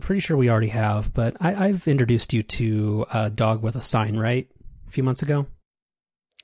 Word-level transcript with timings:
pretty 0.00 0.20
sure 0.20 0.36
we 0.36 0.50
already 0.50 0.68
have, 0.68 1.12
but 1.14 1.36
I, 1.40 1.66
I've 1.66 1.86
introduced 1.88 2.32
you 2.32 2.42
to 2.42 3.06
a 3.12 3.30
dog 3.30 3.62
with 3.62 3.76
a 3.76 3.82
sign, 3.82 4.16
right? 4.16 4.48
A 4.88 4.90
few 4.90 5.02
months 5.02 5.22
ago. 5.22 5.46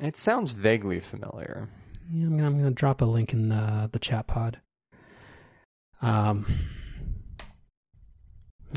It 0.01 0.17
sounds 0.17 0.51
vaguely 0.51 1.01
familiar. 1.01 1.69
Yeah, 2.13 2.27
I'm 2.27 2.37
gonna, 2.37 2.49
I'm 2.49 2.57
gonna 2.57 2.71
drop 2.71 3.01
a 3.01 3.05
link 3.05 3.33
in 3.33 3.49
the 3.49 3.89
the 3.91 3.99
chat 3.99 4.27
pod. 4.27 4.61
Um. 6.03 6.47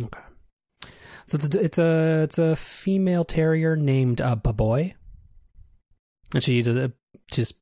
Okay. 0.02 0.20
So 1.26 1.36
it's 1.36 1.56
a, 1.56 1.64
it's 1.64 1.78
a 1.78 2.22
it's 2.24 2.38
a 2.40 2.56
female 2.56 3.24
terrier 3.24 3.76
named 3.76 4.22
uh, 4.22 4.36
Baboy, 4.36 4.94
and 6.34 6.44
she 6.44 6.62
just, 6.64 6.92
just 7.30 7.56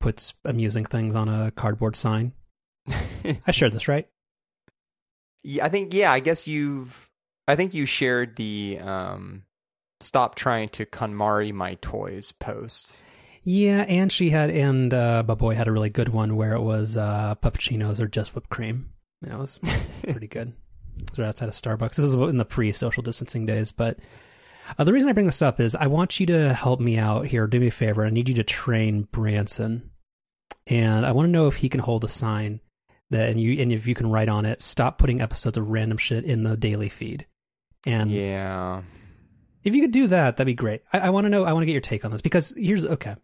puts 0.00 0.34
amusing 0.44 0.84
things 0.84 1.16
on 1.16 1.28
a 1.28 1.50
cardboard 1.52 1.96
sign. 1.96 2.32
I 3.46 3.50
shared 3.50 3.72
this, 3.72 3.88
right? 3.88 4.08
Yeah, 5.44 5.66
I 5.66 5.68
think 5.68 5.92
yeah, 5.92 6.10
I 6.10 6.20
guess 6.20 6.48
you've 6.48 7.10
I 7.46 7.54
think 7.54 7.74
you 7.74 7.84
shared 7.86 8.36
the 8.36 8.78
um 8.80 9.42
stop 10.00 10.34
trying 10.34 10.70
to 10.70 10.86
KonMari 10.86 11.52
my 11.52 11.74
toys 11.76 12.32
post. 12.32 12.96
Yeah, 13.42 13.82
and 13.82 14.10
she 14.10 14.30
had 14.30 14.50
and 14.50 14.92
uh 14.92 15.22
Baboy 15.26 15.54
had 15.54 15.68
a 15.68 15.72
really 15.72 15.90
good 15.90 16.08
one 16.08 16.36
where 16.36 16.54
it 16.54 16.62
was 16.62 16.96
uh 16.96 17.34
puppuccinos 17.42 18.00
or 18.00 18.08
just 18.08 18.34
whipped 18.34 18.48
cream. 18.48 18.90
You 19.20 19.30
know, 19.30 19.36
it 19.36 19.40
was 19.40 19.60
pretty 20.02 20.28
good. 20.28 20.54
So 21.12 21.24
outside 21.24 21.48
of 21.48 21.54
Starbucks. 21.54 21.96
This 21.96 22.14
was 22.14 22.30
in 22.30 22.38
the 22.38 22.44
pre-social 22.44 23.02
distancing 23.02 23.46
days, 23.46 23.72
but 23.72 23.98
uh, 24.78 24.84
the 24.84 24.92
reason 24.92 25.10
I 25.10 25.12
bring 25.12 25.26
this 25.26 25.42
up 25.42 25.60
is 25.60 25.76
I 25.76 25.88
want 25.88 26.20
you 26.20 26.26
to 26.26 26.54
help 26.54 26.80
me 26.80 26.96
out 26.96 27.26
here. 27.26 27.46
Do 27.46 27.60
me 27.60 27.66
a 27.66 27.72
favor. 27.72 28.06
I 28.06 28.10
need 28.10 28.28
you 28.28 28.34
to 28.36 28.44
train 28.44 29.02
Branson, 29.10 29.90
and 30.66 31.04
I 31.04 31.12
want 31.12 31.26
to 31.26 31.32
know 31.32 31.48
if 31.48 31.56
he 31.56 31.68
can 31.68 31.80
hold 31.80 32.04
a 32.04 32.08
sign 32.08 32.60
that, 33.10 33.30
and 33.30 33.40
you, 33.40 33.60
and 33.60 33.72
if 33.72 33.86
you 33.86 33.94
can 33.94 34.10
write 34.10 34.28
on 34.28 34.44
it, 34.44 34.62
stop 34.62 34.98
putting 34.98 35.20
episodes 35.20 35.56
of 35.56 35.70
random 35.70 35.98
shit 35.98 36.24
in 36.24 36.42
the 36.42 36.56
daily 36.56 36.88
feed. 36.88 37.26
And 37.86 38.10
yeah, 38.10 38.82
if 39.62 39.74
you 39.74 39.82
could 39.82 39.92
do 39.92 40.06
that, 40.08 40.36
that'd 40.36 40.46
be 40.46 40.54
great. 40.54 40.82
I, 40.92 41.00
I 41.00 41.10
want 41.10 41.24
to 41.24 41.28
know. 41.28 41.44
I 41.44 41.52
want 41.52 41.62
to 41.62 41.66
get 41.66 41.72
your 41.72 41.80
take 41.80 42.04
on 42.04 42.10
this 42.10 42.22
because 42.22 42.54
here's 42.56 42.84
okay. 42.84 43.16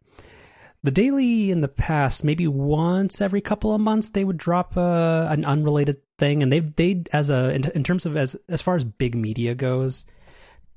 The 0.82 0.90
daily 0.90 1.50
in 1.50 1.60
the 1.60 1.68
past, 1.68 2.24
maybe 2.24 2.46
once 2.46 3.20
every 3.20 3.42
couple 3.42 3.74
of 3.74 3.82
months, 3.82 4.10
they 4.10 4.24
would 4.24 4.38
drop 4.38 4.78
uh, 4.78 5.26
an 5.30 5.44
unrelated 5.44 5.98
thing, 6.18 6.42
and 6.42 6.50
they've 6.50 6.74
they 6.74 7.02
as 7.12 7.28
a 7.28 7.54
in, 7.54 7.70
in 7.74 7.84
terms 7.84 8.06
of 8.06 8.16
as 8.16 8.36
as 8.48 8.62
far 8.62 8.76
as 8.76 8.84
big 8.84 9.14
media 9.14 9.54
goes, 9.54 10.06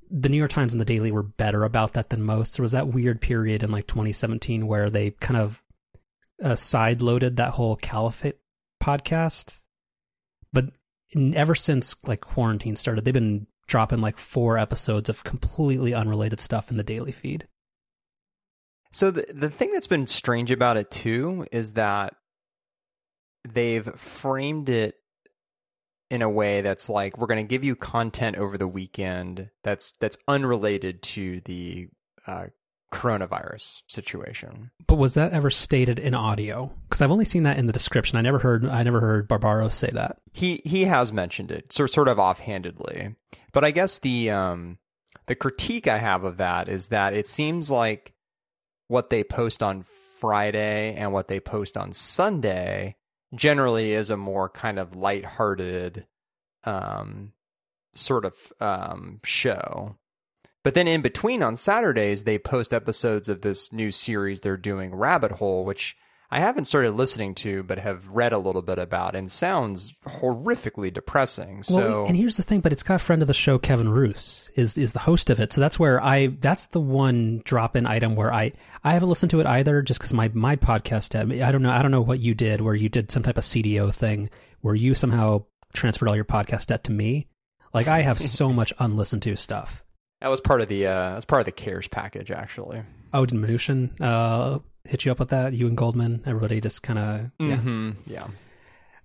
the 0.10 0.30
New 0.30 0.38
York 0.38 0.52
Times 0.52 0.74
and 0.74 0.82
the 0.82 0.86
Daily 0.86 1.12
were 1.12 1.24
better 1.24 1.64
about 1.64 1.94
that 1.94 2.10
than 2.10 2.22
most. 2.22 2.58
There 2.58 2.64
was 2.64 2.74
that 2.74 2.88
weird 2.88 3.22
period 3.22 3.64
in 3.64 3.72
like 3.72 3.88
2017 3.88 4.68
where 4.68 4.90
they 4.90 5.12
kind 5.12 5.40
of 5.40 5.64
uh, 6.44 6.56
side 6.56 7.02
loaded 7.02 7.38
that 7.38 7.52
whole 7.52 7.76
caliphate 7.78 8.38
podcast, 8.84 9.62
but 10.52 10.66
ever 11.16 11.56
since 11.56 11.96
like 12.06 12.22
quarantine 12.22 12.76
started, 12.76 13.06
they've 13.06 13.14
been 13.14 13.48
dropping 13.68 14.02
like 14.02 14.18
four 14.18 14.58
episodes 14.58 15.10
of 15.10 15.24
completely 15.24 15.94
unrelated 15.94 16.40
stuff 16.40 16.70
in 16.70 16.78
the 16.78 16.84
daily 16.84 17.12
feed. 17.12 17.48
So 18.92 19.10
the 19.10 19.26
the 19.34 19.50
thing 19.50 19.72
that's 19.72 19.88
been 19.88 20.08
strange 20.08 20.52
about 20.52 20.78
it 20.78 20.92
too 20.92 21.46
is 21.52 21.74
that 21.74 22.16
they've 23.48 23.86
framed 23.96 24.70
it 24.70 24.96
in 26.10 26.22
a 26.22 26.30
way 26.30 26.62
that's 26.62 26.90
like 26.90 27.18
we're 27.18 27.28
going 27.28 27.44
to 27.44 27.50
give 27.50 27.64
you 27.64 27.76
content 27.76 28.38
over 28.38 28.58
the 28.58 28.68
weekend 28.68 29.50
that's 29.64 29.94
that's 30.00 30.18
unrelated 30.28 31.02
to 31.02 31.42
the 31.42 31.88
uh, 32.28 32.46
coronavirus 32.94 33.82
situation. 33.88 34.70
But 34.88 34.98
was 34.98 35.16
that 35.16 35.34
ever 35.34 35.50
stated 35.50 35.98
in 35.98 36.14
audio? 36.14 36.72
Because 36.84 37.02
I've 37.02 37.12
only 37.12 37.26
seen 37.26 37.44
that 37.44 37.58
in 37.58 37.66
the 37.66 37.74
description. 37.74 38.18
I 38.18 38.22
never 38.22 38.40
heard 38.40 38.66
I 38.66 38.84
never 38.84 39.00
heard 39.00 39.28
Barbaro 39.28 39.70
say 39.70 39.90
that. 39.94 40.18
He 40.32 40.62
he 40.64 40.86
has 40.86 41.12
mentioned 41.12 41.52
it, 41.52 41.74
sort 41.74 41.90
sort 41.90 42.08
of 42.08 42.20
offhandedly. 42.20 43.16
But 43.52 43.66
I 43.66 43.72
guess 43.72 44.00
the 44.00 44.30
um 44.30 44.78
the 45.26 45.36
critique 45.36 45.88
I 45.88 45.98
have 45.98 46.24
of 46.24 46.38
that 46.38 46.70
is 46.70 46.90
that 46.90 47.14
it 47.14 47.28
seems 47.28 47.72
like 47.72 48.14
what 48.88 49.10
they 49.10 49.24
post 49.24 49.64
on 49.64 49.86
Friday 50.20 50.94
and 50.96 51.12
what 51.12 51.28
they 51.28 51.40
post 51.40 51.76
on 51.76 51.92
Sunday 51.92 52.96
generally 53.34 53.94
is 53.94 54.10
a 54.10 54.18
more 54.18 54.50
kind 54.50 54.78
of 54.78 54.96
lighthearted 54.96 56.06
um, 56.64 57.34
sort 57.96 58.26
of 58.26 58.36
um, 58.60 59.20
show. 59.24 59.98
But 60.64 60.76
then 60.76 60.88
in 60.88 61.02
between 61.02 61.44
on 61.44 61.56
Saturdays, 61.56 62.24
they 62.24 62.40
post 62.40 62.74
episodes 62.74 63.28
of 63.28 63.42
this 63.42 63.74
new 63.74 63.92
series 63.92 64.42
they're 64.42 64.58
doing, 64.58 64.96
Rabbit 64.96 65.34
Hole, 65.34 65.66
which 65.66 65.98
I 66.34 66.40
haven't 66.40 66.66
started 66.66 66.94
listening 66.94 67.36
to, 67.36 67.62
but 67.62 67.78
have 67.78 68.08
read 68.10 68.34
a 68.34 68.40
little 68.40 68.64
bit 68.64 68.80
about, 68.80 69.14
and 69.14 69.32
sounds 69.32 69.94
horrifically 70.08 70.92
depressing. 70.92 71.62
So, 71.62 71.78
well, 71.78 72.06
and 72.08 72.16
here's 72.16 72.38
the 72.38 72.44
thing, 72.44 72.62
but 72.62 72.74
it's 72.74 72.82
got 72.82 72.96
a 72.96 73.00
friend 73.00 73.22
of 73.22 73.28
the 73.28 73.36
show, 73.36 73.60
Kevin 73.60 73.90
Roose, 73.90 74.50
is 74.56 74.76
is 74.76 74.94
the 74.94 75.00
host 75.00 75.30
of 75.30 75.40
it. 75.40 75.54
So 75.54 75.62
that's 75.62 75.78
where 75.78 76.02
I 76.02 76.28
that's 76.40 76.68
the 76.68 76.80
one 76.80 77.44
drop 77.46 77.76
in 77.76 77.86
item 77.86 78.16
where 78.16 78.34
I 78.34 78.54
I 78.84 78.94
haven't 78.94 79.10
listened 79.10 79.30
to 79.30 79.42
it 79.42 79.46
either, 79.46 79.84
just 79.84 80.00
because 80.00 80.12
my 80.12 80.32
my 80.34 80.56
podcast. 80.56 81.16
I 81.16 81.52
don't 81.52 81.62
know 81.62 81.72
I 81.72 81.84
don't 81.84 81.92
know 81.92 82.02
what 82.02 82.20
you 82.20 82.34
did, 82.34 82.62
where 82.62 82.74
you 82.74 82.90
did 82.90 83.12
some 83.12 83.22
type 83.22 83.38
of 83.38 83.44
CDO 83.44 83.94
thing, 83.94 84.32
where 84.62 84.74
you 84.74 84.96
somehow 84.96 85.46
transferred 85.74 86.10
all 86.10 86.16
your 86.16 86.26
podcast 86.26 86.66
debt 86.66 86.86
to 86.86 86.92
me. 86.92 87.28
Like 87.76 87.88
I 87.88 88.02
have 88.02 88.18
so 88.18 88.52
much 88.54 88.74
unlistened 88.80 89.22
to 89.24 89.36
stuff. 89.36 89.83
That 90.24 90.30
was 90.30 90.40
part 90.40 90.62
of 90.62 90.70
the 90.70 90.88
uh, 90.88 91.12
that's 91.12 91.26
part 91.26 91.42
of 91.42 91.46
the 91.46 91.52
cares 91.52 91.90
package, 91.90 92.32
actually. 92.32 92.82
Oh, 93.14 93.26
did 93.26 93.38
Mnuchin 93.38 94.00
uh, 94.00 94.60
hit 94.86 95.04
you 95.04 95.12
up 95.12 95.20
with 95.20 95.32
that? 95.32 95.54
You 95.54 95.68
and 95.68 95.76
Goldman, 95.76 96.24
everybody 96.26 96.62
just 96.62 96.82
kind 96.82 96.98
of 96.98 97.32
yeah, 97.40 97.58
mm-hmm. 97.58 97.92
yeah. 98.06 98.28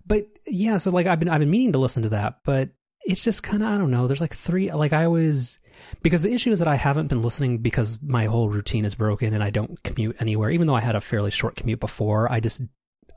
But 0.07 0.28
yeah, 0.47 0.77
so 0.77 0.93
like 0.93 1.09
I've 1.09 1.19
been 1.19 1.28
I've 1.28 1.41
been 1.41 1.51
meaning 1.51 1.73
to 1.73 1.78
listen 1.78 2.05
to 2.05 2.11
that, 2.11 2.45
but 2.45 2.71
it's 3.01 3.25
just 3.25 3.43
kind 3.43 3.65
of 3.65 3.69
I 3.69 3.78
don't 3.78 3.91
know. 3.91 4.07
There's 4.07 4.21
like 4.21 4.33
three 4.33 4.71
like 4.71 4.93
I 4.93 5.07
always 5.07 5.59
because 6.03 6.23
the 6.23 6.33
issue 6.33 6.53
is 6.53 6.61
that 6.61 6.69
I 6.69 6.77
haven't 6.77 7.09
been 7.09 7.23
listening 7.23 7.59
because 7.59 8.01
my 8.01 8.27
whole 8.27 8.49
routine 8.49 8.84
is 8.84 8.95
broken 8.95 9.34
and 9.34 9.43
I 9.43 9.51
don't 9.51 9.83
commute 9.83 10.15
anywhere. 10.21 10.51
Even 10.51 10.69
though 10.69 10.77
I 10.77 10.83
had 10.83 10.95
a 10.95 11.01
fairly 11.01 11.33
short 11.33 11.57
commute 11.57 11.81
before, 11.81 12.31
I 12.31 12.39
just 12.39 12.62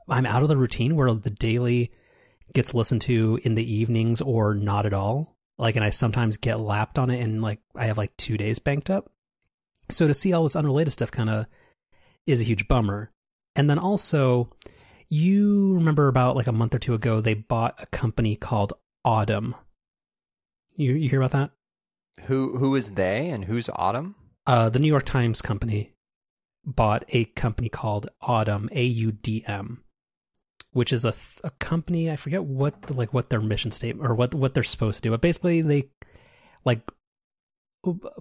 I'm 0.08 0.26
out 0.26 0.42
of 0.42 0.48
the 0.48 0.56
routine 0.56 0.96
where 0.96 1.14
the 1.14 1.30
daily 1.30 1.92
gets 2.52 2.74
listened 2.74 3.02
to 3.02 3.38
in 3.44 3.54
the 3.54 3.72
evenings 3.72 4.20
or 4.20 4.56
not 4.56 4.86
at 4.86 4.92
all. 4.92 5.31
Like, 5.58 5.76
and 5.76 5.84
I 5.84 5.90
sometimes 5.90 6.36
get 6.36 6.60
lapped 6.60 6.98
on 6.98 7.10
it 7.10 7.20
and 7.20 7.42
like 7.42 7.60
I 7.76 7.86
have 7.86 7.98
like 7.98 8.16
two 8.16 8.36
days 8.36 8.58
banked 8.58 8.90
up. 8.90 9.10
So 9.90 10.06
to 10.06 10.14
see 10.14 10.32
all 10.32 10.42
this 10.42 10.56
unrelated 10.56 10.92
stuff 10.92 11.10
kind 11.10 11.30
of 11.30 11.46
is 12.26 12.40
a 12.40 12.44
huge 12.44 12.68
bummer. 12.68 13.10
And 13.54 13.68
then 13.68 13.78
also, 13.78 14.50
you 15.08 15.74
remember 15.74 16.08
about 16.08 16.36
like 16.36 16.46
a 16.46 16.52
month 16.52 16.74
or 16.74 16.78
two 16.78 16.94
ago, 16.94 17.20
they 17.20 17.34
bought 17.34 17.78
a 17.78 17.86
company 17.86 18.34
called 18.34 18.72
Audm. 19.06 19.54
You 20.74 20.94
you 20.94 21.10
hear 21.10 21.20
about 21.20 21.32
that? 21.32 21.50
Who 22.26 22.56
who 22.56 22.74
is 22.76 22.92
they 22.92 23.28
and 23.28 23.44
who's 23.44 23.68
Audm? 23.68 24.14
Uh, 24.46 24.70
the 24.70 24.78
New 24.78 24.88
York 24.88 25.04
Times 25.04 25.42
company 25.42 25.92
bought 26.64 27.04
a 27.10 27.26
company 27.26 27.68
called 27.68 28.08
Audm, 28.22 28.68
A 28.72 28.82
U 28.82 29.12
D 29.12 29.44
M, 29.46 29.84
which 30.72 30.92
is 30.92 31.04
a 31.04 31.12
th- 31.12 31.40
a 31.44 31.50
company. 31.50 32.10
I 32.10 32.16
forget 32.16 32.44
what 32.44 32.82
the, 32.82 32.94
like 32.94 33.12
what 33.14 33.30
their 33.30 33.40
mission 33.40 33.70
statement 33.70 34.08
or 34.08 34.14
what 34.14 34.34
what 34.34 34.54
they're 34.54 34.62
supposed 34.62 34.96
to 34.96 35.02
do, 35.02 35.10
but 35.10 35.20
basically 35.20 35.62
they 35.62 35.90
like 36.64 36.90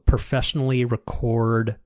professionally 0.05 0.85
record 0.85 1.77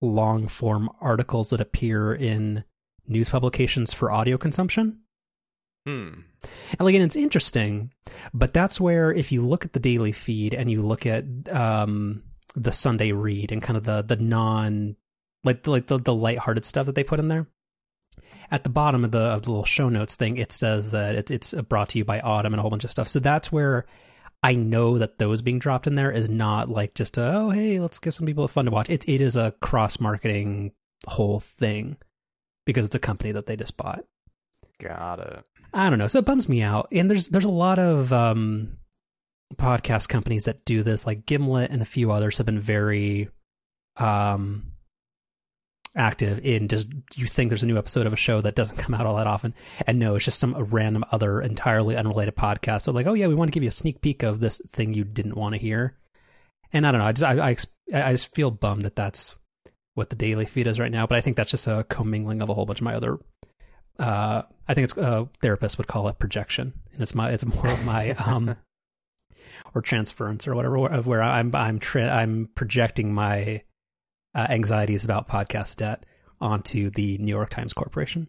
long 0.00 0.48
form 0.48 0.88
articles 1.00 1.50
that 1.50 1.60
appear 1.60 2.14
in 2.14 2.64
news 3.06 3.30
publications 3.30 3.92
for 3.92 4.12
audio 4.12 4.38
consumption. 4.38 5.00
Hmm. 5.86 6.20
And 6.72 6.80
like, 6.80 6.94
and 6.94 7.04
it's 7.04 7.16
interesting, 7.16 7.92
but 8.34 8.52
that's 8.52 8.80
where 8.80 9.12
if 9.12 9.32
you 9.32 9.46
look 9.46 9.64
at 9.64 9.72
the 9.72 9.80
daily 9.80 10.12
feed 10.12 10.54
and 10.54 10.70
you 10.70 10.82
look 10.82 11.06
at 11.06 11.24
um, 11.50 12.22
the 12.54 12.72
Sunday 12.72 13.12
read 13.12 13.52
and 13.52 13.62
kind 13.62 13.76
of 13.76 13.84
the 13.84 14.02
the 14.02 14.16
non 14.16 14.96
like 15.44 15.66
like 15.66 15.86
the 15.86 15.98
the 15.98 16.14
lighthearted 16.14 16.64
stuff 16.64 16.86
that 16.86 16.94
they 16.94 17.04
put 17.04 17.20
in 17.20 17.28
there. 17.28 17.46
At 18.50 18.64
the 18.64 18.70
bottom 18.70 19.04
of 19.04 19.10
the, 19.10 19.18
of 19.18 19.42
the 19.42 19.50
little 19.50 19.64
show 19.64 19.88
notes 19.88 20.16
thing, 20.16 20.38
it 20.38 20.52
says 20.52 20.92
that 20.92 21.14
it's 21.16 21.30
it's 21.30 21.52
brought 21.54 21.90
to 21.90 21.98
you 21.98 22.04
by 22.04 22.20
Audm 22.20 22.46
and 22.46 22.56
a 22.56 22.60
whole 22.62 22.70
bunch 22.70 22.84
of 22.84 22.90
stuff. 22.90 23.08
So 23.08 23.18
that's 23.18 23.52
where 23.52 23.84
I 24.42 24.54
know 24.54 24.98
that 24.98 25.18
those 25.18 25.42
being 25.42 25.58
dropped 25.58 25.86
in 25.86 25.96
there 25.96 26.10
is 26.10 26.30
not 26.30 26.68
like 26.68 26.94
just 26.94 27.18
a, 27.18 27.34
oh 27.34 27.50
hey 27.50 27.80
let's 27.80 27.98
give 27.98 28.14
some 28.14 28.26
people 28.26 28.44
a 28.44 28.48
fun 28.48 28.64
to 28.64 28.70
watch. 28.70 28.88
It 28.88 29.08
it 29.08 29.20
is 29.20 29.36
a 29.36 29.52
cross 29.60 30.00
marketing 30.00 30.72
whole 31.06 31.40
thing 31.40 31.96
because 32.64 32.86
it's 32.86 32.94
a 32.94 33.00
company 33.00 33.32
that 33.32 33.46
they 33.46 33.56
just 33.56 33.76
bought. 33.76 34.04
Got 34.78 35.20
it. 35.20 35.44
I 35.72 35.90
don't 35.90 35.98
know. 35.98 36.06
So 36.06 36.20
it 36.20 36.24
bums 36.24 36.48
me 36.48 36.62
out. 36.62 36.88
And 36.92 37.10
there's 37.10 37.28
there's 37.28 37.44
a 37.44 37.50
lot 37.50 37.78
of 37.78 38.12
um, 38.12 38.78
podcast 39.56 40.08
companies 40.08 40.44
that 40.44 40.64
do 40.64 40.82
this, 40.82 41.06
like 41.06 41.26
Gimlet 41.26 41.70
and 41.70 41.82
a 41.82 41.86
few 41.86 42.12
others 42.12 42.38
have 42.38 42.46
been 42.46 42.60
very 42.60 43.28
um, 43.96 44.67
active 45.98 46.40
in 46.44 46.68
just 46.68 46.88
you 47.14 47.26
think 47.26 47.50
there's 47.50 47.62
a 47.62 47.66
new 47.66 47.76
episode 47.76 48.06
of 48.06 48.12
a 48.12 48.16
show 48.16 48.40
that 48.40 48.54
doesn't 48.54 48.78
come 48.78 48.94
out 48.94 49.06
all 49.06 49.16
that 49.16 49.26
often, 49.26 49.54
and 49.86 49.98
no, 49.98 50.14
it's 50.14 50.24
just 50.24 50.38
some 50.38 50.54
random 50.56 51.04
other 51.12 51.40
entirely 51.40 51.96
unrelated 51.96 52.36
podcast. 52.36 52.82
So 52.82 52.92
like, 52.92 53.06
oh 53.06 53.14
yeah, 53.14 53.26
we 53.26 53.34
want 53.34 53.48
to 53.48 53.52
give 53.52 53.62
you 53.62 53.68
a 53.68 53.72
sneak 53.72 54.00
peek 54.00 54.22
of 54.22 54.40
this 54.40 54.60
thing 54.68 54.94
you 54.94 55.04
didn't 55.04 55.36
want 55.36 55.54
to 55.54 55.60
hear. 55.60 55.96
And 56.72 56.86
I 56.86 56.92
don't 56.92 57.00
know. 57.00 57.06
I 57.06 57.12
just 57.12 57.24
I, 57.24 57.48
I 57.50 58.08
I 58.08 58.12
just 58.12 58.34
feel 58.34 58.50
bummed 58.50 58.82
that 58.82 58.96
that's 58.96 59.36
what 59.94 60.10
the 60.10 60.16
daily 60.16 60.46
feed 60.46 60.66
is 60.66 60.78
right 60.78 60.92
now. 60.92 61.06
But 61.06 61.18
I 61.18 61.20
think 61.20 61.36
that's 61.36 61.50
just 61.50 61.66
a 61.66 61.84
commingling 61.88 62.40
of 62.40 62.48
a 62.48 62.54
whole 62.54 62.66
bunch 62.66 62.80
of 62.80 62.84
my 62.84 62.94
other 62.94 63.18
uh, 63.98 64.42
I 64.68 64.74
think 64.74 64.84
it's 64.84 64.96
uh, 64.96 65.24
therapists 65.42 65.78
would 65.78 65.88
call 65.88 66.08
it 66.08 66.18
projection, 66.18 66.72
and 66.92 67.02
it's 67.02 67.14
my 67.14 67.30
it's 67.30 67.44
more 67.44 67.68
of 67.68 67.84
my 67.84 68.10
um, 68.26 68.56
or 69.74 69.82
transference 69.82 70.46
or 70.46 70.54
whatever 70.54 70.86
of 70.86 71.06
where 71.06 71.22
I'm 71.22 71.54
I'm 71.54 71.78
tra- 71.78 72.08
I'm 72.08 72.48
projecting 72.54 73.12
my 73.12 73.62
uh, 74.34 74.46
anxieties 74.50 75.04
about 75.04 75.28
podcast 75.28 75.76
debt 75.76 76.04
onto 76.40 76.90
the 76.90 77.18
New 77.18 77.30
York 77.30 77.50
Times 77.50 77.72
Corporation. 77.72 78.28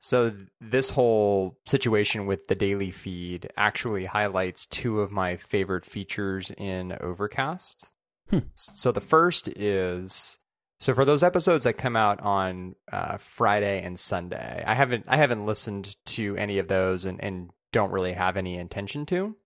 So 0.00 0.32
this 0.60 0.90
whole 0.90 1.58
situation 1.64 2.26
with 2.26 2.48
the 2.48 2.56
daily 2.56 2.90
feed 2.90 3.48
actually 3.56 4.06
highlights 4.06 4.66
two 4.66 5.00
of 5.00 5.12
my 5.12 5.36
favorite 5.36 5.84
features 5.84 6.50
in 6.58 6.96
Overcast. 7.00 7.88
Hmm. 8.28 8.40
So 8.54 8.90
the 8.90 9.00
first 9.00 9.48
is 9.48 10.38
so 10.80 10.94
for 10.94 11.04
those 11.04 11.22
episodes 11.22 11.62
that 11.62 11.74
come 11.74 11.94
out 11.94 12.20
on 12.20 12.74
uh, 12.90 13.16
Friday 13.16 13.80
and 13.82 13.96
Sunday, 13.96 14.64
I 14.66 14.74
haven't 14.74 15.04
I 15.06 15.16
haven't 15.16 15.46
listened 15.46 15.94
to 16.06 16.36
any 16.36 16.58
of 16.58 16.66
those 16.66 17.04
and, 17.04 17.22
and 17.22 17.50
don't 17.70 17.92
really 17.92 18.14
have 18.14 18.36
any 18.36 18.56
intention 18.56 19.06
to. 19.06 19.36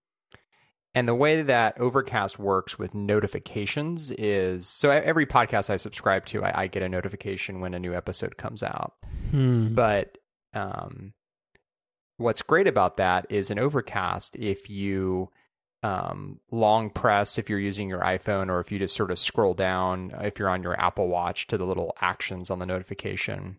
And 0.97 1.07
the 1.07 1.15
way 1.15 1.43
that 1.43 1.79
Overcast 1.79 2.39
works 2.39 2.79
with 2.79 2.95
notifications 2.95 4.11
is 4.13 4.67
so 4.67 4.91
every 4.91 5.27
podcast 5.27 5.69
I 5.69 5.77
subscribe 5.77 6.25
to, 6.27 6.43
I, 6.43 6.63
I 6.63 6.67
get 6.69 6.83
a 6.83 6.89
notification 6.89 7.61
when 7.61 7.75
a 7.75 7.79
new 7.79 7.95
episode 7.95 8.39
comes 8.39 8.63
out. 8.63 8.95
Hmm. 9.31 9.75
But 9.75 10.17
um, 10.55 11.13
what's 12.17 12.41
great 12.41 12.67
about 12.67 12.97
that 12.97 13.27
is 13.29 13.51
in 13.51 13.59
Overcast, 13.59 14.37
if 14.37 14.71
you 14.71 15.29
um, 15.83 16.41
long 16.51 16.89
press, 16.89 17.37
if 17.37 17.51
you're 17.51 17.59
using 17.59 17.91
your 17.91 18.01
iPhone, 18.01 18.49
or 18.49 18.61
if 18.61 18.73
you 18.73 18.79
just 18.79 18.97
sort 18.97 19.11
of 19.11 19.19
scroll 19.19 19.53
down, 19.53 20.15
if 20.23 20.39
you're 20.39 20.49
on 20.49 20.63
your 20.63 20.81
Apple 20.81 21.09
Watch 21.09 21.47
to 21.49 21.59
the 21.59 21.67
little 21.67 21.95
actions 22.01 22.49
on 22.51 22.59
the 22.59 22.65
notification, 22.65 23.59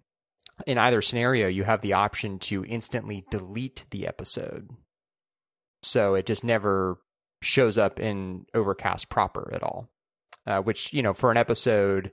in 0.66 0.80
either 0.80 1.04
scenario, 1.04 1.48
you 1.48 1.66
have 1.66 1.82
the 1.82 1.94
option 1.94 2.40
to 2.40 2.66
instantly 2.66 3.26
delete 3.30 3.86
the 3.92 4.08
episode. 4.08 4.72
So 5.84 6.16
it 6.16 6.26
just 6.26 6.44
never 6.44 6.98
shows 7.42 7.78
up 7.78 8.00
in 8.00 8.46
Overcast 8.54 9.10
proper 9.10 9.52
at 9.54 9.64
all. 9.64 9.90
Uh, 10.46 10.62
which, 10.62 10.94
you 10.94 11.04
know, 11.04 11.12
for 11.12 11.30
an 11.30 11.36
episode 11.36 12.10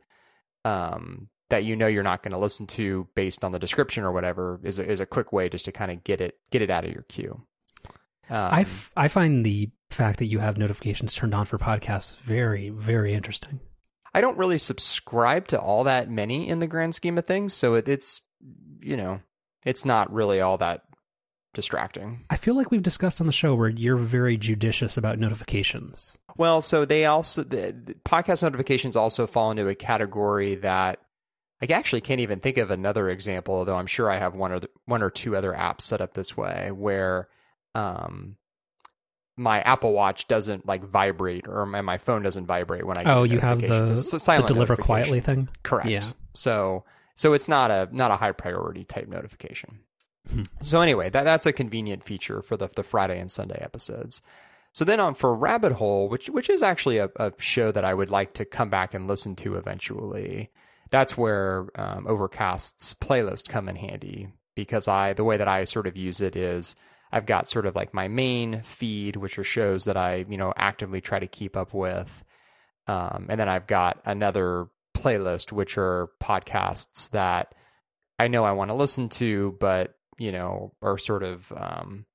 um, 0.64 1.28
that 1.50 1.64
you 1.64 1.76
know 1.76 1.86
you're 1.86 2.02
not 2.02 2.22
going 2.22 2.32
to 2.32 2.38
listen 2.38 2.66
to 2.66 3.06
based 3.14 3.44
on 3.44 3.52
the 3.52 3.58
description 3.58 4.02
or 4.02 4.12
whatever 4.12 4.60
is 4.64 4.78
a, 4.78 4.90
is 4.90 5.00
a 5.00 5.06
quick 5.06 5.32
way 5.32 5.48
just 5.48 5.64
to 5.66 5.72
kind 5.72 5.90
of 5.90 6.02
get 6.02 6.20
it 6.20 6.38
get 6.50 6.62
it 6.62 6.70
out 6.70 6.84
of 6.84 6.92
your 6.92 7.04
queue. 7.04 7.42
Um, 8.30 8.48
I, 8.50 8.60
f- 8.62 8.90
I 8.96 9.08
find 9.08 9.44
the 9.44 9.70
fact 9.90 10.18
that 10.18 10.26
you 10.26 10.38
have 10.40 10.56
notifications 10.58 11.14
turned 11.14 11.34
on 11.34 11.44
for 11.44 11.58
podcasts 11.58 12.16
very 12.16 12.70
very 12.70 13.14
interesting. 13.14 13.60
I 14.12 14.20
don't 14.20 14.38
really 14.38 14.58
subscribe 14.58 15.46
to 15.48 15.60
all 15.60 15.84
that 15.84 16.10
many 16.10 16.48
in 16.48 16.58
the 16.58 16.66
grand 16.66 16.94
scheme 16.94 17.18
of 17.18 17.26
things, 17.26 17.52
so 17.52 17.74
it, 17.74 17.88
it's 17.88 18.22
you 18.80 18.96
know 18.96 19.20
it's 19.64 19.84
not 19.84 20.12
really 20.12 20.40
all 20.40 20.58
that 20.58 20.82
distracting. 21.54 22.24
I 22.30 22.36
feel 22.36 22.54
like 22.54 22.70
we've 22.70 22.82
discussed 22.82 23.20
on 23.20 23.26
the 23.26 23.32
show 23.32 23.54
where 23.54 23.68
you're 23.68 23.96
very 23.96 24.36
judicious 24.36 24.96
about 24.96 25.18
notifications. 25.18 26.18
Well, 26.36 26.60
so 26.60 26.84
they 26.84 27.06
also 27.06 27.42
the, 27.42 27.72
the 27.72 27.94
podcast 28.04 28.42
notifications 28.42 28.96
also 28.96 29.26
fall 29.26 29.50
into 29.50 29.68
a 29.68 29.74
category 29.74 30.56
that 30.56 31.00
I 31.62 31.72
actually 31.72 32.02
can't 32.02 32.20
even 32.20 32.40
think 32.40 32.58
of 32.58 32.70
another 32.70 33.08
example, 33.08 33.54
although 33.54 33.76
I'm 33.76 33.86
sure 33.86 34.10
I 34.10 34.18
have 34.18 34.34
one 34.34 34.52
or 34.52 34.60
the, 34.60 34.68
one 34.84 35.02
or 35.02 35.10
two 35.10 35.36
other 35.36 35.52
apps 35.52 35.82
set 35.82 36.00
up 36.00 36.14
this 36.14 36.36
way 36.36 36.70
where 36.72 37.28
um 37.74 38.36
my 39.36 39.60
Apple 39.62 39.92
Watch 39.92 40.28
doesn't 40.28 40.66
like 40.66 40.84
vibrate 40.84 41.48
or 41.48 41.66
my, 41.66 41.80
my 41.80 41.98
phone 41.98 42.22
doesn't 42.22 42.46
vibrate 42.46 42.86
when 42.86 42.98
I 42.98 43.02
get 43.02 43.16
Oh, 43.16 43.22
you 43.24 43.40
have 43.40 43.60
the, 43.60 43.86
the 43.86 43.96
silent 43.96 44.46
deliver 44.46 44.76
quietly 44.76 45.20
thing. 45.20 45.48
Correct. 45.62 45.88
Yeah. 45.88 46.04
So 46.34 46.84
so 47.14 47.32
it's 47.32 47.48
not 47.48 47.70
a 47.70 47.88
not 47.92 48.10
a 48.10 48.16
high 48.16 48.32
priority 48.32 48.84
type 48.84 49.08
notification. 49.08 49.80
So 50.60 50.80
anyway, 50.80 51.10
that 51.10 51.24
that's 51.24 51.46
a 51.46 51.52
convenient 51.52 52.04
feature 52.04 52.40
for 52.40 52.56
the 52.56 52.68
the 52.68 52.82
Friday 52.82 53.18
and 53.18 53.30
Sunday 53.30 53.58
episodes. 53.60 54.22
So 54.72 54.84
then 54.84 54.98
on 54.98 55.14
for 55.14 55.34
Rabbit 55.34 55.72
Hole, 55.72 56.08
which 56.08 56.28
which 56.28 56.50
is 56.50 56.62
actually 56.62 56.98
a, 56.98 57.10
a 57.16 57.32
show 57.38 57.70
that 57.70 57.84
I 57.84 57.94
would 57.94 58.10
like 58.10 58.34
to 58.34 58.44
come 58.44 58.70
back 58.70 58.94
and 58.94 59.06
listen 59.06 59.36
to 59.36 59.56
eventually. 59.56 60.50
That's 60.90 61.16
where 61.16 61.66
um, 61.76 62.06
Overcast's 62.06 62.94
playlist 62.94 63.48
come 63.48 63.68
in 63.68 63.76
handy 63.76 64.28
because 64.54 64.88
I 64.88 65.12
the 65.12 65.24
way 65.24 65.36
that 65.36 65.48
I 65.48 65.64
sort 65.64 65.86
of 65.86 65.96
use 65.96 66.20
it 66.20 66.36
is 66.36 66.76
I've 67.12 67.26
got 67.26 67.48
sort 67.48 67.66
of 67.66 67.76
like 67.76 67.94
my 67.94 68.08
main 68.08 68.62
feed, 68.62 69.16
which 69.16 69.38
are 69.38 69.44
shows 69.44 69.84
that 69.84 69.96
I 69.96 70.24
you 70.28 70.36
know 70.36 70.52
actively 70.56 71.00
try 71.00 71.18
to 71.18 71.26
keep 71.26 71.56
up 71.56 71.74
with, 71.74 72.24
um, 72.86 73.26
and 73.28 73.38
then 73.38 73.48
I've 73.48 73.66
got 73.66 74.00
another 74.04 74.68
playlist, 74.96 75.52
which 75.52 75.76
are 75.78 76.10
podcasts 76.22 77.10
that 77.10 77.54
I 78.18 78.28
know 78.28 78.44
I 78.44 78.52
want 78.52 78.70
to 78.70 78.76
listen 78.76 79.08
to, 79.10 79.56
but 79.60 79.94
you 80.18 80.32
know 80.32 80.72
are 80.82 80.98
sort 80.98 81.22
of 81.22 81.52
um, 81.56 82.06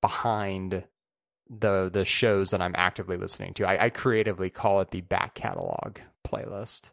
behind 0.00 0.84
the 1.48 1.90
the 1.92 2.04
shows 2.04 2.50
that 2.50 2.60
I'm 2.60 2.74
actively 2.76 3.16
listening 3.16 3.54
to. 3.54 3.66
I, 3.66 3.86
I 3.86 3.90
creatively 3.90 4.50
call 4.50 4.80
it 4.80 4.90
the 4.90 5.00
back 5.00 5.34
catalog 5.34 5.98
playlist. 6.26 6.92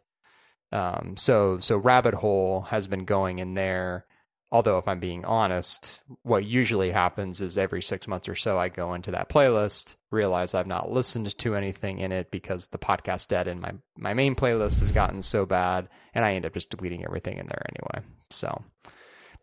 Um, 0.72 1.14
so 1.16 1.58
so 1.60 1.76
Rabbit 1.76 2.14
Hole 2.14 2.62
has 2.70 2.86
been 2.86 3.04
going 3.04 3.38
in 3.38 3.54
there. 3.54 4.06
Although, 4.52 4.78
if 4.78 4.86
I'm 4.86 5.00
being 5.00 5.24
honest, 5.24 6.02
what 6.22 6.44
usually 6.44 6.92
happens 6.92 7.40
is 7.40 7.58
every 7.58 7.82
six 7.82 8.06
months 8.06 8.28
or 8.28 8.36
so, 8.36 8.56
I 8.56 8.68
go 8.68 8.94
into 8.94 9.10
that 9.10 9.28
playlist, 9.28 9.96
realize 10.12 10.54
I've 10.54 10.68
not 10.68 10.90
listened 10.90 11.36
to 11.36 11.56
anything 11.56 11.98
in 11.98 12.12
it 12.12 12.30
because 12.30 12.68
the 12.68 12.78
podcast 12.78 13.26
dead 13.26 13.48
in 13.48 13.60
my 13.60 13.72
my 13.96 14.14
main 14.14 14.36
playlist 14.36 14.78
has 14.80 14.92
gotten 14.92 15.22
so 15.22 15.46
bad, 15.46 15.88
and 16.14 16.24
I 16.24 16.34
end 16.34 16.46
up 16.46 16.54
just 16.54 16.70
deleting 16.70 17.04
everything 17.04 17.38
in 17.38 17.46
there 17.48 17.66
anyway. 17.68 18.06
So, 18.30 18.64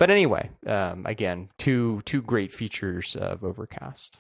but 0.04 0.12
anyway, 0.12 0.50
um, 0.68 1.06
again, 1.06 1.48
two 1.58 2.02
two 2.04 2.22
great 2.22 2.52
features 2.52 3.16
of 3.16 3.42
Overcast. 3.42 4.20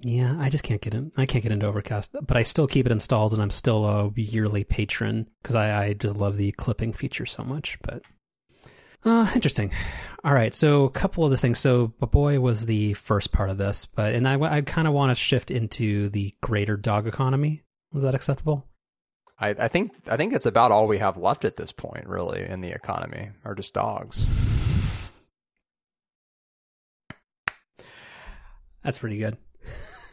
Yeah, 0.00 0.36
I 0.40 0.48
just 0.48 0.64
can't 0.64 0.80
get 0.80 0.94
in. 0.94 1.12
I 1.18 1.26
can't 1.26 1.42
get 1.42 1.52
into 1.52 1.66
Overcast, 1.66 2.16
but 2.26 2.34
I 2.34 2.44
still 2.44 2.66
keep 2.66 2.86
it 2.86 2.92
installed, 2.92 3.34
and 3.34 3.42
I'm 3.42 3.50
still 3.50 3.84
a 3.84 4.10
yearly 4.16 4.64
patron 4.64 5.28
because 5.42 5.54
I, 5.54 5.84
I 5.84 5.92
just 5.92 6.16
love 6.16 6.38
the 6.38 6.52
clipping 6.52 6.94
feature 6.94 7.26
so 7.26 7.44
much. 7.44 7.78
But 7.82 8.04
uh, 9.04 9.30
interesting. 9.34 9.70
All 10.24 10.32
right, 10.32 10.54
so 10.54 10.84
a 10.84 10.90
couple 10.90 11.26
of 11.26 11.30
the 11.30 11.36
things. 11.36 11.58
So, 11.58 11.88
boy 11.88 12.40
was 12.40 12.64
the 12.64 12.94
first 12.94 13.32
part 13.32 13.50
of 13.50 13.58
this, 13.58 13.84
but 13.84 14.14
and 14.14 14.26
I, 14.26 14.40
I 14.40 14.62
kind 14.62 14.88
of 14.88 14.94
want 14.94 15.10
to 15.10 15.14
shift 15.14 15.50
into 15.50 16.08
the 16.08 16.32
greater 16.40 16.78
dog 16.78 17.06
economy. 17.06 17.64
Was 17.92 18.02
that 18.02 18.14
acceptable? 18.14 18.66
I, 19.40 19.50
I 19.50 19.68
think 19.68 19.92
I 20.08 20.16
think 20.16 20.32
that's 20.32 20.46
about 20.46 20.72
all 20.72 20.86
we 20.86 20.98
have 20.98 21.16
left 21.16 21.44
at 21.44 21.56
this 21.56 21.72
point, 21.72 22.06
really, 22.06 22.42
in 22.42 22.60
the 22.60 22.70
economy, 22.70 23.30
are 23.44 23.54
just 23.54 23.74
dogs. 23.74 24.26
That's 28.82 28.98
pretty 28.98 29.18
good. 29.18 29.36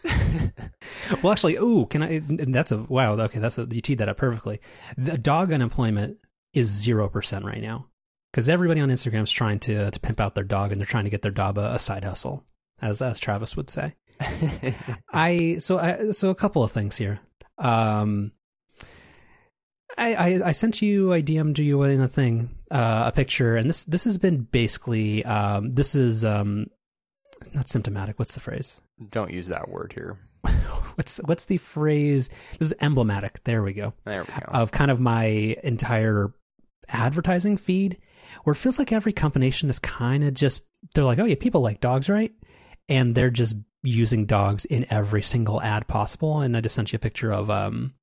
well, 1.24 1.31
actually, 1.31 1.56
ooh, 1.56 1.86
can 1.86 2.04
I? 2.04 2.22
That's 2.27 2.72
a 2.72 2.77
wow. 2.84 3.13
Okay, 3.13 3.39
that's 3.39 3.58
a, 3.58 3.67
you 3.70 3.82
teed 3.82 3.98
that 3.98 4.10
up 4.10 4.17
perfectly. 4.17 4.60
The 4.98 5.17
dog 5.17 5.51
unemployment 5.51 6.17
is 6.53 6.67
zero 6.67 7.10
percent 7.10 7.46
right 7.46 7.62
now 7.62 7.88
because 8.32 8.48
everybody 8.48 8.82
on 8.82 8.89
Instagram 8.89 9.24
is 9.24 9.32
trying 9.32 9.60
to 9.60 9.89
to 9.89 10.00
pimp 10.00 10.20
out 10.20 10.36
their 10.36 10.44
dog 10.44 10.72
and 10.72 10.79
they're 10.79 10.86
trying 10.86 11.05
to 11.05 11.10
get 11.10 11.22
their 11.22 11.32
dog 11.32 11.58
a, 11.58 11.74
a 11.74 11.79
side 11.79 12.03
hustle, 12.03 12.44
as 12.82 13.01
as 13.01 13.20
Travis 13.20 13.58
would 13.58 13.70
say. 13.70 13.96
I 15.12 15.58
so 15.60 15.79
I 15.79 16.12
so 16.12 16.29
a 16.29 16.36
couple 16.36 16.63
of 16.63 16.72
things 16.72 16.98
here. 16.98 17.22
Um, 17.58 18.34
I, 19.98 20.16
I 20.16 20.48
I 20.48 20.52
sent 20.52 20.82
you 20.82 21.14
I 21.14 21.22
DM'd 21.22 21.60
you 21.60 21.84
in 21.84 22.02
a 22.02 22.08
thing 22.08 22.50
uh, 22.72 23.04
a 23.08 23.12
picture 23.12 23.56
and 23.56 23.70
this 23.70 23.86
this 23.86 24.04
has 24.04 24.18
been 24.18 24.42
basically 24.42 25.24
um 25.25 25.72
this 25.72 25.96
is 25.96 26.25
um 26.25 26.68
not 27.54 27.68
symptomatic. 27.68 28.18
What's 28.20 28.34
the 28.34 28.40
phrase? 28.40 28.82
Don't 29.12 29.32
use 29.32 29.48
that 29.48 29.70
word 29.70 29.94
here. 29.94 30.18
what's 30.96 31.18
what's 31.25 31.46
the 31.46 31.58
phrase? 31.58 32.30
This 32.60 32.72
is 32.72 32.78
emblematic. 32.82 33.44
There 33.44 33.64
we 33.64 33.74
go. 33.74 33.94
There 34.06 34.24
we 34.24 34.28
go. 34.28 34.46
of 34.48 34.72
kind 34.72 34.92
of 34.92 35.00
my 35.00 35.56
entire 35.64 36.34
advertising 36.88 37.58
feed 37.58 37.98
where 38.44 38.54
it 38.54 38.58
feels 38.58 38.78
like 38.78 38.92
every 38.92 39.12
combination 39.12 39.70
is 39.70 39.80
kind 39.80 40.24
of 40.24 40.34
just 40.34 40.64
they're 40.94 41.04
like 41.04 41.18
oh 41.18 41.25
yeah 41.25 41.36
people 41.40 41.62
like 41.62 41.80
dogs 41.80 42.10
right? 42.10 42.32
And 42.88 43.16
they're 43.16 43.32
just 43.32 43.56
using 43.82 44.25
dogs 44.25 44.66
in 44.66 44.86
every 44.90 45.22
single 45.22 45.62
ad 45.62 45.88
possible. 45.88 46.42
And 46.42 46.56
i 46.56 46.62
just 46.62 46.75
sent 46.75 46.94
you 46.94 46.98
a 46.98 47.00
picture 47.00 47.32
of 47.32 47.50
um 47.50 47.94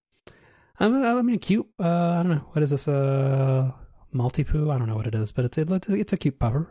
i 0.83 1.19
I 1.19 1.23
mean 1.23 1.39
cute 1.39 1.67
uh 1.79 1.85
i 1.85 2.23
don't 2.23 2.33
know. 2.33 2.49
What 2.53 2.63
is 2.63 2.71
this 2.71 2.89
uh 2.89 3.71
Maltipoo? 4.15 4.71
I 4.71 4.79
don't 4.79 4.89
know 4.89 4.97
what 4.97 5.07
it 5.07 5.15
is 5.15 5.33
but 5.33 5.45
it's 5.45 5.59
a, 5.59 5.95
it's 5.95 6.13
a 6.13 6.17
cute 6.17 6.39
pupper 6.39 6.69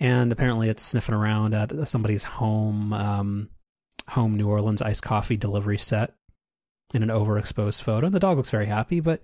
and 0.00 0.32
apparently 0.32 0.68
it's 0.68 0.82
sniffing 0.82 1.14
around 1.14 1.54
at 1.54 1.88
somebody's 1.88 2.24
home 2.24 2.92
um 2.92 3.50
home 4.08 4.34
new 4.34 4.48
orleans 4.48 4.82
iced 4.82 5.02
coffee 5.02 5.36
delivery 5.36 5.78
set 5.78 6.14
in 6.94 7.02
an 7.02 7.08
overexposed 7.08 7.82
photo. 7.82 8.08
The 8.08 8.20
dog 8.20 8.36
looks 8.36 8.50
very 8.50 8.66
happy 8.66 9.00
but 9.00 9.22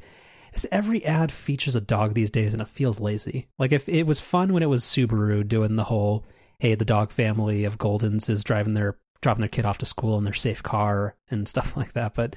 is 0.52 0.68
every 0.70 1.04
ad 1.04 1.32
features 1.32 1.76
a 1.76 1.80
dog 1.80 2.14
these 2.14 2.30
days 2.30 2.52
and 2.52 2.60
it 2.60 2.68
feels 2.68 3.00
lazy. 3.00 3.48
Like 3.58 3.72
if 3.72 3.88
it 3.88 4.06
was 4.06 4.20
fun 4.20 4.52
when 4.52 4.62
it 4.62 4.68
was 4.70 4.84
Subaru 4.84 5.46
doing 5.46 5.76
the 5.76 5.84
whole 5.84 6.24
hey 6.58 6.74
the 6.74 6.84
dog 6.84 7.10
family 7.10 7.64
of 7.64 7.78
Goldens 7.78 8.28
is 8.28 8.44
driving 8.44 8.74
their 8.74 8.98
dropping 9.22 9.40
their 9.40 9.48
kid 9.48 9.64
off 9.64 9.78
to 9.78 9.86
school 9.86 10.18
in 10.18 10.24
their 10.24 10.34
safe 10.34 10.62
car 10.62 11.16
and 11.30 11.48
stuff 11.52 11.76
like 11.76 11.92
that, 11.94 12.14
but 12.14 12.36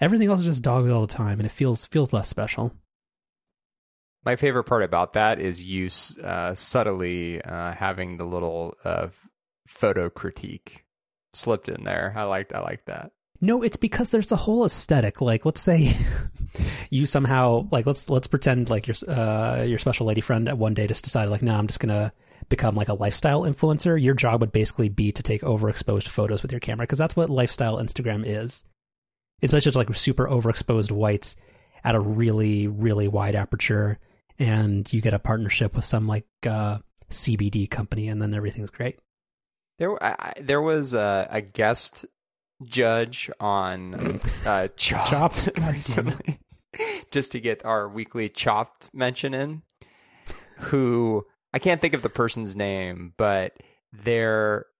everything 0.00 0.28
else 0.28 0.40
is 0.40 0.46
just 0.46 0.62
dogs 0.62 0.90
all 0.90 1.02
the 1.02 1.06
time 1.06 1.38
and 1.38 1.46
it 1.46 1.52
feels 1.52 1.86
feels 1.86 2.12
less 2.12 2.28
special. 2.28 2.72
My 4.24 4.36
favorite 4.36 4.64
part 4.64 4.82
about 4.82 5.14
that 5.14 5.38
is 5.38 5.64
you 5.64 5.88
uh, 6.22 6.54
subtly 6.54 7.42
uh, 7.42 7.72
having 7.72 8.18
the 8.18 8.26
little 8.26 8.74
uh, 8.84 9.08
photo 9.66 10.10
critique 10.10 10.84
slipped 11.32 11.68
in 11.68 11.84
there. 11.84 12.12
I 12.16 12.24
liked 12.24 12.52
I 12.52 12.60
liked 12.60 12.86
that. 12.86 13.12
No, 13.40 13.62
it's 13.62 13.78
because 13.78 14.10
there's 14.10 14.28
the 14.28 14.36
whole 14.36 14.66
aesthetic. 14.66 15.22
Like, 15.22 15.46
let's 15.46 15.62
say 15.62 15.94
you 16.90 17.06
somehow 17.06 17.66
like 17.70 17.86
let's 17.86 18.10
let's 18.10 18.26
pretend 18.26 18.68
like 18.68 18.86
your 18.86 18.96
uh 19.08 19.62
your 19.62 19.78
special 19.78 20.06
lady 20.06 20.20
friend 20.20 20.48
at 20.48 20.58
one 20.58 20.74
day 20.74 20.86
just 20.86 21.04
decided 21.04 21.30
like, 21.30 21.42
no, 21.42 21.52
nah, 21.52 21.58
I'm 21.58 21.66
just 21.66 21.80
gonna 21.80 22.12
become 22.50 22.74
like 22.74 22.88
a 22.88 22.94
lifestyle 22.94 23.42
influencer. 23.42 24.00
Your 24.00 24.14
job 24.14 24.42
would 24.42 24.52
basically 24.52 24.90
be 24.90 25.12
to 25.12 25.22
take 25.22 25.40
overexposed 25.42 26.08
photos 26.08 26.42
with 26.42 26.52
your 26.52 26.60
camera 26.60 26.84
because 26.84 26.98
that's 26.98 27.16
what 27.16 27.30
lifestyle 27.30 27.78
Instagram 27.78 28.24
is. 28.26 28.64
Just 29.42 29.76
like 29.76 29.94
super 29.94 30.26
overexposed 30.26 30.90
whites 30.90 31.36
at 31.82 31.94
a 31.94 32.00
really 32.00 32.66
really 32.66 33.08
wide 33.08 33.34
aperture, 33.34 33.98
and 34.38 34.90
you 34.92 35.00
get 35.00 35.14
a 35.14 35.18
partnership 35.18 35.74
with 35.74 35.84
some 35.84 36.06
like 36.06 36.26
uh, 36.46 36.78
CBD 37.10 37.68
company, 37.68 38.08
and 38.08 38.20
then 38.20 38.34
everything's 38.34 38.70
great. 38.70 38.98
There, 39.78 40.02
I, 40.02 40.34
there 40.40 40.60
was 40.60 40.92
a, 40.92 41.26
a 41.30 41.40
guest 41.40 42.04
judge 42.64 43.30
on 43.40 44.20
uh, 44.44 44.68
Chopped, 44.76 45.08
Chopped? 45.10 45.48
recently, 45.72 46.38
just 47.10 47.32
to 47.32 47.40
get 47.40 47.64
our 47.64 47.88
weekly 47.88 48.28
Chopped 48.28 48.90
mention 48.94 49.34
in. 49.34 49.62
Who 50.64 51.26
I 51.54 51.58
can't 51.58 51.80
think 51.80 51.94
of 51.94 52.02
the 52.02 52.10
person's 52.10 52.54
name, 52.54 53.14
but 53.16 53.56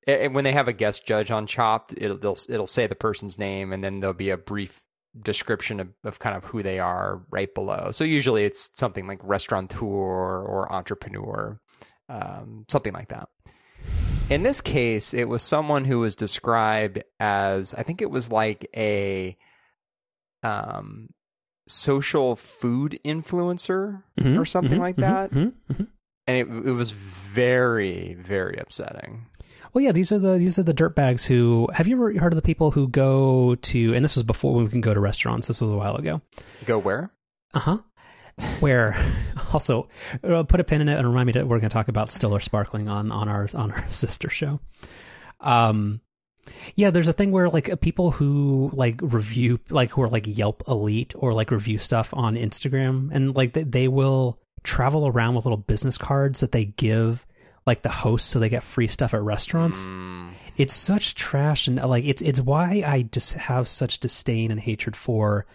they're 0.07 0.31
when 0.31 0.45
they 0.45 0.53
have 0.53 0.69
a 0.69 0.73
guest 0.73 1.07
judge 1.07 1.31
on 1.31 1.47
Chopped, 1.47 1.95
it'll 1.97 2.37
it'll 2.49 2.67
say 2.67 2.87
the 2.87 2.95
person's 2.95 3.39
name, 3.39 3.73
and 3.73 3.83
then 3.83 4.01
there'll 4.01 4.15
be 4.15 4.31
a 4.31 4.37
brief 4.37 4.83
description 5.19 5.81
of, 5.81 5.89
of 6.05 6.19
kind 6.19 6.37
of 6.37 6.45
who 6.45 6.63
they 6.63 6.79
are 6.79 7.23
right 7.31 7.53
below. 7.55 7.91
So 7.91 8.05
usually 8.05 8.45
it's 8.45 8.71
something 8.75 9.07
like 9.07 9.19
restaurateur 9.25 9.85
or 9.85 10.73
entrepreneur, 10.73 11.61
um, 12.09 12.65
something 12.69 12.93
like 12.93 13.09
that. 13.09 13.29
In 14.31 14.45
this 14.45 14.61
case, 14.61 15.13
it 15.13 15.25
was 15.25 15.43
someone 15.43 15.85
who 15.85 15.99
was 15.99 16.15
described 16.15 17.03
as 17.19 17.75
I 17.75 17.83
think 17.83 18.01
it 18.01 18.11
was 18.11 18.31
like 18.31 18.69
a 18.77 19.37
um, 20.45 21.09
social 21.67 22.37
food 22.37 22.99
influencer 23.05 24.03
Mhm, 24.21 24.39
or 24.41 24.45
something 24.45 24.79
mhm, 24.79 24.81
like 24.81 24.97
that, 24.97 25.33
mhm, 25.33 25.53
mhm. 25.71 25.89
and 26.27 26.37
it, 26.37 26.69
it 26.69 26.73
was 26.73 26.93
very 26.93 28.15
very 28.15 28.57
upsetting. 28.57 29.27
Well, 29.73 29.85
yeah, 29.85 29.93
these 29.93 30.11
are 30.13 30.19
the 30.19 30.39
these 30.39 30.59
are 30.59 30.63
the 30.63 30.75
dirtbags 30.75 31.27
who. 31.27 31.69
Have 31.73 31.87
you 31.87 31.97
ever 31.97 32.19
heard 32.19 32.33
of 32.33 32.37
the 32.37 32.43
people 32.43 32.71
who 32.71 32.89
go 32.89 33.55
to? 33.55 33.95
And 33.95 34.05
this 34.05 34.17
was 34.17 34.25
before 34.25 34.55
we 34.55 34.69
can 34.69 34.81
go 34.81 34.95
to 34.95 35.01
restaurants. 35.01 35.47
This 35.47 35.61
was 35.61 35.71
a 35.71 35.77
while 35.77 35.97
ago. 35.97 36.21
Go 36.67 36.79
where? 36.79 37.13
Uh 37.55 37.61
huh. 37.61 37.79
Where 38.61 38.95
also 39.53 39.89
uh, 40.25 40.43
put 40.45 40.61
a 40.61 40.65
pin 40.65 40.81
in 40.81 40.89
it 40.89 40.99
and 40.99 41.07
remind 41.07 41.27
me 41.27 41.33
that 41.33 41.47
we're 41.47 41.59
going 41.59 41.69
to 41.69 41.75
talk 41.75 41.89
about 41.89 42.11
still 42.11 42.35
or 42.35 42.41
sparkling 42.41 42.89
on 42.89 43.13
on 43.13 43.29
our 43.29 43.49
on 43.55 43.71
our 43.71 43.89
sister 43.89 44.29
show. 44.29 44.61
Um, 45.41 46.01
yeah, 46.75 46.91
there's 46.91 47.09
a 47.09 47.13
thing 47.13 47.31
where 47.31 47.49
like 47.49 47.71
uh, 47.71 47.77
people 47.77 48.11
who 48.11 48.71
like 48.73 48.99
review 49.03 49.61
like 49.71 49.91
who 49.91 50.03
are 50.03 50.09
like 50.09 50.25
Yelp 50.27 50.65
elite 50.67 51.15
or 51.17 51.33
like 51.33 51.51
review 51.51 51.79
stuff 51.79 52.13
on 52.15 52.35
Instagram 52.35 53.11
and 53.13 53.37
like 53.37 53.53
they, 53.53 53.63
they 53.63 53.89
will 53.89 54.41
travel 54.63 55.07
around 55.07 55.35
with 55.35 55.45
little 55.45 55.57
business 55.57 55.97
cards 55.97 56.41
that 56.41 56.53
they 56.53 56.65
give 56.65 57.27
like 57.67 57.83
the 57.83 57.91
hosts 57.91 58.29
so 58.29 58.39
they 58.39 58.49
get 58.49 58.63
free 58.63 58.89
stuff 58.89 59.15
at 59.15 59.23
restaurants. 59.23 59.81
Mm, 59.81 60.33
it's 60.57 60.75
such 60.75 61.15
trash 61.15 61.69
and 61.69 61.77
like 61.77 62.05
it's 62.05 62.23
it's 62.23 62.41
why 62.41 62.83
I 62.87 63.03
just 63.03 63.35
have 63.35 63.69
such 63.69 64.01
disdain 64.01 64.51
and 64.51 64.61
hatred 64.61 64.97
for 64.97 65.47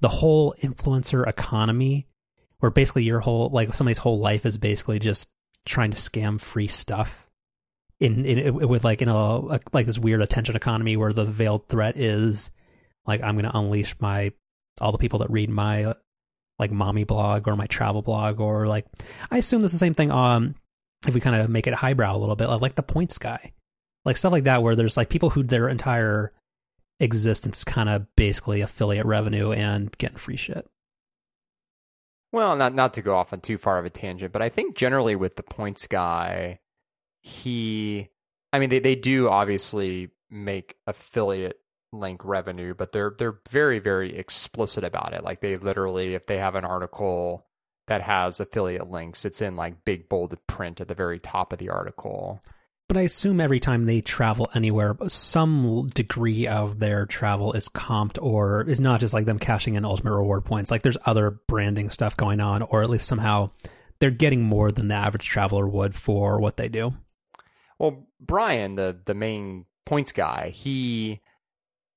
the 0.00 0.08
whole 0.08 0.54
influencer 0.62 1.26
economy 1.26 2.06
where 2.60 2.70
basically 2.70 3.04
your 3.04 3.20
whole 3.20 3.50
like 3.50 3.74
somebody's 3.74 3.98
whole 3.98 4.18
life 4.18 4.46
is 4.46 4.58
basically 4.58 4.98
just 4.98 5.28
trying 5.66 5.90
to 5.90 5.96
scam 5.96 6.40
free 6.40 6.68
stuff 6.68 7.28
in 8.00 8.24
in 8.24 8.38
it, 8.38 8.54
with 8.54 8.84
like 8.84 9.02
in 9.02 9.08
a, 9.08 9.14
a 9.14 9.60
like 9.72 9.86
this 9.86 9.98
weird 9.98 10.22
attention 10.22 10.56
economy 10.56 10.96
where 10.96 11.12
the 11.12 11.24
veiled 11.24 11.68
threat 11.68 11.96
is 11.96 12.50
like 13.06 13.22
I'm 13.22 13.34
going 13.36 13.50
to 13.50 13.58
unleash 13.58 13.94
my 14.00 14.32
all 14.80 14.92
the 14.92 14.98
people 14.98 15.20
that 15.20 15.30
read 15.30 15.50
my 15.50 15.94
like 16.58 16.70
mommy 16.70 17.04
blog 17.04 17.48
or 17.48 17.56
my 17.56 17.66
travel 17.66 18.02
blog 18.02 18.40
or 18.40 18.66
like 18.66 18.86
I 19.30 19.38
assume 19.38 19.62
this 19.62 19.72
is 19.72 19.80
the 19.80 19.84
same 19.84 19.94
thing 19.94 20.10
um 20.10 20.54
if 21.06 21.14
we 21.14 21.20
kind 21.20 21.36
of 21.36 21.48
make 21.48 21.66
it 21.66 21.74
highbrow 21.74 22.14
a 22.14 22.18
little 22.18 22.36
bit 22.36 22.48
like 22.48 22.74
the 22.74 22.82
points 22.82 23.18
guy 23.18 23.52
like 24.04 24.16
stuff 24.16 24.32
like 24.32 24.44
that 24.44 24.62
where 24.62 24.74
there's 24.74 24.96
like 24.96 25.08
people 25.08 25.30
who 25.30 25.42
their 25.42 25.68
entire 25.68 26.32
existence 27.00 27.62
kind 27.64 27.88
of 27.88 28.06
basically 28.16 28.60
affiliate 28.60 29.06
revenue 29.06 29.52
and 29.52 29.96
getting 29.98 30.16
free 30.16 30.36
shit 30.36 30.66
Well, 32.32 32.56
not 32.56 32.74
not 32.74 32.92
to 32.94 33.02
go 33.02 33.16
off 33.16 33.32
on 33.32 33.40
too 33.40 33.56
far 33.58 33.78
of 33.78 33.86
a 33.86 33.90
tangent, 33.90 34.32
but 34.32 34.42
I 34.42 34.48
think 34.50 34.76
generally 34.76 35.16
with 35.16 35.36
the 35.36 35.42
points 35.42 35.86
guy, 35.86 36.60
he, 37.22 38.10
I 38.52 38.58
mean, 38.58 38.68
they 38.68 38.80
they 38.80 38.94
do 38.96 39.28
obviously 39.28 40.10
make 40.30 40.76
affiliate 40.86 41.58
link 41.92 42.22
revenue, 42.24 42.74
but 42.74 42.92
they're 42.92 43.14
they're 43.16 43.40
very 43.48 43.78
very 43.78 44.14
explicit 44.14 44.84
about 44.84 45.14
it. 45.14 45.24
Like 45.24 45.40
they 45.40 45.56
literally, 45.56 46.14
if 46.14 46.26
they 46.26 46.38
have 46.38 46.54
an 46.54 46.66
article 46.66 47.46
that 47.88 48.02
has 48.02 48.40
affiliate 48.40 48.88
links, 48.90 49.24
it's 49.24 49.42
in 49.42 49.56
like 49.56 49.84
big 49.84 50.08
bolded 50.08 50.46
print 50.46 50.80
at 50.80 50.88
the 50.88 50.94
very 50.94 51.18
top 51.18 51.52
of 51.52 51.58
the 51.58 51.68
article. 51.70 52.40
but 52.88 52.96
i 52.96 53.02
assume 53.02 53.40
every 53.40 53.60
time 53.60 53.84
they 53.84 54.00
travel 54.00 54.48
anywhere 54.54 54.96
some 55.08 55.88
degree 55.94 56.46
of 56.46 56.78
their 56.78 57.04
travel 57.04 57.52
is 57.52 57.68
comped 57.68 58.18
or 58.22 58.62
is 58.62 58.80
not 58.80 59.00
just 59.00 59.12
like 59.12 59.26
them 59.26 59.38
cashing 59.38 59.74
in 59.74 59.84
ultimate 59.84 60.14
reward 60.14 60.44
points. 60.44 60.70
Like 60.70 60.82
there's 60.82 60.96
other 61.04 61.38
branding 61.48 61.90
stuff 61.90 62.16
going 62.16 62.40
on 62.40 62.62
or 62.62 62.80
at 62.82 62.88
least 62.88 63.06
somehow 63.06 63.50
they're 64.00 64.10
getting 64.10 64.42
more 64.42 64.70
than 64.70 64.88
the 64.88 64.94
average 64.94 65.26
traveler 65.26 65.66
would 65.66 65.94
for 65.94 66.40
what 66.40 66.56
they 66.56 66.68
do. 66.68 66.94
Well, 67.78 68.06
Brian, 68.20 68.74
the 68.76 68.98
the 69.04 69.14
main 69.14 69.66
points 69.84 70.12
guy, 70.12 70.50
he 70.50 71.20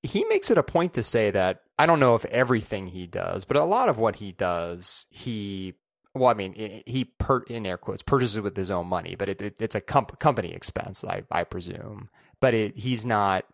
he 0.02 0.24
makes 0.24 0.50
it 0.50 0.58
a 0.58 0.62
point 0.62 0.94
to 0.94 1.02
say 1.02 1.30
that 1.30 1.60
I 1.78 1.86
don't 1.86 2.00
know 2.00 2.14
if 2.14 2.24
everything 2.26 2.88
he 2.88 3.06
does, 3.06 3.44
but 3.44 3.56
a 3.56 3.64
lot 3.64 3.88
of 3.88 3.98
what 3.98 4.16
he 4.16 4.32
does, 4.32 5.06
he 5.10 5.74
well, 6.14 6.30
I 6.30 6.34
mean, 6.34 6.82
he 6.86 7.04
per 7.04 7.40
in 7.44 7.66
air 7.66 7.78
quotes 7.78 8.02
purchases 8.02 8.40
with 8.40 8.56
his 8.56 8.70
own 8.70 8.86
money, 8.86 9.14
but 9.14 9.28
it, 9.28 9.40
it, 9.40 9.62
it's 9.62 9.74
a 9.74 9.80
comp- 9.80 10.18
company 10.18 10.52
expense, 10.52 11.04
I 11.04 11.22
I 11.30 11.44
presume. 11.44 12.10
But 12.40 12.54
it, 12.54 12.76
he's 12.76 13.06
not, 13.06 13.44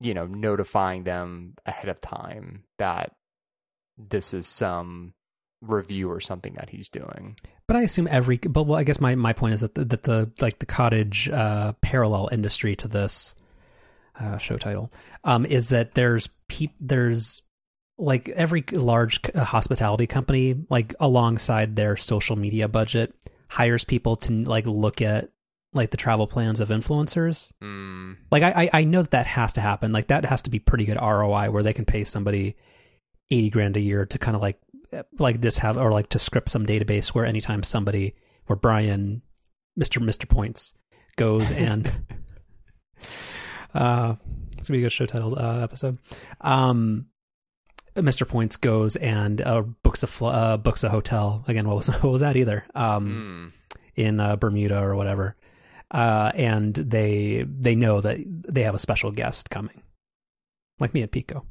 you 0.00 0.14
know, 0.14 0.26
notifying 0.26 1.04
them 1.04 1.54
ahead 1.66 1.88
of 1.88 2.00
time 2.00 2.64
that 2.78 3.16
this 3.96 4.32
is 4.32 4.46
some 4.46 5.14
review 5.60 6.10
or 6.10 6.20
something 6.20 6.54
that 6.54 6.70
he's 6.70 6.88
doing. 6.88 7.36
But 7.66 7.76
I 7.76 7.82
assume 7.82 8.06
every. 8.10 8.36
But 8.36 8.64
well, 8.64 8.78
I 8.78 8.84
guess 8.84 9.00
my, 9.00 9.14
my 9.14 9.32
point 9.32 9.54
is 9.54 9.62
that 9.62 9.74
the, 9.74 9.84
that 9.86 10.02
the 10.04 10.30
like 10.40 10.60
the 10.60 10.66
cottage 10.66 11.28
uh, 11.30 11.72
parallel 11.80 12.28
industry 12.30 12.76
to 12.76 12.88
this 12.88 13.34
uh, 14.20 14.38
show 14.38 14.56
title 14.56 14.92
um, 15.24 15.44
is 15.44 15.70
that 15.70 15.94
there's 15.94 16.28
peop 16.48 16.70
there's 16.78 17.42
like 17.96 18.28
every 18.30 18.64
large 18.72 19.20
hospitality 19.34 20.06
company 20.06 20.56
like 20.68 20.94
alongside 20.98 21.76
their 21.76 21.96
social 21.96 22.36
media 22.36 22.68
budget 22.68 23.14
hires 23.48 23.84
people 23.84 24.16
to 24.16 24.32
like 24.32 24.66
look 24.66 25.00
at 25.00 25.30
like 25.72 25.90
the 25.90 25.96
travel 25.96 26.26
plans 26.26 26.60
of 26.60 26.68
influencers. 26.68 27.52
Mm. 27.62 28.16
Like 28.30 28.42
I 28.42 28.70
I 28.72 28.84
know 28.84 29.02
that 29.02 29.10
that 29.12 29.26
has 29.26 29.54
to 29.54 29.60
happen. 29.60 29.92
Like 29.92 30.08
that 30.08 30.24
has 30.24 30.42
to 30.42 30.50
be 30.50 30.58
pretty 30.58 30.84
good 30.84 30.98
ROI 31.00 31.50
where 31.50 31.62
they 31.62 31.72
can 31.72 31.84
pay 31.84 32.04
somebody 32.04 32.56
eighty 33.30 33.50
grand 33.50 33.76
a 33.76 33.80
year 33.80 34.06
to 34.06 34.18
kind 34.18 34.36
of 34.36 34.42
like 34.42 34.58
like 35.18 35.40
just 35.40 35.58
have 35.58 35.76
or 35.76 35.92
like 35.92 36.08
to 36.10 36.18
script 36.18 36.48
some 36.48 36.66
database 36.66 37.08
where 37.08 37.26
anytime 37.26 37.62
somebody 37.62 38.14
where 38.46 38.56
Brian 38.56 39.22
Mr. 39.78 40.02
Mr. 40.02 40.28
Points 40.28 40.74
goes 41.16 41.50
and 41.50 41.86
uh 43.74 44.14
it's 44.56 44.68
gonna 44.68 44.78
be 44.78 44.82
a 44.82 44.86
good 44.86 44.92
show 44.92 45.06
title 45.06 45.38
uh, 45.38 45.60
episode. 45.60 45.98
Um 46.40 47.06
Mr. 47.96 48.26
Points 48.28 48.56
goes 48.56 48.96
and 48.96 49.40
uh, 49.40 49.62
books 49.82 50.02
a 50.02 50.06
fl- 50.06 50.26
uh, 50.26 50.56
books 50.56 50.82
a 50.84 50.88
hotel 50.90 51.44
again. 51.48 51.66
What 51.68 51.76
was 51.76 51.88
what 52.02 52.04
was 52.12 52.20
that 52.20 52.36
either? 52.36 52.64
Um, 52.74 53.48
Mm. 53.50 53.78
in 53.96 54.20
uh, 54.20 54.36
Bermuda 54.36 54.78
or 54.80 54.96
whatever, 54.96 55.36
uh, 55.90 56.32
and 56.34 56.74
they 56.74 57.44
they 57.48 57.74
know 57.76 58.00
that 58.00 58.18
they 58.26 58.62
have 58.64 58.74
a 58.74 58.78
special 58.78 59.12
guest 59.12 59.50
coming, 59.50 59.82
like 60.80 60.92
me 60.94 61.02
at 61.02 61.12
Pico. 61.12 61.46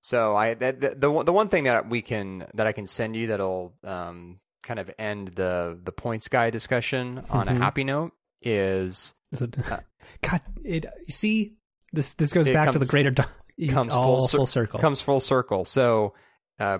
So 0.00 0.36
I 0.36 0.54
that, 0.54 0.80
the, 0.80 0.94
the 0.96 1.10
one- 1.10 1.26
the 1.26 1.32
one 1.32 1.48
thing 1.48 1.64
that 1.64 1.88
we 1.90 2.00
can 2.00 2.46
that 2.54 2.66
I 2.66 2.72
can 2.72 2.86
send 2.86 3.16
you 3.16 3.26
that'll 3.28 3.74
um, 3.84 4.38
kind 4.62 4.78
of 4.80 4.90
end 4.98 5.28
the 5.36 5.78
the 5.82 5.92
points 5.92 6.28
guy 6.28 6.48
discussion 6.50 7.20
on 7.30 7.46
Mhm. 7.46 7.56
a 7.56 7.58
happy 7.58 7.84
note 7.84 8.12
is 8.40 9.14
Is 9.32 9.42
it? 9.42 9.58
Uh, 9.70 9.80
God, 10.22 10.40
it. 10.64 10.86
See, 11.08 11.56
this 11.92 12.14
this 12.14 12.32
goes 12.32 12.48
back 12.48 12.70
to 12.70 12.78
the 12.78 12.84
comes- 12.84 12.90
greater 12.90 13.10
comes 13.68 13.88
full 13.88 14.20
cir- 14.20 14.38
full 14.38 14.46
circle. 14.46 14.80
comes 14.80 15.00
full 15.00 15.20
circle. 15.20 15.64
So 15.64 16.14
uh, 16.58 16.78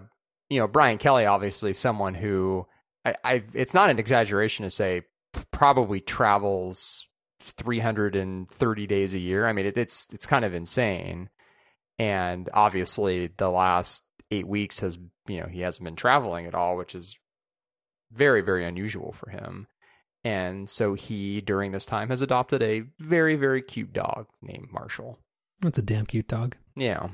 you 0.49 0.61
know 0.61 0.69
Brian 0.69 0.99
Kelly 0.99 1.27
obviously 1.27 1.73
someone 1.73 2.15
who 2.15 2.67
I, 3.05 3.15
I 3.25 3.43
it's 3.55 3.75
not 3.75 3.91
an 3.91 3.99
exaggeration 3.99 4.65
to 4.65 4.71
say 4.71 5.03
probably 5.51 6.01
travels 6.01 7.07
330 7.41 8.87
days 8.87 9.15
a 9.15 9.19
year. 9.19 9.47
I 9.47 9.53
mean 9.53 9.67
it, 9.67 9.79
it's 9.79 10.07
it's 10.13 10.27
kind 10.27 10.45
of 10.45 10.55
insane. 10.55 11.31
And 11.99 12.51
obviously 12.53 13.31
the 13.37 13.51
last 13.51 14.05
8 14.31 14.47
weeks 14.47 14.81
has 14.81 14.99
you 15.29 15.41
know 15.41 15.47
he 15.47 15.61
hasn't 15.61 15.85
been 15.85 15.97
traveling 15.97 16.47
at 16.47 16.55
all, 16.55 16.77
which 16.77 16.95
is 16.95 17.17
very 18.13 18.43
very 18.43 18.65
unusual 18.65 19.13
for 19.13 19.31
him. 19.31 19.67
And 20.25 20.69
so 20.69 20.95
he 20.95 21.41
during 21.41 21.73
this 21.73 21.87
time 21.87 22.09
has 22.09 22.21
adopted 22.23 22.63
a 22.63 22.83
very 22.99 23.37
very 23.37 23.63
cute 23.63 23.93
dog 23.93 24.27
named 24.43 24.69
Marshall. 24.73 25.19
That's 25.61 25.79
a 25.79 25.83
damn 25.83 26.07
cute 26.07 26.29
dog. 26.29 26.57
Yeah. 26.77 27.09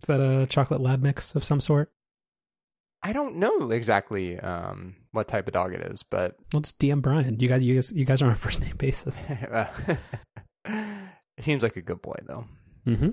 Is 0.00 0.06
that 0.06 0.20
a 0.20 0.46
chocolate 0.46 0.80
lab 0.80 1.02
mix 1.02 1.34
of 1.34 1.42
some 1.44 1.60
sort? 1.60 1.92
I 3.02 3.12
don't 3.12 3.36
know 3.36 3.70
exactly 3.70 4.38
um, 4.40 4.96
what 5.12 5.28
type 5.28 5.46
of 5.46 5.52
dog 5.54 5.72
it 5.72 5.80
is, 5.82 6.02
but 6.02 6.36
Well, 6.52 6.62
just 6.62 6.78
DM 6.78 7.00
Brian. 7.00 7.38
You 7.38 7.48
guys, 7.48 7.62
you 7.62 7.74
guys, 7.74 7.92
you 7.92 8.04
guys 8.04 8.22
are 8.22 8.26
on 8.26 8.32
a 8.32 8.36
first 8.36 8.60
name 8.60 8.76
basis. 8.76 9.28
it 9.30 9.98
seems 11.40 11.62
like 11.62 11.76
a 11.76 11.82
good 11.82 12.02
boy 12.02 12.16
though. 12.26 12.44
Mm-hmm. 12.86 13.10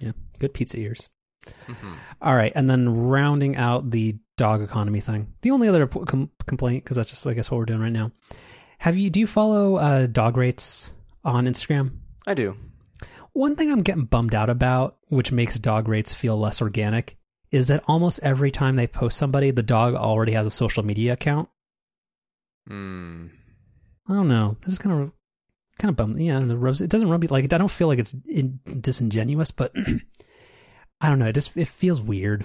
Yeah, 0.00 0.12
good 0.38 0.52
pizza 0.54 0.78
ears. 0.78 1.08
Mm-hmm. 1.46 1.92
All 2.20 2.34
right, 2.34 2.52
and 2.54 2.68
then 2.68 2.88
rounding 2.88 3.56
out 3.56 3.90
the 3.90 4.16
dog 4.36 4.62
economy 4.62 5.00
thing. 5.00 5.32
The 5.42 5.50
only 5.50 5.68
other 5.68 5.86
com- 5.86 6.30
complaint, 6.46 6.84
because 6.84 6.96
that's 6.96 7.10
just 7.10 7.26
I 7.26 7.34
guess 7.34 7.50
what 7.50 7.58
we're 7.58 7.66
doing 7.66 7.80
right 7.80 7.92
now. 7.92 8.12
Have 8.78 8.96
you? 8.96 9.08
Do 9.10 9.20
you 9.20 9.26
follow 9.26 9.76
uh, 9.76 10.06
dog 10.06 10.36
rates 10.36 10.92
on 11.24 11.46
Instagram? 11.46 11.92
I 12.26 12.34
do. 12.34 12.56
One 13.34 13.56
thing 13.56 13.70
I'm 13.70 13.82
getting 13.82 14.04
bummed 14.04 14.34
out 14.34 14.48
about, 14.48 14.96
which 15.08 15.32
makes 15.32 15.58
dog 15.58 15.88
rates 15.88 16.14
feel 16.14 16.38
less 16.38 16.62
organic, 16.62 17.18
is 17.50 17.66
that 17.68 17.82
almost 17.86 18.20
every 18.22 18.52
time 18.52 18.76
they 18.76 18.86
post 18.86 19.18
somebody, 19.18 19.50
the 19.50 19.62
dog 19.62 19.94
already 19.94 20.32
has 20.32 20.46
a 20.46 20.52
social 20.52 20.84
media 20.84 21.12
account. 21.14 21.48
Mm. 22.70 23.30
I 24.08 24.12
don't 24.12 24.28
know. 24.28 24.56
This 24.60 24.74
is 24.74 24.78
kind 24.78 25.02
of 25.02 25.12
kind 25.78 25.90
of 25.90 25.96
bummed. 25.96 26.20
Yeah, 26.20 26.36
I 26.36 26.38
don't 26.38 26.48
know. 26.48 26.68
It 26.68 26.88
doesn't 26.88 27.08
rub 27.08 27.20
me 27.20 27.26
like 27.26 27.52
I 27.52 27.58
don't 27.58 27.70
feel 27.70 27.88
like 27.88 27.98
it's 27.98 28.14
in, 28.24 28.60
disingenuous, 28.80 29.50
but 29.50 29.72
I 31.00 31.08
don't 31.08 31.18
know. 31.18 31.26
It 31.26 31.34
just 31.34 31.56
it 31.56 31.68
feels 31.68 32.00
weird. 32.00 32.44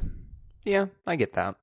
Yeah, 0.66 0.88
I 1.06 1.16
get 1.16 1.34
that. 1.34 1.56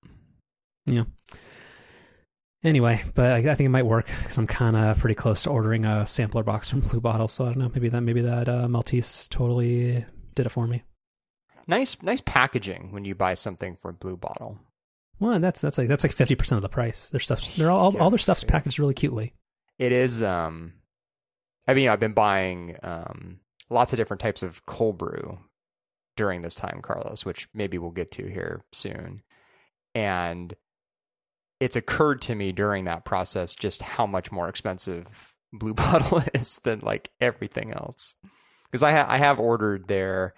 Anyway, 2.67 3.01
but 3.15 3.33
I, 3.33 3.37
I 3.37 3.55
think 3.55 3.67
it 3.67 3.69
might 3.69 3.87
work 3.87 4.07
because 4.07 4.37
I'm 4.39 4.47
kind 4.49 4.77
of 4.77 4.99
pretty 4.99 5.15
close 5.15 5.45
to 5.45 5.51
ordering 5.51 5.85
a 5.85 6.05
sampler 6.05 6.43
box 6.43 6.69
from 6.69 6.81
Blue 6.81 7.01
Bottle. 7.01 7.29
So 7.29 7.45
I 7.45 7.49
don't 7.51 7.59
know. 7.59 7.71
Maybe 7.73 7.89
that 7.89 8.01
maybe 8.01 8.23
that 8.23 8.49
uh, 8.49 8.67
Maltese 8.69 9.29
totally 9.29 10.05
did 10.35 10.47
it 10.47 10.49
for 10.49 10.67
me. 10.67 10.83
Nice, 11.69 11.97
nice 12.03 12.21
packaging 12.21 12.91
when 12.91 13.05
you 13.05 13.15
buy 13.15 13.35
something 13.35 13.77
from 13.77 13.95
Blue 13.97 14.17
Bottle. 14.17 14.59
Well, 15.21 15.39
that's 15.39 15.61
that's 15.61 15.79
like 15.79 15.87
that's 15.87 16.03
like 16.03 16.13
fifty 16.13 16.35
percent 16.35 16.59
of 16.59 16.63
the 16.63 16.69
price. 16.69 17.09
Their 17.11 17.21
stuff, 17.21 17.55
they're 17.55 17.71
all 17.71 17.93
all, 17.95 17.99
all 17.99 18.11
their 18.11 18.19
stuff's 18.19 18.43
Yeah. 18.43 18.51
packaged 18.51 18.79
really 18.81 18.95
cutely. 18.95 19.33
It 19.79 19.93
is. 19.93 20.21
Um, 20.23 20.73
I 21.69 21.75
mean, 21.75 21.89
I've 21.89 22.01
been 22.01 22.15
buying 22.15 22.77
um, 22.83 23.39
lots 23.71 23.93
of 23.93 23.97
different 23.97 24.21
types 24.21 24.43
of 24.43 24.67
cold 24.67 24.99
brew 24.99 25.39
during 26.17 26.43
this 26.43 26.55
time, 26.57 26.81
Carlos, 26.83 27.25
which 27.25 27.49
maybe 27.55 27.79
we'll 27.79 27.91
get 27.93 28.11
to 28.13 28.27
here 28.27 28.63
soon. 28.73 29.23
And 29.95 30.55
it's 31.61 31.77
occurred 31.77 32.21
to 32.23 32.35
me 32.35 32.53
during 32.53 32.85
that 32.85 33.05
process 33.05 33.55
just 33.55 33.83
how 33.83 34.07
much 34.07 34.31
more 34.31 34.49
expensive 34.49 35.35
Blue 35.53 35.75
Bottle 35.75 36.23
is 36.35 36.59
than 36.65 36.81
like 36.81 37.11
everything 37.21 37.73
else. 37.73 38.17
Because 38.65 38.83
I 38.83 38.93
ha- 38.93 39.07
I 39.09 39.19
have 39.19 39.41
ordered 39.41 39.89
their 39.89 40.35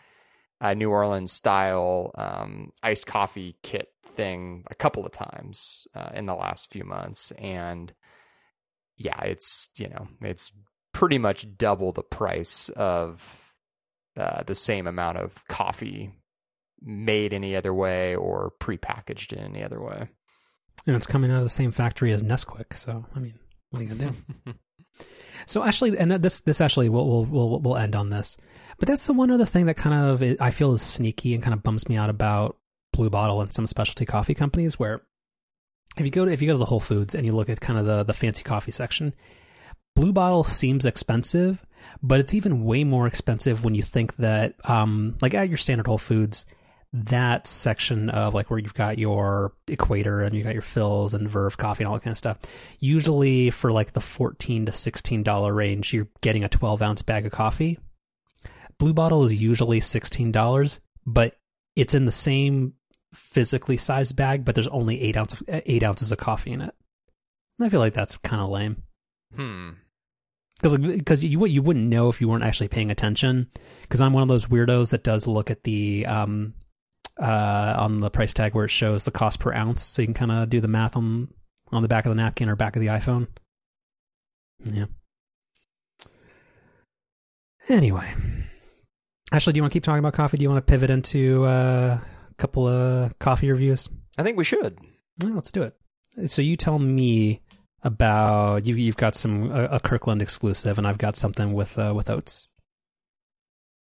uh, 0.60 0.74
New 0.74 0.90
Orleans 0.90 1.32
style 1.32 2.12
um, 2.14 2.72
iced 2.82 3.06
coffee 3.06 3.56
kit 3.62 3.88
thing 4.04 4.64
a 4.70 4.74
couple 4.74 5.06
of 5.06 5.12
times 5.12 5.86
uh, 5.94 6.10
in 6.14 6.26
the 6.26 6.34
last 6.34 6.70
few 6.70 6.84
months, 6.84 7.32
and 7.38 7.92
yeah, 8.96 9.20
it's 9.22 9.68
you 9.76 9.88
know 9.88 10.08
it's 10.20 10.52
pretty 10.92 11.18
much 11.18 11.56
double 11.56 11.92
the 11.92 12.02
price 12.02 12.68
of 12.70 13.54
uh, 14.16 14.42
the 14.44 14.54
same 14.54 14.86
amount 14.86 15.18
of 15.18 15.46
coffee 15.48 16.12
made 16.82 17.32
any 17.32 17.56
other 17.56 17.72
way 17.72 18.14
or 18.14 18.52
prepackaged 18.60 19.32
in 19.32 19.38
any 19.38 19.62
other 19.62 19.80
way. 19.80 20.08
And 20.86 20.96
it's 20.96 21.06
coming 21.06 21.30
out 21.30 21.38
of 21.38 21.42
the 21.42 21.48
same 21.48 21.70
factory 21.70 22.12
as 22.12 22.22
Nesquik. 22.22 22.74
So 22.74 23.04
I 23.14 23.18
mean, 23.18 23.38
what 23.70 23.80
are 23.80 23.82
you 23.84 23.94
gonna 23.94 24.12
do? 24.44 24.54
So 25.46 25.64
actually, 25.64 25.96
and 25.98 26.10
that, 26.10 26.22
this 26.22 26.40
this 26.40 26.60
actually 26.60 26.88
will 26.88 27.06
will 27.06 27.24
will 27.24 27.60
will 27.60 27.76
end 27.76 27.96
on 27.96 28.10
this. 28.10 28.36
But 28.78 28.88
that's 28.88 29.06
the 29.06 29.12
one 29.12 29.30
other 29.30 29.46
thing 29.46 29.66
that 29.66 29.76
kind 29.76 29.94
of 29.94 30.40
I 30.40 30.50
feel 30.50 30.72
is 30.72 30.82
sneaky 30.82 31.34
and 31.34 31.42
kind 31.42 31.54
of 31.54 31.62
bums 31.62 31.88
me 31.88 31.96
out 31.96 32.10
about 32.10 32.56
Blue 32.92 33.10
Bottle 33.10 33.40
and 33.40 33.52
some 33.52 33.66
specialty 33.66 34.04
coffee 34.04 34.34
companies. 34.34 34.78
Where 34.78 35.00
if 35.96 36.04
you 36.04 36.10
go 36.10 36.24
to 36.24 36.30
if 36.30 36.42
you 36.42 36.48
go 36.48 36.54
to 36.54 36.58
the 36.58 36.64
Whole 36.64 36.80
Foods 36.80 37.14
and 37.14 37.24
you 37.24 37.32
look 37.32 37.48
at 37.48 37.60
kind 37.60 37.78
of 37.78 37.86
the 37.86 38.04
the 38.04 38.12
fancy 38.12 38.42
coffee 38.42 38.72
section, 38.72 39.14
Blue 39.96 40.12
Bottle 40.12 40.44
seems 40.44 40.84
expensive, 40.84 41.64
but 42.02 42.20
it's 42.20 42.34
even 42.34 42.64
way 42.64 42.84
more 42.84 43.06
expensive 43.06 43.64
when 43.64 43.74
you 43.74 43.82
think 43.82 44.16
that 44.16 44.54
um 44.64 45.16
like 45.22 45.34
at 45.34 45.48
your 45.48 45.58
standard 45.58 45.86
Whole 45.86 45.98
Foods. 45.98 46.46
That 46.94 47.46
section 47.46 48.08
of 48.08 48.32
like 48.32 48.50
where 48.50 48.58
you've 48.58 48.74
got 48.74 48.98
your 48.98 49.52
equator 49.68 50.22
and 50.22 50.34
you 50.34 50.42
got 50.42 50.54
your 50.54 50.62
Philz 50.62 51.12
and 51.12 51.28
verve 51.28 51.58
coffee 51.58 51.84
and 51.84 51.88
all 51.88 51.94
that 51.94 52.04
kind 52.04 52.12
of 52.12 52.18
stuff 52.18 52.38
usually 52.80 53.50
for 53.50 53.70
like 53.70 53.92
the 53.92 54.00
14 54.00 54.66
to 54.66 54.72
16 54.72 55.22
dollar 55.22 55.52
range 55.52 55.92
you're 55.92 56.08
getting 56.22 56.44
a 56.44 56.48
12 56.48 56.80
ounce 56.80 57.02
bag 57.02 57.26
of 57.26 57.32
coffee. 57.32 57.78
Blue 58.78 58.94
bottle 58.94 59.24
is 59.24 59.34
usually 59.34 59.80
16 59.80 60.32
dollars 60.32 60.80
but 61.04 61.36
it's 61.76 61.94
in 61.94 62.06
the 62.06 62.12
same 62.12 62.72
physically 63.12 63.76
sized 63.76 64.16
bag 64.16 64.44
but 64.44 64.54
there's 64.54 64.68
only 64.68 65.00
eight 65.02 65.16
ounce 65.16 65.42
eight 65.48 65.82
ounces 65.82 66.10
of 66.10 66.18
coffee 66.18 66.52
in 66.52 66.62
it. 66.62 66.74
And 67.58 67.66
i 67.66 67.68
feel 67.68 67.80
like 67.80 67.94
that's 67.94 68.16
kind 68.18 68.40
of 68.40 68.48
lame. 68.48 68.82
Hmm. 69.36 69.70
because 70.56 70.78
because 70.78 71.22
you 71.22 71.44
you 71.44 71.60
wouldn't 71.60 71.88
know 71.88 72.08
if 72.08 72.22
you 72.22 72.28
weren't 72.28 72.44
actually 72.44 72.68
paying 72.68 72.90
attention 72.90 73.48
because 73.82 74.00
i'm 74.00 74.14
one 74.14 74.22
of 74.22 74.28
those 74.30 74.46
weirdos 74.46 74.92
that 74.92 75.04
does 75.04 75.26
look 75.26 75.50
at 75.50 75.64
the 75.64 76.06
um 76.06 76.54
uh 77.18 77.74
on 77.78 78.00
the 78.00 78.10
price 78.10 78.32
tag 78.32 78.54
where 78.54 78.64
it 78.64 78.70
shows 78.70 79.04
the 79.04 79.10
cost 79.10 79.40
per 79.40 79.52
ounce. 79.52 79.82
So 79.82 80.02
you 80.02 80.06
can 80.06 80.14
kind 80.14 80.32
of 80.32 80.48
do 80.48 80.60
the 80.60 80.68
math 80.68 80.96
on 80.96 81.28
on 81.72 81.82
the 81.82 81.88
back 81.88 82.06
of 82.06 82.10
the 82.10 82.16
napkin 82.16 82.48
or 82.48 82.56
back 82.56 82.76
of 82.76 82.80
the 82.80 82.88
iphone. 82.88 83.28
Yeah. 84.64 84.86
Anyway. 87.68 88.08
Ashley 89.30 89.52
do 89.52 89.58
you 89.58 89.62
want 89.62 89.72
to 89.72 89.76
keep 89.76 89.84
talking 89.84 89.98
about 89.98 90.14
coffee? 90.14 90.38
Do 90.38 90.42
you 90.42 90.48
want 90.48 90.66
to 90.66 90.70
pivot 90.70 90.90
into 90.90 91.44
uh, 91.44 91.98
a 92.00 92.34
couple 92.38 92.66
of 92.66 93.18
coffee 93.18 93.50
reviews? 93.50 93.88
I 94.16 94.22
think 94.22 94.38
we 94.38 94.44
should. 94.44 94.78
well, 95.22 95.34
let's 95.34 95.52
do 95.52 95.62
it. 95.62 95.74
So 96.30 96.40
you 96.40 96.56
tell 96.56 96.78
me 96.78 97.42
about 97.82 98.66
you, 98.66 98.74
you've 98.74 98.96
got 98.96 99.14
some 99.14 99.50
a, 99.50 99.64
a 99.64 99.80
Kirkland 99.80 100.22
exclusive, 100.22 100.78
and 100.78 100.86
I've 100.86 100.98
got 100.98 101.14
something 101.14 101.52
with 101.52 101.78
uh, 101.78 101.92
with 101.94 102.10
oats. 102.10 102.48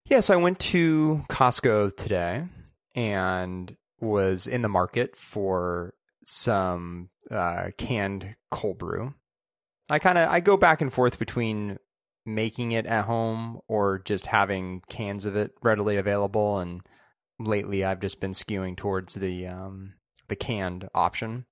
Yes, 0.06 0.12
yeah, 0.12 0.20
so 0.20 0.34
I 0.34 0.38
went 0.38 0.60
to 0.60 1.24
Costco 1.30 1.96
today 1.96 2.44
and 2.96 3.76
was 4.00 4.48
in 4.48 4.62
the 4.62 4.70
market 4.70 5.16
for 5.16 5.94
some 6.26 7.10
uh, 7.32 7.70
canned 7.78 8.36
cold 8.52 8.78
brew. 8.78 9.14
I 9.90 10.00
kind 10.00 10.18
of 10.18 10.30
I 10.30 10.40
go 10.40 10.58
back 10.58 10.82
and 10.82 10.94
forth 10.94 11.18
between 11.18 11.78
making 12.26 12.72
it 12.72 12.86
at 12.86 13.06
home 13.06 13.60
or 13.68 14.00
just 14.00 14.28
having 14.28 14.82
cans 14.88 15.26
of 15.26 15.36
it 15.36 15.54
readily 15.64 15.98
available. 15.98 16.60
And 16.60 16.82
lately, 17.40 17.84
I've 17.84 18.00
just 18.00 18.22
been 18.22 18.32
skewing 18.32 18.78
towards 18.78 19.16
the 19.16 19.48
um, 19.48 19.94
the 20.28 20.36
canned 20.36 20.88
option. 20.94 21.46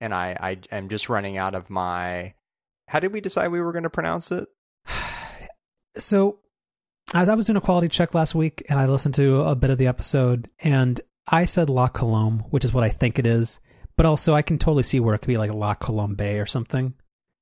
And 0.00 0.14
I 0.14 0.36
I 0.40 0.74
am 0.74 0.88
just 0.88 1.08
running 1.08 1.36
out 1.36 1.54
of 1.54 1.70
my. 1.70 2.34
How 2.88 3.00
did 3.00 3.12
we 3.12 3.20
decide 3.20 3.48
we 3.48 3.60
were 3.60 3.72
going 3.72 3.84
to 3.84 3.90
pronounce 3.90 4.30
it? 4.32 4.48
So, 5.96 6.40
as 7.12 7.28
I 7.28 7.34
was 7.34 7.46
doing 7.46 7.56
a 7.56 7.60
quality 7.60 7.88
check 7.88 8.14
last 8.14 8.34
week, 8.34 8.64
and 8.68 8.78
I 8.78 8.86
listened 8.86 9.14
to 9.16 9.42
a 9.42 9.54
bit 9.54 9.70
of 9.70 9.78
the 9.78 9.86
episode, 9.86 10.48
and 10.60 11.00
I 11.26 11.44
said 11.44 11.70
La 11.70 11.88
Colombe, 11.88 12.44
which 12.50 12.64
is 12.64 12.72
what 12.72 12.84
I 12.84 12.88
think 12.88 13.18
it 13.18 13.26
is, 13.26 13.60
but 13.96 14.06
also 14.06 14.34
I 14.34 14.42
can 14.42 14.58
totally 14.58 14.82
see 14.82 15.00
where 15.00 15.14
it 15.14 15.20
could 15.20 15.28
be 15.28 15.36
like 15.36 15.52
La 15.52 15.74
Colombe 15.74 16.40
or 16.40 16.46
something. 16.46 16.94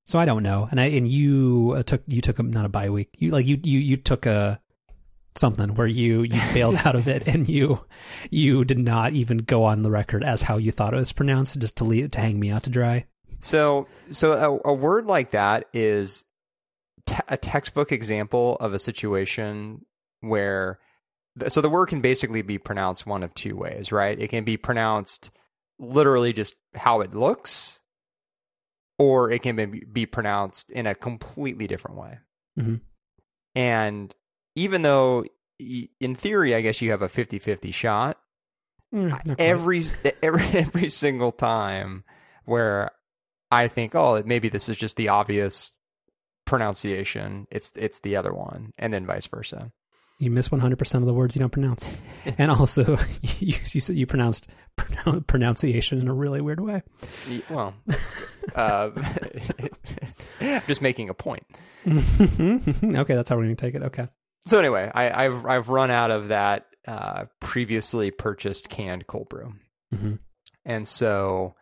So 0.05 0.19
I 0.19 0.25
don't 0.25 0.43
know. 0.43 0.69
And 0.71 0.81
I 0.81 0.87
and 0.87 1.07
you 1.07 1.75
uh, 1.77 1.83
took 1.83 2.03
you 2.07 2.21
took 2.21 2.39
a, 2.39 2.43
not 2.43 2.65
a 2.65 2.69
bye 2.69 2.91
week. 2.91 3.11
You 3.19 3.31
like 3.31 3.47
you 3.47 3.59
you 3.63 3.79
you 3.79 3.97
took 3.97 4.27
a 4.27 4.61
something 5.37 5.75
where 5.75 5.87
you 5.87 6.23
you 6.23 6.41
bailed 6.55 6.77
out 6.85 6.97
of 6.97 7.09
it 7.09 7.27
and 7.27 7.49
you 7.49 7.85
you 8.31 8.65
did 8.65 8.79
not 8.79 9.13
even 9.13 9.39
go 9.39 9.65
on 9.65 9.83
the 9.83 9.91
record 9.91 10.25
as 10.25 10.43
how 10.43 10.57
you 10.57 10.73
thought 10.73 10.93
it 10.93 10.99
was 10.99 11.13
pronounced 11.13 11.59
just 11.61 11.77
to 11.77 11.85
leave 11.85 12.11
to 12.11 12.21
hang 12.21 12.39
me 12.39 12.51
out 12.51 12.65
to 12.65 12.71
dry. 12.71 13.07
So, 13.41 13.89
so 14.11 14.61
a, 14.65 14.71
a 14.71 14.75
word 14.75 15.07
like 15.07 15.33
that 15.33 15.69
is 15.73 16.25
te- 17.07 17.23
a 17.29 17.37
textbook 17.37 17.93
example 17.93 18.57
of 18.61 18.73
a 18.73 18.79
situation 18.79 19.85
where, 20.21 20.79
so 21.49 21.61
the 21.61 21.69
word 21.69 21.87
can 21.87 22.01
basically 22.01 22.43
be 22.43 22.59
pronounced 22.59 23.07
one 23.07 23.23
of 23.23 23.35
two 23.35 23.57
ways, 23.57 23.93
right? 23.93 24.19
It 24.19 24.29
can 24.29 24.45
be 24.45 24.57
pronounced 24.57 25.31
literally 25.79 26.33
just 26.33 26.57
how 26.75 27.01
it 27.01 27.15
looks, 27.15 27.81
or 28.99 29.31
it 29.31 29.43
can 29.43 29.57
be, 29.57 29.85
be 29.85 30.07
pronounced 30.07 30.71
in 30.71 30.87
a 30.87 30.95
completely 30.95 31.67
different 31.67 31.97
way. 31.97 32.19
Mhm. 32.59 32.81
And 33.55 34.15
even 34.55 34.83
though, 34.83 35.25
in 35.59 36.15
theory, 36.15 36.55
I 36.55 36.61
guess 36.61 36.83
you 36.83 36.91
have 36.91 37.03
a 37.03 37.09
50 37.09 37.39
50 37.39 37.71
shot, 37.71 38.19
Mm, 38.95 39.37
every 39.39 39.81
every 40.23 40.43
every 40.53 40.89
single 40.91 41.33
time 41.33 42.05
where 42.45 42.91
I 43.51 43.69
think, 43.69 43.95
oh, 43.95 44.23
maybe 44.25 44.49
this 44.49 44.69
is 44.69 44.77
just 44.77 44.97
the 44.97 45.09
obvious 45.09 45.73
pronunciation. 46.53 47.47
It's 47.51 47.73
it's 47.77 48.01
the 48.01 48.15
other 48.15 48.35
one, 48.35 48.73
and 48.77 48.93
then 48.93 49.07
vice 49.07 49.27
versa. 49.27 49.73
You 50.19 50.31
miss 50.31 50.51
100% 50.51 50.95
of 50.97 51.07
the 51.07 51.15
words 51.15 51.35
you 51.35 51.41
don't 51.41 51.51
pronounce. 51.51 51.91
and 52.39 52.51
also, 52.51 52.99
you, 53.23 53.55
you 53.73 53.81
said 53.81 53.97
you 53.97 54.07
pronounced 54.07 54.49
pronoun- 54.77 55.23
pronunciation 55.23 55.99
in 55.99 56.09
a 56.09 56.13
really 56.13 56.43
weird 56.43 56.61
way. 56.61 56.83
Well, 57.49 57.73
uh, 58.55 58.91
I'm 60.41 60.63
just 60.67 60.83
making 60.83 61.09
a 61.09 61.15
point. 61.15 61.45
okay, 61.89 63.15
that's 63.15 63.31
how 63.31 63.37
we're 63.37 63.45
going 63.45 63.57
to 63.57 63.67
take 63.67 63.75
it. 63.75 63.83
Okay. 63.85 64.07
so 64.47 64.59
anyway, 64.59 64.91
I, 64.95 65.23
have 65.23 65.47
I've 65.47 65.69
run 65.71 65.91
out 65.91 66.11
of 66.11 66.29
that 66.29 66.67
uh, 66.87 67.25
previously 67.41 68.11
purchased 68.11 68.69
canned 68.69 69.07
cold 69.07 69.31
brew, 69.31 69.55
mm-hmm. 69.93 70.17
and 70.67 70.87
so 70.87 71.55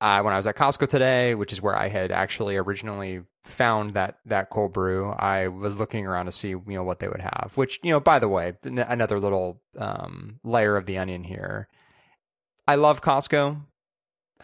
uh, 0.00 0.20
when 0.20 0.34
I 0.34 0.36
was 0.36 0.46
at 0.46 0.56
Costco 0.56 0.88
today, 0.88 1.34
which 1.34 1.52
is 1.52 1.62
where 1.62 1.74
I 1.74 1.88
had 1.88 2.12
actually 2.12 2.56
originally 2.56 3.22
found 3.44 3.94
that 3.94 4.18
that 4.26 4.50
cold 4.50 4.72
brew, 4.72 5.10
I 5.10 5.48
was 5.48 5.76
looking 5.76 6.06
around 6.06 6.26
to 6.26 6.32
see 6.32 6.50
you 6.50 6.62
know 6.66 6.84
what 6.84 6.98
they 6.98 7.08
would 7.08 7.20
have. 7.20 7.52
Which 7.54 7.80
you 7.82 7.90
know, 7.90 8.00
by 8.00 8.18
the 8.18 8.28
way, 8.28 8.54
another 8.64 9.18
little 9.18 9.62
um, 9.78 10.38
layer 10.44 10.76
of 10.76 10.86
the 10.86 10.98
onion 10.98 11.24
here. 11.24 11.68
I 12.68 12.74
love 12.74 13.00
Costco. 13.00 13.62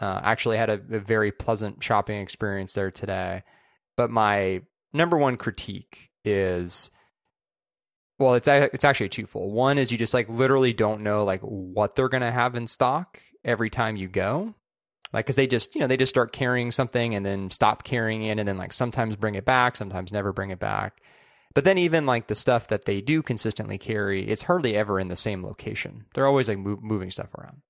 Uh, 0.01 0.21
actually, 0.23 0.57
had 0.57 0.69
a, 0.69 0.81
a 0.91 0.99
very 0.99 1.31
pleasant 1.31 1.83
shopping 1.83 2.19
experience 2.19 2.73
there 2.73 2.89
today. 2.89 3.43
But 3.95 4.09
my 4.09 4.61
number 4.91 5.17
one 5.17 5.37
critique 5.37 6.09
is 6.25 6.89
well 8.17 8.35
it's 8.35 8.47
it's 8.47 8.85
actually 8.85 9.09
twofold 9.09 9.51
one 9.51 9.77
is 9.77 9.91
you 9.91 9.97
just 9.97 10.13
like 10.13 10.29
literally 10.29 10.71
don't 10.71 11.01
know 11.01 11.25
like 11.25 11.41
what 11.41 11.95
they're 11.95 12.07
going 12.07 12.21
to 12.21 12.31
have 12.31 12.55
in 12.55 12.65
stock 12.65 13.19
every 13.43 13.69
time 13.69 13.97
you 13.97 14.07
go 14.07 14.55
like 15.13 15.25
because 15.25 15.35
they 15.35 15.47
just 15.47 15.75
you 15.75 15.81
know 15.81 15.87
they 15.87 15.97
just 15.97 16.09
start 16.09 16.33
carrying 16.33 16.71
something 16.71 17.15
and 17.15 17.25
then 17.25 17.49
stop 17.49 17.83
carrying 17.83 18.23
it 18.23 18.39
and 18.39 18.47
then 18.47 18.57
like 18.57 18.73
sometimes 18.73 19.15
bring 19.15 19.35
it 19.35 19.45
back 19.45 19.75
sometimes 19.75 20.11
never 20.11 20.33
bring 20.33 20.49
it 20.49 20.59
back. 20.59 21.01
But 21.53 21.65
then 21.65 21.77
even 21.77 22.07
like 22.07 22.27
the 22.27 22.35
stuff 22.35 22.67
that 22.69 22.85
they 22.85 22.99
do 22.99 23.21
consistently 23.21 23.77
carry 23.77 24.27
it's 24.27 24.43
hardly 24.43 24.75
ever 24.75 24.99
in 24.99 25.07
the 25.07 25.15
same 25.15 25.43
location. 25.43 26.05
They're 26.13 26.27
always 26.27 26.49
like 26.49 26.57
moving 26.57 27.11
stuff 27.11 27.33
around. 27.35 27.61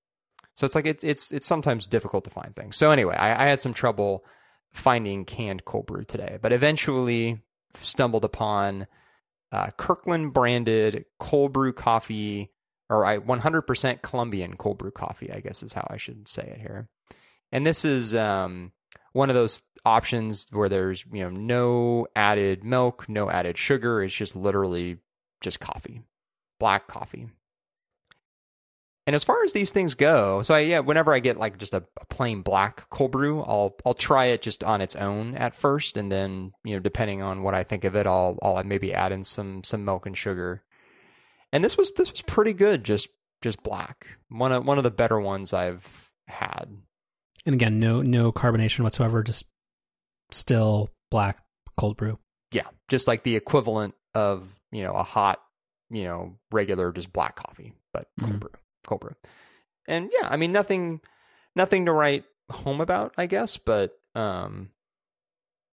So 0.54 0.64
it's 0.64 0.74
like 0.74 0.86
it, 0.86 1.04
it's 1.04 1.32
it's 1.32 1.46
sometimes 1.46 1.86
difficult 1.86 2.24
to 2.24 2.30
find 2.30 2.56
things. 2.56 2.76
So 2.76 2.90
anyway 2.90 3.16
I, 3.16 3.44
I 3.44 3.48
had 3.48 3.60
some 3.60 3.74
trouble 3.74 4.24
finding 4.72 5.24
canned 5.24 5.64
cold 5.64 5.86
brew 5.86 6.04
today 6.04 6.38
but 6.40 6.52
eventually 6.52 7.40
stumbled 7.74 8.24
upon 8.24 8.86
uh, 9.52 9.68
kirkland 9.76 10.32
branded 10.32 11.04
cold 11.20 11.52
brew 11.52 11.72
coffee 11.72 12.50
or 12.88 13.04
I 13.04 13.18
100% 13.18 14.02
Colombian 14.02 14.56
cold 14.56 14.78
brew 14.78 14.90
coffee, 14.90 15.32
I 15.32 15.40
guess 15.40 15.62
is 15.62 15.72
how 15.72 15.86
I 15.90 15.96
should 15.96 16.28
say 16.28 16.42
it 16.42 16.60
here. 16.60 16.88
And 17.54 17.64
this 17.64 17.84
is 17.84 18.16
um, 18.16 18.72
one 19.12 19.30
of 19.30 19.36
those 19.36 19.62
options 19.84 20.48
where 20.50 20.68
there's 20.68 21.04
you 21.12 21.22
know 21.22 21.30
no 21.30 22.08
added 22.16 22.64
milk, 22.64 23.08
no 23.08 23.30
added 23.30 23.56
sugar. 23.56 24.02
It's 24.02 24.12
just 24.12 24.34
literally 24.34 24.98
just 25.40 25.60
coffee, 25.60 26.02
black 26.58 26.88
coffee. 26.88 27.28
And 29.06 29.14
as 29.14 29.22
far 29.22 29.44
as 29.44 29.52
these 29.52 29.70
things 29.70 29.94
go, 29.94 30.42
so 30.42 30.54
I, 30.54 30.60
yeah, 30.60 30.78
whenever 30.80 31.14
I 31.14 31.20
get 31.20 31.36
like 31.36 31.58
just 31.58 31.74
a, 31.74 31.84
a, 32.00 32.06
plain 32.06 32.40
black 32.40 32.90
cold 32.90 33.12
brew, 33.12 33.42
I'll 33.42 33.76
I'll 33.86 33.94
try 33.94 34.26
it 34.26 34.42
just 34.42 34.64
on 34.64 34.80
its 34.80 34.96
own 34.96 35.36
at 35.36 35.54
first, 35.54 35.96
and 35.96 36.10
then 36.10 36.52
you 36.64 36.74
know 36.74 36.80
depending 36.80 37.22
on 37.22 37.44
what 37.44 37.54
I 37.54 37.62
think 37.62 37.84
of 37.84 37.94
it, 37.94 38.06
I'll 38.08 38.36
I'll 38.42 38.64
maybe 38.64 38.92
add 38.92 39.12
in 39.12 39.22
some 39.22 39.62
some 39.62 39.84
milk 39.84 40.06
and 40.06 40.16
sugar. 40.16 40.64
And 41.52 41.62
this 41.62 41.76
was 41.76 41.92
this 41.92 42.10
was 42.10 42.22
pretty 42.22 42.52
good, 42.52 42.82
just 42.82 43.10
just 43.42 43.62
black. 43.62 44.08
One 44.28 44.50
of 44.50 44.66
one 44.66 44.78
of 44.78 44.84
the 44.84 44.90
better 44.90 45.20
ones 45.20 45.52
I've 45.52 46.10
had. 46.26 46.78
And 47.46 47.54
again, 47.54 47.78
no 47.78 48.02
no 48.02 48.32
carbonation 48.32 48.80
whatsoever, 48.80 49.22
just 49.22 49.46
still 50.30 50.90
black 51.10 51.38
cold 51.78 51.96
brew. 51.96 52.18
Yeah, 52.52 52.66
just 52.88 53.06
like 53.06 53.22
the 53.22 53.36
equivalent 53.36 53.94
of, 54.14 54.46
you 54.70 54.82
know, 54.82 54.94
a 54.94 55.02
hot, 55.02 55.40
you 55.90 56.04
know, 56.04 56.36
regular 56.52 56.92
just 56.92 57.12
black 57.12 57.36
coffee, 57.36 57.74
but 57.92 58.08
cold 58.20 58.32
mm-hmm. 58.32 58.38
brew. 58.38 58.50
Cold 58.86 59.00
brew. 59.00 59.14
And 59.86 60.10
yeah, 60.18 60.28
I 60.28 60.36
mean 60.36 60.52
nothing 60.52 61.00
nothing 61.54 61.86
to 61.86 61.92
write 61.92 62.24
home 62.50 62.80
about, 62.80 63.14
I 63.18 63.26
guess, 63.26 63.56
but 63.56 63.98
um 64.14 64.70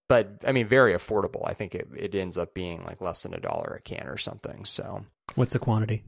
but 0.09 0.43
I 0.47 0.53
mean 0.53 0.67
very 0.67 0.95
affordable. 0.95 1.43
I 1.45 1.55
think 1.55 1.75
it 1.75 1.89
it 1.97 2.15
ends 2.15 2.39
up 2.39 2.55
being 2.55 2.85
like 2.85 3.01
less 3.01 3.23
than 3.23 3.35
a 3.35 3.41
dollar 3.41 3.77
a 3.79 3.83
can 3.83 4.07
or 4.07 4.17
something. 4.17 4.65
So 4.65 5.05
What's 5.35 5.53
the 5.53 5.59
quantity? 5.59 6.05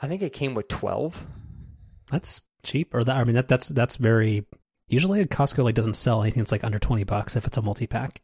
I 0.00 0.06
think 0.06 0.22
it 0.22 0.32
came 0.32 0.54
with 0.54 0.68
12. 0.68 1.26
That's 2.10 2.40
cheap 2.62 2.94
or 2.94 3.04
that 3.04 3.16
I 3.16 3.24
mean 3.24 3.34
that 3.34 3.48
that's 3.48 3.68
that's 3.68 3.96
very 3.96 4.46
usually 4.88 5.24
Costco 5.24 5.64
like 5.64 5.74
doesn't 5.74 5.94
sell 5.94 6.22
anything 6.22 6.42
that's 6.42 6.52
like 6.52 6.64
under 6.64 6.78
20 6.78 7.04
bucks 7.04 7.36
if 7.36 7.46
it's 7.46 7.56
a 7.56 7.62
multi-pack. 7.62 8.22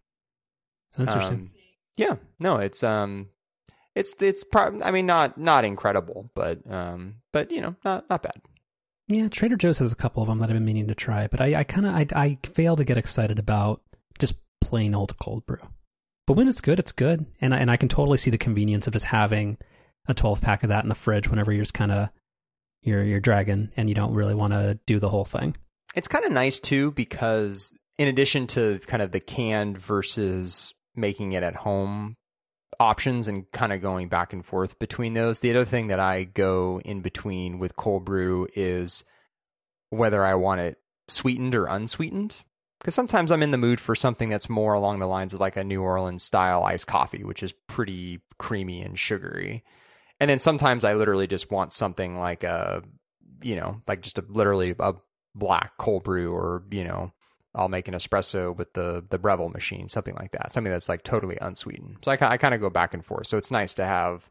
So 0.93 1.03
interesting. 1.03 1.37
Um, 1.37 1.51
yeah. 1.97 2.17
No, 2.39 2.57
it's 2.57 2.83
um 2.83 3.29
it's 3.95 4.15
it's 4.21 4.45
pro- 4.45 4.81
I 4.83 4.91
mean 4.91 5.07
not 5.07 5.39
not 5.39 5.65
incredible, 5.65 6.31
but 6.35 6.59
um 6.71 7.17
but 7.33 7.51
you 7.51 7.61
know, 7.61 7.77
not 7.85 8.09
not 8.11 8.23
bad. 8.23 8.41
Yeah, 9.09 9.29
Trader 9.29 9.57
Joe's 9.57 9.79
has 9.79 9.93
a 9.93 9.97
couple 9.97 10.23
of 10.23 10.29
them 10.29 10.39
that 10.39 10.49
I've 10.49 10.57
been 10.57 10.65
meaning 10.65 10.89
to 10.89 10.95
try, 10.95 11.27
but 11.27 11.41
I, 11.41 11.57
I 11.57 11.65
kind 11.65 11.87
of 11.87 11.95
I, 11.95 12.07
I 12.15 12.39
fail 12.43 12.75
to 12.77 12.85
get 12.85 12.97
excited 12.97 13.39
about 13.39 13.83
just 14.19 14.41
plain 14.63 14.95
old 14.95 15.19
cold 15.19 15.45
brew. 15.45 15.59
But 16.27 16.35
when 16.39 16.49
it's 16.49 16.63
good, 16.63 16.79
it's 16.79 16.93
good, 16.93 17.27
and 17.41 17.55
I, 17.55 17.59
and 17.59 17.71
I 17.71 17.77
can 17.77 17.91
totally 17.91 18.17
see 18.17 18.31
the 18.31 18.39
convenience 18.39 18.87
of 18.87 18.95
just 18.95 19.05
having 19.07 19.59
a 20.09 20.15
12 20.15 20.41
pack 20.41 20.63
of 20.63 20.71
that 20.71 20.83
in 20.83 20.89
the 20.89 20.95
fridge 20.95 21.29
whenever 21.29 21.53
you're 21.53 21.63
just 21.63 21.75
kind 21.75 21.93
of 21.93 22.09
you're 22.85 23.03
you're 23.03 23.21
and 23.77 23.89
you 23.89 23.95
don't 23.95 24.15
really 24.15 24.35
want 24.35 24.53
to 24.53 24.79
do 24.87 24.99
the 24.99 25.09
whole 25.09 25.25
thing. 25.25 25.57
It's 25.95 26.09
kind 26.09 26.25
of 26.25 26.33
nice 26.33 26.61
too 26.61 26.93
because 26.93 27.77
in 27.99 28.09
addition 28.09 28.47
to 28.49 28.79
kind 28.87 29.03
of 29.03 29.13
the 29.13 29.21
canned 29.21 29.79
versus 29.79 30.75
making 30.95 31.33
it 31.33 31.43
at 31.43 31.57
home 31.57 32.17
options 32.81 33.29
and 33.29 33.51
kind 33.53 33.73
of 33.73 33.81
going 33.81 34.09
back 34.09 34.33
and 34.33 34.45
forth 34.45 34.79
between 34.79 35.15
those, 35.15 35.41
the 35.41 35.51
other 35.51 35.65
thing 35.65 35.89
that 35.89 36.01
I 36.01 36.25
go 36.25 36.81
in 36.85 37.01
between 37.01 37.59
with 37.59 37.77
cold 37.77 38.05
brew 38.05 38.49
is 38.55 39.05
whether 39.91 40.25
I 40.25 40.35
want 40.35 40.61
it 40.61 40.79
sweetened 41.09 41.55
or 41.55 41.67
unsweetened. 41.67 42.43
Because 42.81 42.95
sometimes 42.95 43.33
I'm 43.33 43.43
in 43.43 43.51
the 43.51 43.57
mood 43.57 43.81
for 43.81 43.95
something 43.95 44.29
that's 44.29 44.51
more 44.51 44.75
along 44.75 44.99
the 44.99 45.07
lines 45.07 45.33
of 45.33 45.41
like 45.41 45.57
a 45.57 45.65
New 45.65 45.81
Orleans 45.81 46.23
style 46.23 46.65
iced 46.65 46.87
coffee, 46.87 47.25
which 47.25 47.43
is 47.43 47.55
pretty 47.67 48.21
creamy 48.39 48.83
and 48.83 48.99
sugary. 48.99 49.65
And 50.21 50.31
then 50.31 50.39
sometimes 50.39 50.85
I 50.85 50.95
literally 50.95 51.27
just 51.27 51.51
want 51.51 51.73
something 51.73 52.19
like 52.19 52.45
a, 52.45 52.83
you 53.43 53.57
know, 53.57 53.83
like 53.87 54.03
just 54.03 54.19
a 54.19 54.25
literally 54.29 54.75
a 54.79 54.95
black 55.35 55.73
cold 55.79 56.05
brew 56.05 56.33
or, 56.33 56.63
you 56.71 56.85
know, 56.85 57.13
I'll 57.55 57.69
make 57.69 57.89
an 57.89 57.95
espresso 57.95 58.55
with 58.55 58.73
the 58.73 59.05
the 59.09 59.19
Breville 59.19 59.49
machine, 59.49 59.89
something 59.89 60.15
like 60.15 60.33
that. 60.33 60.51
Something 60.51 60.73
that's 60.73 60.89
like 60.89 61.05
totally 61.05 61.39
unsweetened. 61.41 61.99
So 62.05 62.11
I, 62.11 62.19
I 62.21 62.37
kind 62.37 62.55
of 62.55 62.61
go 62.61 62.71
back 62.71 62.95
and 62.95 63.05
forth. 63.05 63.27
So 63.27 63.39
it's 63.39 63.51
nice 63.51 63.75
to 63.75 63.85
have 63.85 64.29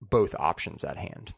both 0.00 0.34
options 0.38 0.84
at 0.84 0.96
hand. 0.96 1.34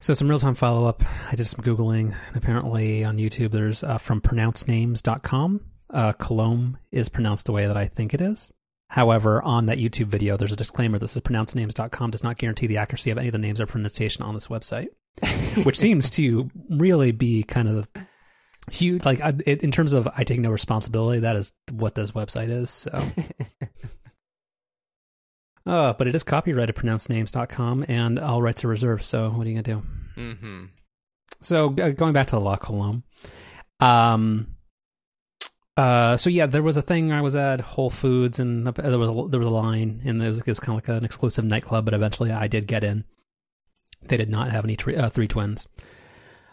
So 0.00 0.12
some 0.12 0.28
real 0.28 0.38
time 0.38 0.54
follow 0.54 0.86
up. 0.86 1.02
I 1.30 1.34
did 1.34 1.46
some 1.46 1.64
googling. 1.64 2.14
Apparently 2.34 3.04
on 3.04 3.16
YouTube, 3.16 3.52
there's 3.52 3.82
uh, 3.82 3.98
from 3.98 4.20
pronouncenames.com. 4.20 5.60
Uh, 5.90 6.12
Colombe 6.12 6.78
is 6.90 7.08
pronounced 7.08 7.46
the 7.46 7.52
way 7.52 7.66
that 7.66 7.76
I 7.76 7.86
think 7.86 8.12
it 8.12 8.20
is. 8.20 8.52
However, 8.94 9.42
on 9.42 9.66
that 9.66 9.78
YouTube 9.78 10.06
video, 10.06 10.36
there's 10.36 10.52
a 10.52 10.56
disclaimer 10.56 10.98
that 10.98 11.08
says 11.08 11.20
pronouncenames.com 11.20 12.12
does 12.12 12.22
not 12.22 12.38
guarantee 12.38 12.68
the 12.68 12.76
accuracy 12.76 13.10
of 13.10 13.18
any 13.18 13.26
of 13.26 13.32
the 13.32 13.38
names 13.38 13.60
or 13.60 13.66
pronunciation 13.66 14.22
on 14.22 14.34
this 14.34 14.46
website, 14.46 14.86
which 15.64 15.76
seems 15.76 16.10
to 16.10 16.48
really 16.70 17.10
be 17.10 17.42
kind 17.42 17.68
of 17.68 17.90
huge. 18.70 19.04
Like 19.04 19.18
in 19.48 19.72
terms 19.72 19.94
of 19.94 20.06
I 20.16 20.22
take 20.22 20.38
no 20.38 20.52
responsibility, 20.52 21.18
that 21.22 21.34
is 21.34 21.54
what 21.72 21.96
this 21.96 22.12
website 22.12 22.50
is. 22.50 22.70
So. 22.70 22.92
uh, 25.66 25.94
but 25.94 26.06
it 26.06 26.14
is 26.14 26.22
copyrighted 26.22 26.76
pronouncenames.com 26.76 27.86
and 27.88 28.20
all 28.20 28.42
rights 28.42 28.64
are 28.64 28.68
reserved. 28.68 29.02
So 29.02 29.28
what 29.28 29.44
are 29.44 29.50
you 29.50 29.60
going 29.60 29.64
to 29.64 29.72
do? 29.72 29.80
Mm-hmm. 30.16 30.64
So 31.40 31.74
uh, 31.82 31.90
going 31.90 32.12
back 32.12 32.28
to 32.28 32.38
La 32.38 32.58
Colombe, 32.58 33.02
um, 33.80 34.53
uh, 35.76 36.16
so 36.16 36.30
yeah, 36.30 36.46
there 36.46 36.62
was 36.62 36.76
a 36.76 36.82
thing. 36.82 37.12
I 37.12 37.20
was 37.20 37.34
at 37.34 37.60
Whole 37.60 37.90
Foods, 37.90 38.38
and 38.38 38.66
there 38.66 38.98
was 38.98 39.10
a, 39.10 39.28
there 39.28 39.40
was 39.40 39.46
a 39.46 39.50
line, 39.50 40.02
and 40.04 40.22
it 40.22 40.28
was, 40.28 40.40
it 40.40 40.46
was 40.46 40.60
kind 40.60 40.78
of 40.78 40.86
like 40.86 40.96
an 40.96 41.04
exclusive 41.04 41.44
nightclub. 41.44 41.84
But 41.84 41.94
eventually, 41.94 42.30
I 42.30 42.46
did 42.46 42.66
get 42.66 42.84
in. 42.84 43.04
They 44.02 44.16
did 44.16 44.28
not 44.28 44.52
have 44.52 44.64
any 44.64 44.76
three, 44.76 44.96
uh, 44.96 45.08
three 45.08 45.28
twins. 45.28 45.66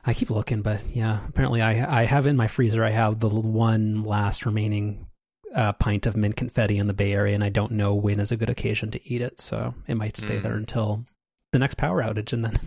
I 0.03 0.13
keep 0.13 0.31
looking, 0.31 0.63
but 0.63 0.83
yeah, 0.91 1.19
apparently, 1.27 1.61
I 1.61 2.01
I 2.01 2.03
have 2.05 2.25
in 2.25 2.35
my 2.35 2.47
freezer. 2.47 2.83
I 2.83 2.89
have 2.89 3.19
the 3.19 3.29
one 3.29 4.01
last 4.01 4.45
remaining 4.47 5.05
uh, 5.53 5.73
pint 5.73 6.07
of 6.07 6.17
mint 6.17 6.35
confetti 6.35 6.77
in 6.77 6.87
the 6.87 6.93
Bay 6.93 7.13
Area, 7.13 7.35
and 7.35 7.43
I 7.43 7.49
don't 7.49 7.73
know 7.73 7.93
when 7.93 8.19
is 8.19 8.31
a 8.31 8.37
good 8.37 8.49
occasion 8.49 8.89
to 8.91 9.07
eat 9.07 9.21
it. 9.21 9.39
So 9.39 9.75
it 9.87 9.95
might 9.95 10.17
stay 10.17 10.37
mm. 10.37 10.41
there 10.41 10.55
until 10.55 11.05
the 11.51 11.59
next 11.59 11.75
power 11.75 12.01
outage, 12.01 12.33
and 12.33 12.45
then 12.45 12.59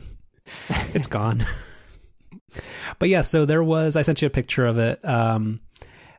it's 0.94 1.06
gone. 1.08 1.44
but 2.98 3.08
yeah, 3.08 3.22
so 3.22 3.44
there 3.44 3.64
was. 3.64 3.96
I 3.96 4.02
sent 4.02 4.22
you 4.22 4.26
a 4.26 4.30
picture 4.30 4.66
of 4.66 4.78
it. 4.78 5.04
Um, 5.04 5.60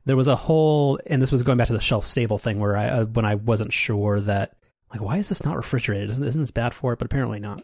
there 0.05 0.15
was 0.15 0.27
a 0.27 0.35
whole, 0.35 0.99
and 1.07 1.21
this 1.21 1.31
was 1.31 1.43
going 1.43 1.57
back 1.57 1.67
to 1.67 1.73
the 1.73 1.79
shelf 1.79 2.05
stable 2.05 2.37
thing 2.37 2.59
where 2.59 2.77
I, 2.77 2.87
uh, 2.87 3.05
when 3.05 3.25
I 3.25 3.35
wasn't 3.35 3.73
sure 3.73 4.19
that, 4.21 4.55
like, 4.91 5.01
why 5.01 5.17
is 5.17 5.29
this 5.29 5.43
not 5.43 5.57
refrigerated? 5.57 6.09
Isn't, 6.11 6.25
isn't 6.25 6.41
this 6.41 6.51
bad 6.51 6.73
for 6.73 6.93
it? 6.93 6.99
But 6.99 7.05
apparently 7.05 7.39
not. 7.39 7.63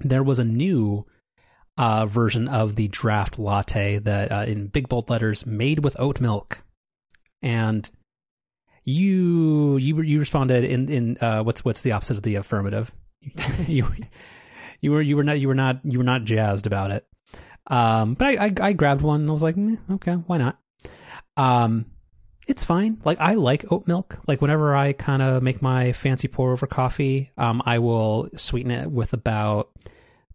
There 0.00 0.22
was 0.22 0.38
a 0.38 0.44
new 0.44 1.06
uh, 1.78 2.06
version 2.06 2.48
of 2.48 2.76
the 2.76 2.88
draft 2.88 3.38
latte 3.38 3.98
that, 3.98 4.30
uh, 4.30 4.44
in 4.46 4.66
big 4.66 4.88
bold 4.88 5.08
letters, 5.08 5.46
made 5.46 5.82
with 5.82 5.98
oat 5.98 6.20
milk, 6.20 6.64
and 7.42 7.88
you 8.84 9.78
you 9.78 10.02
you 10.02 10.18
responded 10.18 10.64
in 10.64 10.88
in 10.88 11.18
uh, 11.20 11.42
what's 11.42 11.64
what's 11.64 11.82
the 11.82 11.92
opposite 11.92 12.18
of 12.18 12.22
the 12.22 12.34
affirmative? 12.34 12.92
you 13.66 13.86
you 14.80 14.90
were 14.90 15.00
you 15.00 15.16
were 15.16 15.24
not 15.24 15.40
you 15.40 15.48
were 15.48 15.54
not 15.54 15.80
you 15.84 15.98
were 15.98 16.04
not 16.04 16.24
jazzed 16.24 16.66
about 16.66 16.90
it. 16.90 17.06
Um, 17.66 18.12
but 18.14 18.26
I, 18.26 18.46
I, 18.46 18.52
I 18.60 18.72
grabbed 18.74 19.00
one 19.00 19.22
and 19.22 19.30
I 19.30 19.32
was 19.32 19.42
like, 19.42 19.56
okay, 19.92 20.12
why 20.12 20.36
not? 20.36 20.58
Um, 21.36 21.86
it's 22.46 22.64
fine. 22.64 23.00
Like 23.04 23.18
I 23.20 23.34
like 23.34 23.70
oat 23.72 23.86
milk. 23.86 24.18
Like 24.26 24.40
whenever 24.40 24.74
I 24.74 24.92
kind 24.92 25.22
of 25.22 25.42
make 25.42 25.62
my 25.62 25.92
fancy 25.92 26.28
pour 26.28 26.52
over 26.52 26.66
coffee, 26.66 27.30
um, 27.38 27.62
I 27.64 27.78
will 27.78 28.28
sweeten 28.36 28.70
it 28.70 28.90
with 28.90 29.12
about 29.12 29.70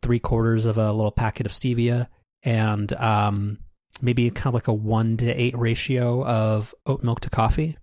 three 0.01 0.19
quarters 0.19 0.65
of 0.65 0.77
a 0.77 0.91
little 0.91 1.11
packet 1.11 1.45
of 1.45 1.51
stevia 1.51 2.07
and 2.43 2.91
um, 2.93 3.59
maybe 4.01 4.29
kind 4.31 4.47
of 4.47 4.53
like 4.53 4.67
a 4.67 4.73
one 4.73 5.17
to 5.17 5.29
eight 5.29 5.57
ratio 5.57 6.25
of 6.25 6.73
oat 6.85 7.03
milk 7.03 7.21
to 7.21 7.29
coffee. 7.29 7.77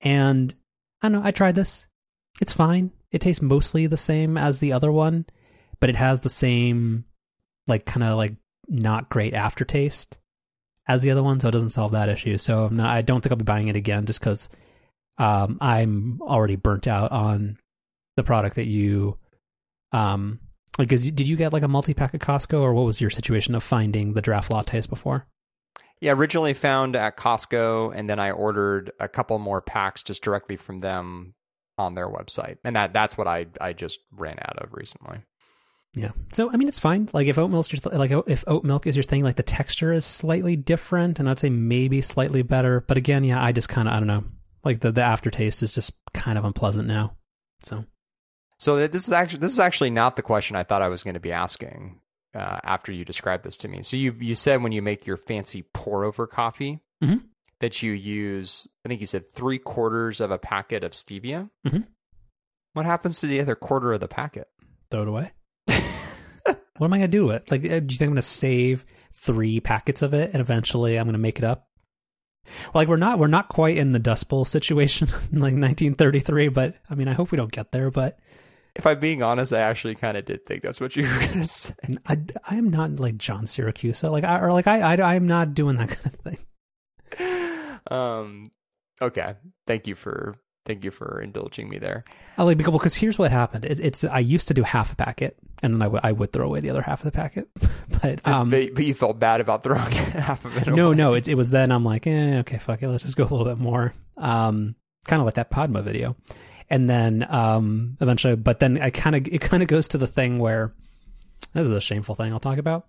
And 0.00 0.54
I 1.02 1.08
don't 1.08 1.20
know. 1.22 1.26
I 1.26 1.30
tried 1.30 1.54
this. 1.54 1.86
It's 2.40 2.52
fine. 2.52 2.90
It 3.10 3.20
tastes 3.20 3.42
mostly 3.42 3.86
the 3.86 3.96
same 3.96 4.36
as 4.36 4.58
the 4.58 4.72
other 4.72 4.90
one, 4.90 5.26
but 5.80 5.88
it 5.88 5.96
has 5.96 6.20
the 6.20 6.28
same 6.28 7.04
like 7.66 7.86
kind 7.86 8.02
of 8.02 8.16
like 8.16 8.34
not 8.68 9.08
great 9.08 9.34
aftertaste 9.34 10.18
as 10.86 11.02
the 11.02 11.10
other 11.10 11.22
one, 11.22 11.40
so 11.40 11.48
it 11.48 11.52
doesn't 11.52 11.70
solve 11.70 11.92
that 11.92 12.08
issue. 12.08 12.38
So 12.38 12.68
not, 12.68 12.90
i 12.90 13.02
don't 13.02 13.20
think 13.20 13.32
I'll 13.32 13.38
be 13.38 13.44
buying 13.44 13.68
it 13.68 13.76
again 13.76 14.06
just 14.06 14.20
because 14.20 14.48
um, 15.18 15.58
I'm 15.60 16.20
already 16.22 16.56
burnt 16.56 16.86
out 16.86 17.12
on 17.12 17.58
the 18.16 18.22
product 18.22 18.56
that 18.56 18.66
you 18.66 19.18
um 19.92 20.40
like 20.78 20.88
did 20.88 21.28
you 21.28 21.36
get 21.36 21.52
like 21.52 21.62
a 21.62 21.68
multi-pack 21.68 22.14
at 22.14 22.20
Costco 22.20 22.60
or 22.60 22.74
what 22.74 22.84
was 22.84 23.00
your 23.00 23.10
situation 23.10 23.54
of 23.54 23.62
finding 23.62 24.14
the 24.14 24.22
draft 24.22 24.50
lattes 24.50 24.88
before? 24.88 25.26
Yeah, 26.00 26.12
originally 26.12 26.54
found 26.54 26.96
at 26.96 27.16
Costco 27.16 27.92
and 27.94 28.10
then 28.10 28.18
I 28.18 28.32
ordered 28.32 28.92
a 28.98 29.08
couple 29.08 29.38
more 29.38 29.60
packs 29.60 30.02
just 30.02 30.22
directly 30.22 30.56
from 30.56 30.80
them 30.80 31.34
on 31.78 31.94
their 31.94 32.08
website. 32.08 32.58
And 32.64 32.74
that 32.76 32.92
that's 32.92 33.16
what 33.16 33.28
I 33.28 33.46
I 33.60 33.72
just 33.72 34.00
ran 34.12 34.38
out 34.40 34.58
of 34.58 34.72
recently. 34.72 35.22
Yeah. 35.94 36.10
So 36.32 36.50
I 36.50 36.56
mean, 36.56 36.68
it's 36.68 36.80
fine. 36.80 37.08
Like 37.12 37.28
if 37.28 37.38
oat 37.38 37.50
milk, 37.50 37.66
like 37.92 38.10
if 38.26 38.44
oat 38.46 38.64
milk 38.64 38.86
is 38.86 38.96
your 38.96 39.04
thing, 39.04 39.22
like 39.22 39.36
the 39.36 39.42
texture 39.42 39.92
is 39.92 40.04
slightly 40.04 40.56
different, 40.56 41.20
and 41.20 41.30
I'd 41.30 41.38
say 41.38 41.50
maybe 41.50 42.00
slightly 42.00 42.42
better. 42.42 42.80
But 42.80 42.96
again, 42.96 43.24
yeah, 43.24 43.42
I 43.42 43.52
just 43.52 43.68
kind 43.68 43.88
of 43.88 43.94
I 43.94 43.98
don't 43.98 44.08
know. 44.08 44.24
Like 44.64 44.80
the 44.80 44.90
the 44.90 45.04
aftertaste 45.04 45.62
is 45.62 45.74
just 45.74 45.92
kind 46.12 46.38
of 46.38 46.44
unpleasant 46.44 46.88
now. 46.88 47.16
So. 47.62 47.84
So 48.58 48.86
this 48.86 49.06
is 49.06 49.12
actually 49.12 49.40
this 49.40 49.52
is 49.52 49.60
actually 49.60 49.90
not 49.90 50.16
the 50.16 50.22
question 50.22 50.56
I 50.56 50.62
thought 50.62 50.80
I 50.80 50.88
was 50.88 51.02
going 51.02 51.14
to 51.14 51.20
be 51.20 51.32
asking 51.32 52.00
uh, 52.34 52.60
after 52.64 52.92
you 52.92 53.04
described 53.04 53.44
this 53.44 53.58
to 53.58 53.68
me. 53.68 53.82
So 53.82 53.96
you 53.96 54.14
you 54.18 54.34
said 54.34 54.62
when 54.62 54.72
you 54.72 54.80
make 54.80 55.06
your 55.06 55.16
fancy 55.16 55.62
pour 55.74 56.04
over 56.04 56.26
coffee 56.26 56.80
mm-hmm. 57.02 57.26
that 57.60 57.82
you 57.82 57.92
use 57.92 58.66
I 58.84 58.88
think 58.88 59.00
you 59.00 59.06
said 59.06 59.30
three 59.30 59.58
quarters 59.58 60.20
of 60.20 60.30
a 60.30 60.38
packet 60.38 60.82
of 60.82 60.92
stevia. 60.92 61.50
Mm-hmm. 61.66 61.80
What 62.72 62.86
happens 62.86 63.20
to 63.20 63.26
the 63.26 63.40
other 63.40 63.54
quarter 63.54 63.92
of 63.92 64.00
the 64.00 64.08
packet? 64.08 64.48
Throw 64.90 65.02
it 65.02 65.08
away. 65.08 65.32
what 65.66 66.86
am 66.86 66.92
I 66.92 66.98
going 66.98 67.00
to 67.02 67.08
do 67.08 67.26
with 67.26 67.36
it? 67.36 67.50
Like, 67.50 67.64
uh, 67.64 67.80
do 67.80 67.92
you 67.92 67.98
think 67.98 68.02
I'm 68.02 68.08
going 68.08 68.16
to 68.16 68.22
save 68.22 68.84
three 69.12 69.60
packets 69.60 70.02
of 70.02 70.14
it 70.14 70.30
and 70.32 70.40
eventually 70.40 70.98
I'm 70.98 71.06
going 71.06 71.14
to 71.14 71.18
make 71.18 71.38
it 71.38 71.44
up? 71.44 71.68
Well, 72.46 72.72
like 72.74 72.88
we're 72.88 72.96
not 72.96 73.18
we're 73.18 73.26
not 73.26 73.48
quite 73.48 73.76
in 73.76 73.92
the 73.92 73.98
Dust 73.98 74.28
Bowl 74.28 74.44
situation 74.44 75.08
in 75.08 75.14
like 75.40 75.54
1933, 75.54 76.48
but 76.48 76.74
I 76.90 76.94
mean, 76.94 77.08
I 77.08 77.14
hope 77.14 77.30
we 77.30 77.36
don't 77.36 77.52
get 77.52 77.72
there. 77.72 77.90
But 77.90 78.18
if 78.76 78.86
I'm 78.86 79.00
being 79.00 79.22
honest, 79.22 79.52
I 79.52 79.60
actually 79.60 79.94
kind 79.94 80.16
of 80.16 80.24
did 80.24 80.44
think 80.44 80.62
that's 80.62 80.80
what 80.80 80.94
you 80.94 81.04
were 81.04 81.18
going 81.20 81.28
to 81.42 81.46
say. 81.46 81.74
I, 82.06 82.18
I 82.50 82.56
am 82.56 82.70
not 82.70 83.00
like 83.00 83.16
John 83.16 83.44
Siracusa, 83.44 84.10
like 84.10 84.24
I 84.24 84.40
or 84.40 84.52
like 84.52 84.66
I, 84.66 84.80
I 84.80 84.96
I 84.96 85.14
am 85.14 85.26
not 85.26 85.54
doing 85.54 85.76
that 85.76 85.88
kind 85.88 86.06
of 86.06 86.20
thing. 86.20 87.80
Um. 87.90 88.50
Okay. 89.00 89.34
Thank 89.66 89.86
you 89.86 89.94
for 89.94 90.36
thank 90.64 90.84
you 90.84 90.90
for 90.90 91.20
indulging 91.20 91.68
me 91.68 91.78
there. 91.78 92.04
I 92.36 92.42
like 92.42 92.58
because 92.58 92.94
here's 92.94 93.18
what 93.18 93.30
happened. 93.30 93.64
It's, 93.64 93.80
it's, 93.80 94.04
I 94.04 94.18
used 94.18 94.48
to 94.48 94.54
do 94.54 94.62
half 94.62 94.92
a 94.92 94.96
packet, 94.96 95.36
and 95.62 95.74
then 95.74 95.82
I, 95.82 95.86
w- 95.86 96.00
I 96.02 96.12
would 96.12 96.32
throw 96.32 96.46
away 96.46 96.60
the 96.60 96.70
other 96.70 96.82
half 96.82 97.04
of 97.04 97.12
the 97.12 97.16
packet. 97.16 97.48
but, 98.02 98.26
um, 98.26 98.50
but, 98.50 98.74
but 98.74 98.84
you 98.84 98.94
felt 98.94 99.18
bad 99.18 99.40
about 99.40 99.62
throwing 99.62 99.92
half 99.92 100.44
of 100.44 100.56
it. 100.56 100.66
No, 100.66 100.88
away. 100.88 100.96
no. 100.96 101.14
It, 101.14 101.28
it 101.28 101.34
was 101.36 101.50
then 101.50 101.70
I'm 101.70 101.84
like, 101.84 102.06
eh, 102.06 102.38
okay, 102.38 102.58
fuck 102.58 102.82
it. 102.82 102.88
Let's 102.88 103.04
just 103.04 103.16
go 103.16 103.24
a 103.24 103.26
little 103.26 103.46
bit 103.46 103.58
more. 103.58 103.92
Um, 104.16 104.74
kind 105.06 105.20
of 105.20 105.26
like 105.26 105.34
that 105.34 105.50
Podma 105.50 105.82
video, 105.82 106.16
and 106.70 106.88
then 106.88 107.26
um, 107.28 107.96
eventually, 108.00 108.36
but 108.36 108.58
then 108.58 108.80
I 108.80 108.90
kind 108.90 109.16
of 109.16 109.26
it 109.26 109.40
kind 109.40 109.62
of 109.62 109.68
goes 109.68 109.88
to 109.88 109.98
the 109.98 110.06
thing 110.06 110.38
where 110.38 110.72
this 111.52 111.66
is 111.66 111.70
a 111.70 111.80
shameful 111.80 112.14
thing 112.14 112.32
I'll 112.32 112.40
talk 112.40 112.58
about, 112.58 112.86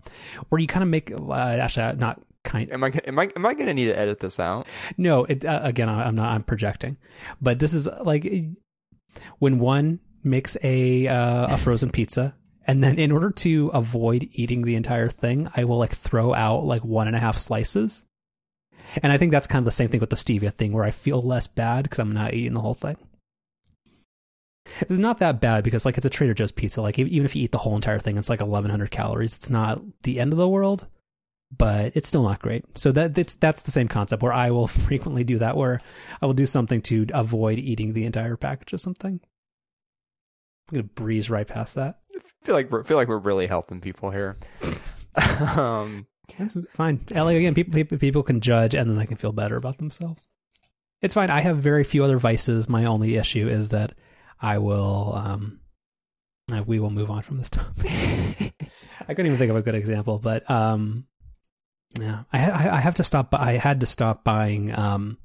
where 0.48 0.60
you 0.60 0.66
kind 0.66 0.82
of 0.82 0.88
make 0.88 1.12
uh, 1.12 1.32
actually 1.32 1.96
not 1.96 2.20
kind. 2.46 2.72
Am 2.72 2.82
I 2.82 2.92
am 3.04 3.18
I 3.18 3.28
am 3.36 3.44
I 3.44 3.52
going 3.52 3.66
to 3.66 3.74
need 3.74 3.86
to 3.86 3.98
edit 3.98 4.20
this 4.20 4.40
out? 4.40 4.66
No, 4.96 5.24
it, 5.24 5.44
uh, 5.44 5.60
again, 5.62 5.90
I'm 5.90 6.14
not. 6.14 6.32
I'm 6.32 6.42
projecting, 6.42 6.96
but 7.42 7.58
this 7.58 7.74
is 7.74 7.86
like 8.02 8.26
when 9.38 9.58
one 9.58 10.00
makes 10.24 10.56
a 10.62 11.06
uh, 11.08 11.54
a 11.54 11.58
frozen 11.58 11.90
pizza, 11.90 12.34
and 12.66 12.82
then 12.82 12.98
in 12.98 13.12
order 13.12 13.30
to 13.30 13.68
avoid 13.74 14.26
eating 14.32 14.62
the 14.62 14.76
entire 14.76 15.08
thing, 15.08 15.48
I 15.54 15.64
will 15.64 15.78
like 15.78 15.92
throw 15.92 16.32
out 16.32 16.64
like 16.64 16.84
one 16.84 17.06
and 17.06 17.16
a 17.16 17.20
half 17.20 17.36
slices. 17.36 18.06
And 19.02 19.12
I 19.12 19.18
think 19.18 19.32
that's 19.32 19.48
kind 19.48 19.58
of 19.58 19.64
the 19.64 19.72
same 19.72 19.88
thing 19.88 20.00
with 20.00 20.10
the 20.10 20.16
stevia 20.16 20.52
thing, 20.52 20.72
where 20.72 20.84
I 20.84 20.92
feel 20.92 21.20
less 21.20 21.48
bad 21.48 21.82
because 21.82 21.98
I'm 21.98 22.12
not 22.12 22.34
eating 22.34 22.54
the 22.54 22.60
whole 22.60 22.74
thing. 22.74 22.96
It's 24.80 24.98
not 24.98 25.18
that 25.18 25.40
bad 25.40 25.64
because 25.64 25.84
like 25.84 25.96
it's 25.96 26.06
a 26.06 26.10
Trader 26.10 26.34
Joe's 26.34 26.52
pizza. 26.52 26.82
Like 26.82 26.98
even 26.98 27.24
if 27.24 27.34
you 27.34 27.42
eat 27.42 27.52
the 27.52 27.58
whole 27.58 27.74
entire 27.74 27.98
thing, 27.98 28.16
it's 28.16 28.28
like 28.28 28.40
1,100 28.40 28.90
calories. 28.90 29.34
It's 29.34 29.50
not 29.50 29.80
the 30.02 30.20
end 30.20 30.32
of 30.32 30.38
the 30.38 30.48
world 30.48 30.86
but 31.56 31.92
it's 31.94 32.08
still 32.08 32.22
not 32.22 32.40
great. 32.40 32.64
So 32.76 32.92
that 32.92 33.16
it's 33.16 33.34
that's 33.36 33.62
the 33.62 33.70
same 33.70 33.88
concept 33.88 34.22
where 34.22 34.32
I 34.32 34.50
will 34.50 34.66
frequently 34.66 35.24
do 35.24 35.38
that 35.38 35.56
where 35.56 35.80
I 36.20 36.26
will 36.26 36.34
do 36.34 36.46
something 36.46 36.82
to 36.82 37.06
avoid 37.12 37.58
eating 37.58 37.92
the 37.92 38.04
entire 38.04 38.36
package 38.36 38.72
of 38.72 38.80
something. 38.80 39.20
I'm 40.68 40.74
gonna 40.74 40.84
breeze 40.84 41.30
right 41.30 41.46
past 41.46 41.76
that. 41.76 42.00
I 42.14 42.20
feel 42.44 42.54
like 42.54 42.70
we're 42.70 42.82
feel 42.82 42.96
like 42.96 43.08
we're 43.08 43.18
really 43.18 43.46
helping 43.46 43.80
people 43.80 44.10
here. 44.10 44.36
um, 45.56 46.06
that's 46.36 46.56
fine. 46.70 47.04
Ellie, 47.12 47.36
again, 47.36 47.54
people 47.54 47.98
people 47.98 48.22
can 48.22 48.40
judge 48.40 48.74
and 48.74 48.90
then 48.90 48.96
they 48.96 49.06
can 49.06 49.16
feel 49.16 49.32
better 49.32 49.56
about 49.56 49.78
themselves. 49.78 50.26
It's 51.02 51.14
fine. 51.14 51.30
I 51.30 51.40
have 51.40 51.58
very 51.58 51.84
few 51.84 52.02
other 52.02 52.18
vices. 52.18 52.68
My 52.68 52.86
only 52.86 53.16
issue 53.16 53.48
is 53.48 53.68
that 53.68 53.94
I 54.40 54.58
will 54.58 55.14
um, 55.14 55.60
we 56.66 56.78
will 56.78 56.90
move 56.90 57.10
on 57.10 57.22
from 57.22 57.36
this 57.38 57.50
topic. 57.50 58.54
I 59.08 59.14
couldn't 59.14 59.26
even 59.26 59.38
think 59.38 59.50
of 59.50 59.56
a 59.56 59.62
good 59.62 59.74
example, 59.74 60.18
but 60.18 60.50
um, 60.50 61.06
yeah, 62.00 62.22
I 62.32 62.68
I 62.70 62.80
have 62.80 62.94
to 62.96 63.02
stop. 63.02 63.34
I 63.34 63.52
had 63.52 63.80
to 63.80 63.86
stop 63.86 64.24
buying 64.24 64.76
um, 64.76 65.18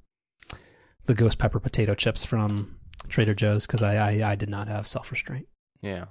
the 1.06 1.14
ghost 1.14 1.38
pepper 1.38 1.60
potato 1.60 1.96
chips 1.96 2.24
from 2.24 2.78
Trader 3.10 3.34
Joe's 3.34 3.66
because 3.66 3.82
I, 3.82 3.96
I, 3.96 4.32
I 4.32 4.36
did 4.36 4.50
not 4.50 4.68
have 4.68 4.88
self 4.88 5.12
restraint. 5.12 5.48
Yeah. 5.82 6.06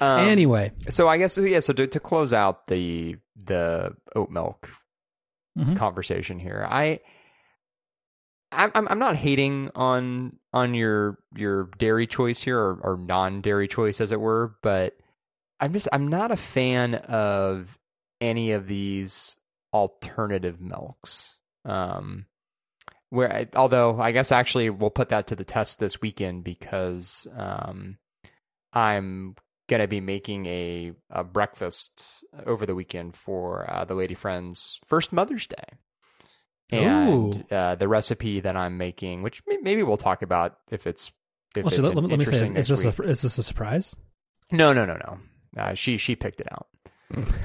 Um, 0.00 0.20
anyway, 0.20 0.72
so 0.90 1.08
I 1.08 1.18
guess 1.18 1.38
yeah. 1.38 1.60
So 1.60 1.72
to, 1.72 1.86
to 1.86 2.00
close 2.00 2.32
out 2.32 2.66
the 2.66 3.16
the 3.36 3.96
oat 4.14 4.30
milk 4.30 4.70
mm-hmm. 5.58 5.74
conversation 5.74 6.38
here, 6.38 6.66
I 6.68 7.00
I'm 8.52 8.88
I'm 8.88 8.98
not 8.98 9.16
hating 9.16 9.70
on 9.74 10.38
on 10.52 10.74
your 10.74 11.18
your 11.34 11.70
dairy 11.78 12.06
choice 12.06 12.42
here 12.42 12.58
or, 12.58 12.78
or 12.82 12.96
non 12.96 13.40
dairy 13.40 13.68
choice 13.68 14.00
as 14.00 14.12
it 14.12 14.20
were, 14.20 14.56
but 14.62 14.96
I'm 15.60 15.72
just 15.72 15.88
I'm 15.92 16.08
not 16.08 16.30
a 16.30 16.36
fan 16.36 16.94
of 16.94 17.78
any 18.20 18.52
of 18.52 18.66
these 18.66 19.38
alternative 19.74 20.60
milks. 20.60 21.36
Um, 21.64 22.26
where 23.10 23.32
I, 23.32 23.48
although 23.54 24.00
I 24.00 24.12
guess 24.12 24.32
actually 24.32 24.70
we'll 24.70 24.90
put 24.90 25.10
that 25.10 25.26
to 25.28 25.36
the 25.36 25.44
test 25.44 25.78
this 25.78 26.00
weekend 26.00 26.44
because 26.44 27.26
um, 27.36 27.98
I'm 28.72 29.36
gonna 29.68 29.88
be 29.88 30.00
making 30.00 30.46
a, 30.46 30.92
a 31.10 31.24
breakfast 31.24 32.24
over 32.46 32.66
the 32.66 32.74
weekend 32.74 33.16
for 33.16 33.70
uh, 33.70 33.84
the 33.84 33.94
lady 33.94 34.14
friends' 34.14 34.80
first 34.86 35.12
Mother's 35.12 35.46
Day, 35.46 35.78
and 36.72 37.52
uh, 37.52 37.74
the 37.74 37.88
recipe 37.88 38.40
that 38.40 38.56
I'm 38.56 38.78
making, 38.78 39.22
which 39.22 39.42
maybe 39.62 39.82
we'll 39.82 39.96
talk 39.96 40.22
about 40.22 40.58
if 40.70 40.86
it's. 40.86 41.12
If 41.56 41.62
well, 41.62 41.70
so 41.70 41.82
let, 41.82 41.94
let, 41.94 42.18
me 42.18 42.24
say, 42.24 42.42
is, 42.42 42.52
is 42.52 42.68
this 42.68 42.84
a, 42.84 43.02
is 43.02 43.22
this 43.22 43.38
a 43.38 43.42
surprise? 43.44 43.94
No, 44.50 44.72
no, 44.72 44.84
no, 44.84 44.96
no. 44.96 45.18
Uh, 45.56 45.74
she 45.74 45.98
she 45.98 46.16
picked 46.16 46.40
it 46.40 46.48
out. 46.50 46.66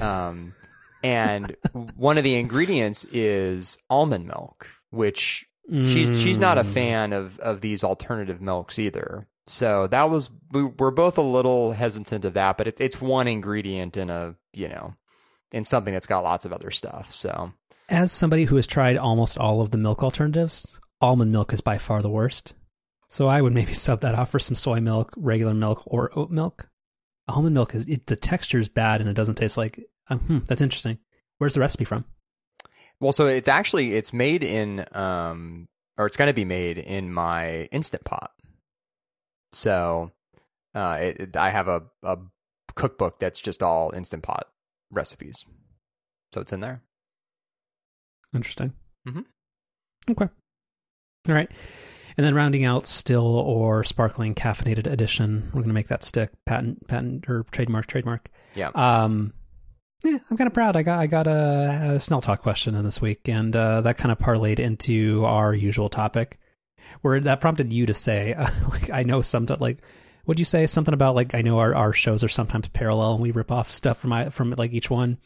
um, 0.02 0.52
and 1.02 1.56
one 1.96 2.18
of 2.18 2.24
the 2.24 2.34
ingredients 2.34 3.04
is 3.12 3.78
almond 3.88 4.26
milk, 4.26 4.66
which 4.90 5.46
mm. 5.70 5.90
she's 5.92 6.20
she's 6.20 6.38
not 6.38 6.58
a 6.58 6.62
mm. 6.62 6.72
fan 6.72 7.12
of 7.12 7.38
of 7.40 7.60
these 7.60 7.84
alternative 7.84 8.40
milks 8.40 8.78
either. 8.78 9.26
So 9.46 9.86
that 9.88 10.10
was 10.10 10.30
we 10.52 10.64
we're 10.64 10.90
both 10.90 11.18
a 11.18 11.22
little 11.22 11.72
hesitant 11.72 12.24
of 12.24 12.34
that, 12.34 12.56
but 12.56 12.68
it, 12.68 12.80
it's 12.80 13.00
one 13.00 13.26
ingredient 13.26 13.96
in 13.96 14.10
a 14.10 14.34
you 14.52 14.68
know 14.68 14.94
in 15.52 15.64
something 15.64 15.92
that's 15.92 16.06
got 16.06 16.22
lots 16.22 16.44
of 16.44 16.52
other 16.52 16.70
stuff. 16.70 17.12
So 17.12 17.52
as 17.88 18.12
somebody 18.12 18.44
who 18.44 18.56
has 18.56 18.66
tried 18.66 18.96
almost 18.96 19.38
all 19.38 19.60
of 19.60 19.70
the 19.70 19.78
milk 19.78 20.02
alternatives, 20.02 20.80
almond 21.00 21.32
milk 21.32 21.52
is 21.52 21.60
by 21.60 21.78
far 21.78 22.02
the 22.02 22.10
worst. 22.10 22.54
So 23.08 23.26
I 23.26 23.42
would 23.42 23.52
maybe 23.52 23.72
sub 23.74 24.00
that 24.00 24.14
off 24.14 24.30
for 24.30 24.38
some 24.38 24.54
soy 24.54 24.80
milk, 24.80 25.12
regular 25.16 25.54
milk, 25.54 25.82
or 25.86 26.16
oat 26.16 26.30
milk. 26.30 26.68
Almond 27.28 27.54
milk 27.54 27.74
is 27.74 27.86
it, 27.86 28.06
the 28.06 28.16
texture 28.16 28.58
is 28.58 28.68
bad 28.68 29.00
and 29.00 29.10
it 29.10 29.14
doesn't 29.14 29.36
taste 29.36 29.56
like 29.56 29.84
um, 30.10 30.18
hmm, 30.20 30.38
that's 30.46 30.60
interesting. 30.60 30.98
Where's 31.38 31.54
the 31.54 31.60
recipe 31.60 31.84
from? 31.84 32.04
Well, 33.00 33.12
so 33.12 33.26
it's 33.26 33.48
actually 33.48 33.94
it's 33.94 34.12
made 34.12 34.42
in 34.42 34.84
um 34.92 35.68
or 35.96 36.06
it's 36.06 36.16
going 36.16 36.28
to 36.28 36.34
be 36.34 36.44
made 36.44 36.78
in 36.78 37.12
my 37.12 37.64
instant 37.72 38.04
pot. 38.04 38.32
So, 39.52 40.12
uh, 40.74 40.98
it, 41.00 41.20
it, 41.20 41.36
I 41.36 41.50
have 41.50 41.68
a 41.68 41.82
a 42.02 42.18
cookbook 42.74 43.18
that's 43.18 43.40
just 43.40 43.62
all 43.62 43.92
instant 43.94 44.22
pot 44.22 44.48
recipes. 44.90 45.44
So 46.32 46.40
it's 46.40 46.52
in 46.52 46.60
there. 46.60 46.82
Interesting. 48.34 48.72
Mm-hmm. 49.06 49.20
Okay. 50.10 50.28
All 51.28 51.34
right. 51.34 51.50
And 52.16 52.26
then 52.26 52.34
rounding 52.34 52.64
out 52.64 52.86
still 52.86 53.38
or 53.38 53.84
sparkling 53.84 54.34
caffeinated 54.34 54.86
edition. 54.86 55.44
We're 55.46 55.60
going 55.60 55.68
to 55.68 55.74
make 55.74 55.88
that 55.88 56.02
stick 56.02 56.30
patent, 56.44 56.86
patent 56.86 57.28
or 57.28 57.44
trademark, 57.50 57.86
trademark. 57.86 58.28
Yeah. 58.54 58.70
Um, 58.74 59.32
yeah, 60.04 60.18
I'm 60.30 60.36
kind 60.36 60.46
of 60.46 60.54
proud. 60.54 60.76
I 60.76 60.82
got 60.82 60.98
I 60.98 61.06
got 61.06 61.26
a, 61.26 61.92
a 61.94 62.00
Snell 62.00 62.20
Talk 62.20 62.42
question 62.42 62.74
in 62.74 62.84
this 62.84 63.00
week, 63.00 63.28
and 63.28 63.54
uh, 63.54 63.82
that 63.82 63.98
kind 63.98 64.10
of 64.10 64.18
parlayed 64.18 64.58
into 64.58 65.24
our 65.24 65.54
usual 65.54 65.88
topic, 65.88 66.38
where 67.02 67.20
that 67.20 67.40
prompted 67.40 67.72
you 67.72 67.86
to 67.86 67.94
say, 67.94 68.34
uh, 68.34 68.48
like, 68.70 68.90
I 68.90 69.02
know 69.02 69.22
some 69.22 69.46
like, 69.58 69.78
would 70.26 70.38
you 70.38 70.44
say 70.44 70.66
something 70.66 70.94
about 70.94 71.14
like 71.14 71.34
I 71.34 71.42
know 71.42 71.58
our, 71.58 71.74
our 71.74 71.92
shows 71.92 72.24
are 72.24 72.28
sometimes 72.28 72.68
parallel 72.68 73.14
and 73.14 73.22
we 73.22 73.30
rip 73.30 73.52
off 73.52 73.70
stuff 73.70 73.98
from 73.98 74.10
my, 74.10 74.30
from 74.30 74.50
like 74.52 74.72
each 74.72 74.90
one, 74.90 75.18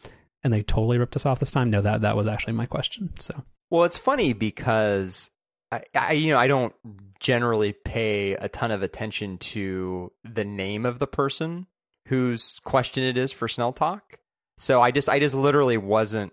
and 0.42 0.52
they 0.52 0.62
totally 0.62 0.98
ripped 0.98 1.16
us 1.16 1.26
off 1.26 1.40
this 1.40 1.52
time. 1.52 1.70
No, 1.70 1.80
that 1.80 2.00
that 2.00 2.16
was 2.16 2.26
actually 2.26 2.54
my 2.54 2.66
question. 2.66 3.10
So 3.18 3.44
Well, 3.70 3.84
it's 3.84 3.98
funny 3.98 4.32
because 4.32 5.30
I, 5.70 5.82
I 5.94 6.12
you 6.12 6.32
know 6.32 6.38
I 6.38 6.48
don't 6.48 6.74
generally 7.20 7.72
pay 7.72 8.32
a 8.32 8.48
ton 8.48 8.70
of 8.70 8.82
attention 8.82 9.38
to 9.38 10.12
the 10.24 10.44
name 10.44 10.84
of 10.84 10.98
the 10.98 11.06
person 11.06 11.66
whose 12.08 12.60
question 12.64 13.02
it 13.02 13.16
is 13.16 13.32
for 13.32 13.48
Snell 13.48 13.72
Talk. 13.72 14.18
So 14.58 14.80
I 14.80 14.90
just 14.90 15.08
I 15.08 15.18
just 15.18 15.34
literally 15.34 15.76
wasn't 15.76 16.32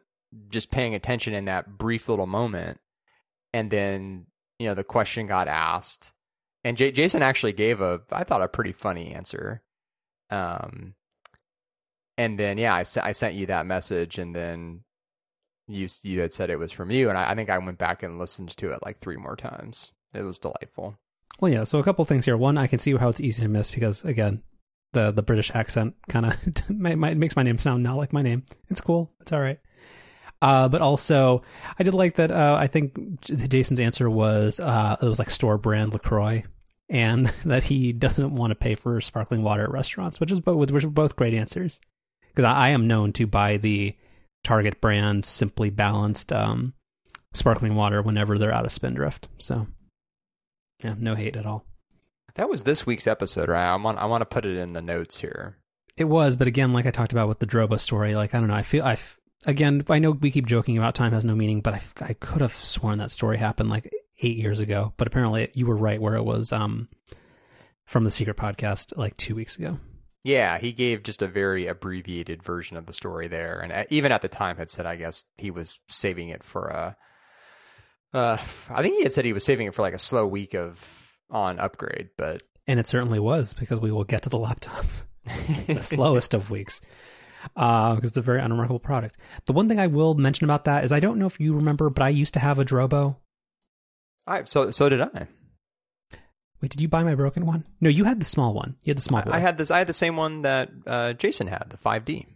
just 0.49 0.71
paying 0.71 0.95
attention 0.95 1.33
in 1.33 1.45
that 1.45 1.77
brief 1.77 2.07
little 2.07 2.27
moment, 2.27 2.79
and 3.53 3.71
then 3.71 4.27
you 4.59 4.67
know 4.67 4.75
the 4.75 4.83
question 4.83 5.27
got 5.27 5.47
asked, 5.47 6.13
and 6.63 6.77
J- 6.77 6.91
Jason 6.91 7.21
actually 7.21 7.53
gave 7.53 7.81
a 7.81 8.01
I 8.11 8.23
thought 8.23 8.41
a 8.41 8.47
pretty 8.47 8.71
funny 8.71 9.13
answer, 9.13 9.63
um, 10.29 10.93
and 12.17 12.39
then 12.39 12.57
yeah 12.57 12.75
I, 12.75 12.83
I 13.01 13.11
sent 13.11 13.35
you 13.35 13.47
that 13.47 13.65
message, 13.65 14.17
and 14.17 14.35
then 14.35 14.83
you 15.67 15.87
you 16.03 16.21
had 16.21 16.33
said 16.33 16.49
it 16.49 16.59
was 16.59 16.71
from 16.71 16.91
you, 16.91 17.09
and 17.09 17.17
I, 17.17 17.31
I 17.31 17.35
think 17.35 17.49
I 17.49 17.57
went 17.57 17.77
back 17.77 18.03
and 18.03 18.19
listened 18.19 18.55
to 18.57 18.71
it 18.71 18.79
like 18.83 18.99
three 18.99 19.17
more 19.17 19.35
times. 19.35 19.91
It 20.13 20.21
was 20.21 20.37
delightful. 20.37 20.97
Well, 21.39 21.51
yeah. 21.51 21.63
So 21.63 21.79
a 21.79 21.83
couple 21.83 22.05
things 22.05 22.25
here. 22.25 22.37
One, 22.37 22.57
I 22.57 22.67
can 22.67 22.79
see 22.79 22.95
how 22.95 23.09
it's 23.09 23.21
easy 23.21 23.41
to 23.41 23.47
miss 23.47 23.71
because 23.71 24.03
again, 24.03 24.43
the 24.93 25.11
the 25.11 25.23
British 25.23 25.51
accent 25.53 25.95
kind 26.09 26.25
of 26.25 26.69
makes 26.69 27.35
my 27.35 27.43
name 27.43 27.57
sound 27.57 27.83
not 27.83 27.97
like 27.97 28.13
my 28.13 28.21
name. 28.21 28.43
It's 28.69 28.81
cool. 28.81 29.11
It's 29.21 29.31
all 29.31 29.41
right. 29.41 29.59
Uh, 30.41 30.67
but 30.67 30.81
also, 30.81 31.43
I 31.77 31.83
did 31.83 31.93
like 31.93 32.15
that. 32.15 32.31
Uh, 32.31 32.57
I 32.59 32.67
think 32.67 33.21
Jason's 33.21 33.79
answer 33.79 34.09
was 34.09 34.59
uh, 34.59 34.97
it 35.01 35.05
was 35.05 35.19
like 35.19 35.29
store 35.29 35.57
brand 35.57 35.93
Lacroix, 35.93 36.43
and 36.89 37.27
that 37.45 37.63
he 37.63 37.93
doesn't 37.93 38.35
want 38.35 38.51
to 38.51 38.55
pay 38.55 38.75
for 38.75 38.99
sparkling 39.01 39.43
water 39.43 39.63
at 39.63 39.71
restaurants, 39.71 40.19
which 40.19 40.31
is 40.31 40.39
both 40.39 40.71
which 40.71 40.83
are 40.83 40.89
both 40.89 41.15
great 41.15 41.33
answers. 41.33 41.79
Because 42.29 42.45
I, 42.45 42.67
I 42.67 42.69
am 42.69 42.87
known 42.87 43.13
to 43.13 43.27
buy 43.27 43.57
the 43.57 43.95
Target 44.43 44.81
brand 44.81 45.25
Simply 45.25 45.69
Balanced 45.69 46.33
um, 46.33 46.73
sparkling 47.33 47.75
water 47.75 48.01
whenever 48.01 48.37
they're 48.37 48.53
out 48.53 48.65
of 48.65 48.71
Spindrift. 48.71 49.27
So, 49.37 49.67
yeah, 50.83 50.95
no 50.97 51.13
hate 51.13 51.35
at 51.35 51.45
all. 51.45 51.65
That 52.35 52.49
was 52.49 52.63
this 52.63 52.85
week's 52.85 53.07
episode, 53.07 53.49
right? 53.49 53.71
I 53.71 53.75
want 53.75 53.97
I 53.97 54.05
want 54.05 54.21
to 54.21 54.25
put 54.25 54.45
it 54.45 54.57
in 54.57 54.73
the 54.73 54.81
notes 54.81 55.19
here. 55.19 55.57
It 55.97 56.05
was, 56.05 56.35
but 56.35 56.47
again, 56.47 56.73
like 56.73 56.85
I 56.85 56.91
talked 56.91 57.11
about 57.11 57.27
with 57.27 57.39
the 57.39 57.45
Drobo 57.45 57.79
story, 57.79 58.15
like 58.15 58.33
I 58.33 58.39
don't 58.39 58.47
know, 58.47 58.55
I 58.55 58.61
feel 58.61 58.83
I 58.83 58.97
again, 59.45 59.83
I 59.89 59.99
know 59.99 60.11
we 60.11 60.31
keep 60.31 60.47
joking 60.47 60.77
about 60.77 60.95
time 60.95 61.11
has 61.11 61.25
no 61.25 61.35
meaning, 61.35 61.61
but 61.61 61.73
I, 61.73 61.81
I 62.01 62.13
could 62.13 62.41
have 62.41 62.53
sworn 62.53 62.97
that 62.99 63.11
story 63.11 63.37
happened 63.37 63.69
like 63.69 63.91
eight 64.21 64.37
years 64.37 64.59
ago. 64.59 64.93
But 64.97 65.07
apparently, 65.07 65.51
you 65.53 65.65
were 65.65 65.75
right 65.75 66.01
where 66.01 66.15
it 66.15 66.23
was 66.23 66.51
um 66.51 66.87
from 67.85 68.03
the 68.05 68.11
Secret 68.11 68.37
Podcast 68.37 68.97
like 68.97 69.17
two 69.17 69.35
weeks 69.35 69.57
ago. 69.57 69.79
Yeah, 70.23 70.59
he 70.59 70.71
gave 70.71 71.01
just 71.01 71.23
a 71.23 71.27
very 71.27 71.65
abbreviated 71.65 72.43
version 72.43 72.77
of 72.77 72.85
the 72.85 72.93
story 72.93 73.27
there, 73.27 73.59
and 73.59 73.71
uh, 73.71 73.83
even 73.89 74.11
at 74.11 74.21
the 74.21 74.27
time 74.27 74.57
had 74.57 74.69
said, 74.69 74.85
I 74.85 74.95
guess 74.95 75.25
he 75.37 75.51
was 75.51 75.79
saving 75.89 76.29
it 76.29 76.43
for 76.43 76.67
a. 76.67 76.95
Uh, 78.13 78.37
I 78.69 78.81
think 78.81 78.97
he 78.97 79.03
had 79.03 79.13
said 79.13 79.25
he 79.25 79.33
was 79.33 79.43
saving 79.45 79.67
it 79.67 79.73
for 79.73 79.81
like 79.81 79.93
a 79.93 79.99
slow 79.99 80.27
week 80.27 80.53
of 80.53 81.00
on 81.31 81.59
upgrade, 81.59 82.09
but 82.17 82.43
and 82.67 82.79
it 82.79 82.87
certainly 82.87 83.19
was 83.19 83.53
because 83.53 83.79
we 83.79 83.91
will 83.91 84.03
get 84.03 84.23
to 84.23 84.29
the 84.29 84.37
laptop, 84.37 84.85
the 85.67 85.81
slowest 85.81 86.33
of 86.33 86.51
weeks, 86.51 86.81
uh, 87.55 87.95
because 87.95 88.11
it's 88.11 88.17
a 88.17 88.21
very 88.21 88.41
unremarkable 88.41 88.79
product. 88.79 89.17
The 89.45 89.53
one 89.53 89.67
thing 89.67 89.79
I 89.79 89.87
will 89.87 90.13
mention 90.13 90.45
about 90.45 90.65
that 90.65 90.83
is 90.83 90.91
I 90.91 90.99
don't 90.99 91.17
know 91.17 91.27
if 91.27 91.39
you 91.39 91.55
remember, 91.55 91.89
but 91.89 92.03
I 92.03 92.09
used 92.09 92.33
to 92.35 92.39
have 92.39 92.59
a 92.59 92.65
Drobo. 92.65 93.17
I 94.27 94.43
so 94.43 94.71
so 94.71 94.89
did 94.89 95.01
I. 95.01 95.27
Wait, 96.61 96.69
did 96.69 96.81
you 96.81 96.87
buy 96.87 97.03
my 97.03 97.15
broken 97.15 97.45
one? 97.45 97.65
No, 97.79 97.89
you 97.89 98.03
had 98.03 98.19
the 98.19 98.25
small 98.25 98.53
one. 98.53 98.75
You 98.83 98.91
had 98.91 98.97
the 98.97 99.01
small 99.01 99.23
I, 99.25 99.37
I 99.37 99.39
had 99.39 99.57
this. 99.57 99.71
I 99.71 99.79
had 99.79 99.87
the 99.87 99.93
same 99.93 100.15
one 100.15 100.43
that 100.43 100.69
uh, 100.85 101.13
Jason 101.13 101.47
had, 101.47 101.65
the 101.69 101.77
5D. 101.77 102.27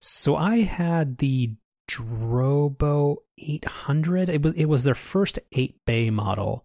So 0.00 0.36
I 0.36 0.62
had 0.62 1.18
the 1.18 1.54
Drobo 1.88 3.18
800. 3.38 4.30
It 4.30 4.42
was 4.42 4.54
it 4.54 4.64
was 4.64 4.84
their 4.84 4.94
first 4.94 5.38
eight 5.52 5.76
bay 5.84 6.08
model, 6.10 6.64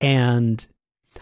and 0.00 0.66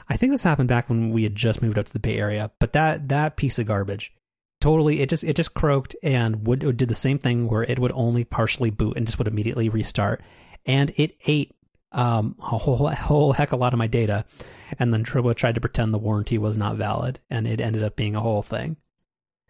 I 0.09 0.17
think 0.17 0.33
this 0.33 0.43
happened 0.43 0.69
back 0.69 0.89
when 0.89 1.11
we 1.11 1.23
had 1.23 1.35
just 1.35 1.63
moved 1.63 1.79
up 1.79 1.87
to 1.87 1.93
the 1.93 1.99
Bay 1.99 2.17
Area. 2.19 2.51
But 2.59 2.73
that 2.73 3.09
that 3.09 3.37
piece 3.37 3.59
of 3.59 3.67
garbage, 3.67 4.13
totally, 4.61 5.01
it 5.01 5.09
just 5.09 5.25
it 5.25 5.37
just 5.37 5.55
croaked 5.55 5.97
and 6.03 6.47
would 6.47 6.77
did 6.77 6.89
the 6.89 6.95
same 6.95 7.19
thing 7.19 7.49
where 7.49 7.63
it 7.63 7.79
would 7.79 7.93
only 7.93 8.25
partially 8.25 8.71
boot 8.71 8.97
and 8.97 9.07
just 9.07 9.19
would 9.19 9.29
immediately 9.29 9.69
restart, 9.69 10.23
and 10.67 10.91
it 10.97 11.17
ate 11.27 11.55
um, 11.93 12.37
a 12.41 12.59
whole 12.59 12.89
whole 12.89 13.33
heck 13.33 13.53
a 13.53 13.57
lot 13.57 13.73
of 13.73 13.79
my 13.79 13.87
data. 13.87 14.25
And 14.79 14.93
then 14.93 15.05
Drobo 15.05 15.37
tried 15.37 15.55
to 15.55 15.61
pretend 15.61 15.95
the 15.95 15.99
warranty 15.99 16.39
was 16.39 16.59
not 16.59 16.77
valid, 16.77 17.21
and 17.31 17.47
it 17.47 17.61
ended 17.61 17.85
up 17.85 17.97
being 17.97 18.17
a 18.17 18.21
whole 18.21 18.43
thing. 18.43 18.77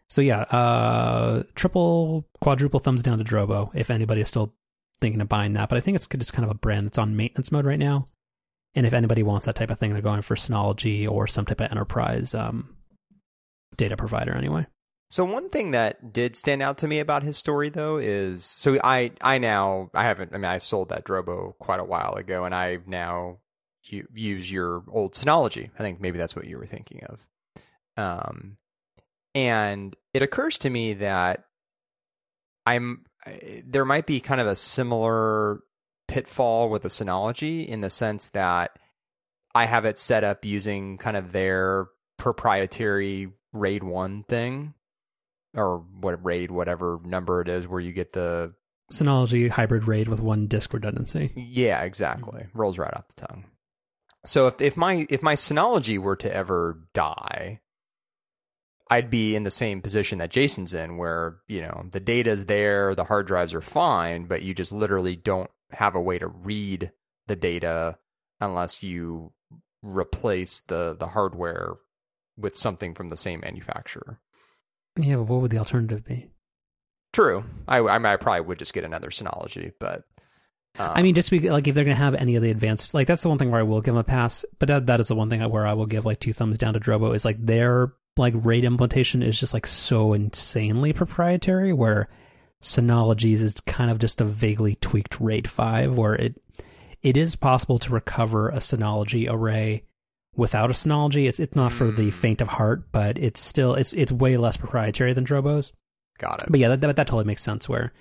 So 0.08 0.20
yeah, 0.20 0.40
uh, 0.42 1.44
triple, 1.54 2.28
quadruple 2.40 2.80
thumbs 2.80 3.02
down 3.02 3.18
to 3.18 3.24
Drobo 3.24 3.70
if 3.74 3.90
anybody 3.90 4.20
is 4.20 4.28
still 4.28 4.54
thinking 4.98 5.20
of 5.20 5.28
buying 5.28 5.54
that. 5.54 5.68
But 5.68 5.78
I 5.78 5.80
think 5.80 5.94
it's 5.94 6.06
just 6.06 6.32
kind 6.32 6.44
of 6.44 6.50
a 6.50 6.58
brand 6.58 6.86
that's 6.86 6.98
on 6.98 7.16
maintenance 7.16 7.50
mode 7.50 7.64
right 7.64 7.78
now. 7.78 8.06
And 8.74 8.86
if 8.86 8.92
anybody 8.92 9.22
wants 9.22 9.46
that 9.46 9.54
type 9.54 9.70
of 9.70 9.78
thing, 9.78 9.92
they're 9.92 10.02
going 10.02 10.22
for 10.22 10.34
Synology 10.34 11.08
or 11.08 11.26
some 11.26 11.44
type 11.44 11.60
of 11.60 11.70
enterprise 11.70 12.34
um, 12.34 12.76
data 13.76 13.96
provider 13.96 14.34
anyway. 14.34 14.66
So 15.10 15.24
one 15.24 15.48
thing 15.48 15.70
that 15.72 16.12
did 16.12 16.34
stand 16.34 16.60
out 16.60 16.78
to 16.78 16.88
me 16.88 16.98
about 16.98 17.22
his 17.22 17.36
story 17.36 17.68
though 17.68 17.98
is 17.98 18.44
so 18.44 18.80
I 18.82 19.12
I 19.20 19.38
now 19.38 19.90
I 19.94 20.02
haven't 20.04 20.32
I 20.34 20.38
mean 20.38 20.46
I 20.46 20.58
sold 20.58 20.88
that 20.88 21.04
Drobo 21.04 21.56
quite 21.58 21.78
a 21.78 21.84
while 21.84 22.14
ago 22.14 22.44
and 22.44 22.54
I 22.54 22.78
now 22.86 23.38
use 23.82 24.50
your 24.50 24.82
old 24.90 25.12
Synology. 25.12 25.70
I 25.78 25.82
think 25.82 26.00
maybe 26.00 26.18
that's 26.18 26.34
what 26.34 26.46
you 26.46 26.58
were 26.58 26.66
thinking 26.66 27.02
of. 27.04 27.26
Um, 27.96 28.56
and 29.34 29.94
it 30.12 30.22
occurs 30.22 30.58
to 30.58 30.70
me 30.70 30.94
that 30.94 31.44
I'm 32.66 33.04
there 33.64 33.84
might 33.84 34.06
be 34.06 34.20
kind 34.20 34.40
of 34.40 34.46
a 34.46 34.56
similar 34.56 35.60
pitfall 36.08 36.68
with 36.70 36.82
the 36.82 36.88
Synology 36.88 37.66
in 37.66 37.80
the 37.80 37.90
sense 37.90 38.28
that 38.30 38.78
I 39.54 39.66
have 39.66 39.84
it 39.84 39.98
set 39.98 40.24
up 40.24 40.44
using 40.44 40.98
kind 40.98 41.16
of 41.16 41.32
their 41.32 41.86
proprietary 42.18 43.30
RAID 43.52 43.84
1 43.84 44.24
thing 44.24 44.74
or 45.56 45.78
what 46.00 46.24
RAID 46.24 46.50
whatever 46.50 47.00
number 47.04 47.40
it 47.40 47.48
is 47.48 47.68
where 47.68 47.80
you 47.80 47.92
get 47.92 48.12
the 48.12 48.52
Synology 48.92 49.48
hybrid 49.48 49.86
RAID 49.86 50.08
with 50.08 50.20
one 50.20 50.46
disk 50.46 50.72
redundancy. 50.72 51.32
Yeah, 51.36 51.82
exactly. 51.82 52.46
Rolls 52.52 52.78
right 52.78 52.92
off 52.94 53.08
the 53.08 53.26
tongue. 53.26 53.44
So 54.26 54.46
if 54.46 54.60
if 54.60 54.76
my 54.76 55.06
if 55.08 55.22
my 55.22 55.34
Synology 55.34 55.98
were 55.98 56.16
to 56.16 56.34
ever 56.34 56.80
die, 56.92 57.60
I'd 58.90 59.10
be 59.10 59.34
in 59.34 59.44
the 59.44 59.50
same 59.50 59.80
position 59.80 60.18
that 60.18 60.30
Jason's 60.30 60.74
in, 60.74 60.96
where 60.96 61.38
you 61.48 61.62
know 61.62 61.86
the 61.90 62.00
data's 62.00 62.46
there, 62.46 62.94
the 62.94 63.04
hard 63.04 63.26
drives 63.26 63.54
are 63.54 63.60
fine, 63.60 64.26
but 64.26 64.42
you 64.42 64.54
just 64.54 64.72
literally 64.72 65.16
don't 65.16 65.50
have 65.74 65.94
a 65.94 66.00
way 66.00 66.18
to 66.18 66.26
read 66.26 66.92
the 67.26 67.36
data 67.36 67.98
unless 68.40 68.82
you 68.82 69.32
replace 69.82 70.60
the 70.60 70.96
the 70.98 71.08
hardware 71.08 71.74
with 72.36 72.56
something 72.56 72.94
from 72.94 73.08
the 73.08 73.16
same 73.16 73.40
manufacturer. 73.40 74.20
Yeah, 74.96 75.16
but 75.16 75.24
what 75.24 75.40
would 75.42 75.50
the 75.50 75.58
alternative 75.58 76.04
be? 76.04 76.28
True. 77.12 77.44
I 77.68 77.78
I, 77.78 77.98
mean, 77.98 78.06
I 78.06 78.16
probably 78.16 78.42
would 78.42 78.58
just 78.58 78.74
get 78.74 78.84
another 78.84 79.08
Synology, 79.08 79.72
but 79.78 80.04
um, 80.78 80.90
I 80.94 81.02
mean, 81.02 81.14
just 81.14 81.30
be, 81.30 81.50
like 81.50 81.68
if 81.68 81.74
they're 81.74 81.84
going 81.84 81.96
to 81.96 82.02
have 82.02 82.14
any 82.14 82.34
of 82.36 82.42
the 82.42 82.50
advanced, 82.50 82.94
like 82.94 83.06
that's 83.06 83.22
the 83.22 83.28
one 83.28 83.38
thing 83.38 83.50
where 83.50 83.60
I 83.60 83.64
will 83.64 83.80
give 83.80 83.94
them 83.94 84.00
a 84.00 84.04
pass. 84.04 84.44
But 84.58 84.68
that 84.68 84.86
that 84.86 85.00
is 85.00 85.08
the 85.08 85.14
one 85.14 85.30
thing 85.30 85.40
where 85.48 85.66
I 85.66 85.74
will 85.74 85.86
give 85.86 86.04
like 86.04 86.20
two 86.20 86.32
thumbs 86.32 86.58
down 86.58 86.74
to 86.74 86.80
Drobo 86.80 87.14
is 87.14 87.24
like 87.24 87.38
their 87.38 87.92
like 88.16 88.34
RAID 88.36 88.64
implementation 88.64 89.22
is 89.22 89.38
just 89.38 89.54
like 89.54 89.66
so 89.66 90.12
insanely 90.12 90.92
proprietary. 90.92 91.72
Where 91.72 92.08
Synology's 92.64 93.42
is 93.42 93.60
kind 93.60 93.90
of 93.90 93.98
just 93.98 94.20
a 94.20 94.24
vaguely 94.24 94.76
tweaked 94.76 95.20
RAID 95.20 95.48
five, 95.48 95.96
where 95.96 96.14
it 96.14 96.40
it 97.02 97.16
is 97.16 97.36
possible 97.36 97.78
to 97.78 97.92
recover 97.92 98.48
a 98.48 98.56
Synology 98.56 99.30
array 99.30 99.84
without 100.34 100.70
a 100.70 100.74
Synology. 100.74 101.28
It's 101.28 101.38
it's 101.38 101.54
not 101.54 101.72
for 101.72 101.90
the 101.90 102.04
hmm. 102.04 102.10
faint 102.10 102.40
of 102.40 102.48
heart, 102.48 102.90
but 102.90 103.18
it's 103.18 103.40
still 103.40 103.74
it's 103.74 103.92
it's 103.92 104.10
way 104.10 104.36
less 104.36 104.56
proprietary 104.56 105.12
than 105.12 105.24
Drobo's. 105.24 105.72
Got 106.18 106.44
it. 106.44 106.48
But 106.48 106.60
yeah, 106.60 106.68
that, 106.68 106.80
that, 106.80 106.96
that 106.96 107.06
totally 107.06 107.24
makes 107.24 107.42
sense. 107.42 107.68
Where 107.68 107.92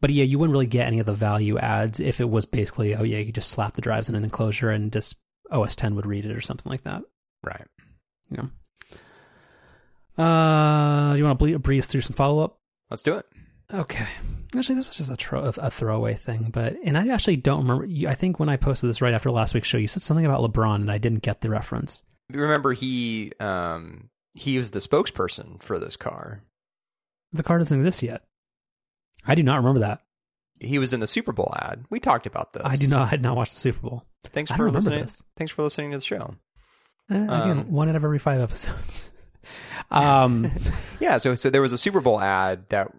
but 0.00 0.10
yeah, 0.10 0.24
you 0.24 0.38
wouldn't 0.38 0.52
really 0.52 0.66
get 0.66 0.86
any 0.86 0.98
of 0.98 1.06
the 1.06 1.12
value 1.12 1.58
adds 1.58 2.00
if 2.00 2.20
it 2.20 2.28
was 2.28 2.46
basically, 2.46 2.94
oh 2.94 3.04
yeah, 3.04 3.18
you 3.18 3.30
just 3.30 3.50
slap 3.50 3.74
the 3.74 3.82
drives 3.82 4.08
in 4.08 4.14
an 4.14 4.24
enclosure 4.24 4.70
and 4.70 4.92
just 4.92 5.16
OS 5.50 5.76
10 5.76 5.94
would 5.94 6.06
read 6.06 6.26
it 6.26 6.36
or 6.36 6.40
something 6.40 6.70
like 6.70 6.82
that. 6.82 7.02
Right. 7.44 7.66
Yeah. 8.30 8.46
Uh, 10.16 11.12
do 11.12 11.18
you 11.18 11.24
want 11.24 11.38
to 11.38 11.58
breeze 11.58 11.86
through 11.86 12.00
some 12.00 12.16
follow 12.16 12.42
up? 12.42 12.58
Let's 12.90 13.02
do 13.02 13.14
it. 13.14 13.26
Okay. 13.72 14.06
Actually, 14.54 14.74
this 14.74 14.86
was 14.88 14.96
just 14.98 15.10
a, 15.10 15.16
tro- 15.16 15.44
a 15.44 15.70
throwaway 15.70 16.12
thing, 16.14 16.50
but 16.52 16.76
and 16.84 16.98
I 16.98 17.08
actually 17.08 17.36
don't 17.36 17.66
remember. 17.66 17.86
I 18.06 18.14
think 18.14 18.38
when 18.38 18.50
I 18.50 18.56
posted 18.56 18.90
this 18.90 19.00
right 19.00 19.14
after 19.14 19.30
last 19.30 19.54
week's 19.54 19.68
show, 19.68 19.78
you 19.78 19.88
said 19.88 20.02
something 20.02 20.26
about 20.26 20.42
LeBron, 20.42 20.76
and 20.76 20.90
I 20.90 20.98
didn't 20.98 21.22
get 21.22 21.40
the 21.40 21.48
reference. 21.48 22.04
Remember, 22.30 22.74
he 22.74 23.32
um, 23.40 24.10
he 24.34 24.58
was 24.58 24.72
the 24.72 24.80
spokesperson 24.80 25.62
for 25.62 25.78
this 25.78 25.96
car. 25.96 26.42
The 27.32 27.42
car 27.42 27.56
doesn't 27.56 27.78
exist 27.78 28.02
yet. 28.02 28.24
I 29.26 29.34
do 29.34 29.42
not 29.42 29.56
remember 29.56 29.80
that. 29.80 30.02
He 30.60 30.78
was 30.78 30.92
in 30.92 31.00
the 31.00 31.06
Super 31.06 31.32
Bowl 31.32 31.52
ad. 31.58 31.86
We 31.88 31.98
talked 31.98 32.26
about 32.26 32.52
this. 32.52 32.62
I 32.64 32.76
do 32.76 32.86
not. 32.88 33.08
I 33.08 33.10
did 33.12 33.22
not 33.22 33.36
watch 33.36 33.50
the 33.54 33.58
Super 33.60 33.88
Bowl. 33.88 34.04
Thanks 34.24 34.50
for 34.50 34.70
listening. 34.70 35.00
this. 35.00 35.22
Thanks 35.38 35.50
for 35.52 35.62
listening 35.62 35.92
to 35.92 35.96
the 35.98 36.04
show. 36.04 36.34
Eh, 37.10 37.14
again, 37.24 37.58
Um, 37.58 37.72
one 37.72 37.88
out 37.88 37.96
of 37.96 38.04
every 38.04 38.18
five 38.18 38.40
episodes. 38.40 39.10
um, 39.90 40.50
Yeah, 41.00 41.16
so 41.16 41.34
so 41.34 41.48
there 41.48 41.62
was 41.62 41.72
a 41.72 41.78
Super 41.78 42.00
Bowl 42.02 42.20
ad 42.20 42.68
that 42.68 42.92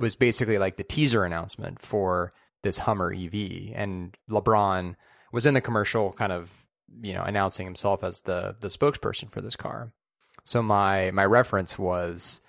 was 0.00 0.16
basically 0.16 0.58
like 0.58 0.76
the 0.76 0.82
teaser 0.82 1.24
announcement 1.24 1.80
for 1.80 2.32
this 2.62 2.78
Hummer 2.78 3.12
EV, 3.12 3.72
and 3.74 4.16
LeBron 4.28 4.96
was 5.32 5.46
in 5.46 5.54
the 5.54 5.60
commercial, 5.60 6.12
kind 6.12 6.32
of 6.32 6.50
you 7.02 7.14
know 7.14 7.22
announcing 7.22 7.66
himself 7.66 8.02
as 8.02 8.22
the 8.22 8.56
the 8.60 8.68
spokesperson 8.68 9.30
for 9.30 9.40
this 9.40 9.56
car. 9.56 9.92
So 10.44 10.62
my 10.62 11.10
my 11.10 11.24
reference 11.24 11.78
was, 11.78 12.40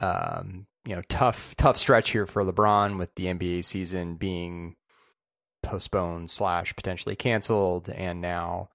um, 0.00 0.66
you 0.84 0.94
know, 0.94 1.02
tough 1.08 1.54
tough 1.56 1.76
stretch 1.76 2.10
here 2.10 2.26
for 2.26 2.44
LeBron 2.44 2.98
with 2.98 3.14
the 3.14 3.26
NBA 3.26 3.64
season 3.64 4.16
being 4.16 4.76
postponed 5.62 6.30
slash 6.30 6.76
potentially 6.76 7.16
canceled, 7.16 7.88
and 7.88 8.20
now 8.20 8.68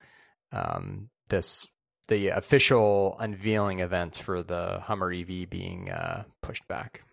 um, 0.51 1.09
this 1.29 1.67
the 2.07 2.29
official 2.29 3.15
unveiling 3.19 3.79
event 3.79 4.15
for 4.17 4.41
the 4.41 4.79
Hummer 4.85 5.13
EV 5.13 5.49
being 5.49 5.91
uh, 5.91 6.23
pushed 6.41 6.67
back. 6.67 7.03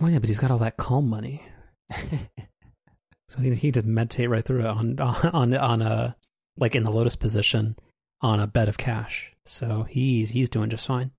Well, 0.00 0.10
yeah, 0.10 0.18
but 0.18 0.28
he's 0.28 0.38
got 0.38 0.50
all 0.50 0.58
that 0.58 0.76
calm 0.76 1.08
money, 1.08 1.44
so 3.28 3.40
he 3.40 3.54
he 3.54 3.70
did 3.70 3.86
meditate 3.86 4.30
right 4.30 4.44
through 4.44 4.60
it 4.60 4.66
on 4.66 4.98
on 5.00 5.54
on 5.54 5.82
a 5.82 6.16
like 6.56 6.74
in 6.74 6.82
the 6.82 6.92
lotus 6.92 7.16
position 7.16 7.76
on 8.20 8.40
a 8.40 8.46
bed 8.46 8.68
of 8.68 8.78
cash. 8.78 9.32
So 9.46 9.84
he's 9.88 10.30
he's 10.30 10.48
doing 10.50 10.70
just 10.70 10.86
fine. 10.86 11.10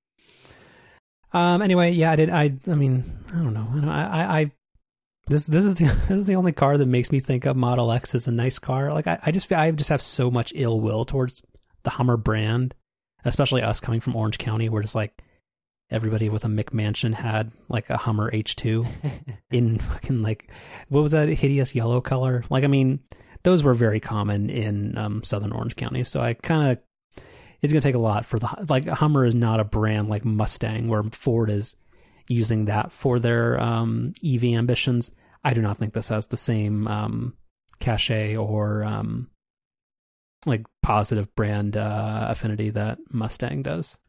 Um. 1.34 1.62
Anyway, 1.62 1.92
yeah, 1.92 2.12
I 2.12 2.16
did. 2.16 2.30
I. 2.30 2.54
I 2.68 2.76
mean, 2.76 3.04
I 3.30 3.38
don't 3.38 3.54
know. 3.54 3.68
I. 3.72 3.76
don't- 3.76 3.90
I. 3.90 4.40
I, 4.42 4.52
this 5.28 5.48
this 5.48 5.64
is 5.64 5.76
the 5.76 5.86
this 6.08 6.12
is 6.12 6.28
the 6.28 6.36
only 6.36 6.52
car 6.52 6.78
that 6.78 6.86
makes 6.86 7.12
me 7.12 7.20
think 7.20 7.46
of 7.46 7.56
Model 7.56 7.92
X 7.92 8.16
as 8.16 8.28
a 8.28 8.32
nice 8.32 8.60
car. 8.60 8.92
Like 8.92 9.08
I, 9.08 9.20
I 9.26 9.32
just 9.32 9.52
I 9.54 9.72
just 9.72 9.90
have 9.90 10.02
so 10.02 10.30
much 10.30 10.52
ill 10.56 10.82
will 10.82 11.06
towards 11.06 11.42
the 11.84 11.92
Hummer 11.92 12.18
brand, 12.18 12.76
especially 13.24 13.62
us 13.62 13.80
coming 13.80 14.00
from 14.02 14.16
Orange 14.16 14.38
County, 14.38 14.68
where 14.68 14.82
it's 14.82 14.96
like 14.96 15.24
everybody 15.92 16.30
with 16.30 16.46
a 16.46 16.48
McMansion 16.48 17.14
had 17.14 17.52
like 17.70 17.89
a 17.89 17.98
Hummer 17.98 18.32
H2 18.32 18.88
in 19.52 19.78
fucking 19.78 20.22
like 20.22 20.50
what 20.89 21.04
was 21.04 21.12
that 21.12 21.30
hideous 21.30 21.76
yellow 21.76 22.02
color? 22.02 22.44
Like 22.50 22.64
I 22.64 22.68
mean, 22.68 23.00
those 23.44 23.64
were 23.64 23.74
very 23.74 24.00
common 24.00 24.50
in 24.50 24.98
um, 24.98 25.24
Southern 25.24 25.52
Orange 25.52 25.76
County. 25.76 26.04
So 26.04 26.22
I 26.22 26.34
kind 26.34 26.72
of 26.72 27.24
it's 27.62 27.72
gonna 27.72 27.82
take 27.82 27.96
a 27.96 28.00
lot 28.00 28.26
for 28.26 28.39
the 28.39 28.66
like 28.70 28.88
Hummer 28.88 29.26
is 29.26 29.36
not 29.36 29.60
a 29.60 29.66
brand 29.66 30.10
like 30.10 30.26
Mustang 30.26 30.88
where 30.88 31.04
Ford 31.04 31.52
is 31.52 31.76
using 32.28 32.66
that 32.66 32.92
for 32.92 33.20
their 33.20 33.60
um, 33.60 34.14
EV 34.26 34.46
ambitions. 34.46 35.12
I 35.44 35.54
do 35.54 35.62
not 35.62 35.78
think 35.78 35.94
this 35.94 36.10
has 36.10 36.28
the 36.28 36.38
same 36.38 36.88
um, 36.88 37.36
cachet 37.80 38.38
or 38.38 38.84
um, 38.84 39.30
like 40.46 40.66
positive 40.82 41.34
brand 41.36 41.78
uh, 41.78 42.28
affinity 42.30 42.70
that 42.72 43.00
Mustang 43.12 43.62
does. 43.62 44.00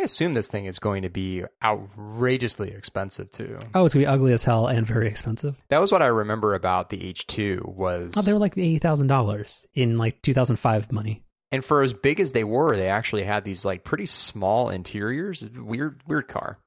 I 0.00 0.04
assume 0.04 0.32
this 0.32 0.48
thing 0.48 0.64
is 0.64 0.78
going 0.78 1.02
to 1.02 1.10
be 1.10 1.44
outrageously 1.62 2.70
expensive 2.70 3.30
too. 3.30 3.56
Oh, 3.74 3.84
it's 3.84 3.92
gonna 3.94 4.04
be 4.06 4.10
ugly 4.10 4.32
as 4.32 4.44
hell 4.44 4.66
and 4.66 4.86
very 4.86 5.06
expensive. 5.08 5.56
That 5.68 5.78
was 5.78 5.92
what 5.92 6.00
I 6.00 6.06
remember 6.06 6.54
about 6.54 6.88
the 6.88 6.96
H2 6.98 7.66
was 7.66 8.14
Oh, 8.16 8.22
they 8.22 8.32
were 8.32 8.38
like 8.38 8.56
eighty 8.56 8.78
thousand 8.78 9.08
dollars 9.08 9.66
in 9.74 9.98
like 9.98 10.22
two 10.22 10.32
thousand 10.32 10.56
five 10.56 10.90
money. 10.90 11.22
and 11.52 11.62
for 11.64 11.82
as 11.82 11.92
big 11.92 12.18
as 12.18 12.32
they 12.32 12.44
were, 12.44 12.74
they 12.76 12.88
actually 12.88 13.24
had 13.24 13.44
these 13.44 13.64
like 13.66 13.84
pretty 13.84 14.06
small 14.06 14.70
interiors. 14.70 15.48
Weird 15.50 16.00
weird 16.08 16.28
car. 16.28 16.58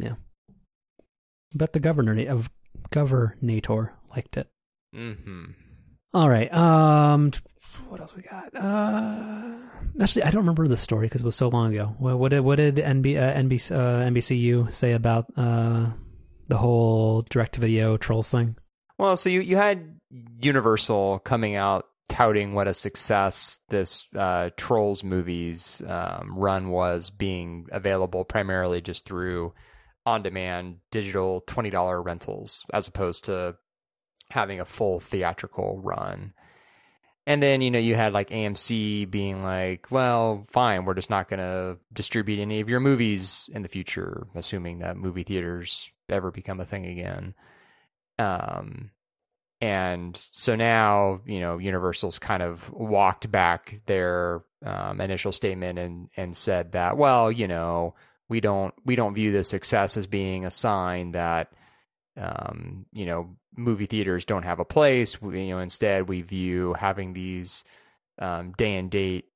Yeah. 0.00 0.14
But 1.54 1.74
the 1.74 1.80
governor 1.80 2.18
of 2.28 2.48
governator 2.90 3.90
liked 4.16 4.36
it. 4.38 4.48
Mhm. 4.96 5.54
All 6.12 6.28
right. 6.28 6.52
Um, 6.52 7.30
what 7.88 8.00
else 8.00 8.16
we 8.16 8.22
got? 8.22 8.54
Uh, 8.54 9.54
actually, 10.00 10.24
I 10.24 10.30
don't 10.30 10.42
remember 10.42 10.66
the 10.66 10.76
story 10.76 11.06
because 11.06 11.20
it 11.20 11.24
was 11.24 11.36
so 11.36 11.48
long 11.48 11.72
ago. 11.72 11.94
What, 11.98 12.18
what 12.18 12.30
did 12.30 12.40
what 12.40 12.56
did 12.56 12.76
NB, 12.76 13.16
uh, 13.16 13.34
NBC, 13.34 13.76
uh, 13.76 14.10
NBCU 14.10 14.72
say 14.72 14.92
about 14.92 15.26
uh, 15.36 15.90
the 16.46 16.56
whole 16.56 17.22
direct 17.22 17.54
to 17.54 17.60
video 17.60 17.96
trolls 17.96 18.30
thing? 18.30 18.56
Well, 18.98 19.16
so 19.16 19.30
you 19.30 19.40
you 19.40 19.56
had 19.56 20.00
Universal 20.42 21.20
coming 21.20 21.54
out 21.54 21.86
touting 22.08 22.54
what 22.54 22.66
a 22.66 22.74
success 22.74 23.60
this 23.68 24.04
uh, 24.16 24.50
Trolls 24.56 25.04
movies 25.04 25.80
um, 25.86 26.34
run 26.36 26.70
was, 26.70 27.08
being 27.08 27.66
available 27.70 28.24
primarily 28.24 28.80
just 28.80 29.06
through 29.06 29.54
on-demand 30.04 30.78
digital 30.90 31.40
twenty 31.40 31.70
dollar 31.70 32.02
rentals, 32.02 32.66
as 32.74 32.88
opposed 32.88 33.26
to 33.26 33.54
having 34.30 34.60
a 34.60 34.64
full 34.64 35.00
theatrical 35.00 35.80
run. 35.82 36.32
And 37.26 37.42
then 37.42 37.60
you 37.60 37.70
know 37.70 37.78
you 37.78 37.94
had 37.94 38.12
like 38.12 38.30
AMC 38.30 39.10
being 39.10 39.42
like, 39.42 39.86
well, 39.90 40.44
fine, 40.48 40.84
we're 40.84 40.94
just 40.94 41.10
not 41.10 41.28
going 41.28 41.38
to 41.38 41.78
distribute 41.92 42.40
any 42.40 42.60
of 42.60 42.68
your 42.68 42.80
movies 42.80 43.48
in 43.52 43.62
the 43.62 43.68
future, 43.68 44.26
assuming 44.34 44.78
that 44.78 44.96
movie 44.96 45.22
theaters 45.22 45.90
ever 46.08 46.30
become 46.30 46.60
a 46.60 46.64
thing 46.64 46.86
again. 46.86 47.34
Um, 48.18 48.90
and 49.60 50.16
so 50.16 50.56
now, 50.56 51.20
you 51.26 51.40
know, 51.40 51.58
Universal's 51.58 52.18
kind 52.18 52.42
of 52.42 52.72
walked 52.72 53.30
back 53.30 53.80
their 53.86 54.42
um, 54.64 55.00
initial 55.00 55.32
statement 55.32 55.78
and 55.78 56.08
and 56.16 56.36
said 56.36 56.72
that, 56.72 56.96
well, 56.96 57.30
you 57.30 57.46
know, 57.46 57.94
we 58.28 58.40
don't 58.40 58.74
we 58.84 58.96
don't 58.96 59.14
view 59.14 59.32
this 59.32 59.48
success 59.48 59.96
as 59.98 60.06
being 60.06 60.46
a 60.46 60.50
sign 60.50 61.12
that, 61.12 61.52
um, 62.16 62.86
you 62.92 63.04
know, 63.04 63.36
movie 63.60 63.86
theaters 63.86 64.24
don't 64.24 64.44
have 64.44 64.58
a 64.58 64.64
place. 64.64 65.20
We, 65.20 65.44
you 65.44 65.50
know, 65.50 65.60
instead 65.60 66.08
we 66.08 66.22
view 66.22 66.74
having 66.74 67.12
these 67.12 67.64
um, 68.18 68.52
day 68.52 68.76
and 68.76 68.90
date 68.90 69.26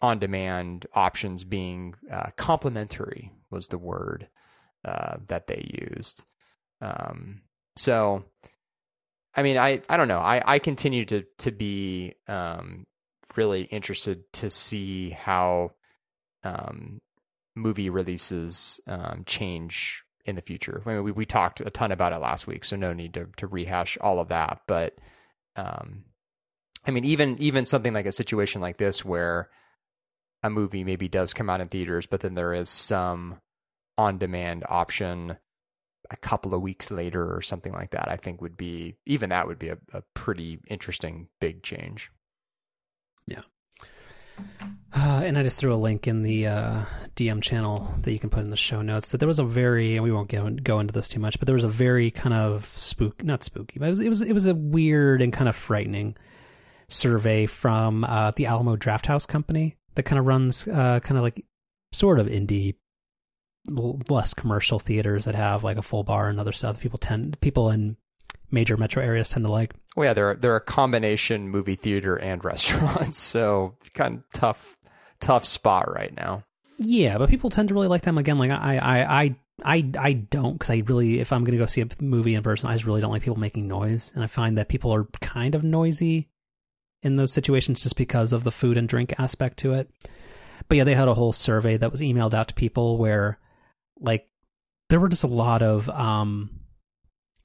on 0.00 0.18
demand 0.18 0.86
options 0.94 1.44
being 1.44 1.94
uh, 2.10 2.30
complementary 2.36 3.32
was 3.50 3.68
the 3.68 3.78
word 3.78 4.28
uh, 4.84 5.16
that 5.26 5.46
they 5.46 5.88
used. 5.90 6.24
Um, 6.80 7.42
so, 7.76 8.24
I 9.34 9.42
mean, 9.42 9.58
I, 9.58 9.82
I 9.88 9.96
don't 9.96 10.08
know. 10.08 10.20
I, 10.20 10.42
I 10.44 10.58
continue 10.58 11.04
to 11.06 11.24
to 11.38 11.50
be 11.50 12.14
um, 12.26 12.86
really 13.36 13.62
interested 13.62 14.32
to 14.34 14.50
see 14.50 15.10
how 15.10 15.72
um, 16.44 17.00
movie 17.56 17.90
releases 17.90 18.80
um, 18.86 19.24
change 19.26 20.04
in 20.28 20.36
the 20.36 20.42
future. 20.42 20.82
I 20.84 20.90
mean, 20.90 21.02
we 21.04 21.10
we 21.10 21.24
talked 21.24 21.60
a 21.60 21.70
ton 21.70 21.90
about 21.90 22.12
it 22.12 22.18
last 22.18 22.46
week, 22.46 22.64
so 22.64 22.76
no 22.76 22.92
need 22.92 23.14
to 23.14 23.28
to 23.38 23.46
rehash 23.46 23.96
all 24.00 24.20
of 24.20 24.28
that. 24.28 24.60
But 24.66 24.98
um, 25.56 26.04
I 26.86 26.90
mean, 26.90 27.04
even 27.06 27.38
even 27.38 27.64
something 27.64 27.94
like 27.94 28.06
a 28.06 28.12
situation 28.12 28.60
like 28.60 28.76
this 28.76 29.04
where 29.04 29.48
a 30.42 30.50
movie 30.50 30.84
maybe 30.84 31.08
does 31.08 31.32
come 31.32 31.48
out 31.48 31.62
in 31.62 31.68
theaters, 31.68 32.06
but 32.06 32.20
then 32.20 32.34
there 32.34 32.52
is 32.52 32.68
some 32.68 33.40
on 33.96 34.18
demand 34.18 34.64
option 34.68 35.38
a 36.10 36.16
couple 36.16 36.54
of 36.54 36.62
weeks 36.62 36.90
later 36.90 37.34
or 37.34 37.40
something 37.40 37.72
like 37.72 37.90
that, 37.90 38.08
I 38.08 38.16
think 38.16 38.42
would 38.42 38.56
be 38.56 38.96
even 39.06 39.30
that 39.30 39.46
would 39.46 39.58
be 39.58 39.70
a, 39.70 39.78
a 39.94 40.02
pretty 40.14 40.60
interesting 40.68 41.28
big 41.40 41.62
change. 41.62 42.12
Uh, 44.94 45.22
and 45.24 45.38
I 45.38 45.42
just 45.42 45.60
threw 45.60 45.74
a 45.74 45.76
link 45.76 46.08
in 46.08 46.22
the 46.22 46.46
uh, 46.46 46.82
DM 47.14 47.42
channel 47.42 47.92
that 48.02 48.12
you 48.12 48.18
can 48.18 48.30
put 48.30 48.40
in 48.40 48.50
the 48.50 48.56
show 48.56 48.80
notes. 48.80 49.10
That 49.10 49.18
there 49.18 49.28
was 49.28 49.38
a 49.38 49.44
very, 49.44 49.96
and 49.96 50.02
we 50.02 50.10
won't 50.10 50.28
go, 50.28 50.48
go 50.50 50.80
into 50.80 50.92
this 50.92 51.08
too 51.08 51.20
much, 51.20 51.38
but 51.38 51.46
there 51.46 51.54
was 51.54 51.64
a 51.64 51.68
very 51.68 52.10
kind 52.10 52.34
of 52.34 52.64
spook, 52.64 53.22
not 53.22 53.42
spooky, 53.42 53.78
but 53.78 53.86
it 53.86 53.90
was 53.90 54.00
it 54.00 54.08
was 54.08 54.22
it 54.22 54.32
was 54.32 54.46
a 54.46 54.54
weird 54.54 55.20
and 55.20 55.32
kind 55.32 55.48
of 55.48 55.54
frightening 55.54 56.16
survey 56.88 57.46
from 57.46 58.04
uh, 58.04 58.30
the 58.32 58.46
Alamo 58.46 58.76
Drafthouse 58.76 59.28
Company 59.28 59.76
that 59.94 60.04
kind 60.04 60.18
of 60.18 60.26
runs 60.26 60.66
uh, 60.66 61.00
kind 61.00 61.18
of 61.18 61.22
like 61.22 61.44
sort 61.92 62.18
of 62.18 62.26
indie, 62.26 62.76
less 63.68 64.32
commercial 64.32 64.78
theaters 64.78 65.26
that 65.26 65.34
have 65.34 65.62
like 65.64 65.76
a 65.76 65.82
full 65.82 66.02
bar 66.02 66.28
and 66.28 66.40
other 66.40 66.52
stuff. 66.52 66.80
People 66.80 66.98
tend 66.98 67.38
people 67.40 67.70
in 67.70 67.96
major 68.50 68.76
metro 68.76 69.02
areas 69.02 69.30
tend 69.30 69.44
to 69.44 69.52
like. 69.52 69.74
Well, 69.96 70.06
yeah, 70.06 70.12
they're 70.12 70.34
they're 70.34 70.56
a 70.56 70.60
combination 70.60 71.48
movie 71.48 71.76
theater 71.76 72.16
and 72.16 72.44
restaurant, 72.44 73.14
so 73.14 73.74
kind 73.94 74.18
of 74.18 74.24
tough 74.32 74.76
tough 75.20 75.44
spot 75.44 75.92
right 75.92 76.14
now. 76.14 76.44
Yeah, 76.78 77.18
but 77.18 77.28
people 77.28 77.50
tend 77.50 77.68
to 77.68 77.74
really 77.74 77.88
like 77.88 78.02
them. 78.02 78.18
Again, 78.18 78.38
like 78.38 78.52
I, 78.52 78.78
I, 78.78 79.20
I, 79.20 79.36
I, 79.64 79.90
I 79.98 80.12
don't 80.12 80.52
because 80.52 80.70
I 80.70 80.82
really, 80.86 81.18
if 81.18 81.32
I'm 81.32 81.42
going 81.42 81.52
to 81.52 81.58
go 81.58 81.66
see 81.66 81.80
a 81.80 81.88
movie 82.00 82.34
in 82.34 82.42
person, 82.44 82.70
I 82.70 82.74
just 82.74 82.86
really 82.86 83.00
don't 83.00 83.10
like 83.10 83.22
people 83.22 83.38
making 83.38 83.66
noise, 83.66 84.12
and 84.14 84.22
I 84.22 84.28
find 84.28 84.56
that 84.58 84.68
people 84.68 84.94
are 84.94 85.04
kind 85.20 85.56
of 85.56 85.64
noisy 85.64 86.28
in 87.02 87.16
those 87.16 87.32
situations 87.32 87.82
just 87.82 87.96
because 87.96 88.32
of 88.32 88.44
the 88.44 88.52
food 88.52 88.78
and 88.78 88.88
drink 88.88 89.12
aspect 89.18 89.58
to 89.58 89.74
it. 89.74 89.90
But 90.68 90.78
yeah, 90.78 90.84
they 90.84 90.94
had 90.94 91.08
a 91.08 91.14
whole 91.14 91.32
survey 91.32 91.76
that 91.76 91.90
was 91.90 92.00
emailed 92.00 92.34
out 92.34 92.48
to 92.48 92.54
people 92.54 92.98
where, 92.98 93.38
like, 94.00 94.28
there 94.88 95.00
were 95.00 95.08
just 95.08 95.24
a 95.24 95.28
lot 95.28 95.62
of 95.62 95.88
um, 95.88 96.57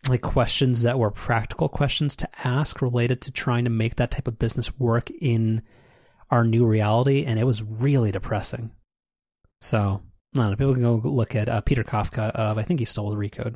like 0.10 0.22
questions 0.22 0.84
that 0.84 0.99
were 0.99 1.12
practical 1.12 1.70
questions 1.70 2.16
to 2.18 2.30
ask 2.43 2.82
related 2.82 3.22
to 3.22 3.32
trying 3.32 3.64
to 3.64 3.70
make 3.70 3.95
that 3.95 4.12
type 4.12 4.28
of 4.28 4.39
business 4.39 4.78
work 4.78 5.10
in 5.10 5.62
our 6.30 6.43
new 6.43 6.66
reality, 6.66 7.24
and 7.26 7.39
it 7.39 7.45
was 7.45 7.64
really 7.64 8.12
depressing. 8.12 8.72
So 9.62 10.01
I 10.36 10.38
don't 10.38 10.49
know. 10.51 10.56
People 10.56 10.74
can 10.74 10.84
go 10.84 11.10
look 11.10 11.36
at 11.36 11.47
uh, 11.47 11.62
Peter 11.62 11.84
Kafka 11.84 12.32
of 12.32 12.58
I 12.58 12.64
think 12.64 12.80
he 12.80 12.86
stole 12.86 13.12
the 13.12 13.18
Recode. 13.18 13.56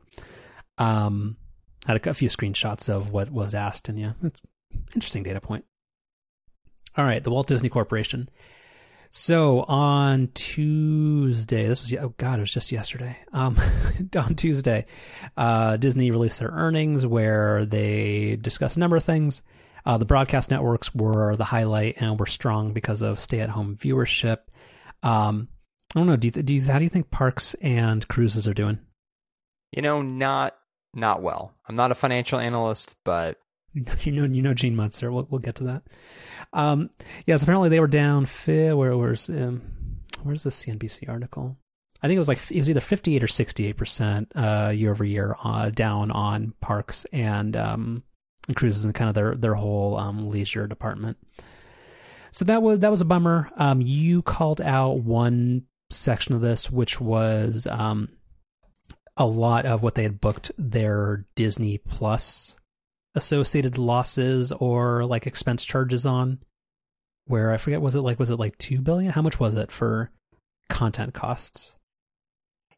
Um, 0.77 1.37
had 1.85 2.05
a, 2.05 2.11
a 2.11 2.13
few 2.13 2.29
screenshots 2.29 2.89
of 2.89 3.11
what 3.11 3.29
was 3.29 3.55
asked, 3.55 3.89
and 3.89 3.99
yeah, 3.99 4.13
interesting 4.93 5.23
data 5.23 5.41
point. 5.41 5.65
All 6.95 7.05
right, 7.05 7.23
the 7.23 7.31
Walt 7.31 7.47
Disney 7.47 7.69
Corporation. 7.69 8.29
So 9.17 9.63
on 9.63 10.29
Tuesday, 10.35 11.65
this 11.65 11.81
was 11.81 11.91
oh 11.95 12.13
god, 12.17 12.37
it 12.37 12.41
was 12.41 12.53
just 12.53 12.71
yesterday. 12.71 13.17
Um, 13.33 13.57
on 14.15 14.35
Tuesday, 14.35 14.85
uh, 15.35 15.77
Disney 15.77 16.11
released 16.11 16.37
their 16.37 16.51
earnings 16.51 17.03
where 17.03 17.65
they 17.65 18.35
discussed 18.35 18.77
a 18.77 18.79
number 18.79 18.95
of 18.95 19.03
things. 19.03 19.41
Uh, 19.87 19.97
the 19.97 20.05
broadcast 20.05 20.51
networks 20.51 20.93
were 20.93 21.35
the 21.35 21.45
highlight 21.45 21.95
and 21.99 22.19
were 22.19 22.27
strong 22.27 22.73
because 22.73 23.01
of 23.01 23.19
stay-at-home 23.19 23.75
viewership. 23.77 24.37
Um, 25.01 25.47
I 25.95 25.99
don't 25.99 26.05
know. 26.05 26.15
Do 26.15 26.27
you, 26.27 26.43
do 26.43 26.53
you, 26.53 26.61
how 26.71 26.77
do 26.77 26.83
you 26.83 26.89
think 26.89 27.09
parks 27.09 27.55
and 27.55 28.07
cruises 28.07 28.47
are 28.47 28.53
doing? 28.53 28.77
You 29.71 29.81
know, 29.81 30.03
not 30.03 30.55
not 30.93 31.23
well. 31.23 31.55
I'm 31.67 31.75
not 31.75 31.91
a 31.91 31.95
financial 31.95 32.37
analyst, 32.37 32.95
but 33.03 33.39
you 34.01 34.11
know, 34.11 34.23
you 34.23 34.41
know 34.41 34.53
Gene 34.53 34.75
Munster. 34.75 35.11
We'll 35.11 35.27
we'll 35.29 35.39
get 35.39 35.55
to 35.55 35.65
that. 35.65 35.83
Um, 36.53 36.89
yes, 37.25 37.43
apparently 37.43 37.69
they 37.69 37.79
were 37.79 37.87
down. 37.87 38.25
Where 38.25 38.97
where's 38.97 39.29
um, 39.29 39.61
where's 40.23 40.43
the 40.43 40.49
CNBC 40.49 41.09
article? 41.09 41.57
I 42.01 42.07
think 42.07 42.17
it 42.17 42.19
was 42.19 42.27
like 42.27 42.39
it 42.51 42.59
was 42.59 42.69
either 42.69 42.81
58 42.81 43.23
or 43.23 43.27
68 43.27 43.77
percent 43.77 44.31
uh, 44.35 44.71
year 44.73 44.91
over 44.91 45.03
year 45.03 45.35
uh, 45.43 45.69
down 45.69 46.11
on 46.11 46.53
parks 46.61 47.05
and 47.11 47.55
um, 47.55 48.03
cruises 48.55 48.85
and 48.85 48.93
kind 48.93 49.09
of 49.09 49.15
their 49.15 49.35
their 49.35 49.55
whole 49.55 49.97
um, 49.97 50.29
leisure 50.29 50.67
department. 50.67 51.17
So 52.31 52.45
that 52.45 52.61
was 52.61 52.79
that 52.79 52.91
was 52.91 53.01
a 53.01 53.05
bummer. 53.05 53.49
Um, 53.57 53.81
you 53.81 54.21
called 54.21 54.61
out 54.61 54.99
one 54.99 55.63
section 55.89 56.35
of 56.35 56.41
this, 56.41 56.69
which 56.69 57.01
was 57.01 57.67
um, 57.67 58.09
a 59.15 59.25
lot 59.25 59.65
of 59.65 59.81
what 59.81 59.95
they 59.95 60.03
had 60.03 60.21
booked 60.21 60.51
their 60.57 61.25
Disney 61.35 61.79
Plus 61.79 62.57
associated 63.17 63.77
losses 63.77 64.51
or 64.53 65.05
like 65.05 65.27
expense 65.27 65.65
charges 65.65 66.05
on. 66.05 66.39
Where 67.25 67.51
I 67.51 67.57
forget, 67.57 67.81
was 67.81 67.95
it 67.95 68.01
like 68.01 68.19
was 68.19 68.29
it 68.29 68.37
like 68.37 68.57
two 68.57 68.81
billion? 68.81 69.11
How 69.11 69.21
much 69.21 69.39
was 69.39 69.55
it 69.55 69.69
for 69.69 70.11
content 70.69 71.13
costs? 71.13 71.75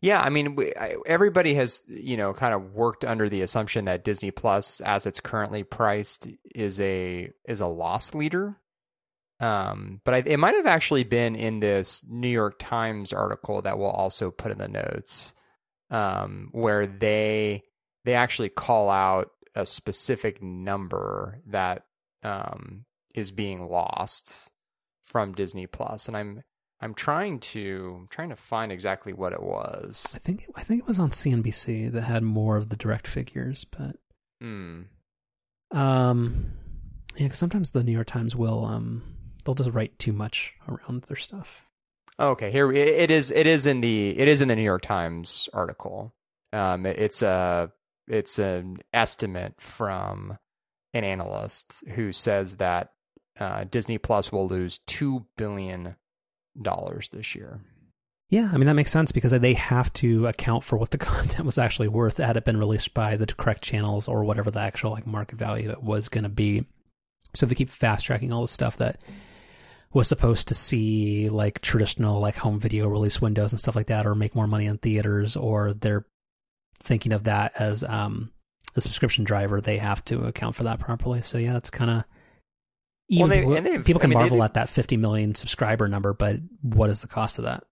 Yeah, 0.02 0.22
I 0.22 0.30
mean, 0.30 0.56
we, 0.56 0.74
I, 0.76 0.96
everybody 1.06 1.56
has 1.56 1.84
you 1.88 2.18
know 2.18 2.34
kind 2.34 2.54
of 2.54 2.74
worked 2.74 3.06
under 3.06 3.30
the 3.30 3.42
assumption 3.42 3.86
that 3.86 4.04
Disney 4.04 4.32
Plus, 4.32 4.82
as 4.82 5.06
it's 5.06 5.20
currently 5.20 5.64
priced, 5.64 6.28
is 6.56 6.80
a 6.80 7.30
is 7.46 7.60
a 7.60 7.68
loss 7.68 8.16
leader. 8.16 8.58
Um, 9.42 10.02
but 10.04 10.14
I, 10.14 10.18
it 10.26 10.38
might 10.38 10.56
have 10.56 10.66
actually 10.66 11.04
been 11.04 11.36
in 11.36 11.60
this 11.60 12.04
New 12.08 12.28
York 12.28 12.56
Times 12.60 13.14
article 13.14 13.62
that 13.62 13.78
we'll 13.78 13.90
also 13.90 14.32
put 14.32 14.52
in 14.52 14.58
the 14.58 14.68
notes, 14.68 15.34
um, 15.92 16.50
where 16.54 16.88
they 16.88 17.64
they 18.06 18.14
actually 18.14 18.50
call 18.50 18.90
out 18.90 19.32
a 19.60 19.66
specific 19.66 20.42
number 20.42 21.40
that 21.46 21.84
um, 22.24 22.86
is 23.14 23.32
being 23.32 23.70
lost 23.70 24.52
from 25.04 25.34
Disney 25.34 25.68
Plus, 25.68 26.08
and 26.08 26.16
I'm 26.16 26.44
I'm 26.82 26.94
trying 26.94 27.40
to 27.40 27.98
I'm 28.02 28.08
trying 28.08 28.30
to 28.30 28.36
find 28.36 28.72
exactly 28.72 29.14
what 29.14 29.34
it 29.34 29.44
was. 29.44 30.06
I 30.16 30.20
think 30.20 30.46
I 30.56 30.62
think 30.62 30.82
it 30.82 30.88
was 30.88 31.00
on 31.00 31.10
CNBC 31.10 31.92
that 31.92 32.02
had 32.02 32.24
more 32.24 32.58
of 32.58 32.70
the 32.70 32.76
direct 32.76 33.08
figures, 33.08 33.66
but 33.66 33.98
mm. 34.42 34.86
um, 35.72 36.52
yeah, 37.16 37.26
because 37.26 37.40
sometimes 37.40 37.72
the 37.72 37.84
New 37.84 37.92
York 37.92 38.08
Times 38.08 38.36
will 38.36 38.66
um 38.66 39.04
they'll 39.44 39.56
just 39.56 39.72
write 39.72 39.98
too 40.00 40.14
much 40.14 40.54
around 40.68 41.04
their 41.04 41.18
stuff. 41.18 41.64
Okay, 42.20 42.52
here 42.52 42.72
it 42.72 43.12
is. 43.12 43.32
It 43.32 43.48
is 43.48 43.66
in 43.66 43.82
the 43.82 44.18
it 44.18 44.28
is 44.28 44.42
in 44.42 44.48
the 44.48 44.56
New 44.56 44.64
York 44.64 44.82
Times 44.82 45.50
article. 45.54 46.14
Um, 46.52 46.86
it's 46.86 47.22
a 47.22 47.72
it's 48.10 48.40
an 48.40 48.80
estimate 48.94 49.60
from 49.60 50.38
an 50.94 51.04
analyst 51.04 51.84
who 51.96 52.12
says 52.12 52.58
that 52.58 52.92
uh, 53.40 53.66
Disney 53.70 53.98
Plus 53.98 54.32
will 54.32 54.48
lose 54.48 54.80
two 54.80 55.26
billion 55.38 55.96
dollars 56.62 57.10
this 57.10 57.36
year. 57.36 57.62
Yeah, 58.30 58.50
I 58.54 58.58
mean 58.58 58.68
that 58.68 58.76
makes 58.76 58.92
sense 58.92 59.12
because 59.12 59.32
they 59.32 59.54
have 59.54 59.92
to 59.94 60.28
account 60.28 60.64
for 60.64 60.78
what 60.78 60.92
the 60.92 60.98
content 61.00 61.46
was 61.46 61.58
actually 61.58 61.88
worth 61.88 62.18
had 62.18 62.38
it 62.38 62.46
been 62.46 62.58
released 62.58 62.94
by 62.94 63.16
the 63.16 63.26
correct 63.26 63.64
channels 63.64 64.08
or 64.08 64.24
whatever 64.24 64.52
the 64.52 64.60
actual 64.60 64.92
like 64.92 65.08
market 65.08 65.38
value 65.38 65.72
it 65.72 65.82
was 65.82 66.10
going 66.10 66.24
to 66.24 66.30
be. 66.30 66.66
So 67.34 67.46
they 67.46 67.56
keep 67.56 67.70
fast 67.70 68.06
tracking 68.06 68.34
all 68.34 68.42
the 68.42 68.48
stuff 68.48 68.78
that 68.78 69.02
was 69.94 70.08
supposed 70.08 70.48
to 70.50 70.56
see 70.56 71.30
like 71.30 71.62
traditional 71.62 72.20
like 72.20 72.36
home 72.36 72.60
video 72.60 72.88
release 72.88 73.22
windows 73.22 73.54
and 73.54 73.60
stuff 73.60 73.76
like 73.76 73.88
that 73.88 74.06
or 74.06 74.14
make 74.14 74.36
more 74.36 74.48
money 74.48 74.68
in 74.68 74.78
theaters 74.78 75.36
or 75.36 75.74
they're 75.74 76.06
thinking 76.76 77.14
of 77.14 77.24
that 77.26 77.54
as 77.60 77.84
um 77.84 78.32
a 78.76 78.82
subscription 78.82 79.24
driver 79.24 79.60
they 79.60 79.78
have 79.78 80.04
to 80.06 80.26
account 80.26 80.56
for 80.56 80.64
that 80.64 80.80
properly 80.80 81.22
so 81.22 81.38
yeah 81.38 81.54
that's 81.54 81.70
kind 81.70 81.92
of 81.92 82.04
even 83.10 83.50
well, 83.50 83.62
they, 83.62 83.80
people 83.80 84.00
can 84.00 84.12
I 84.12 84.16
mean, 84.16 84.20
marvel 84.20 84.44
at 84.44 84.54
that 84.54 84.70
50 84.70 84.98
million 84.98 85.36
subscriber 85.36 85.88
number 85.88 86.14
but 86.14 86.38
what 86.62 86.90
is 86.90 87.02
the 87.02 87.08
cost 87.08 87.40
of 87.40 87.46
that 87.46 87.64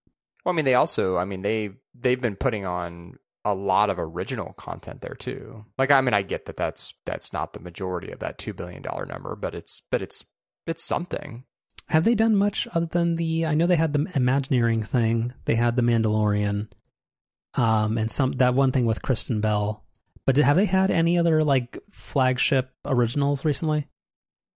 well 0.44 0.52
i 0.52 0.56
mean 0.56 0.64
they 0.64 0.74
also 0.74 1.16
i 1.16 1.24
mean 1.24 1.42
they 1.42 1.70
they've 1.94 2.20
been 2.20 2.36
putting 2.36 2.66
on 2.66 3.18
a 3.44 3.54
lot 3.54 3.88
of 3.88 3.98
original 3.98 4.52
content 4.54 5.00
there 5.00 5.14
too 5.14 5.64
like 5.78 5.90
i 5.90 6.00
mean 6.00 6.14
i 6.14 6.22
get 6.22 6.46
that 6.46 6.56
that's 6.56 6.94
that's 7.06 7.32
not 7.32 7.52
the 7.52 7.60
majority 7.60 8.10
of 8.10 8.18
that 8.18 8.36
2 8.38 8.52
billion 8.52 8.82
dollar 8.82 9.06
number 9.06 9.36
but 9.36 9.54
it's 9.54 9.82
but 9.90 10.02
it's 10.02 10.24
it's 10.66 10.84
something 10.84 11.44
have 11.88 12.04
they 12.04 12.14
done 12.14 12.36
much 12.36 12.68
other 12.74 12.86
than 12.86 13.14
the? 13.14 13.46
I 13.46 13.54
know 13.54 13.66
they 13.66 13.76
had 13.76 13.94
the 13.94 14.10
Imagineering 14.14 14.82
thing. 14.82 15.32
They 15.46 15.54
had 15.54 15.74
the 15.74 15.82
Mandalorian, 15.82 16.68
um, 17.58 17.98
and 17.98 18.10
some 18.10 18.32
that 18.32 18.54
one 18.54 18.72
thing 18.72 18.86
with 18.86 19.02
Kristen 19.02 19.40
Bell. 19.40 19.84
But 20.24 20.34
did, 20.34 20.44
have 20.44 20.56
they 20.56 20.66
had 20.66 20.90
any 20.90 21.18
other 21.18 21.42
like 21.42 21.78
flagship 21.90 22.70
originals 22.84 23.44
recently? 23.44 23.88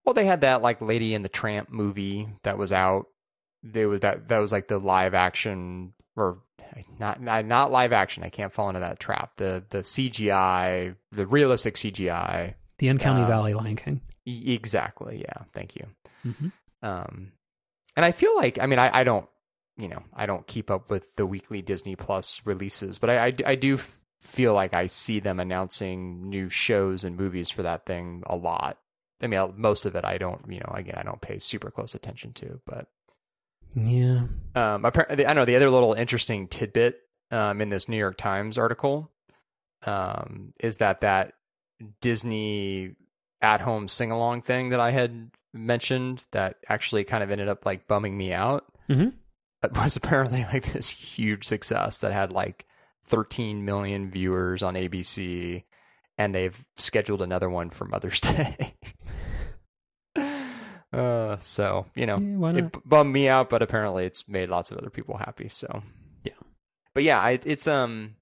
Well, 0.04 0.14
they 0.14 0.26
had 0.26 0.42
that 0.42 0.62
like 0.62 0.80
Lady 0.80 1.14
and 1.14 1.24
the 1.24 1.28
Tramp 1.28 1.70
movie 1.70 2.28
that 2.42 2.58
was 2.58 2.72
out. 2.72 3.06
There 3.62 3.88
was 3.88 4.00
that 4.00 4.28
that 4.28 4.38
was 4.38 4.52
like 4.52 4.68
the 4.68 4.78
live 4.78 5.14
action 5.14 5.94
or 6.16 6.38
not 6.98 7.20
not 7.20 7.70
live 7.70 7.92
action. 7.92 8.22
I 8.22 8.28
can't 8.28 8.52
fall 8.52 8.68
into 8.68 8.80
that 8.80 9.00
trap. 9.00 9.36
The 9.36 9.64
the 9.68 9.78
CGI, 9.78 10.96
the 11.10 11.26
realistic 11.26 11.74
CGI. 11.74 12.54
The 12.78 12.88
Uncanny 12.88 13.22
uh, 13.22 13.26
Valley 13.26 13.54
Lion 13.54 13.76
King. 13.76 14.00
Exactly. 14.26 15.20
Yeah. 15.20 15.44
Thank 15.52 15.76
you. 15.76 15.86
Mm-hmm. 16.26 16.48
Um, 16.86 17.32
and 17.96 18.04
I 18.04 18.12
feel 18.12 18.34
like, 18.36 18.58
I 18.60 18.66
mean, 18.66 18.78
I, 18.78 19.00
I 19.00 19.04
don't, 19.04 19.26
you 19.76 19.88
know, 19.88 20.02
I 20.14 20.26
don't 20.26 20.46
keep 20.46 20.70
up 20.70 20.90
with 20.90 21.16
the 21.16 21.26
weekly 21.26 21.62
Disney 21.62 21.96
Plus 21.96 22.42
releases, 22.44 22.98
but 22.98 23.10
I, 23.10 23.26
I, 23.26 23.34
I 23.46 23.54
do 23.54 23.78
feel 24.20 24.54
like 24.54 24.74
I 24.74 24.86
see 24.86 25.18
them 25.18 25.40
announcing 25.40 26.28
new 26.28 26.48
shows 26.48 27.04
and 27.04 27.16
movies 27.16 27.50
for 27.50 27.62
that 27.62 27.86
thing 27.86 28.22
a 28.26 28.36
lot. 28.36 28.78
I 29.20 29.26
mean, 29.26 29.54
most 29.56 29.84
of 29.86 29.94
it 29.96 30.04
I 30.04 30.18
don't, 30.18 30.44
you 30.48 30.60
know, 30.60 30.72
again, 30.74 30.96
I 30.96 31.02
don't 31.02 31.20
pay 31.20 31.38
super 31.38 31.70
close 31.70 31.94
attention 31.94 32.32
to, 32.34 32.60
but 32.66 32.88
yeah. 33.74 34.22
Um, 34.54 34.84
apparently, 34.84 35.26
I 35.26 35.32
know 35.32 35.44
the 35.44 35.56
other 35.56 35.70
little 35.70 35.94
interesting 35.94 36.48
tidbit 36.48 37.00
um, 37.30 37.60
in 37.60 37.68
this 37.68 37.88
New 37.88 37.96
York 37.96 38.16
Times 38.16 38.58
article 38.58 39.10
um, 39.86 40.52
is 40.60 40.78
that 40.78 41.00
that 41.00 41.34
Disney 42.00 42.94
at 43.40 43.60
home 43.60 43.88
sing 43.88 44.10
along 44.10 44.42
thing 44.42 44.70
that 44.70 44.80
I 44.80 44.90
had 44.90 45.30
mentioned 45.52 46.26
that 46.32 46.56
actually 46.68 47.04
kind 47.04 47.22
of 47.22 47.30
ended 47.30 47.48
up 47.48 47.66
like 47.66 47.86
bumming 47.86 48.16
me 48.16 48.32
out 48.32 48.64
mm-hmm. 48.88 49.08
was 49.74 49.96
apparently 49.96 50.44
like 50.44 50.72
this 50.72 50.88
huge 50.90 51.44
success 51.44 51.98
that 51.98 52.12
had 52.12 52.32
like 52.32 52.66
13 53.06 53.64
million 53.64 54.10
viewers 54.10 54.62
on 54.62 54.74
ABC 54.74 55.64
and 56.18 56.34
they've 56.34 56.64
scheduled 56.76 57.22
another 57.22 57.48
one 57.48 57.70
for 57.70 57.84
Mother's 57.84 58.20
Day. 58.20 58.74
uh, 60.92 61.36
so, 61.38 61.86
you 61.94 62.06
know, 62.06 62.16
yeah, 62.18 62.64
it 62.64 62.88
bummed 62.88 63.12
me 63.12 63.28
out, 63.28 63.50
but 63.50 63.62
apparently 63.62 64.04
it's 64.04 64.28
made 64.28 64.50
lots 64.50 64.70
of 64.70 64.78
other 64.78 64.90
people 64.90 65.16
happy. 65.16 65.48
So, 65.48 65.82
yeah. 66.24 66.32
But 66.94 67.02
yeah, 67.02 67.20
I, 67.20 67.40
it's, 67.44 67.66
um, 67.66 68.16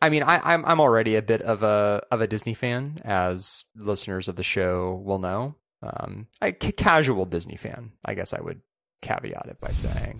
I 0.00 0.10
mean, 0.10 0.22
I, 0.22 0.40
I'm 0.44 0.66
I'm 0.66 0.80
already 0.80 1.16
a 1.16 1.22
bit 1.22 1.40
of 1.40 1.62
a 1.62 2.02
of 2.10 2.20
a 2.20 2.26
Disney 2.26 2.52
fan, 2.52 3.00
as 3.04 3.64
listeners 3.74 4.28
of 4.28 4.36
the 4.36 4.42
show 4.42 5.00
will 5.02 5.18
know. 5.18 5.54
Um, 5.82 6.26
a 6.42 6.52
casual 6.52 7.24
Disney 7.24 7.56
fan, 7.56 7.92
I 8.04 8.12
guess 8.12 8.34
I 8.34 8.40
would 8.42 8.60
caveat 9.04 9.46
it 9.48 9.60
by 9.60 9.70
saying. 9.70 10.18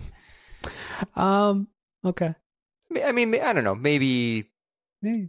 Um. 1.15 1.67
Okay. 2.03 2.33
I 3.03 3.11
mean, 3.11 3.35
I 3.35 3.51
don't 3.53 3.63
know. 3.63 3.75
Maybe 3.75 4.49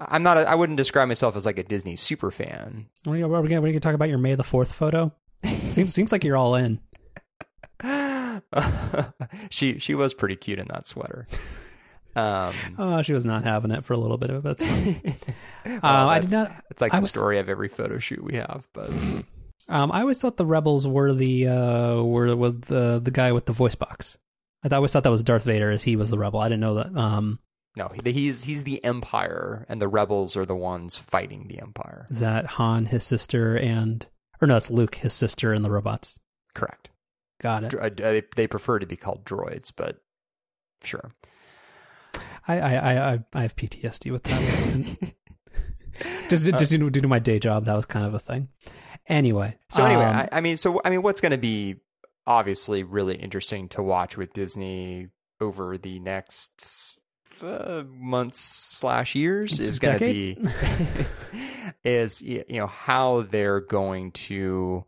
I'm 0.00 0.22
not. 0.22 0.38
A, 0.38 0.48
I 0.48 0.54
wouldn't 0.54 0.76
describe 0.76 1.09
myself 1.09 1.36
as 1.36 1.44
like 1.46 1.59
a 1.59 1.62
Disney 1.64 1.96
super 1.96 2.30
fan. 2.30 2.86
Are 3.07 3.12
we, 3.12 3.22
are 3.22 3.42
we 3.42 3.48
going 3.48 3.72
to 3.72 3.80
talk 3.80 3.94
about 3.94 4.09
your 4.09 4.18
May 4.18 4.34
the 4.34 4.44
Fourth 4.44 4.72
photo? 4.72 5.12
seems 5.70 5.92
seems 5.92 6.12
like 6.12 6.24
you're 6.24 6.36
all 6.36 6.54
in. 6.54 6.80
she 9.50 9.78
she 9.78 9.94
was 9.94 10.14
pretty 10.14 10.36
cute 10.36 10.59
in 10.59 10.68
that 10.68 10.86
sweater. 10.86 11.26
Um, 12.14 12.54
oh, 12.78 13.02
she 13.02 13.12
was 13.12 13.26
not 13.26 13.44
having 13.44 13.70
it 13.70 13.84
for 13.84 13.92
a 13.92 13.98
little 13.98 14.16
bit 14.16 14.30
of 14.30 14.36
it. 14.36 14.42
That's 14.59 14.62
fine. 14.62 15.16
uh, 15.82 16.07
I 16.09 16.20
did 16.20 16.32
not. 16.32 16.64
It's 16.70 16.80
like 16.80 16.94
I 16.94 16.98
the 16.98 17.02
was- 17.02 17.11
story 17.11 17.38
of 17.38 17.48
every 17.48 17.68
photo 17.68 17.98
shoot 17.98 18.22
we 18.22 18.36
have, 18.36 18.66
but 18.72 18.90
Um, 19.68 19.90
I 19.90 20.00
always 20.02 20.18
thought 20.18 20.36
the 20.36 20.46
rebels 20.46 20.86
were 20.86 21.12
the 21.12 21.48
uh, 21.48 22.02
were 22.02 22.34
with 22.36 22.62
the 22.66 23.00
the 23.00 23.10
guy 23.10 23.32
with 23.32 23.46
the 23.46 23.52
voice 23.52 23.74
box. 23.74 24.16
I 24.64 24.74
always 24.74 24.92
thought 24.92 25.02
that 25.04 25.10
was 25.10 25.22
Darth 25.24 25.44
Vader, 25.44 25.70
as 25.70 25.84
he 25.84 25.96
was 25.96 26.10
the 26.10 26.18
rebel. 26.18 26.40
I 26.40 26.48
didn't 26.48 26.60
know 26.60 26.74
that. 26.74 26.96
Um, 26.96 27.38
no, 27.76 27.88
he's 28.04 28.44
he's 28.44 28.64
the 28.64 28.82
Empire, 28.84 29.66
and 29.68 29.80
the 29.82 29.88
rebels 29.88 30.36
are 30.36 30.46
the 30.46 30.56
ones 30.56 30.96
fighting 30.96 31.46
the 31.48 31.60
Empire. 31.60 32.06
is 32.10 32.20
that 32.20 32.46
Han, 32.46 32.86
his 32.86 33.04
sister, 33.04 33.56
and 33.56 34.06
or 34.40 34.48
no, 34.48 34.56
it's 34.56 34.70
Luke, 34.70 34.96
his 34.96 35.12
sister, 35.12 35.52
and 35.52 35.64
the 35.64 35.70
robots. 35.70 36.18
Correct. 36.54 36.90
Got 37.40 37.64
it. 37.64 37.70
Dro- 37.70 37.86
uh, 37.86 37.90
They 37.94 38.22
they 38.34 38.46
prefer 38.46 38.78
to 38.78 38.86
be 38.86 38.96
called 38.96 39.24
droids, 39.24 39.72
but 39.76 39.98
sure. 40.84 41.12
I 42.48 42.60
I 42.60 42.74
I, 42.74 43.12
I- 43.14 43.24
I 43.34 43.42
have 43.42 43.56
PTSD 43.56 44.10
with 44.12 44.22
that. 44.24 45.12
just 46.29 46.47
just 46.59 46.70
due 46.70 46.91
to 46.91 47.09
my 47.09 47.18
day 47.18 47.39
job, 47.39 47.64
that 47.64 47.74
was 47.74 47.87
kind 47.87 48.07
of 48.07 48.14
a 48.14 48.18
thing. 48.18 48.49
Anyway, 49.09 49.57
So 49.70 49.85
anyway, 49.85 50.05
um, 50.05 50.16
I, 50.16 50.29
I 50.33 50.41
mean, 50.41 50.57
so 50.57 50.81
I 50.85 50.91
mean, 50.91 51.03
what's 51.03 51.20
going 51.20 51.33
to 51.33 51.39
be 51.39 51.77
obviously 52.27 52.83
really 52.83 53.16
interesting 53.16 53.68
to 53.70 53.83
watch 53.83 54.16
with 54.16 54.33
Disney 54.33 55.09
over 55.41 55.79
the 55.79 56.01
next 56.01 56.99
uh, 57.43 57.85
months 57.89 58.41
slash 58.41 59.14
years 59.14 59.61
is 59.61 59.79
going 59.79 59.99
to 59.99 60.05
be 60.05 60.39
is 61.85 62.22
you 62.22 62.45
know 62.49 62.66
how 62.66 63.22
they're 63.22 63.61
going 63.61 64.11
to 64.12 64.85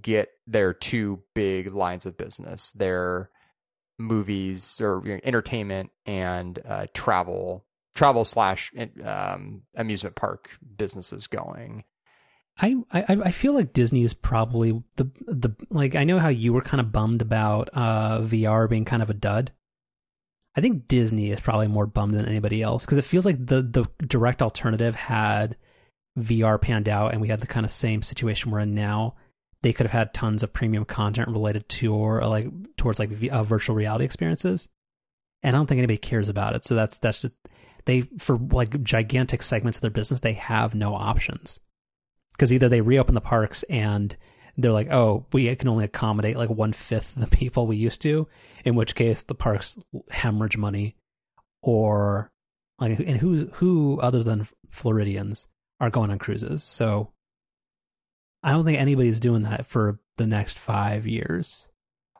get 0.00 0.28
their 0.46 0.72
two 0.72 1.22
big 1.34 1.74
lines 1.74 2.06
of 2.06 2.16
business, 2.16 2.72
their 2.72 3.30
movies 3.98 4.80
or 4.80 5.02
you 5.04 5.14
know, 5.14 5.20
entertainment 5.24 5.90
and 6.06 6.58
uh, 6.66 6.86
travel 6.94 7.64
travel 7.94 8.24
slash 8.24 8.72
um, 9.04 9.62
amusement 9.74 10.16
park 10.16 10.58
businesses 10.76 11.26
going. 11.26 11.84
I, 12.60 12.76
I 12.92 13.04
I 13.08 13.30
feel 13.30 13.54
like 13.54 13.72
Disney 13.72 14.02
is 14.02 14.14
probably 14.14 14.82
the 14.96 15.10
the 15.26 15.56
like 15.70 15.94
I 15.94 16.04
know 16.04 16.18
how 16.18 16.28
you 16.28 16.52
were 16.52 16.60
kind 16.60 16.80
of 16.80 16.92
bummed 16.92 17.22
about 17.22 17.70
uh 17.72 18.18
VR 18.20 18.68
being 18.68 18.84
kind 18.84 19.02
of 19.02 19.10
a 19.10 19.14
dud. 19.14 19.52
I 20.54 20.60
think 20.60 20.86
Disney 20.86 21.30
is 21.30 21.40
probably 21.40 21.68
more 21.68 21.86
bummed 21.86 22.14
than 22.14 22.26
anybody 22.26 22.60
else 22.60 22.84
because 22.84 22.98
it 22.98 23.04
feels 23.04 23.24
like 23.24 23.38
the 23.38 23.62
the 23.62 23.88
direct 24.06 24.42
alternative 24.42 24.94
had 24.94 25.56
VR 26.18 26.60
panned 26.60 26.90
out 26.90 27.12
and 27.12 27.22
we 27.22 27.28
had 27.28 27.40
the 27.40 27.46
kind 27.46 27.64
of 27.64 27.70
same 27.70 28.02
situation 28.02 28.50
we're 28.50 28.60
in 28.60 28.74
now. 28.74 29.14
They 29.62 29.72
could 29.72 29.86
have 29.86 29.92
had 29.92 30.12
tons 30.12 30.42
of 30.42 30.52
premium 30.52 30.84
content 30.84 31.28
related 31.28 31.68
to 31.70 31.94
or 31.94 32.26
like 32.26 32.48
towards 32.76 32.98
like 32.98 33.10
v, 33.10 33.30
uh, 33.30 33.44
virtual 33.44 33.76
reality 33.76 34.04
experiences, 34.04 34.68
and 35.42 35.56
I 35.56 35.58
don't 35.58 35.66
think 35.66 35.78
anybody 35.78 35.98
cares 35.98 36.28
about 36.28 36.54
it. 36.54 36.64
So 36.64 36.74
that's 36.74 36.98
that's 36.98 37.22
just 37.22 37.36
they 37.84 38.02
for 38.18 38.36
like 38.36 38.82
gigantic 38.82 39.42
segments 39.42 39.78
of 39.78 39.82
their 39.82 39.90
business 39.90 40.20
they 40.20 40.34
have 40.34 40.74
no 40.74 40.94
options 40.94 41.60
because 42.32 42.52
either 42.52 42.68
they 42.68 42.80
reopen 42.80 43.14
the 43.14 43.20
parks 43.20 43.62
and 43.64 44.16
they're 44.56 44.72
like, 44.72 44.90
oh, 44.90 45.26
we 45.32 45.54
can 45.56 45.68
only 45.68 45.84
accommodate 45.84 46.36
like 46.36 46.50
one 46.50 46.72
fifth 46.72 47.14
the 47.14 47.28
people 47.28 47.66
we 47.66 47.76
used 47.76 48.02
to, 48.02 48.28
in 48.64 48.74
which 48.74 48.94
case 48.94 49.24
the 49.24 49.34
parks 49.34 49.76
hemorrhage 50.10 50.56
money, 50.56 50.96
or 51.62 52.30
like, 52.78 52.98
and 52.98 53.16
who 53.16 53.46
who 53.54 54.00
other 54.00 54.22
than 54.22 54.46
Floridians 54.70 55.48
are 55.80 55.90
going 55.90 56.10
on 56.10 56.18
cruises? 56.18 56.62
So 56.62 57.12
I 58.42 58.50
don't 58.50 58.64
think 58.64 58.78
anybody's 58.78 59.20
doing 59.20 59.42
that 59.42 59.64
for 59.64 60.00
the 60.16 60.26
next 60.26 60.58
five 60.58 61.06
years. 61.06 61.70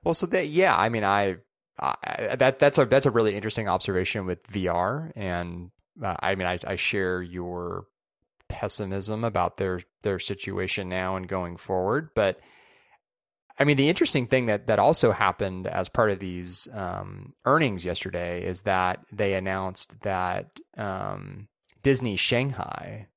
Well, 0.05 0.15
so 0.15 0.27
that 0.27 0.49
yeah, 0.49 0.75
I 0.75 0.89
mean, 0.89 1.05
I, 1.05 1.37
I 1.83 2.37
that 2.37 2.59
that's 2.59 2.78
a 2.78 2.85
that's 2.85 3.07
a 3.07 3.11
really 3.11 3.35
interesting 3.35 3.68
observation 3.68 4.24
with 4.24 4.47
VR, 4.47 5.11
and 5.16 5.70
uh, 6.03 6.16
I 6.20 6.35
mean, 6.37 6.47
I, 6.47 6.59
I 6.66 6.76
share 6.76 7.20
your 7.22 7.87
pessimism 8.49 9.24
about 9.24 9.57
their 9.57 9.80
their 10.03 10.18
situation 10.18 10.89
now 10.89 11.16
and 11.16 11.26
going 11.26 11.57
forward, 11.57 12.11
but 12.14 12.39
I 13.59 13.64
mean, 13.64 13.76
the 13.76 13.89
interesting 13.89 14.26
thing 14.26 14.47
that 14.47 14.66
that 14.68 14.78
also 14.78 15.12
happened 15.12 15.66
as 15.66 15.89
part 15.89 16.11
of 16.11 16.18
these 16.18 16.68
um, 16.72 17.35
earnings 17.45 17.85
yesterday 17.85 18.45
is 18.45 18.62
that 18.62 19.01
they 19.12 19.35
announced 19.35 20.01
that 20.03 20.61
um, 20.76 21.49
Disney 21.83 22.16
Shanghai 22.16 23.09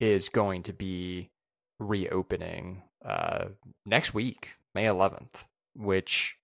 is 0.00 0.28
going 0.28 0.62
to 0.64 0.72
be 0.72 1.30
reopening 1.78 2.82
uh, 3.04 3.46
next 3.86 4.14
week, 4.14 4.54
May 4.74 4.84
11th, 4.84 5.44
which 5.74 6.36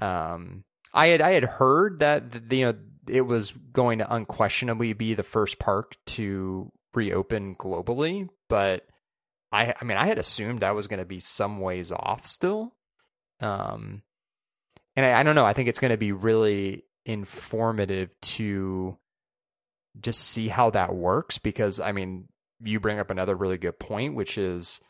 um, 0.00 0.64
I 0.92 1.08
had 1.08 1.20
I 1.20 1.32
had 1.32 1.44
heard 1.44 2.00
that 2.00 2.24
you 2.50 2.66
know 2.66 2.74
it 3.08 3.22
was 3.22 3.52
going 3.52 3.98
to 3.98 4.14
unquestionably 4.14 4.92
be 4.92 5.14
the 5.14 5.22
first 5.22 5.58
park 5.58 5.96
to 6.06 6.72
reopen 6.94 7.54
globally, 7.54 8.28
but 8.48 8.86
I 9.52 9.74
I 9.80 9.84
mean 9.84 9.96
I 9.96 10.06
had 10.06 10.18
assumed 10.18 10.60
that 10.60 10.74
was 10.74 10.86
going 10.86 11.00
to 11.00 11.06
be 11.06 11.20
some 11.20 11.60
ways 11.60 11.92
off 11.92 12.26
still. 12.26 12.74
Um, 13.40 14.02
and 14.96 15.06
I, 15.06 15.20
I 15.20 15.22
don't 15.22 15.34
know. 15.36 15.46
I 15.46 15.52
think 15.52 15.68
it's 15.68 15.78
going 15.78 15.92
to 15.92 15.96
be 15.96 16.12
really 16.12 16.84
informative 17.06 18.18
to 18.20 18.98
just 20.00 20.20
see 20.20 20.48
how 20.48 20.70
that 20.70 20.94
works 20.94 21.38
because 21.38 21.80
I 21.80 21.92
mean 21.92 22.28
you 22.60 22.80
bring 22.80 22.98
up 22.98 23.10
another 23.10 23.36
really 23.36 23.58
good 23.58 23.78
point, 23.78 24.14
which 24.14 24.38
is 24.38 24.80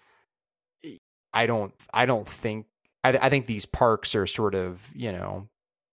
I 1.32 1.46
don't 1.46 1.74
I 1.92 2.06
don't 2.06 2.26
think 2.26 2.66
I, 3.04 3.10
I 3.10 3.28
think 3.28 3.46
these 3.46 3.66
parks 3.66 4.14
are 4.14 4.26
sort 4.26 4.54
of 4.54 4.90
you 4.94 5.12
know 5.12 5.48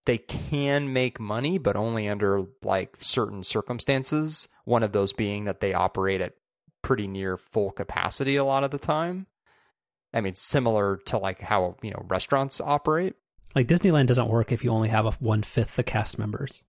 they 0.05 0.17
can 0.17 0.93
make 0.93 1.19
money, 1.19 1.57
but 1.57 1.75
only 1.75 2.07
under 2.07 2.43
like 2.63 2.97
certain 2.99 3.43
circumstances. 3.43 4.47
One 4.63 4.83
of 4.83 4.91
those 4.91 5.13
being 5.13 5.45
that 5.45 5.59
they 5.59 5.73
operate 5.73 6.21
at 6.21 6.33
pretty 6.81 7.07
near 7.07 7.37
full 7.37 7.71
capacity 7.71 8.35
a 8.35 8.43
lot 8.43 8.63
of 8.63 8.71
the 8.71 8.77
time. 8.77 9.27
I 10.13 10.21
mean, 10.21 10.35
similar 10.35 10.97
to 11.05 11.17
like 11.17 11.41
how 11.41 11.75
you 11.81 11.91
know 11.91 12.05
restaurants 12.07 12.61
operate. 12.61 13.15
Like 13.55 13.67
Disneyland 13.67 14.07
doesn't 14.07 14.27
work 14.27 14.51
if 14.51 14.63
you 14.63 14.69
only 14.69 14.89
have 14.89 15.05
a 15.05 15.11
one 15.13 15.43
fifth 15.43 15.75
the 15.75 15.83
cast 15.83 16.19
members. 16.19 16.63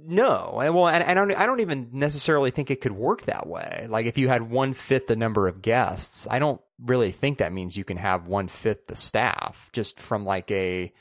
No, 0.00 0.52
well, 0.54 0.86
and 0.86 1.02
I 1.02 1.12
don't, 1.12 1.32
I 1.32 1.44
don't 1.44 1.58
even 1.58 1.88
necessarily 1.92 2.52
think 2.52 2.70
it 2.70 2.80
could 2.80 2.92
work 2.92 3.22
that 3.22 3.48
way. 3.48 3.88
Like 3.90 4.06
if 4.06 4.16
you 4.16 4.28
had 4.28 4.48
one 4.48 4.72
fifth 4.72 5.08
the 5.08 5.16
number 5.16 5.48
of 5.48 5.60
guests, 5.60 6.28
I 6.30 6.38
don't 6.38 6.60
really 6.80 7.10
think 7.10 7.38
that 7.38 7.52
means 7.52 7.76
you 7.76 7.82
can 7.82 7.96
have 7.96 8.28
one 8.28 8.46
fifth 8.46 8.86
the 8.86 8.94
staff. 8.94 9.70
Just 9.72 9.98
from 9.98 10.24
like 10.24 10.52
a 10.52 10.92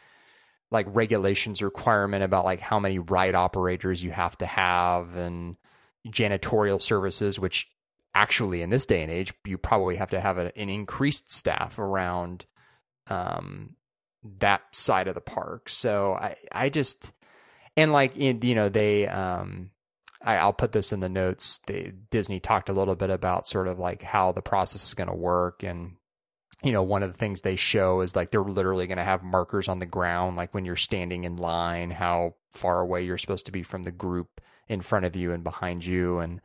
like 0.72 0.86
regulations 0.90 1.62
requirement 1.62 2.24
about 2.24 2.46
like 2.46 2.60
how 2.60 2.80
many 2.80 3.00
ride 3.00 3.36
operators 3.36 4.04
you 4.04 4.12
have 4.12 4.38
to 4.38 4.46
have 4.46 5.16
and 5.16 5.56
janitorial 6.08 6.82
services, 6.82 7.40
which 7.40 7.68
actually 8.14 8.62
in 8.62 8.70
this 8.70 8.86
day 8.86 9.02
and 9.04 9.12
age 9.12 9.34
you 9.46 9.58
probably 9.58 9.96
have 9.96 10.10
to 10.10 10.20
have 10.20 10.38
a, 10.38 10.58
an 10.58 10.70
increased 10.70 11.32
staff 11.32 11.78
around 11.80 12.46
um, 13.10 13.76
that 14.40 14.62
side 14.72 15.08
of 15.08 15.16
the 15.16 15.22
park. 15.22 15.70
So 15.70 16.14
I, 16.14 16.36
I 16.52 16.70
just 16.70 17.12
and 17.76 17.94
like 17.94 18.18
in, 18.18 18.42
you 18.42 18.56
know 18.56 18.70
they 18.70 19.08
um 19.08 19.72
I, 20.22 20.38
I'll 20.38 20.54
put 20.54 20.72
this 20.72 20.92
in 20.92 21.00
the 21.00 21.10
notes. 21.10 21.60
They, 21.68 21.94
Disney 22.10 22.40
talked 22.40 22.70
a 22.70 22.74
little 22.74 22.96
bit 22.96 23.10
about 23.12 23.48
sort 23.48 23.68
of 23.68 23.80
like 23.80 24.02
how 24.02 24.32
the 24.32 24.42
process 24.42 24.86
is 24.86 24.94
going 24.94 25.10
to 25.10 25.16
work, 25.16 25.64
and 25.64 25.96
you 26.64 26.72
know 26.72 26.84
one 26.84 27.04
of 27.04 27.12
the 27.12 27.18
things 27.18 27.42
they 27.42 27.56
show 27.56 28.02
is 28.02 28.16
like 28.16 28.32
they're 28.32 28.42
literally 28.42 28.88
going 28.88 28.98
to 28.98 29.04
have 29.04 29.24
markers 29.24 29.68
on 29.68 29.80
the 29.80 29.86
ground, 29.86 30.38
like 30.38 30.54
when 30.54 30.66
you're 30.66 30.76
standing 30.76 31.24
in 31.24 31.38
line, 31.38 31.92
how 31.92 32.36
far 32.52 32.82
away 32.82 33.04
you're 33.04 33.18
supposed 33.18 33.46
to 33.46 33.52
be 33.52 33.64
from 33.64 33.84
the 33.84 33.92
group 33.92 34.42
in 34.68 34.82
front 34.82 35.06
of 35.06 35.16
you 35.16 35.32
and 35.32 35.44
behind 35.44 35.86
you, 35.86 36.20
and 36.20 36.42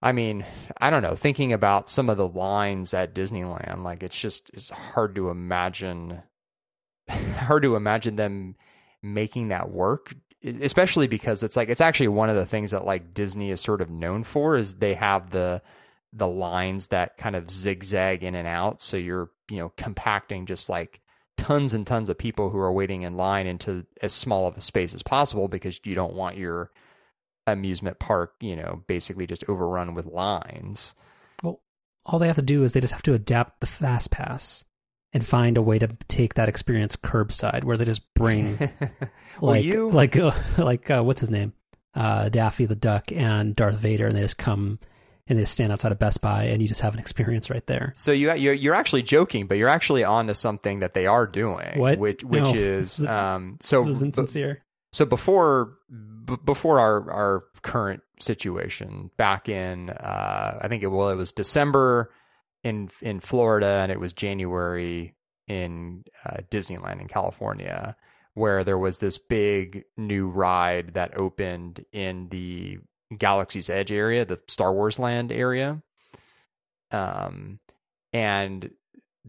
I 0.00 0.12
mean, 0.12 0.44
I 0.80 0.90
don't 0.90 1.02
know. 1.02 1.16
Thinking 1.16 1.52
about 1.52 1.88
some 1.88 2.08
of 2.08 2.16
the 2.16 2.28
lines 2.28 2.94
at 2.94 3.14
Disneyland, 3.14 3.82
like 3.82 4.02
it's 4.02 4.18
just 4.18 4.50
it's 4.52 4.70
hard 4.70 5.14
to 5.14 5.30
imagine, 5.30 6.22
hard 7.08 7.62
to 7.62 7.76
imagine 7.76 8.16
them 8.16 8.56
making 9.02 9.48
that 9.48 9.70
work 9.70 10.14
especially 10.44 11.06
because 11.06 11.42
it's 11.42 11.56
like 11.56 11.68
it's 11.68 11.80
actually 11.80 12.08
one 12.08 12.30
of 12.30 12.36
the 12.36 12.46
things 12.46 12.70
that 12.70 12.84
like 12.84 13.12
Disney 13.12 13.50
is 13.50 13.60
sort 13.60 13.80
of 13.80 13.90
known 13.90 14.22
for 14.22 14.56
is 14.56 14.74
they 14.74 14.94
have 14.94 15.30
the 15.30 15.60
the 16.12 16.28
lines 16.28 16.88
that 16.88 17.16
kind 17.16 17.36
of 17.36 17.50
zigzag 17.50 18.22
in 18.24 18.34
and 18.34 18.48
out. 18.48 18.80
So 18.80 18.96
you're 18.96 19.30
you 19.50 19.58
know 19.58 19.72
compacting 19.76 20.46
just 20.46 20.68
like 20.68 21.00
tons 21.36 21.72
and 21.74 21.86
tons 21.86 22.08
of 22.08 22.18
people 22.18 22.50
who 22.50 22.58
are 22.58 22.72
waiting 22.72 23.02
in 23.02 23.16
line 23.16 23.46
into 23.46 23.86
as 24.02 24.12
small 24.12 24.46
of 24.46 24.56
a 24.56 24.60
space 24.60 24.92
as 24.94 25.02
possible 25.02 25.48
because 25.48 25.80
you 25.84 25.94
don't 25.94 26.14
want 26.14 26.36
your 26.36 26.70
amusement 27.46 27.98
park 27.98 28.34
you 28.40 28.54
know 28.56 28.82
basically 28.86 29.26
just 29.26 29.44
overrun 29.48 29.94
with 29.94 30.06
lines. 30.06 30.94
Well, 31.42 31.60
all 32.04 32.18
they 32.18 32.26
have 32.26 32.36
to 32.36 32.42
do 32.42 32.64
is 32.64 32.72
they 32.72 32.80
just 32.80 32.92
have 32.92 33.02
to 33.04 33.14
adapt 33.14 33.60
the 33.60 33.66
fast 33.66 34.10
pass 34.10 34.64
and 35.12 35.24
find 35.24 35.56
a 35.56 35.62
way 35.62 35.78
to 35.78 35.88
take 36.08 36.34
that 36.34 36.48
experience 36.48 36.96
curbside 36.96 37.64
where 37.64 37.76
they 37.78 37.84
just 37.86 38.02
bring 38.14 38.58
Well, 39.40 39.52
like 39.52 39.64
you- 39.64 39.90
like 39.90 40.16
uh, 40.16 40.32
like 40.58 40.90
uh, 40.90 41.02
what's 41.02 41.20
his 41.20 41.30
name? 41.30 41.52
Uh, 41.94 42.28
Daffy 42.28 42.66
the 42.66 42.76
Duck 42.76 43.10
and 43.12 43.56
Darth 43.56 43.76
Vader 43.76 44.06
and 44.06 44.14
they 44.14 44.20
just 44.20 44.36
come 44.38 44.78
and 45.28 45.38
they 45.38 45.44
stand 45.44 45.72
outside 45.72 45.92
of 45.92 45.98
Best 45.98 46.20
Buy 46.22 46.44
and 46.44 46.62
you 46.62 46.68
just 46.68 46.80
have 46.80 46.94
an 46.94 47.00
experience 47.00 47.50
right 47.50 47.66
there. 47.66 47.92
So 47.96 48.12
you 48.12 48.32
you're, 48.34 48.54
you're 48.54 48.74
actually 48.74 49.02
joking, 49.02 49.46
but 49.46 49.58
you're 49.58 49.68
actually 49.68 50.04
on 50.04 50.26
to 50.28 50.34
something 50.34 50.80
that 50.80 50.94
they 50.94 51.06
are 51.06 51.26
doing. 51.26 51.78
What? 51.78 51.98
Which 51.98 52.24
which 52.24 52.42
No, 52.44 52.54
is 52.54 52.98
was- 53.00 53.08
um 53.08 53.58
so 53.60 53.78
This 53.80 53.86
was 53.88 54.02
insincere. 54.02 54.64
so 54.92 55.04
before 55.04 55.74
b- 55.90 56.36
before 56.44 56.80
our 56.80 57.10
our 57.12 57.42
current 57.62 58.02
situation 58.20 59.10
back 59.16 59.48
in 59.48 59.90
uh, 59.90 60.58
I 60.60 60.68
think 60.68 60.82
it 60.82 60.88
well 60.88 61.10
it 61.10 61.14
was 61.16 61.32
December 61.32 62.10
in 62.64 62.90
in 63.00 63.20
Florida 63.20 63.66
and 63.82 63.92
it 63.92 64.00
was 64.00 64.12
January 64.12 65.14
in 65.46 66.04
uh, 66.26 66.38
Disneyland 66.50 67.00
in 67.00 67.08
California 67.08 67.96
where 68.34 68.62
there 68.64 68.78
was 68.78 68.98
this 68.98 69.18
big 69.18 69.84
new 69.96 70.28
ride 70.28 70.94
that 70.94 71.20
opened 71.20 71.84
in 71.92 72.28
the 72.28 72.78
Galaxy's 73.16 73.70
Edge 73.70 73.92
area, 73.92 74.24
the 74.24 74.40
Star 74.48 74.72
Wars 74.72 74.98
Land 74.98 75.32
area. 75.32 75.82
Um, 76.90 77.60
and 78.12 78.70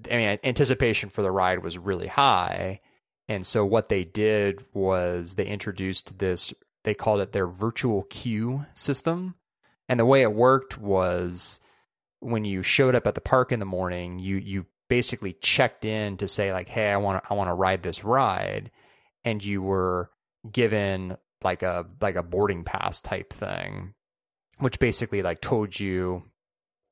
I 0.09 0.15
mean, 0.15 0.39
anticipation 0.43 1.09
for 1.09 1.21
the 1.21 1.31
ride 1.31 1.63
was 1.63 1.77
really 1.77 2.07
high. 2.07 2.81
And 3.27 3.45
so 3.45 3.65
what 3.65 3.89
they 3.89 4.03
did 4.03 4.65
was 4.73 5.35
they 5.35 5.45
introduced 5.45 6.19
this, 6.19 6.53
they 6.83 6.93
called 6.93 7.19
it 7.19 7.31
their 7.31 7.47
virtual 7.47 8.03
queue 8.03 8.65
system. 8.73 9.35
And 9.87 9.99
the 9.99 10.05
way 10.05 10.21
it 10.21 10.33
worked 10.33 10.77
was 10.77 11.59
when 12.19 12.45
you 12.45 12.63
showed 12.63 12.95
up 12.95 13.07
at 13.07 13.15
the 13.15 13.21
park 13.21 13.51
in 13.51 13.59
the 13.59 13.65
morning, 13.65 14.19
you, 14.19 14.37
you 14.37 14.65
basically 14.87 15.33
checked 15.33 15.85
in 15.85 16.17
to 16.17 16.27
say 16.27 16.51
like, 16.51 16.69
Hey, 16.69 16.91
I 16.91 16.97
want 16.97 17.23
to, 17.23 17.31
I 17.31 17.35
want 17.35 17.49
to 17.49 17.53
ride 17.53 17.83
this 17.83 18.03
ride. 18.03 18.71
And 19.23 19.43
you 19.43 19.61
were 19.61 20.09
given 20.49 21.17
like 21.43 21.63
a, 21.63 21.85
like 22.01 22.15
a 22.15 22.23
boarding 22.23 22.63
pass 22.63 23.01
type 23.01 23.31
thing, 23.33 23.93
which 24.59 24.79
basically 24.79 25.21
like 25.21 25.41
told 25.41 25.79
you 25.79 26.23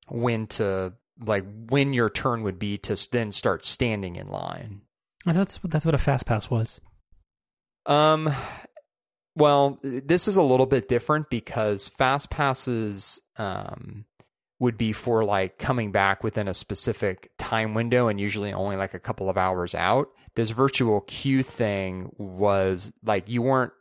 when 0.10 0.48
to 0.48 0.94
like 1.26 1.46
when 1.70 1.94
your 1.94 2.10
turn 2.10 2.44
would 2.44 2.60
be 2.60 2.78
to 2.78 2.96
then 3.12 3.32
start 3.32 3.66
standing 3.66 4.16
in 4.16 4.28
line. 4.28 4.82
That's 5.26 5.60
that's 5.64 5.86
what 5.86 5.96
a 5.96 6.00
fast 6.00 6.26
pass 6.26 6.50
was. 6.50 6.80
Um, 7.86 8.34
well, 9.36 9.80
this 9.82 10.28
is 10.28 10.36
a 10.36 10.42
little 10.42 10.66
bit 10.66 10.88
different 10.88 11.30
because 11.30 11.88
fast 11.88 12.30
passes 12.30 13.20
um 13.38 14.06
would 14.60 14.78
be 14.78 14.92
for 14.92 15.24
like 15.24 15.60
coming 15.60 15.92
back 15.92 16.24
within 16.24 16.48
a 16.48 16.54
specific 16.54 17.32
time 17.38 17.76
window 17.76 18.08
and 18.08 18.20
usually 18.20 18.52
only 18.52 18.76
like 18.76 18.94
a 18.94 19.00
couple 19.00 19.30
of 19.30 19.38
hours 19.38 19.76
out. 19.76 20.08
This 20.36 20.50
virtual 20.50 21.02
queue 21.02 21.44
thing 21.44 22.12
was 22.18 22.92
like 23.04 23.30
you 23.30 23.42
weren't 23.42 23.74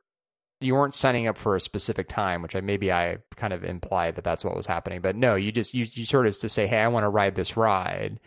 you 0.60 0.74
weren't 0.74 0.94
signing 0.94 1.26
up 1.26 1.36
for 1.36 1.54
a 1.54 1.60
specific 1.60 2.08
time, 2.08 2.42
which 2.42 2.56
I 2.56 2.60
maybe 2.60 2.90
I 2.92 3.18
kind 3.36 3.52
of 3.52 3.64
implied 3.64 4.16
that 4.16 4.24
that's 4.24 4.44
what 4.44 4.56
was 4.56 4.66
happening. 4.66 5.00
But 5.00 5.16
no, 5.16 5.34
you 5.34 5.52
just 5.52 5.74
you, 5.74 5.86
you 5.92 6.06
sort 6.06 6.26
of 6.26 6.38
to 6.38 6.48
say, 6.48 6.66
hey, 6.66 6.80
I 6.80 6.88
want 6.88 7.04
to 7.04 7.10
ride 7.10 7.34
this 7.34 7.56
ride, 7.56 8.20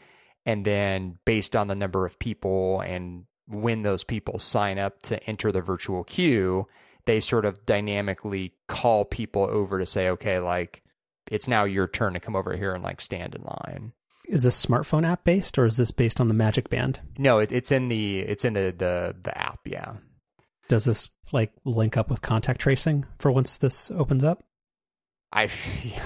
and 0.46 0.66
then 0.66 1.18
based 1.26 1.56
on 1.56 1.68
the 1.68 1.76
number 1.76 2.06
of 2.06 2.20
people 2.20 2.82
and 2.82 3.26
when 3.48 3.82
those 3.82 4.04
people 4.04 4.38
sign 4.38 4.78
up 4.78 5.02
to 5.02 5.22
enter 5.24 5.52
the 5.52 5.62
virtual 5.62 6.04
queue, 6.04 6.68
they 7.06 7.20
sort 7.20 7.46
of 7.46 7.66
dynamically 7.66 8.54
call 8.68 9.06
people 9.06 9.48
over 9.50 9.80
to 9.80 9.86
say, 9.88 10.10
okay, 10.10 10.38
like 10.38 10.84
it's 11.32 11.48
now 11.48 11.64
your 11.64 11.88
turn 11.88 12.14
to 12.14 12.20
come 12.20 12.36
over 12.36 12.56
here 12.56 12.76
and 12.76 12.84
like 12.84 13.02
stand 13.02 13.34
in 13.34 13.42
line. 13.42 13.94
Is 14.28 14.44
this 14.44 14.64
smartphone 14.64 15.08
app 15.08 15.24
based 15.24 15.58
or 15.58 15.66
is 15.66 15.78
this 15.78 15.90
based 15.90 16.22
on 16.22 16.28
the 16.28 16.36
Magic 16.36 16.70
Band? 16.70 17.00
No, 17.18 17.40
it, 17.40 17.52
it's 17.52 17.72
in 17.72 17.90
the 17.90 18.20
it's 18.20 18.46
in 18.46 18.54
the 18.54 18.72
the 18.78 19.16
the 19.20 19.36
app. 19.36 19.62
Yeah 19.66 19.94
does 20.70 20.86
this 20.86 21.10
like 21.34 21.52
link 21.66 21.98
up 21.98 22.10
with 22.10 22.22
contact 22.22 22.62
tracing 22.62 23.06
for 23.18 23.32
once 23.32 23.58
this 23.58 23.92
opens 23.92 24.24
up? 24.24 24.46
I, 25.32 25.44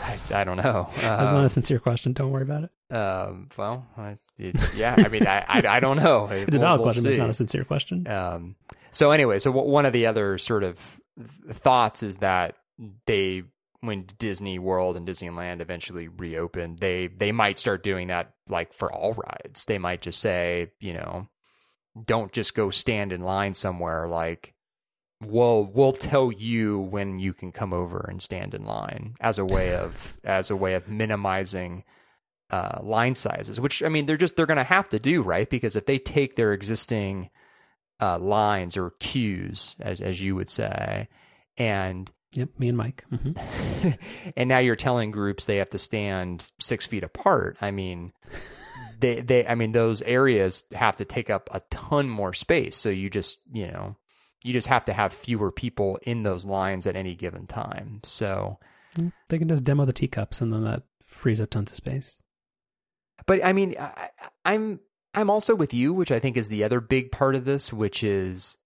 I, 0.03 0.20
I 0.34 0.43
don't 0.43 0.57
know. 0.57 0.89
That's 0.95 1.32
not 1.32 1.36
a 1.36 1.43
um, 1.43 1.49
sincere 1.49 1.80
question. 1.80 2.14
Don't 2.14 2.32
worry 2.32 2.43
about 2.43 2.64
it. 2.64 2.95
Um, 2.95 3.49
well, 3.57 3.86
I, 3.97 4.18
it, 4.38 4.55
yeah, 4.76 4.95
I 4.97 5.07
mean, 5.09 5.28
I, 5.28 5.45
I, 5.47 5.64
I, 5.68 5.80
don't 5.80 5.97
know. 5.97 6.28
it's 6.32 6.51
we'll, 6.51 6.61
a 6.61 6.66
valid 6.66 6.80
we'll 6.80 6.86
question, 6.86 7.07
it's 7.07 7.20
not 7.20 7.30
a 7.30 7.34
sincere 7.34 7.64
question. 7.64 8.07
Um, 8.07 8.55
so 8.91 9.11
anyway, 9.11 9.39
so 9.39 9.51
w- 9.51 9.70
one 9.70 9.86
of 9.86 9.93
the 9.93 10.07
other 10.07 10.38
sort 10.38 10.64
of 10.64 10.80
thoughts 11.51 12.03
is 12.03 12.18
that 12.18 12.55
they, 13.05 13.43
when 13.82 14.05
Disney 14.18 14.59
World 14.59 14.95
and 14.95 15.07
Disneyland 15.07 15.61
eventually 15.61 16.07
reopen, 16.07 16.78
they 16.80 17.07
they 17.07 17.32
might 17.32 17.59
start 17.59 17.84
doing 17.84 18.07
that 18.07 18.34
like 18.47 18.74
for 18.74 18.91
all 18.91 19.14
rides. 19.14 19.66
They 19.66 19.78
might 19.78 20.01
just 20.01 20.20
say, 20.20 20.72
you 20.80 20.93
know, 20.93 21.28
don't 22.05 22.32
just 22.32 22.55
go 22.55 22.70
stand 22.70 23.11
in 23.11 23.22
line 23.22 23.53
somewhere 23.53 24.07
like 24.07 24.53
we'll 25.28 25.65
we'll 25.74 25.91
tell 25.91 26.32
you 26.32 26.80
when 26.80 27.19
you 27.19 27.34
can 27.34 27.51
come 27.51 27.74
over 27.74 28.05
and 28.09 28.21
stand 28.21 28.53
in 28.53 28.65
line 28.65 29.15
as 29.19 29.38
a 29.39 29.45
way 29.45 29.76
of 29.76 30.17
as 30.24 30.49
a 30.49 30.55
way 30.55 30.74
of 30.74 30.88
minimizing 30.88 31.84
uh, 32.49 32.80
line 32.84 33.15
sizes 33.15 33.59
which 33.59 33.82
i 33.82 33.89
mean 33.89 34.05
they're 34.05 34.17
just 34.17 34.36
they're 34.36 34.45
going 34.45 34.57
to 34.57 34.63
have 34.63 34.88
to 34.88 34.99
do 34.99 35.21
right 35.21 35.49
because 35.49 35.76
if 35.76 35.86
they 35.86 35.97
take 35.97 36.36
their 36.36 36.53
existing 36.53 37.30
uh, 38.01 38.19
lines 38.19 38.78
or 38.78 38.91
queues 38.99 39.76
as 39.80 40.01
as 40.01 40.21
you 40.21 40.36
would 40.36 40.49
say 40.49 41.07
and 41.57 42.11
Yep, 42.36 42.49
me 42.57 42.69
and 42.69 42.78
Mike. 42.78 43.05
Mm-hmm. 43.11 43.91
and 44.38 44.49
now 44.49 44.57
you're 44.59 44.76
telling 44.76 45.11
groups 45.11 45.45
they 45.45 45.57
have 45.57 45.69
to 45.69 45.78
stand 45.78 46.51
six 46.59 46.86
feet 46.86 47.03
apart. 47.03 47.57
I 47.61 47.71
mean, 47.71 48.11
they 48.99 49.21
they 49.21 49.45
I 49.45 49.55
mean 49.55 49.71
those 49.71 50.01
areas 50.01 50.65
have 50.74 50.97
to 50.97 51.05
take 51.05 51.30
up 51.30 51.49
a 51.51 51.61
ton 51.69 52.09
more 52.09 52.34
space. 52.34 52.76
So 52.76 52.89
you 52.89 53.09
just, 53.09 53.39
you 53.51 53.67
know, 53.67 53.97
you 54.44 54.54
just 54.54 54.68
have 54.68 54.86
to 54.86 54.94
have 54.94 55.14
fewer 55.14 55.52
people 55.52 55.98
in 56.04 56.24
those 56.24 56.46
lines 56.46 56.86
at 56.86 56.96
any 56.96 57.16
given 57.16 57.48
time. 57.48 58.02
So 58.04 58.60
they 59.30 59.39
can 59.39 59.48
just 59.48 59.64
demo 59.64 59.86
the 59.86 59.94
teacups 59.94 60.41
and 60.41 60.54
then 60.54 60.64
that 60.66 60.84
frees 61.02 61.41
up 61.41 61.50
tons 61.50 61.72
of 61.72 61.78
space. 61.78 62.22
But 63.26 63.44
I 63.44 63.54
mean, 63.54 63.76
I, 63.80 64.10
I'm 64.46 64.80
I'm 65.14 65.30
also 65.30 65.56
with 65.56 65.74
you, 65.74 65.94
which 65.94 66.12
I 66.12 66.20
think 66.20 66.38
is 66.38 66.50
the 66.50 66.64
other 66.64 66.82
big 66.82 67.12
part 67.12 67.36
of 67.36 67.46
this, 67.46 67.72
which 67.72 68.04
is 68.04 68.58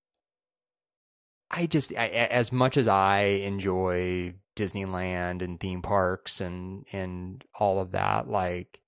I 1.51 1.65
just 1.65 1.93
I, 1.95 2.07
as 2.07 2.51
much 2.51 2.77
as 2.77 2.87
I 2.87 3.19
enjoy 3.19 4.33
Disneyland 4.55 5.41
and 5.41 5.59
theme 5.59 5.81
parks 5.81 6.41
and 6.41 6.85
and 6.91 7.43
all 7.59 7.79
of 7.79 7.91
that, 7.91 8.29
like 8.29 8.81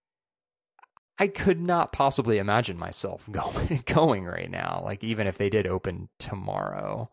I 1.20 1.28
could 1.28 1.60
not 1.60 1.92
possibly 1.92 2.38
imagine 2.38 2.78
myself 2.78 3.28
going 3.32 3.84
going 3.86 4.26
right 4.26 4.50
now. 4.50 4.82
Like 4.84 5.04
even 5.04 5.28
if 5.28 5.38
they 5.38 5.50
did 5.50 5.68
open 5.68 6.10
tomorrow, 6.18 7.10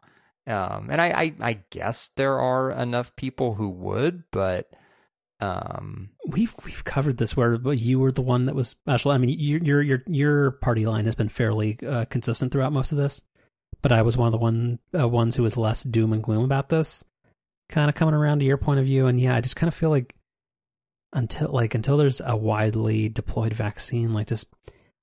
um, 0.47 0.89
and 0.91 1.01
I, 1.01 1.09
I, 1.09 1.35
I 1.41 1.59
guess 1.71 2.09
there 2.17 2.39
are 2.39 2.71
enough 2.71 3.17
people 3.17 3.55
who 3.55 3.69
would, 3.69 4.23
but 4.31 4.71
um, 5.41 6.11
we've 6.27 6.55
we've 6.65 6.85
covered 6.85 7.19
this 7.19 7.37
where 7.37 7.57
you 7.73 7.99
were 7.99 8.13
the 8.13 8.23
one 8.23 8.47
that 8.47 8.55
was 8.55 8.69
special. 8.69 9.11
I 9.11 9.19
mean, 9.19 9.37
your 9.39 9.63
your 9.63 9.83
your 9.83 10.03
your 10.07 10.51
party 10.53 10.87
line 10.87 11.05
has 11.05 11.15
been 11.15 11.29
fairly 11.29 11.79
uh, 11.87 12.05
consistent 12.07 12.53
throughout 12.53 12.73
most 12.73 12.93
of 12.93 12.99
this, 12.99 13.23
but 13.83 13.93
I 13.93 14.03
was 14.03 14.17
one 14.17 14.29
of 14.29 14.33
the 14.33 14.39
one 14.39 14.79
uh, 14.97 15.09
ones 15.09 15.37
who 15.37 15.43
was 15.43 15.57
less 15.57 15.83
doom 15.83 16.13
and 16.13 16.23
gloom 16.23 16.45
about 16.45 16.69
this. 16.69 17.05
Kind 17.69 17.89
of 17.89 17.97
coming 17.97 18.15
around 18.15 18.39
to 18.39 18.45
your 18.45 18.57
point 18.57 18.79
of 18.79 18.87
view, 18.87 19.09
and 19.09 19.19
yeah, 19.21 19.35
I 19.35 19.41
just 19.41 19.57
kind 19.57 19.69
of 19.69 19.75
feel 19.75 19.91
like 19.91 20.15
until 21.17 21.51
like 21.51 21.75
until 21.75 21.97
there's 21.97 22.21
a 22.25 22.37
widely 22.37 23.09
deployed 23.09 23.55
vaccine 23.55 24.13
like 24.13 24.27
just 24.27 24.49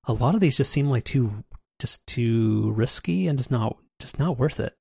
a 0.05 0.13
lot 0.13 0.35
of 0.35 0.41
these 0.41 0.57
just 0.57 0.71
seem 0.71 0.89
like 0.89 1.03
too 1.03 1.31
just 1.79 2.05
too 2.05 2.71
risky 2.73 3.27
and 3.27 3.37
just 3.37 3.51
not 3.51 3.75
just 3.99 4.19
not 4.19 4.37
worth 4.37 4.59
it. 4.59 4.73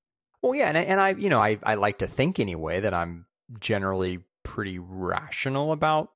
Well 0.43 0.55
yeah 0.55 0.69
and, 0.69 0.77
and 0.77 1.01
i 1.01 1.11
you 1.11 1.31
know 1.31 1.41
I, 1.41 1.59
I 1.63 1.75
like 1.75 1.99
to 1.99 2.07
think 2.07 2.39
anyway 2.39 2.81
that 2.81 2.93
i'm 2.93 3.27
generally 3.59 4.21
pretty 4.43 4.79
rational 4.79 5.73
about 5.73 6.11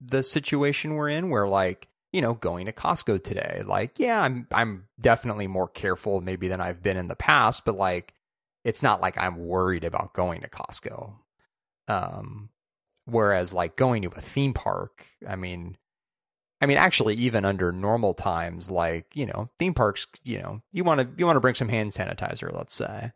the 0.00 0.22
situation 0.22 0.94
we're 0.94 1.08
in 1.08 1.28
where 1.28 1.48
like 1.48 1.88
you 2.12 2.20
know 2.20 2.34
going 2.34 2.66
to 2.66 2.72
costco 2.72 3.22
today 3.22 3.62
like 3.66 3.98
yeah 3.98 4.20
i'm 4.20 4.46
i'm 4.52 4.84
definitely 5.00 5.46
more 5.46 5.68
careful 5.68 6.20
maybe 6.20 6.48
than 6.48 6.60
i've 6.60 6.82
been 6.82 6.96
in 6.96 7.08
the 7.08 7.16
past 7.16 7.64
but 7.64 7.76
like 7.76 8.14
it's 8.62 8.82
not 8.82 9.00
like 9.00 9.16
i'm 9.18 9.46
worried 9.46 9.84
about 9.84 10.12
going 10.12 10.42
to 10.42 10.48
costco. 10.48 11.14
Um 11.88 12.50
Whereas 13.10 13.52
like 13.52 13.76
going 13.76 14.02
to 14.02 14.08
a 14.08 14.20
theme 14.20 14.52
park, 14.52 15.06
I 15.26 15.36
mean, 15.36 15.76
I 16.60 16.66
mean, 16.66 16.76
actually, 16.76 17.14
even 17.16 17.44
under 17.44 17.72
normal 17.72 18.14
times, 18.14 18.70
like 18.70 19.14
you 19.14 19.26
know, 19.26 19.50
theme 19.58 19.74
parks, 19.74 20.06
you 20.22 20.38
know, 20.38 20.62
you 20.72 20.84
want 20.84 21.00
to 21.00 21.08
you 21.16 21.26
want 21.26 21.36
to 21.36 21.40
bring 21.40 21.54
some 21.54 21.68
hand 21.68 21.92
sanitizer, 21.92 22.54
let's 22.54 22.74
say, 22.74 23.12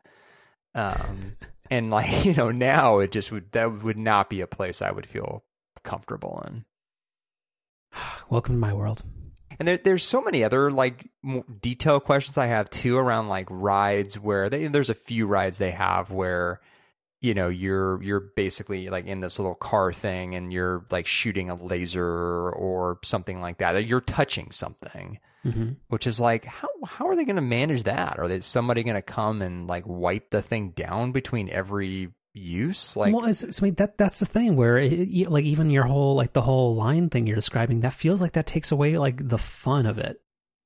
um, 0.74 1.36
and 1.70 1.90
like 1.90 2.24
you 2.24 2.34
know, 2.34 2.50
now 2.50 2.98
it 2.98 3.12
just 3.12 3.30
would 3.30 3.52
that 3.52 3.82
would 3.82 3.98
not 3.98 4.30
be 4.30 4.40
a 4.40 4.46
place 4.46 4.82
I 4.82 4.90
would 4.90 5.06
feel 5.06 5.44
comfortable 5.82 6.42
in. 6.46 6.64
Welcome 8.30 8.54
to 8.54 8.60
my 8.60 8.72
world. 8.72 9.02
And 9.58 9.68
there, 9.68 9.76
there's 9.78 10.02
so 10.02 10.20
many 10.20 10.42
other 10.42 10.70
like 10.70 11.08
detail 11.60 12.00
questions 12.00 12.36
I 12.36 12.46
have 12.46 12.68
too 12.70 12.96
around 12.96 13.28
like 13.28 13.46
rides 13.50 14.18
where 14.18 14.48
they, 14.48 14.66
there's 14.66 14.90
a 14.90 14.94
few 14.94 15.26
rides 15.26 15.58
they 15.58 15.70
have 15.70 16.10
where 16.10 16.60
you 17.24 17.34
know 17.34 17.48
you're 17.48 18.02
you're 18.02 18.20
basically 18.20 18.88
like 18.90 19.06
in 19.06 19.20
this 19.20 19.38
little 19.38 19.54
car 19.54 19.92
thing 19.92 20.34
and 20.34 20.52
you're 20.52 20.84
like 20.90 21.06
shooting 21.06 21.50
a 21.50 21.54
laser 21.54 22.50
or 22.50 22.98
something 23.02 23.40
like 23.40 23.58
that 23.58 23.86
you're 23.86 24.00
touching 24.00 24.50
something 24.50 25.18
mm-hmm. 25.44 25.72
which 25.88 26.06
is 26.06 26.20
like 26.20 26.44
how 26.44 26.68
how 26.84 27.08
are 27.08 27.16
they 27.16 27.24
going 27.24 27.36
to 27.36 27.42
manage 27.42 27.84
that? 27.84 28.18
Are 28.18 28.28
they 28.28 28.40
somebody 28.40 28.82
going 28.82 28.96
to 28.96 29.02
come 29.02 29.42
and 29.42 29.66
like 29.66 29.84
wipe 29.86 30.30
the 30.30 30.42
thing 30.42 30.70
down 30.70 31.12
between 31.12 31.48
every 31.50 32.10
use? 32.32 32.96
Like 32.96 33.14
well 33.14 33.26
it's, 33.26 33.44
it's, 33.44 33.62
I 33.62 33.64
mean 33.64 33.74
that 33.74 33.98
that's 33.98 34.20
the 34.20 34.26
thing 34.26 34.56
where 34.56 34.78
it, 34.78 35.30
like 35.30 35.44
even 35.44 35.70
your 35.70 35.84
whole 35.84 36.14
like 36.14 36.32
the 36.32 36.42
whole 36.42 36.74
line 36.74 37.10
thing 37.10 37.26
you're 37.26 37.36
describing 37.36 37.80
that 37.80 37.92
feels 37.92 38.20
like 38.20 38.32
that 38.32 38.46
takes 38.46 38.72
away 38.72 38.98
like 38.98 39.28
the 39.28 39.38
fun 39.38 39.86
of 39.86 39.98
it. 39.98 40.20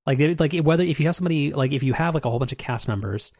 Like 0.06 0.40
like 0.40 0.54
whether 0.64 0.84
if 0.84 1.00
you 1.00 1.06
have 1.06 1.16
somebody 1.16 1.52
like 1.52 1.72
if 1.72 1.82
you 1.82 1.92
have 1.92 2.14
like 2.14 2.24
a 2.24 2.30
whole 2.30 2.38
bunch 2.38 2.52
of 2.52 2.58
cast 2.58 2.88
members 2.88 3.32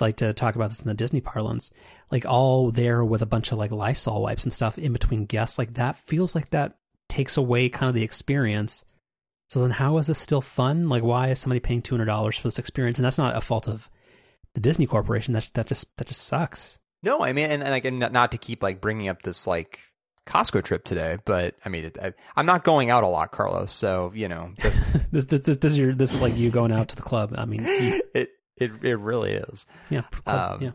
like 0.00 0.16
to 0.16 0.32
talk 0.32 0.54
about 0.56 0.70
this 0.70 0.80
in 0.80 0.88
the 0.88 0.94
Disney 0.94 1.20
parlance, 1.20 1.72
like 2.10 2.26
all 2.26 2.70
there 2.70 3.04
with 3.04 3.22
a 3.22 3.26
bunch 3.26 3.52
of 3.52 3.58
like 3.58 3.72
Lysol 3.72 4.22
wipes 4.22 4.44
and 4.44 4.52
stuff 4.52 4.78
in 4.78 4.92
between 4.92 5.26
guests, 5.26 5.58
like 5.58 5.74
that 5.74 5.96
feels 5.96 6.34
like 6.34 6.50
that 6.50 6.76
takes 7.08 7.36
away 7.36 7.68
kind 7.68 7.88
of 7.88 7.94
the 7.94 8.02
experience. 8.02 8.84
So 9.48 9.60
then, 9.60 9.70
how 9.70 9.98
is 9.98 10.06
this 10.06 10.18
still 10.18 10.40
fun? 10.40 10.88
Like, 10.88 11.04
why 11.04 11.28
is 11.28 11.38
somebody 11.38 11.60
paying 11.60 11.82
two 11.82 11.94
hundred 11.94 12.06
dollars 12.06 12.36
for 12.36 12.48
this 12.48 12.58
experience? 12.58 12.98
And 12.98 13.04
that's 13.04 13.18
not 13.18 13.36
a 13.36 13.40
fault 13.40 13.68
of 13.68 13.90
the 14.54 14.60
Disney 14.60 14.86
Corporation. 14.86 15.34
That's 15.34 15.50
that 15.50 15.66
just 15.66 15.96
that 15.96 16.06
just 16.06 16.22
sucks. 16.22 16.78
No, 17.02 17.22
I 17.22 17.34
mean, 17.34 17.50
and, 17.50 17.62
and 17.62 17.74
again, 17.74 17.98
not 17.98 18.32
to 18.32 18.38
keep 18.38 18.62
like 18.62 18.80
bringing 18.80 19.08
up 19.08 19.22
this 19.22 19.46
like 19.46 19.80
Costco 20.26 20.64
trip 20.64 20.84
today, 20.84 21.18
but 21.24 21.54
I 21.64 21.68
mean, 21.68 21.92
I, 22.02 22.12
am 22.36 22.46
not 22.46 22.64
going 22.64 22.90
out 22.90 23.04
a 23.04 23.08
lot, 23.08 23.30
Carlos. 23.30 23.72
So 23.72 24.10
you 24.14 24.28
know, 24.28 24.52
the, 24.56 25.06
this, 25.12 25.26
this 25.26 25.40
this 25.40 25.56
this 25.58 25.72
is 25.72 25.78
your 25.78 25.94
this 25.94 26.14
is 26.14 26.22
like 26.22 26.36
you 26.36 26.50
going 26.50 26.72
out 26.72 26.88
to 26.88 26.96
the 26.96 27.02
club. 27.02 27.34
I 27.36 27.44
mean, 27.44 27.64
you, 27.64 28.02
it 28.14 28.30
it 28.56 28.70
it 28.82 28.98
really 28.98 29.32
is. 29.32 29.66
Yeah, 29.90 30.02
um, 30.26 30.62
yeah. 30.62 30.70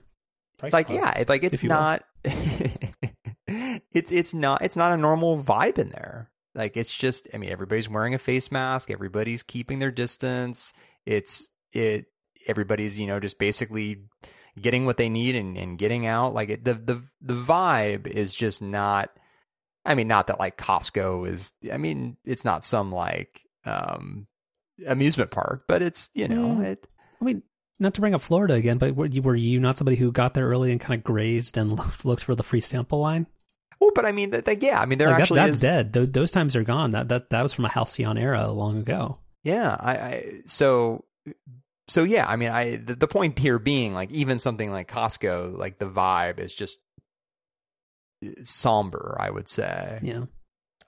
Price 0.58 0.74
like 0.74 0.88
club, 0.88 1.00
yeah, 1.00 1.20
it, 1.20 1.30
like 1.30 1.44
it's 1.44 1.64
not. 1.64 2.04
it's 2.24 4.12
it's 4.12 4.34
not 4.34 4.62
it's 4.62 4.76
not 4.76 4.92
a 4.92 4.98
normal 4.98 5.42
vibe 5.42 5.78
in 5.78 5.90
there. 5.90 6.32
Like 6.56 6.76
it's 6.76 6.96
just 6.96 7.28
I 7.34 7.38
mean 7.38 7.52
everybody's 7.52 7.90
wearing 7.90 8.14
a 8.14 8.20
face 8.20 8.52
mask, 8.52 8.92
everybody's 8.92 9.44
keeping 9.44 9.80
their 9.80 9.92
distance. 9.92 10.74
It's 11.06 11.52
it 11.72 12.06
everybody's 12.48 13.00
you 13.00 13.08
know 13.08 13.20
just 13.20 13.40
basically 13.40 14.04
getting 14.60 14.86
what 14.86 14.98
they 14.98 15.10
need 15.10 15.36
and, 15.36 15.58
and 15.58 15.78
getting 15.78 16.06
out. 16.06 16.34
Like 16.34 16.50
it, 16.50 16.66
the 16.66 16.74
the 16.74 17.04
the 17.22 17.34
vibe 17.34 18.08
is 18.08 18.36
just 18.36 18.62
not. 18.62 19.10
I 19.86 19.96
mean, 19.96 20.08
not 20.08 20.28
that 20.28 20.40
like 20.40 20.58
Costco 20.58 21.30
is. 21.30 21.54
I 21.72 21.78
mean, 21.78 22.18
it's 22.26 22.46
not 22.46 22.66
some 22.66 22.92
like 22.92 23.42
um 23.66 24.28
amusement 24.86 25.32
park, 25.32 25.64
but 25.68 25.82
it's 25.82 26.10
you 26.14 26.28
know 26.28 26.58
mm. 26.58 26.66
it. 26.66 26.86
I 27.22 27.26
mean, 27.26 27.44
not 27.80 27.94
to 27.94 28.02
bring 28.02 28.14
up 28.14 28.22
Florida 28.22 28.56
again, 28.56 28.78
but 28.78 28.96
were 28.96 29.06
you, 29.06 29.22
were 29.22 29.36
you 29.36 29.60
not 29.60 29.78
somebody 29.78 29.98
who 29.98 30.12
got 30.12 30.34
there 30.34 30.48
early 30.48 30.72
and 30.72 30.82
kind 30.82 31.00
of 31.00 31.04
grazed 31.04 31.58
and 31.58 31.72
looked, 31.78 32.06
looked 32.06 32.24
for 32.24 32.36
the 32.36 32.44
free 32.44 32.62
sample 32.62 33.00
line? 33.00 33.28
Well, 33.80 33.92
but 33.96 34.06
I 34.06 34.12
mean, 34.12 34.32
that, 34.32 34.46
that 34.46 34.62
yeah, 34.62 34.80
I 34.82 34.86
mean, 34.86 34.98
there 34.98 35.08
like 35.08 35.22
actually 35.22 35.40
that, 35.40 35.46
that's 35.46 35.56
is... 35.56 35.62
dead. 35.62 35.94
Those, 35.94 36.12
those, 36.12 36.32
times 36.32 36.56
are 36.56 36.64
gone. 36.64 36.92
That 36.92 37.08
that 37.08 37.30
that 37.30 37.42
was 37.42 37.54
from 37.54 37.66
a 37.66 37.70
halcyon 37.70 38.18
era 38.18 38.50
long 38.52 38.78
ago. 38.78 39.18
Yeah, 39.44 39.76
I, 39.80 39.94
I 39.94 40.42
so 40.46 41.06
so 41.88 42.04
yeah. 42.04 42.28
I 42.28 42.36
mean, 42.36 42.50
I 42.50 42.76
the, 42.76 42.96
the 42.96 43.08
point 43.08 43.40
here 43.40 43.58
being 43.58 43.94
like 43.94 44.12
even 44.12 44.38
something 44.38 44.70
like 44.70 44.92
Costco, 44.92 45.58
like 45.58 45.80
the 45.80 45.86
vibe 45.86 46.42
is 46.42 46.54
just 46.54 46.80
uh, 48.26 48.32
somber. 48.44 49.16
I 49.18 49.30
would 49.30 49.48
say. 49.48 50.00
Yeah. 50.02 50.26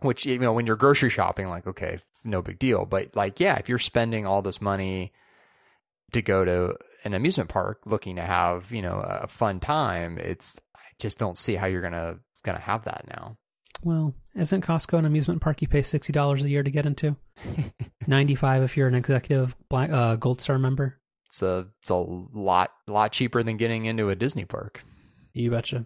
Which 0.02 0.26
you 0.26 0.40
know, 0.40 0.52
when 0.52 0.68
you're 0.68 0.76
grocery 0.76 1.10
shopping, 1.10 1.48
like 1.48 1.68
okay, 1.68 2.00
no 2.26 2.42
big 2.42 2.60
deal. 2.60 2.86
But 2.86 3.16
like, 3.16 3.40
yeah, 3.40 3.56
if 3.56 3.70
you're 3.70 3.80
spending 3.80 4.26
all 4.26 4.42
this 4.42 4.60
money 4.60 5.14
to 6.14 6.22
go 6.22 6.46
to 6.46 6.76
an 7.04 7.14
amusement 7.14 7.50
park 7.50 7.82
looking 7.86 8.16
to 8.18 8.22
have 8.22 8.72
you 8.72 8.82
know 8.82 9.00
a 9.00 9.28
fun 9.28 9.60
time, 9.60 10.18
it's 10.18 10.60
I 10.76 10.80
just 11.00 11.18
don't 11.18 11.38
see 11.38 11.56
how 11.56 11.68
you're 11.68 11.82
gonna 11.82 12.20
going 12.44 12.58
to 12.58 12.62
have 12.62 12.86
that 12.86 13.06
now. 13.08 13.38
Well, 13.84 14.14
isn't 14.36 14.66
Costco 14.66 15.00
an 15.00 15.06
amusement 15.06 15.42
park 15.42 15.62
you 15.62 15.68
pay 15.68 15.82
sixty 15.82 16.14
dollars 16.14 16.44
a 16.44 16.50
year 16.50 16.62
to 16.62 16.70
get 16.70 16.86
into? 16.86 17.16
Ninety 18.08 18.36
five 18.36 18.62
if 18.62 18.78
you're 18.78 18.88
an 18.88 18.96
executive 18.96 19.56
black 19.70 19.90
uh, 19.90 20.16
Gold 20.16 20.40
Star 20.40 20.60
member. 20.60 21.00
It's 21.26 21.42
a 21.42 21.68
it's 21.82 21.90
a 21.90 21.96
lot 21.96 22.72
lot 22.88 23.12
cheaper 23.12 23.42
than 23.42 23.58
getting 23.58 23.86
into 23.86 24.10
a 24.10 24.16
Disney 24.16 24.46
park. 24.46 24.84
You 25.34 25.50
betcha. 25.50 25.86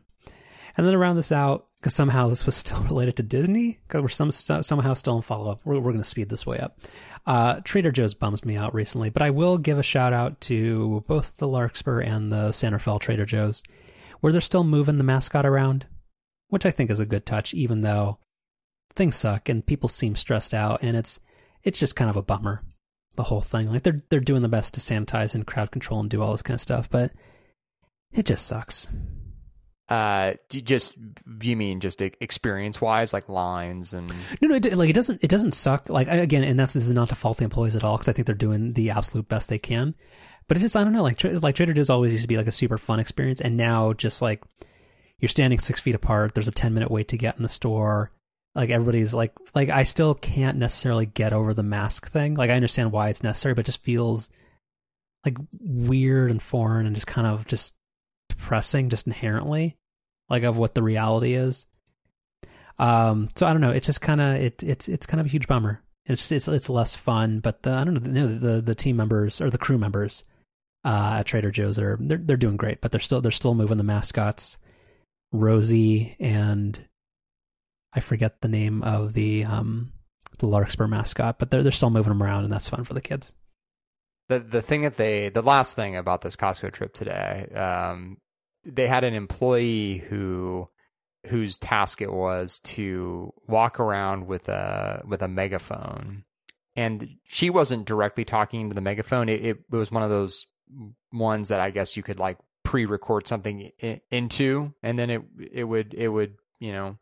And 0.77 0.85
then 0.85 0.93
to 0.93 0.97
round 0.97 1.17
this 1.17 1.31
out, 1.31 1.67
because 1.77 1.95
somehow 1.95 2.27
this 2.27 2.45
was 2.45 2.55
still 2.55 2.81
related 2.81 3.17
to 3.17 3.23
Disney, 3.23 3.79
because 3.87 4.01
we're 4.01 4.07
some, 4.09 4.31
somehow 4.31 4.93
still 4.93 5.15
in 5.15 5.21
follow 5.21 5.51
up. 5.51 5.61
We're, 5.63 5.75
we're 5.75 5.91
going 5.91 5.97
to 5.97 6.03
speed 6.03 6.29
this 6.29 6.45
way 6.45 6.59
up. 6.59 6.79
Uh, 7.25 7.61
Trader 7.63 7.91
Joe's 7.91 8.13
bums 8.13 8.45
me 8.45 8.55
out 8.55 8.73
recently, 8.73 9.09
but 9.09 9.21
I 9.21 9.31
will 9.31 9.57
give 9.57 9.79
a 9.79 9.83
shout 9.83 10.13
out 10.13 10.41
to 10.41 11.01
both 11.07 11.37
the 11.37 11.47
Larkspur 11.47 12.01
and 12.01 12.31
the 12.31 12.51
Santa 12.51 12.79
Fe 12.79 12.97
Trader 12.99 13.25
Joe's, 13.25 13.63
where 14.19 14.31
they're 14.31 14.41
still 14.41 14.63
moving 14.63 14.97
the 14.97 15.03
mascot 15.03 15.45
around 15.45 15.87
which 16.49 16.65
I 16.65 16.71
think 16.71 16.89
is 16.89 16.99
a 16.99 17.05
good 17.05 17.25
touch, 17.25 17.53
even 17.53 17.81
though 17.81 18.19
things 18.93 19.15
suck 19.15 19.49
and 19.49 19.65
people 19.65 19.89
seem 19.89 20.15
stressed 20.15 20.53
out, 20.53 20.79
and 20.81 20.95
it's 20.95 21.19
it's 21.63 21.79
just 21.79 21.95
kind 21.95 22.09
of 22.09 22.15
a 22.15 22.21
bummer. 22.21 22.61
The 23.15 23.23
whole 23.23 23.41
thing, 23.41 23.71
like 23.71 23.83
they're 23.83 23.99
they're 24.09 24.19
doing 24.19 24.41
the 24.41 24.49
best 24.49 24.73
to 24.75 24.79
sanitize 24.79 25.35
and 25.35 25.47
crowd 25.47 25.71
control 25.71 25.99
and 25.99 26.09
do 26.09 26.21
all 26.21 26.31
this 26.31 26.41
kind 26.41 26.55
of 26.55 26.61
stuff, 26.61 26.89
but 26.89 27.11
it 28.13 28.25
just 28.25 28.45
sucks. 28.45 28.89
Uh, 29.87 30.33
just 30.49 30.93
you 31.41 31.55
mean 31.55 31.79
just 31.79 32.01
experience 32.01 32.81
wise, 32.81 33.13
like 33.13 33.29
lines 33.29 33.93
and 33.93 34.11
no, 34.41 34.47
no, 34.47 34.55
it, 34.55 34.75
like 34.75 34.89
it 34.89 34.95
doesn't 34.95 35.23
it 35.23 35.29
doesn't 35.29 35.53
suck. 35.53 35.89
Like 35.89 36.07
again, 36.07 36.43
and 36.43 36.59
that's 36.59 36.73
this 36.73 36.87
is 36.87 36.93
not 36.93 37.09
to 37.09 37.15
fault 37.15 37.37
the 37.37 37.43
employees 37.43 37.75
at 37.75 37.83
all 37.83 37.97
because 37.97 38.09
I 38.09 38.13
think 38.13 38.25
they're 38.25 38.35
doing 38.35 38.71
the 38.71 38.89
absolute 38.89 39.27
best 39.27 39.49
they 39.49 39.59
can. 39.59 39.93
But 40.47 40.57
it 40.57 40.61
just 40.61 40.75
I 40.75 40.83
don't 40.83 40.93
know, 40.93 41.03
like 41.03 41.23
like 41.23 41.55
Trader 41.55 41.73
Joe's 41.73 41.91
always 41.91 42.13
used 42.13 42.23
to 42.23 42.27
be 42.27 42.37
like 42.37 42.47
a 42.47 42.51
super 42.51 42.79
fun 42.79 42.99
experience, 42.99 43.41
and 43.41 43.57
now 43.57 43.93
just 43.93 44.23
like 44.23 44.41
you're 45.19 45.29
standing 45.29 45.59
six 45.59 45.79
feet 45.79 45.95
apart. 45.95 46.33
There's 46.33 46.47
a 46.47 46.51
10 46.51 46.73
minute 46.73 46.91
wait 46.91 47.09
to 47.09 47.17
get 47.17 47.37
in 47.37 47.43
the 47.43 47.49
store. 47.49 48.11
Like 48.53 48.69
everybody's 48.69 49.13
like, 49.13 49.33
like 49.53 49.69
I 49.69 49.83
still 49.83 50.15
can't 50.15 50.57
necessarily 50.57 51.05
get 51.05 51.33
over 51.33 51.53
the 51.53 51.63
mask 51.63 52.09
thing. 52.09 52.35
Like 52.35 52.49
I 52.49 52.55
understand 52.55 52.91
why 52.91 53.09
it's 53.09 53.23
necessary, 53.23 53.53
but 53.53 53.61
it 53.61 53.71
just 53.71 53.83
feels 53.83 54.29
like 55.25 55.37
weird 55.59 56.31
and 56.31 56.41
foreign 56.41 56.85
and 56.85 56.95
just 56.95 57.07
kind 57.07 57.27
of 57.27 57.47
just 57.47 57.73
depressing, 58.37 58.89
just 58.89 59.07
inherently, 59.07 59.77
like 60.29 60.43
of 60.43 60.57
what 60.57 60.75
the 60.75 60.83
reality 60.83 61.33
is. 61.33 61.67
Um, 62.77 63.29
so 63.35 63.47
I 63.47 63.53
don't 63.53 63.61
know. 63.61 63.71
It's 63.71 63.87
just 63.87 64.01
kind 64.01 64.21
of 64.21 64.35
it, 64.35 64.63
it's 64.63 64.89
it's 64.89 65.05
kind 65.05 65.19
of 65.21 65.27
a 65.27 65.29
huge 65.29 65.47
bummer. 65.47 65.81
It's 66.05 66.31
it's 66.31 66.47
it's 66.47 66.69
less 66.69 66.95
fun, 66.95 67.39
but 67.39 67.63
the 67.63 67.71
I 67.71 67.83
don't 67.83 67.93
know 67.93 67.99
the 67.99 68.27
the, 68.27 68.61
the 68.61 68.75
team 68.75 68.97
members 68.97 69.41
or 69.41 69.49
the 69.49 69.57
crew 69.57 69.77
members 69.77 70.23
uh, 70.83 71.17
at 71.19 71.25
Trader 71.25 71.51
Joe's 71.51 71.79
are 71.79 71.97
they're 71.99 72.17
they're 72.17 72.37
doing 72.37 72.57
great, 72.57 72.81
but 72.81 72.91
they're 72.91 72.99
still 73.01 73.21
they're 73.21 73.31
still 73.31 73.55
moving 73.55 73.77
the 73.77 73.83
mascots. 73.83 74.57
Rosie 75.31 76.15
and 76.19 76.87
I 77.93 77.99
forget 77.99 78.41
the 78.41 78.47
name 78.47 78.83
of 78.83 79.13
the 79.13 79.45
um 79.45 79.91
the 80.39 80.47
Larkspur 80.47 80.87
mascot, 80.87 81.39
but 81.39 81.49
they're 81.49 81.63
they're 81.63 81.71
still 81.71 81.89
moving 81.89 82.09
them 82.09 82.21
around 82.21 82.43
and 82.43 82.53
that's 82.53 82.69
fun 82.69 82.83
for 82.83 82.93
the 82.93 83.01
kids. 83.01 83.33
The 84.27 84.39
the 84.39 84.61
thing 84.61 84.81
that 84.81 84.97
they 84.97 85.29
the 85.29 85.41
last 85.41 85.75
thing 85.75 85.95
about 85.95 86.21
this 86.21 86.35
Costco 86.35 86.71
trip 86.73 86.93
today, 86.93 87.47
um, 87.55 88.17
they 88.65 88.87
had 88.87 89.03
an 89.03 89.13
employee 89.13 89.97
who 90.09 90.69
whose 91.27 91.57
task 91.57 92.01
it 92.01 92.11
was 92.11 92.59
to 92.59 93.33
walk 93.47 93.79
around 93.79 94.27
with 94.27 94.47
a 94.47 95.01
with 95.05 95.21
a 95.21 95.27
megaphone. 95.27 96.23
And 96.75 97.15
she 97.23 97.49
wasn't 97.49 97.85
directly 97.85 98.25
talking 98.25 98.69
to 98.69 98.75
the 98.75 98.81
megaphone. 98.81 99.29
It, 99.29 99.45
it, 99.45 99.57
was 99.69 99.91
one 99.91 100.03
of 100.03 100.09
those 100.09 100.45
ones 101.13 101.47
that 101.47 101.59
i 101.61 101.69
guess 101.69 101.95
you 101.95 102.03
could 102.03 102.19
like 102.19 102.37
pre-record 102.63 103.27
something 103.27 103.71
into 104.09 104.73
and 104.81 104.99
then 104.99 105.09
it 105.09 105.21
it 105.53 105.63
would 105.63 105.93
it 105.93 106.09
would 106.09 106.33
you 106.59 106.73
know 106.73 106.97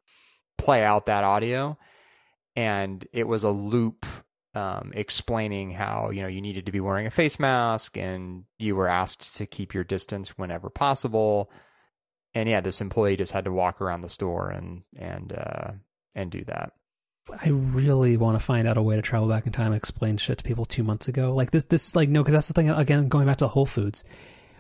play 0.58 0.84
out 0.84 1.08
that 1.08 1.24
audio. 1.24 1.78
And 2.56 3.06
it 3.12 3.28
was 3.28 3.44
a 3.44 3.50
loop 3.50 4.06
um, 4.56 4.92
explaining 4.94 5.72
how 5.72 6.10
you 6.12 6.22
know 6.22 6.28
you 6.28 6.42
needed 6.42 6.66
to 6.66 6.72
be 6.72 6.80
wearing 6.80 7.08
a 7.08 7.12
face 7.12 7.40
mask 7.40 7.98
and 7.98 8.44
you 8.60 8.76
were 8.76 8.88
asked 8.88 9.36
to 9.38 9.46
keep 9.46 9.74
your 9.74 9.84
distance 9.84 10.38
whenever 10.38 10.70
possible 10.70 11.52
and 12.36 12.48
yeah 12.48 12.62
this 12.62 12.82
employee 12.82 13.16
just 13.16 13.32
had 13.32 13.46
to 13.46 13.52
walk 13.52 13.82
around 13.82 14.02
the 14.02 14.10
store 14.10 14.50
and 14.50 14.84
and 14.98 15.34
uh, 15.34 15.72
and 16.16 16.32
do 16.32 16.44
that 16.46 16.74
I 17.42 17.50
really 17.50 18.18
want 18.18 18.38
to 18.38 18.44
find 18.44 18.68
out 18.68 18.78
a 18.78 18.82
way 18.82 18.98
to 18.98 19.02
travel 19.02 19.30
back 19.30 19.46
in 19.46 19.54
time 19.54 19.68
and 19.68 19.76
explain 19.76 20.18
shit 20.18 20.40
to 20.40 20.44
people 20.44 20.66
two 20.66 20.84
months 20.84 21.08
ago. 21.08 21.34
Like 21.34 21.52
this, 21.52 21.64
this 21.64 21.88
is 21.88 21.96
like 21.96 22.10
no, 22.10 22.22
because 22.22 22.34
that's 22.34 22.50
the 22.50 22.54
thing. 22.54 22.70
Again, 22.70 23.08
going 23.08 23.28
back 23.28 23.38
to 23.38 23.48
Whole 23.48 23.66
Foods, 23.66 24.04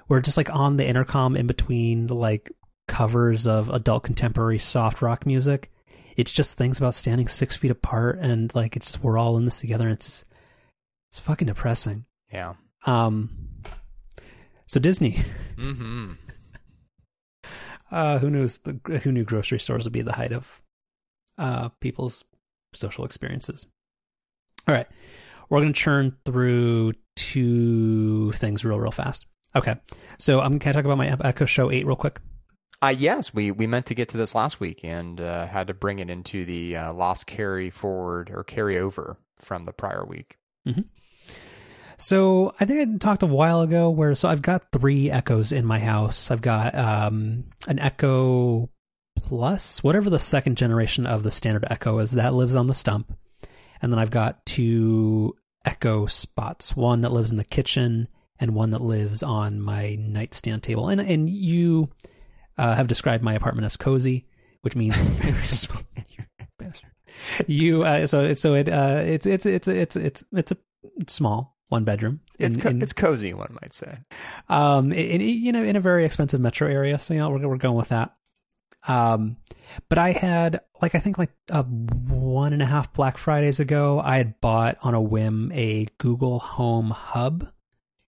we're 0.08 0.22
just 0.22 0.38
like 0.38 0.50
on 0.50 0.78
the 0.78 0.88
intercom 0.88 1.36
in 1.36 1.46
between 1.46 2.08
like 2.08 2.52
covers 2.88 3.48
of 3.48 3.70
adult 3.70 4.04
contemporary 4.04 4.60
soft 4.60 5.02
rock 5.02 5.26
music. 5.26 5.72
It's 6.16 6.32
just 6.32 6.58
things 6.58 6.78
about 6.78 6.96
standing 6.96 7.28
six 7.28 7.56
feet 7.58 7.72
apart 7.72 8.20
and 8.20 8.54
like 8.56 8.76
it's 8.76 9.02
we're 9.02 9.18
all 9.18 9.38
in 9.38 9.46
this 9.46 9.60
together. 9.60 9.86
And 9.86 9.94
it's 9.94 10.06
just, 10.06 10.26
it's 11.12 11.20
fucking 11.20 11.48
depressing. 11.48 12.06
Yeah. 12.32 12.54
Um. 12.86 13.30
So 14.66 14.80
Disney. 14.80 15.18
Mm-hmm. 15.56 16.14
uh, 17.92 18.20
who 18.20 18.30
knows? 18.30 18.60
The 18.60 19.00
who 19.04 19.12
knew 19.12 19.24
grocery 19.24 19.60
stores 19.60 19.86
would 19.86 19.94
be 19.94 20.02
the 20.02 20.14
height 20.14 20.32
of 20.32 20.62
uh 21.38 21.70
people's 21.80 22.24
social 22.74 23.06
experiences. 23.06 23.68
All 24.68 24.74
right, 24.74 24.88
we're 25.50 25.62
gonna 25.62 25.74
churn 25.74 26.18
through 26.26 26.94
two 27.16 28.32
things 28.34 28.66
real, 28.66 28.80
real 28.80 28.92
fast. 28.92 29.26
Okay. 29.56 29.76
So 30.18 30.40
I'm 30.40 30.54
um, 30.54 30.60
can 30.60 30.70
I 30.70 30.74
talk 30.74 30.86
about 30.86 30.98
my 30.98 31.16
Echo 31.24 31.46
Show 31.46 31.72
8 31.72 31.86
real 31.86 31.96
quick? 31.96 32.20
Uh, 32.84 32.90
yes, 32.90 33.34
we, 33.34 33.50
we 33.50 33.66
meant 33.66 33.86
to 33.86 33.96
get 33.96 34.10
to 34.10 34.18
this 34.18 34.36
last 34.36 34.60
week 34.60 34.84
and 34.84 35.22
uh, 35.22 35.48
had 35.48 35.68
to 35.68 35.74
bring 35.74 36.00
it 36.00 36.10
into 36.10 36.44
the 36.44 36.76
uh, 36.76 36.92
lost 36.92 37.26
carry 37.26 37.70
forward 37.70 38.30
or 38.30 38.44
carry 38.44 38.78
over 38.78 39.16
from 39.38 39.64
the 39.64 39.72
prior 39.72 40.04
week. 40.04 40.38
Mm-hmm. 40.68 40.82
So 41.98 42.54
I 42.60 42.66
think 42.66 42.82
I 42.82 42.98
talked 42.98 43.24
a 43.24 43.28
while 43.28 43.62
ago 43.62 43.90
where 43.90 44.14
so 44.16 44.28
I've 44.28 44.42
got 44.42 44.74
three 44.74 45.10
Echoes 45.10 45.54
in 45.54 45.66
my 45.66 45.80
house. 45.80 46.30
I've 46.30 46.42
got 46.42 46.76
um, 46.76 47.46
an 47.70 47.80
Echo 47.80 48.70
Plus, 49.16 49.82
whatever 49.82 50.10
the 50.10 50.20
second 50.20 50.58
generation 50.58 51.06
of 51.06 51.24
the 51.24 51.32
standard 51.32 51.64
Echo 51.70 52.00
is, 52.00 52.12
that 52.12 52.34
lives 52.34 52.58
on 52.58 52.68
the 52.68 52.74
stump, 52.74 53.18
and 53.82 53.94
then 53.94 54.00
I've 54.00 54.12
got 54.12 54.46
two 54.46 55.38
Echo 55.64 56.06
spots. 56.08 56.76
One 56.76 57.00
that 57.02 57.14
lives 57.14 57.32
in 57.32 57.38
the 57.38 57.46
kitchen 57.46 58.10
and 58.40 58.56
one 58.56 58.72
that 58.72 58.82
lives 58.82 59.24
on 59.24 59.62
my 59.62 59.96
nightstand 59.96 60.64
table. 60.64 60.90
And 60.90 61.00
and 61.00 61.30
you 61.30 61.90
uh, 62.58 62.76
have 62.76 62.88
described 62.88 63.24
my 63.24 63.34
apartment 63.34 63.66
as 63.66 63.78
cozy, 63.78 64.26
which 64.62 64.76
means 64.76 65.00
it's 65.00 65.10
very 65.10 65.48
small. 65.48 65.82
You 67.48 67.84
uh, 67.84 68.08
so 68.08 68.34
so 68.34 68.54
it 68.56 68.70
uh, 68.70 69.02
it's 69.04 69.26
it's 69.26 69.46
it's 69.46 69.68
it's 69.68 69.96
it's 69.96 70.24
it's 70.34 70.52
a 70.52 70.56
small 71.08 71.58
one 71.70 71.84
bedroom. 71.84 72.22
It's 72.40 72.58
co- 72.58 72.70
in- 72.70 72.82
it's 72.82 72.94
cozy, 72.94 73.34
one 73.34 73.56
might 73.62 73.74
say. 73.74 74.00
um 74.50 74.92
in, 74.92 75.22
in 75.22 75.22
you 75.22 75.52
know 75.52 75.64
in 75.64 75.76
a 75.76 75.80
very 75.80 76.06
expensive 76.06 76.40
metro 76.42 76.68
area 76.68 76.98
so 77.00 77.14
you 77.14 77.20
know 77.20 77.30
we're, 77.30 77.48
we're 77.48 77.58
going 77.58 77.76
with 77.78 77.90
that 77.90 78.16
um 78.88 79.38
but 79.90 79.98
i 79.98 80.12
had 80.12 80.60
like 80.82 80.94
i 80.96 81.00
think 81.00 81.18
like 81.18 81.32
uh, 81.50 81.64
one 81.64 82.52
and 82.54 82.62
a 82.62 82.66
half 82.66 82.92
black 82.94 83.18
fridays 83.18 83.60
ago 83.62 84.00
i 84.04 84.18
had 84.18 84.40
bought 84.42 84.78
on 84.84 84.94
a 84.94 85.02
whim 85.02 85.52
a 85.54 85.88
google 86.00 86.40
home 86.40 86.90
hub 86.90 87.46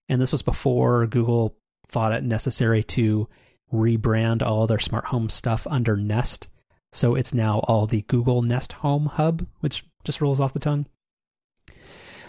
and 0.09 0.21
this 0.21 0.33
was 0.33 0.41
before 0.41 1.07
google 1.07 1.55
thought 1.87 2.11
it 2.11 2.23
necessary 2.23 2.83
to 2.83 3.27
rebrand 3.75 4.41
all 4.41 4.67
their 4.67 4.79
smart 4.79 5.05
home 5.05 5.29
stuff 5.29 5.67
under 5.67 5.95
nest 5.97 6.47
so 6.91 7.15
it's 7.15 7.33
now 7.33 7.59
all 7.59 7.85
the 7.85 8.01
google 8.03 8.41
nest 8.41 8.73
home 8.73 9.05
hub 9.07 9.45
which 9.59 9.85
just 10.03 10.21
rolls 10.21 10.39
off 10.39 10.53
the 10.53 10.59
tongue 10.59 10.85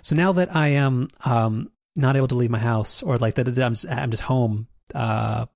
so 0.03 0.15
now 0.17 0.33
that 0.33 0.55
i 0.55 0.69
am 0.69 1.09
um 1.25 1.71
not 1.97 2.17
able 2.17 2.29
to 2.29 2.35
leave 2.35 2.51
my 2.51 2.59
house 2.59 3.03
or 3.03 3.17
like 3.17 3.35
that 3.35 3.49
I'm 3.49 3.75
just, 3.75 3.89
I'm 3.89 4.11
just 4.11 4.23
home 4.23 4.69
uh, 4.95 5.47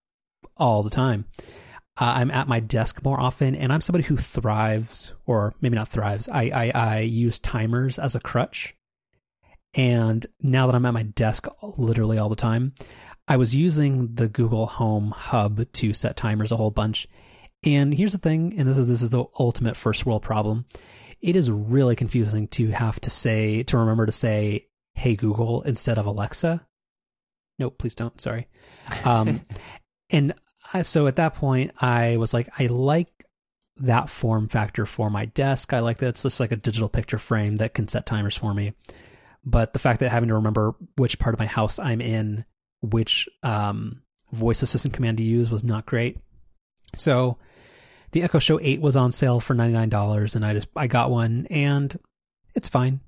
all 0.57 0.82
the 0.82 0.91
time. 0.91 1.26
Uh, 2.01 2.14
I'm 2.16 2.30
at 2.30 2.49
my 2.49 2.61
desk 2.61 3.05
more 3.05 3.20
often, 3.20 3.55
and 3.55 3.72
I'm 3.72 3.80
somebody 3.80 4.05
who 4.05 4.16
thrives, 4.16 5.14
or 5.26 5.55
maybe 5.61 5.76
not 5.76 5.88
thrives. 5.88 6.28
I, 6.28 6.43
I 6.45 6.70
I 6.74 6.99
use 7.01 7.38
timers 7.38 7.99
as 7.99 8.14
a 8.14 8.20
crutch, 8.20 8.74
and 9.74 10.24
now 10.41 10.66
that 10.66 10.74
I'm 10.74 10.86
at 10.86 10.95
my 10.95 11.03
desk 11.03 11.47
literally 11.76 12.16
all 12.16 12.30
the 12.30 12.36
time, 12.36 12.72
I 13.29 13.37
was 13.37 13.55
using 13.55 14.14
the 14.14 14.29
Google 14.29 14.66
Home 14.66 15.12
Hub 15.12 15.71
to 15.73 15.93
set 15.93 16.16
timers 16.16 16.53
a 16.53 16.57
whole 16.57 16.71
bunch. 16.71 17.07
And 17.64 17.95
here's 17.95 18.12
the 18.12 18.18
thing, 18.18 18.59
and 18.59 18.68
this 18.68 18.79
is 18.79 18.87
this 18.89 19.03
is 19.03 19.11
the 19.11 19.25
ultimate 19.39 19.77
first 19.77 20.07
world 20.07 20.23
problem. 20.23 20.64
It 21.21 21.37
is 21.37 21.51
really 21.51 21.97
confusing 21.97 22.49
to 22.49 22.68
have 22.68 22.99
to 23.01 23.11
say 23.11 23.62
to 23.64 23.77
remember 23.79 24.07
to 24.07 24.12
say 24.12 24.66
hey 24.95 25.16
google 25.16 25.62
instead 25.62 25.99
of 25.99 26.07
alexa 26.07 26.66
nope 27.59 27.79
please 27.79 27.95
don't 27.95 28.21
sorry 28.21 28.49
um 29.05 29.41
and 30.11 30.35
I, 30.73 30.83
so 30.83 31.07
at 31.07 31.16
that 31.16 31.35
point 31.35 31.73
i 31.81 32.16
was 32.16 32.35
like 32.35 32.49
i 32.59 32.66
like 32.66 33.09
that 33.79 34.11
form 34.11 34.49
factor 34.49 34.85
for 34.85 35.09
my 35.11 35.25
desk 35.25 35.73
i 35.73 35.79
like 35.79 35.99
that 35.99 36.09
it's 36.09 36.23
just 36.23 36.41
like 36.41 36.53
a 36.53 36.57
digital 36.57 36.89
picture 36.89 37.18
frame 37.18 37.57
that 37.57 37.75
can 37.75 37.89
set 37.89 38.05
timers 38.05 38.37
for 38.37 38.53
me 38.53 38.75
but 39.43 39.73
the 39.73 39.79
fact 39.79 40.01
that 40.01 40.11
having 40.11 40.29
to 40.29 40.35
remember 40.35 40.75
which 40.97 41.18
part 41.18 41.35
of 41.35 41.39
my 41.39 41.47
house 41.47 41.79
i'm 41.79 42.01
in 42.01 42.45
which 42.83 43.28
um 43.43 44.03
voice 44.33 44.62
assistant 44.62 44.95
command 44.95 45.16
to 45.16 45.22
use 45.22 45.51
was 45.51 45.64
not 45.64 45.87
great 45.87 46.18
so 46.95 47.37
the 48.12 48.22
echo 48.22 48.39
show 48.39 48.59
8 48.61 48.81
was 48.81 48.97
on 48.97 49.11
sale 49.11 49.41
for 49.41 49.55
$99 49.55 50.37
and 50.37 50.45
i 50.45 50.53
just 50.53 50.68
i 50.76 50.87
got 50.87 51.11
one 51.11 51.47
and 51.51 51.99
it's 52.55 52.68
fine 52.68 53.01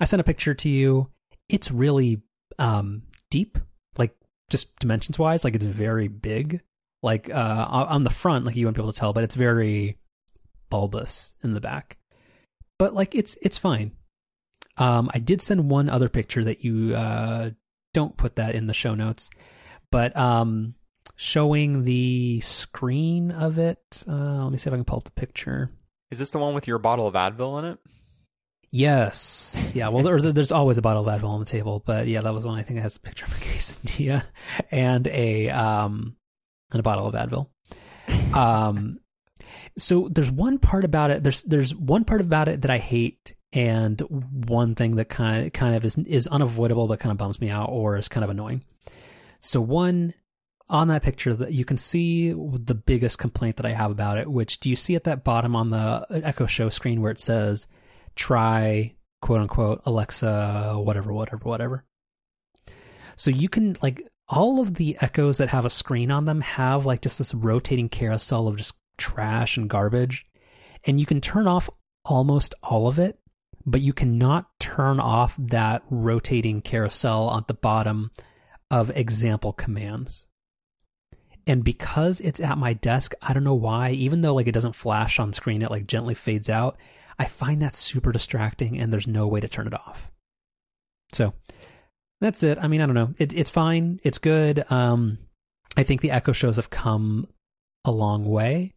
I 0.00 0.04
sent 0.04 0.20
a 0.20 0.24
picture 0.24 0.54
to 0.54 0.68
you. 0.68 1.10
It's 1.48 1.70
really 1.70 2.22
um, 2.58 3.02
deep, 3.30 3.58
like 3.98 4.16
just 4.48 4.78
dimensions 4.78 5.18
wise. 5.18 5.44
Like 5.44 5.54
it's 5.54 5.64
very 5.64 6.08
big. 6.08 6.62
Like 7.02 7.30
uh, 7.30 7.66
on 7.68 8.04
the 8.04 8.10
front, 8.10 8.44
like 8.44 8.56
you 8.56 8.66
won't 8.66 8.76
be 8.76 8.82
able 8.82 8.92
to 8.92 8.98
tell, 8.98 9.12
but 9.12 9.24
it's 9.24 9.34
very 9.34 9.98
bulbous 10.70 11.34
in 11.42 11.54
the 11.54 11.60
back. 11.60 11.98
But 12.78 12.94
like 12.94 13.14
it's 13.14 13.38
it's 13.42 13.58
fine. 13.58 13.92
Um, 14.76 15.10
I 15.12 15.18
did 15.18 15.42
send 15.42 15.70
one 15.70 15.88
other 15.88 16.08
picture 16.08 16.44
that 16.44 16.64
you 16.64 16.94
uh, 16.94 17.50
don't 17.92 18.16
put 18.16 18.36
that 18.36 18.54
in 18.54 18.66
the 18.66 18.74
show 18.74 18.94
notes, 18.94 19.30
but 19.90 20.16
um, 20.16 20.74
showing 21.16 21.84
the 21.84 22.40
screen 22.40 23.30
of 23.30 23.58
it. 23.58 24.04
Uh, 24.08 24.44
let 24.44 24.52
me 24.52 24.58
see 24.58 24.68
if 24.68 24.74
I 24.74 24.76
can 24.76 24.84
pull 24.84 24.98
up 24.98 25.04
the 25.04 25.10
picture. 25.10 25.70
Is 26.10 26.18
this 26.18 26.30
the 26.30 26.38
one 26.38 26.54
with 26.54 26.66
your 26.66 26.78
bottle 26.78 27.06
of 27.06 27.14
Advil 27.14 27.58
in 27.58 27.64
it? 27.66 27.78
Yes. 28.70 29.72
Yeah. 29.74 29.88
Well, 29.88 30.02
there, 30.02 30.20
there's 30.32 30.52
always 30.52 30.78
a 30.78 30.82
bottle 30.82 31.06
of 31.06 31.20
Advil 31.20 31.32
on 31.32 31.40
the 31.40 31.46
table, 31.46 31.82
but 31.84 32.06
yeah, 32.06 32.20
that 32.20 32.34
was 32.34 32.46
one. 32.46 32.58
I 32.58 32.62
think 32.62 32.78
it 32.78 32.82
has 32.82 32.96
a 32.96 33.00
picture 33.00 33.26
of 33.26 33.32
a 33.32 33.36
quesadilla 33.44 34.24
and 34.70 35.06
a 35.08 35.50
um 35.50 36.16
and 36.72 36.80
a 36.80 36.82
bottle 36.82 37.06
of 37.06 37.14
Advil. 37.14 37.48
Um, 38.34 39.00
so 39.76 40.08
there's 40.08 40.30
one 40.30 40.58
part 40.58 40.84
about 40.84 41.10
it. 41.10 41.22
There's 41.22 41.42
there's 41.42 41.74
one 41.74 42.04
part 42.04 42.20
about 42.20 42.48
it 42.48 42.62
that 42.62 42.70
I 42.70 42.78
hate, 42.78 43.34
and 43.52 44.00
one 44.00 44.74
thing 44.74 44.96
that 44.96 45.08
kind 45.08 45.46
of 45.46 45.52
kind 45.52 45.74
of 45.74 45.84
is 45.84 45.98
is 45.98 46.26
unavoidable, 46.28 46.88
but 46.88 47.00
kind 47.00 47.10
of 47.10 47.18
bums 47.18 47.40
me 47.40 47.50
out 47.50 47.68
or 47.70 47.96
is 47.96 48.08
kind 48.08 48.24
of 48.24 48.30
annoying. 48.30 48.64
So 49.40 49.60
one 49.60 50.14
on 50.68 50.88
that 50.88 51.02
picture 51.02 51.34
that 51.34 51.52
you 51.52 51.64
can 51.64 51.76
see 51.76 52.32
the 52.32 52.74
biggest 52.74 53.18
complaint 53.18 53.56
that 53.56 53.66
I 53.66 53.72
have 53.72 53.90
about 53.90 54.18
it. 54.18 54.30
Which 54.30 54.60
do 54.60 54.70
you 54.70 54.76
see 54.76 54.94
at 54.94 55.04
that 55.04 55.24
bottom 55.24 55.56
on 55.56 55.70
the 55.70 55.76
uh, 55.76 56.04
Echo 56.10 56.46
Show 56.46 56.68
screen 56.68 57.00
where 57.00 57.10
it 57.10 57.18
says 57.18 57.66
try 58.14 58.94
quote 59.20 59.40
unquote 59.40 59.82
Alexa, 59.84 60.74
whatever, 60.76 61.12
whatever, 61.12 61.42
whatever. 61.42 61.84
So 63.16 63.30
you 63.30 63.48
can 63.48 63.76
like 63.82 64.06
all 64.28 64.60
of 64.60 64.74
the 64.74 64.96
echoes 65.00 65.38
that 65.38 65.48
have 65.48 65.64
a 65.64 65.70
screen 65.70 66.10
on 66.10 66.24
them 66.24 66.40
have 66.40 66.86
like 66.86 67.02
just 67.02 67.18
this 67.18 67.34
rotating 67.34 67.88
carousel 67.88 68.46
of 68.46 68.56
just 68.56 68.74
trash 68.96 69.56
and 69.56 69.68
garbage. 69.68 70.24
And 70.86 70.98
you 70.98 71.04
can 71.04 71.20
turn 71.20 71.46
off 71.46 71.68
almost 72.04 72.54
all 72.62 72.86
of 72.86 72.98
it, 72.98 73.18
but 73.66 73.80
you 73.80 73.92
cannot 73.92 74.48
turn 74.58 75.00
off 75.00 75.36
that 75.38 75.82
rotating 75.90 76.60
carousel 76.60 77.36
at 77.36 77.46
the 77.48 77.54
bottom 77.54 78.10
of 78.70 78.90
example 78.90 79.52
commands. 79.52 80.26
And 81.46 81.64
because 81.64 82.20
it's 82.20 82.40
at 82.40 82.58
my 82.58 82.74
desk, 82.74 83.12
I 83.20 83.32
don't 83.32 83.44
know 83.44 83.54
why, 83.54 83.90
even 83.90 84.20
though 84.20 84.34
like 84.34 84.46
it 84.46 84.52
doesn't 84.52 84.74
flash 84.74 85.18
on 85.18 85.32
screen, 85.32 85.62
it 85.62 85.70
like 85.70 85.86
gently 85.86 86.14
fades 86.14 86.48
out. 86.48 86.78
I 87.18 87.24
find 87.24 87.60
that 87.62 87.74
super 87.74 88.12
distracting 88.12 88.78
and 88.78 88.92
there's 88.92 89.06
no 89.06 89.26
way 89.26 89.40
to 89.40 89.48
turn 89.48 89.66
it 89.66 89.74
off. 89.74 90.10
So 91.12 91.34
that's 92.20 92.42
it. 92.42 92.58
I 92.58 92.68
mean, 92.68 92.80
I 92.80 92.86
don't 92.86 92.94
know. 92.94 93.14
It, 93.18 93.34
it's 93.34 93.50
fine. 93.50 94.00
It's 94.04 94.18
good. 94.18 94.64
Um, 94.70 95.18
I 95.76 95.82
think 95.82 96.00
the 96.00 96.12
Echo 96.12 96.32
shows 96.32 96.56
have 96.56 96.70
come 96.70 97.26
a 97.84 97.90
long 97.90 98.24
way. 98.24 98.74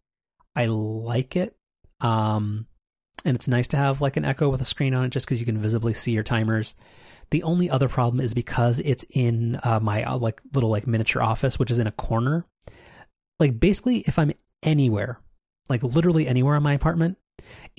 I 0.55 0.65
like 0.65 1.35
it. 1.35 1.55
Um, 2.01 2.67
and 3.25 3.35
it's 3.35 3.47
nice 3.47 3.67
to 3.69 3.77
have 3.77 4.01
like 4.01 4.17
an 4.17 4.25
Echo 4.25 4.49
with 4.49 4.61
a 4.61 4.65
screen 4.65 4.93
on 4.93 5.05
it 5.05 5.09
just 5.09 5.25
because 5.25 5.39
you 5.39 5.45
can 5.45 5.57
visibly 5.57 5.93
see 5.93 6.11
your 6.11 6.23
timers. 6.23 6.75
The 7.31 7.43
only 7.43 7.69
other 7.69 7.87
problem 7.87 8.19
is 8.19 8.33
because 8.33 8.79
it's 8.79 9.05
in 9.09 9.59
uh, 9.63 9.79
my 9.81 10.03
uh, 10.03 10.17
like 10.17 10.41
little 10.53 10.69
like 10.69 10.87
miniature 10.87 11.21
office, 11.21 11.57
which 11.57 11.71
is 11.71 11.79
in 11.79 11.87
a 11.87 11.91
corner. 11.91 12.45
Like 13.39 13.59
basically, 13.59 13.99
if 13.99 14.19
I'm 14.19 14.31
anywhere, 14.61 15.19
like 15.69 15.83
literally 15.83 16.27
anywhere 16.27 16.55
in 16.55 16.63
my 16.63 16.73
apartment, 16.73 17.17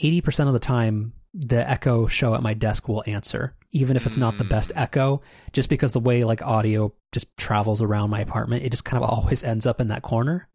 80% 0.03 0.47
of 0.49 0.53
the 0.53 0.59
time 0.59 1.12
the 1.34 1.68
echo 1.68 2.07
show 2.07 2.34
at 2.34 2.42
my 2.42 2.55
desk 2.55 2.88
will 2.88 3.03
answer 3.07 3.57
even 3.72 3.97
if 3.97 4.07
it's 4.07 4.16
not 4.16 4.38
the 4.38 4.45
best 4.45 4.70
echo 4.76 5.20
just 5.53 5.68
because 5.68 5.92
the 5.92 6.01
way 6.01 6.22
like 6.22 6.40
audio 6.42 6.95
just 7.11 7.26
travels 7.36 7.82
around 7.82 8.09
my 8.09 8.20
apartment 8.20 8.62
it 8.62 8.70
just 8.70 8.84
kind 8.84 9.03
of 9.03 9.11
always 9.11 9.42
ends 9.42 9.66
up 9.66 9.80
in 9.80 9.88
that 9.88 10.03
corner 10.03 10.49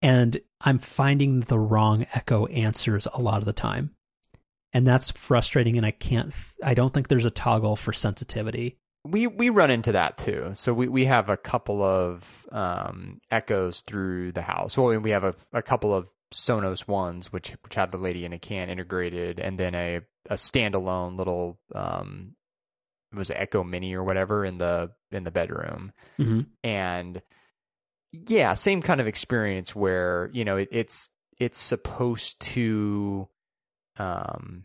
and 0.00 0.38
i'm 0.60 0.78
finding 0.78 1.40
the 1.40 1.58
wrong 1.58 2.06
echo 2.14 2.46
answers 2.46 3.08
a 3.12 3.20
lot 3.20 3.38
of 3.38 3.44
the 3.44 3.52
time 3.52 3.90
and 4.72 4.86
that's 4.86 5.10
frustrating 5.12 5.76
and 5.76 5.86
i 5.86 5.90
can't 5.90 6.34
i 6.62 6.74
don't 6.74 6.92
think 6.92 7.08
there's 7.08 7.24
a 7.24 7.30
toggle 7.30 7.76
for 7.76 7.92
sensitivity 7.92 8.78
we 9.04 9.26
we 9.26 9.48
run 9.48 9.70
into 9.70 9.92
that 9.92 10.18
too. 10.18 10.50
So 10.54 10.74
we, 10.74 10.88
we 10.88 11.04
have 11.06 11.28
a 11.28 11.36
couple 11.36 11.82
of 11.82 12.46
um, 12.52 13.20
echoes 13.30 13.80
through 13.80 14.32
the 14.32 14.42
house. 14.42 14.76
Well, 14.76 14.98
we 14.98 15.10
have 15.10 15.24
a, 15.24 15.34
a 15.52 15.62
couple 15.62 15.94
of 15.94 16.10
Sonos 16.32 16.86
ones, 16.86 17.32
which 17.32 17.50
which 17.62 17.74
have 17.74 17.90
the 17.90 17.98
lady 17.98 18.24
in 18.24 18.32
a 18.32 18.38
can 18.38 18.68
integrated, 18.68 19.38
and 19.38 19.58
then 19.58 19.74
a 19.74 20.00
a 20.28 20.34
standalone 20.34 21.16
little 21.16 21.58
um, 21.74 22.34
it 23.12 23.16
was 23.16 23.30
Echo 23.30 23.64
Mini 23.64 23.94
or 23.94 24.04
whatever 24.04 24.44
in 24.44 24.58
the 24.58 24.90
in 25.10 25.24
the 25.24 25.30
bedroom, 25.30 25.92
mm-hmm. 26.18 26.40
and 26.62 27.22
yeah, 28.12 28.54
same 28.54 28.82
kind 28.82 29.00
of 29.00 29.06
experience 29.06 29.74
where 29.74 30.28
you 30.32 30.44
know 30.44 30.58
it, 30.58 30.68
it's 30.70 31.10
it's 31.38 31.58
supposed 31.58 32.40
to 32.40 33.28
um 33.98 34.64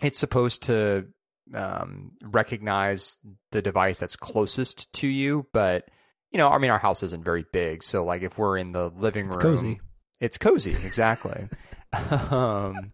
it's 0.00 0.18
supposed 0.18 0.64
to 0.64 1.06
um 1.54 2.10
recognize 2.22 3.18
the 3.50 3.62
device 3.62 3.98
that's 4.00 4.16
closest 4.16 4.92
to 4.92 5.06
you 5.08 5.46
but 5.52 5.88
you 6.30 6.38
know 6.38 6.48
i 6.48 6.58
mean 6.58 6.70
our 6.70 6.78
house 6.78 7.02
isn't 7.02 7.24
very 7.24 7.44
big 7.52 7.82
so 7.82 8.04
like 8.04 8.22
if 8.22 8.38
we're 8.38 8.56
in 8.56 8.72
the 8.72 8.88
living 8.96 9.26
It's 9.28 9.36
room 9.36 9.42
cozy. 9.56 9.80
it's 10.20 10.38
cozy 10.38 10.70
exactly 10.70 11.44
um 12.30 12.92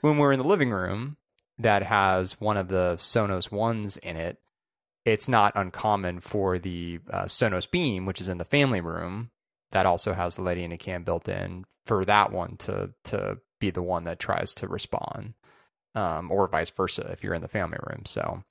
when 0.00 0.18
we're 0.18 0.32
in 0.32 0.38
the 0.38 0.44
living 0.46 0.70
room 0.70 1.16
that 1.58 1.82
has 1.82 2.40
one 2.40 2.56
of 2.56 2.68
the 2.68 2.94
sonos 2.96 3.50
ones 3.52 3.96
in 3.98 4.16
it 4.16 4.38
it's 5.04 5.28
not 5.28 5.52
uncommon 5.56 6.20
for 6.20 6.58
the 6.58 7.00
uh, 7.10 7.24
sonos 7.24 7.70
beam 7.70 8.04
which 8.04 8.20
is 8.20 8.28
in 8.28 8.38
the 8.38 8.44
family 8.44 8.80
room 8.80 9.30
that 9.70 9.86
also 9.86 10.12
has 10.12 10.36
the 10.36 10.42
lady 10.42 10.64
in 10.64 10.72
a 10.72 10.76
can 10.78 11.02
built 11.02 11.28
in 11.28 11.64
for 11.86 12.04
that 12.04 12.32
one 12.32 12.56
to 12.56 12.90
to 13.04 13.38
be 13.60 13.70
the 13.70 13.82
one 13.82 14.04
that 14.04 14.18
tries 14.18 14.54
to 14.54 14.66
respond 14.66 15.34
um, 15.94 16.30
or 16.32 16.48
vice 16.48 16.70
versa 16.70 17.08
if 17.12 17.22
you're 17.22 17.34
in 17.34 17.42
the 17.42 17.48
family 17.48 17.78
room 17.88 18.02
so 18.04 18.42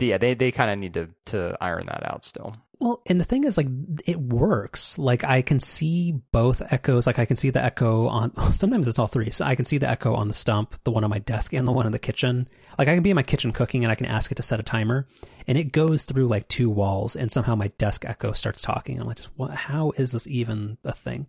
yeah, 0.00 0.18
they 0.18 0.34
they 0.34 0.50
kind 0.50 0.70
of 0.70 0.78
need 0.78 0.94
to 0.94 1.08
to 1.26 1.56
iron 1.60 1.86
that 1.86 2.04
out 2.04 2.24
still. 2.24 2.52
Well, 2.80 3.02
and 3.06 3.20
the 3.20 3.24
thing 3.24 3.44
is, 3.44 3.56
like, 3.56 3.68
it 4.04 4.18
works. 4.18 4.98
Like, 4.98 5.22
I 5.22 5.42
can 5.42 5.60
see 5.60 6.12
both 6.32 6.60
echoes. 6.72 7.06
Like, 7.06 7.20
I 7.20 7.24
can 7.24 7.36
see 7.36 7.50
the 7.50 7.64
echo 7.64 8.08
on. 8.08 8.34
Sometimes 8.52 8.88
it's 8.88 8.98
all 8.98 9.06
three. 9.06 9.30
So 9.30 9.44
I 9.44 9.54
can 9.54 9.64
see 9.64 9.78
the 9.78 9.88
echo 9.88 10.14
on 10.14 10.26
the 10.26 10.34
stump, 10.34 10.74
the 10.82 10.90
one 10.90 11.04
on 11.04 11.10
my 11.10 11.20
desk, 11.20 11.52
and 11.52 11.68
the 11.68 11.72
one 11.72 11.86
in 11.86 11.92
the 11.92 12.00
kitchen. 12.00 12.48
Like, 12.76 12.88
I 12.88 12.94
can 12.94 13.02
be 13.02 13.10
in 13.10 13.16
my 13.16 13.22
kitchen 13.22 13.52
cooking, 13.52 13.84
and 13.84 13.92
I 13.92 13.94
can 13.94 14.06
ask 14.06 14.32
it 14.32 14.34
to 14.34 14.42
set 14.42 14.60
a 14.60 14.64
timer, 14.64 15.06
and 15.46 15.56
it 15.56 15.72
goes 15.72 16.04
through 16.04 16.26
like 16.26 16.48
two 16.48 16.68
walls, 16.68 17.14
and 17.14 17.30
somehow 17.30 17.54
my 17.54 17.68
desk 17.78 18.04
echo 18.04 18.32
starts 18.32 18.60
talking. 18.60 19.00
I'm 19.00 19.06
like, 19.06 19.18
just 19.18 19.30
what? 19.36 19.52
How 19.52 19.92
is 19.96 20.12
this 20.12 20.26
even 20.26 20.76
a 20.84 20.92
thing? 20.92 21.26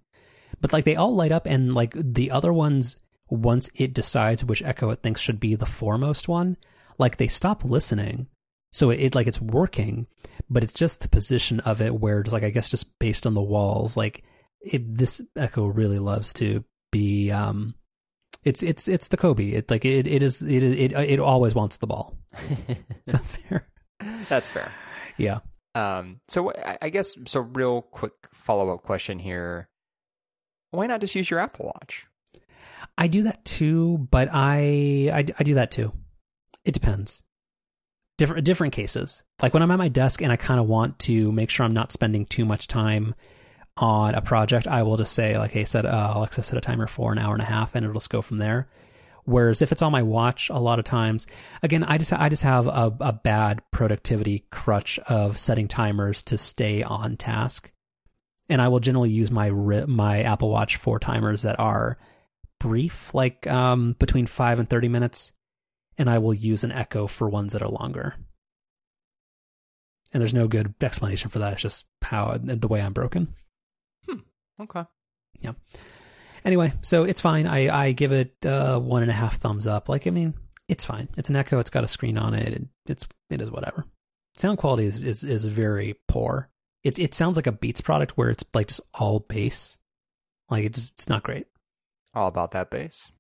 But 0.62 0.74
like, 0.74 0.86
they 0.86 0.96
all 0.96 1.16
light 1.16 1.32
up, 1.32 1.46
and 1.46 1.74
like 1.74 1.94
the 1.96 2.32
other 2.32 2.54
ones, 2.54 2.98
once 3.30 3.70
it 3.76 3.94
decides 3.94 4.44
which 4.44 4.64
echo 4.64 4.90
it 4.90 5.02
thinks 5.02 5.22
should 5.22 5.40
be 5.40 5.56
the 5.56 5.66
foremost 5.66 6.28
one, 6.28 6.58
like 6.98 7.18
they 7.18 7.28
stop 7.28 7.66
listening 7.66 8.28
so 8.76 8.90
it, 8.90 9.00
it, 9.00 9.16
like 9.16 9.26
it's 9.26 9.40
working, 9.40 10.06
but 10.50 10.62
it's 10.62 10.74
just 10.74 11.00
the 11.00 11.08
position 11.08 11.62
of 11.62 11.82
it 11.82 11.98
where 11.98 12.20
it's 12.20 12.34
like 12.34 12.44
I 12.44 12.50
guess 12.50 12.70
just 12.70 13.00
based 13.00 13.26
on 13.26 13.34
the 13.34 13.42
walls, 13.42 13.96
like 13.96 14.26
it, 14.60 14.84
this 14.86 15.22
Echo 15.34 15.66
really 15.66 15.98
loves 15.98 16.34
to 16.34 16.62
be. 16.92 17.32
um 17.32 17.76
It's 18.44 18.64
it's 18.64 18.90
it's 18.90 19.08
the 19.08 19.16
Kobe. 19.16 19.52
It 19.52 19.72
like 19.72 19.86
it 19.86 20.08
it 20.08 20.22
is 20.22 20.42
it 20.42 20.62
it 20.62 20.92
it 20.92 21.20
always 21.22 21.56
wants 21.56 21.78
the 21.78 21.88
ball. 21.88 22.18
Is 23.08 23.14
that 23.14 23.24
fair? 23.24 23.66
That's 24.28 24.50
fair. 24.50 24.74
Yeah. 25.18 25.40
Um. 25.74 26.20
So 26.28 26.52
I 26.82 26.90
guess 26.90 27.16
so. 27.28 27.40
Real 27.40 27.82
quick 27.82 28.12
follow 28.34 28.74
up 28.74 28.84
question 28.84 29.20
here. 29.20 29.70
Why 30.76 30.88
not 30.88 31.02
just 31.02 31.16
use 31.16 31.30
your 31.30 31.40
Apple 31.40 31.66
Watch? 31.66 32.08
I 32.98 33.08
do 33.08 33.24
that 33.24 33.44
too, 33.46 34.08
but 34.12 34.30
I 34.32 35.10
I, 35.14 35.26
I 35.40 35.44
do 35.44 35.56
that 35.56 35.72
too. 35.72 35.94
It 36.64 36.74
depends 36.74 37.24
different 38.18 38.46
different 38.46 38.74
cases. 38.74 39.24
Like 39.42 39.54
when 39.54 39.64
I'm 39.64 39.72
at 39.72 39.78
my 39.78 39.90
desk 39.90 40.22
and 40.22 40.32
I 40.32 40.38
kind 40.38 40.60
of 40.60 40.68
want 40.68 41.00
to 41.00 41.32
make 41.32 41.50
sure 41.50 41.66
I'm 41.66 41.74
not 41.74 41.92
spending 41.92 42.26
too 42.26 42.46
much 42.46 42.68
time 42.68 43.16
on 43.78 44.16
a 44.16 44.22
project, 44.22 44.68
I 44.68 44.84
will 44.84 44.98
just 44.98 45.14
say 45.14 45.38
like, 45.38 45.52
"Hey, 45.52 45.66
set 45.66 45.86
uh, 45.86 46.14
Alexa 46.16 46.44
set 46.44 46.58
a 46.58 46.62
timer 46.62 46.88
for 46.88 47.12
an 47.12 47.20
hour 47.20 47.34
and 47.34 47.42
a 47.42 47.46
half," 47.46 47.76
and 47.76 47.84
it'll 47.84 48.00
just 48.00 48.10
go 48.10 48.22
from 48.22 48.38
there. 48.38 48.70
Whereas 49.26 49.62
if 49.62 49.72
it's 49.72 49.82
on 49.82 49.92
my 49.92 50.04
watch, 50.04 50.50
a 50.50 50.60
lot 50.60 50.78
of 50.78 50.86
times, 50.86 51.26
again, 51.64 51.84
I 51.84 51.98
just 51.98 52.14
I 52.14 52.30
just 52.30 52.44
have 52.44 52.68
a, 52.68 52.96
a 53.00 53.14
bad 53.14 53.62
productivity 53.72 54.46
crutch 54.52 55.00
of 55.00 55.38
setting 55.38 55.68
timers 55.68 56.22
to 56.24 56.38
stay 56.38 56.84
on 56.84 57.18
task, 57.18 57.72
and 58.50 58.62
I 58.62 58.68
will 58.68 58.80
generally 58.80 59.10
use 59.10 59.32
my 59.32 59.50
my 59.50 60.24
Apple 60.24 60.50
Watch 60.50 60.78
for 60.78 61.00
timers 61.00 61.44
that 61.44 61.60
are 61.60 61.98
brief, 62.60 63.14
like 63.14 63.48
um, 63.48 63.96
between 64.00 64.26
five 64.26 64.60
and 64.60 64.70
thirty 64.70 64.88
minutes 64.88 65.34
and 65.98 66.10
I 66.10 66.18
will 66.18 66.34
use 66.34 66.64
an 66.64 66.72
echo 66.72 67.08
for 67.08 67.30
ones 67.30 67.54
that 67.54 67.62
are 67.62 67.70
longer. 67.70 68.16
And 70.14 70.22
there's 70.22 70.34
no 70.34 70.48
good 70.48 70.74
explanation 70.82 71.30
for 71.30 71.40
that. 71.40 71.54
It's 71.54 71.62
just 71.62 71.86
how 72.02 72.38
the 72.42 72.68
way 72.68 72.82
I'm 72.82 72.94
broken. 72.94 73.34
Hmm. 74.08 74.20
Okay. 74.62 74.84
Yeah. 75.42 75.54
Anyway, 76.46 76.74
so 76.82 77.04
it's 77.04 77.22
fine. 77.22 77.48
I 77.48 77.88
I 77.88 77.92
give 77.92 78.12
it 78.12 78.34
uh, 78.46 78.80
one 78.80 79.02
and 79.02 79.12
a 79.12 79.16
half 79.16 79.38
thumbs 79.38 79.68
up. 79.68 79.90
Like 79.90 80.08
I 80.08 80.12
mean, 80.12 80.36
it's 80.70 80.86
fine. 80.86 81.10
It's 81.18 81.30
an 81.30 81.36
Echo. 81.36 81.60
It's 81.60 81.70
got 81.70 81.84
a 81.84 81.88
screen 81.88 82.18
on 82.18 82.34
it. 82.34 82.64
It's 82.88 83.08
it 83.30 83.42
is 83.42 83.52
whatever. 83.52 83.86
Sound 84.38 84.58
quality 84.58 84.86
is 84.86 84.98
is, 85.00 85.24
is 85.24 85.46
very 85.46 85.96
poor. 86.08 86.50
It 86.86 87.00
it 87.00 87.16
sounds 87.16 87.36
like 87.36 87.48
a 87.48 87.52
Beats 87.52 87.82
product 87.82 88.16
where 88.16 88.30
it's 88.30 88.46
like 88.54 88.68
just 88.68 88.82
all 88.94 89.20
bass. 89.20 89.80
Like 90.50 90.66
it's 90.66 90.92
it's 90.94 91.10
not 91.10 91.24
great. 91.24 91.48
All 92.14 92.28
about 92.28 92.52
that 92.52 92.70
bass. 92.70 93.12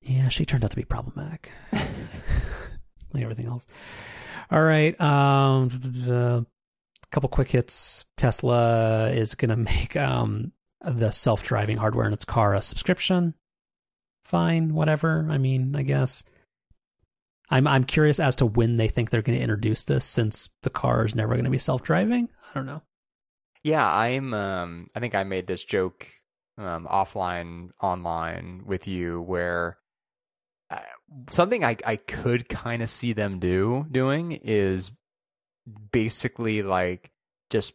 Yeah, 0.00 0.28
she 0.28 0.44
turned 0.44 0.62
out 0.64 0.70
to 0.70 0.76
be 0.76 0.84
problematic. 0.84 1.50
like 1.72 3.24
everything 3.24 3.46
else. 3.46 3.66
All 4.48 4.62
right. 4.62 4.98
Um, 5.00 5.70
a 6.08 6.46
couple 7.10 7.28
quick 7.28 7.50
hits. 7.50 8.04
Tesla 8.16 9.10
is 9.10 9.34
going 9.34 9.50
to 9.50 9.56
make 9.56 9.96
um, 9.96 10.52
the 10.80 11.10
self 11.10 11.42
driving 11.42 11.78
hardware 11.78 12.06
in 12.06 12.12
its 12.12 12.24
car 12.24 12.54
a 12.54 12.62
subscription. 12.62 13.34
Fine, 14.22 14.72
whatever. 14.72 15.26
I 15.28 15.38
mean, 15.38 15.74
I 15.74 15.82
guess. 15.82 16.22
I'm 17.52 17.66
I'm 17.66 17.82
curious 17.82 18.20
as 18.20 18.36
to 18.36 18.46
when 18.46 18.76
they 18.76 18.86
think 18.86 19.10
they're 19.10 19.22
going 19.22 19.36
to 19.36 19.42
introduce 19.42 19.84
this, 19.84 20.04
since 20.04 20.48
the 20.62 20.70
car 20.70 21.04
is 21.04 21.16
never 21.16 21.34
going 21.34 21.44
to 21.44 21.50
be 21.50 21.58
self 21.58 21.82
driving. 21.82 22.28
I 22.48 22.54
don't 22.54 22.66
know. 22.66 22.82
Yeah, 23.62 23.86
I'm. 23.86 24.32
Um, 24.34 24.88
I 24.94 25.00
think 25.00 25.14
I 25.14 25.24
made 25.24 25.46
this 25.46 25.64
joke 25.64 26.06
um, 26.56 26.86
offline, 26.86 27.70
online 27.82 28.62
with 28.66 28.86
you, 28.86 29.20
where 29.20 29.78
something 31.30 31.64
I 31.64 31.76
I 31.84 31.96
could 31.96 32.48
kind 32.48 32.82
of 32.82 32.90
see 32.90 33.12
them 33.12 33.38
do 33.38 33.86
doing 33.90 34.32
is 34.32 34.92
basically 35.92 36.62
like 36.62 37.10
just 37.50 37.74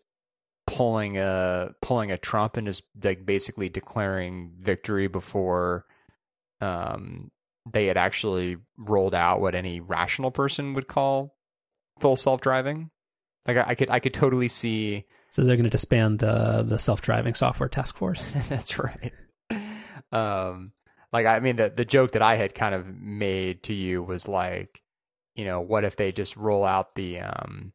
pulling 0.68 1.18
a 1.18 1.72
pulling 1.82 2.12
a 2.12 2.18
Trump 2.18 2.58
and 2.58 2.68
just 2.68 2.84
like 3.04 3.26
basically 3.26 3.70
declaring 3.70 4.54
victory 4.60 5.08
before 5.08 5.86
um 6.62 7.32
they 7.72 7.88
had 7.88 7.98
actually 7.98 8.58
rolled 8.78 9.16
out 9.16 9.42
what 9.42 9.56
any 9.56 9.80
rational 9.80 10.32
person 10.32 10.74
would 10.74 10.88
call 10.88 11.36
full 12.00 12.16
self 12.16 12.42
driving. 12.42 12.92
Like 13.48 13.58
I, 13.58 13.66
I, 13.70 13.76
could 13.76 13.90
I 13.90 14.00
could 14.00 14.14
totally 14.14 14.48
see. 14.48 15.06
So 15.36 15.44
they're 15.44 15.58
going 15.58 15.66
to 15.66 15.70
disband 15.70 16.20
the 16.20 16.64
the 16.66 16.80
self 16.80 17.02
driving 17.02 17.34
software 17.34 17.68
task 17.68 17.98
force. 17.98 18.32
That's 18.48 18.80
right. 18.80 19.12
Um, 20.10 20.72
like 21.12 21.26
I 21.26 21.42
mean 21.42 21.58
the 21.58 21.70
the 21.76 21.84
joke 21.84 22.12
that 22.12 22.22
I 22.22 22.38
had 22.38 22.56
kind 22.56 22.74
of 22.74 22.88
made 22.88 23.62
to 23.64 23.74
you 23.74 24.02
was 24.02 24.30
like, 24.30 24.82
you 25.36 25.44
know, 25.44 25.60
what 25.60 25.84
if 25.84 25.98
they 25.98 26.14
just 26.14 26.38
roll 26.38 26.64
out 26.64 26.96
the 26.96 27.20
um 27.20 27.74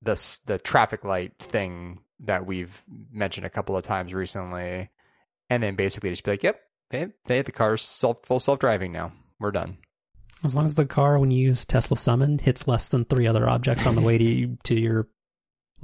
the 0.00 0.38
the 0.46 0.56
traffic 0.56 1.04
light 1.04 1.38
thing 1.38 2.00
that 2.20 2.46
we've 2.46 2.82
mentioned 3.12 3.44
a 3.44 3.50
couple 3.50 3.76
of 3.76 3.84
times 3.84 4.14
recently, 4.14 4.88
and 5.50 5.62
then 5.62 5.74
basically 5.74 6.08
just 6.08 6.24
be 6.24 6.30
like, 6.30 6.42
yep, 6.42 6.58
they 6.88 7.08
they 7.26 7.42
the 7.42 7.52
car's 7.52 7.82
self 7.82 8.24
full 8.24 8.40
self 8.40 8.58
driving 8.60 8.92
now. 8.92 9.12
We're 9.38 9.50
done. 9.50 9.76
As 10.42 10.54
long 10.54 10.64
as 10.64 10.74
the 10.74 10.86
car, 10.86 11.18
when 11.18 11.30
you 11.30 11.48
use 11.48 11.66
Tesla 11.66 11.98
Summon, 11.98 12.38
hits 12.38 12.66
less 12.66 12.88
than 12.88 13.04
three 13.04 13.26
other 13.26 13.46
objects 13.46 13.86
on 13.86 13.94
the 13.94 14.00
way 14.00 14.16
to 14.16 14.56
to 14.64 14.74
your 14.74 15.06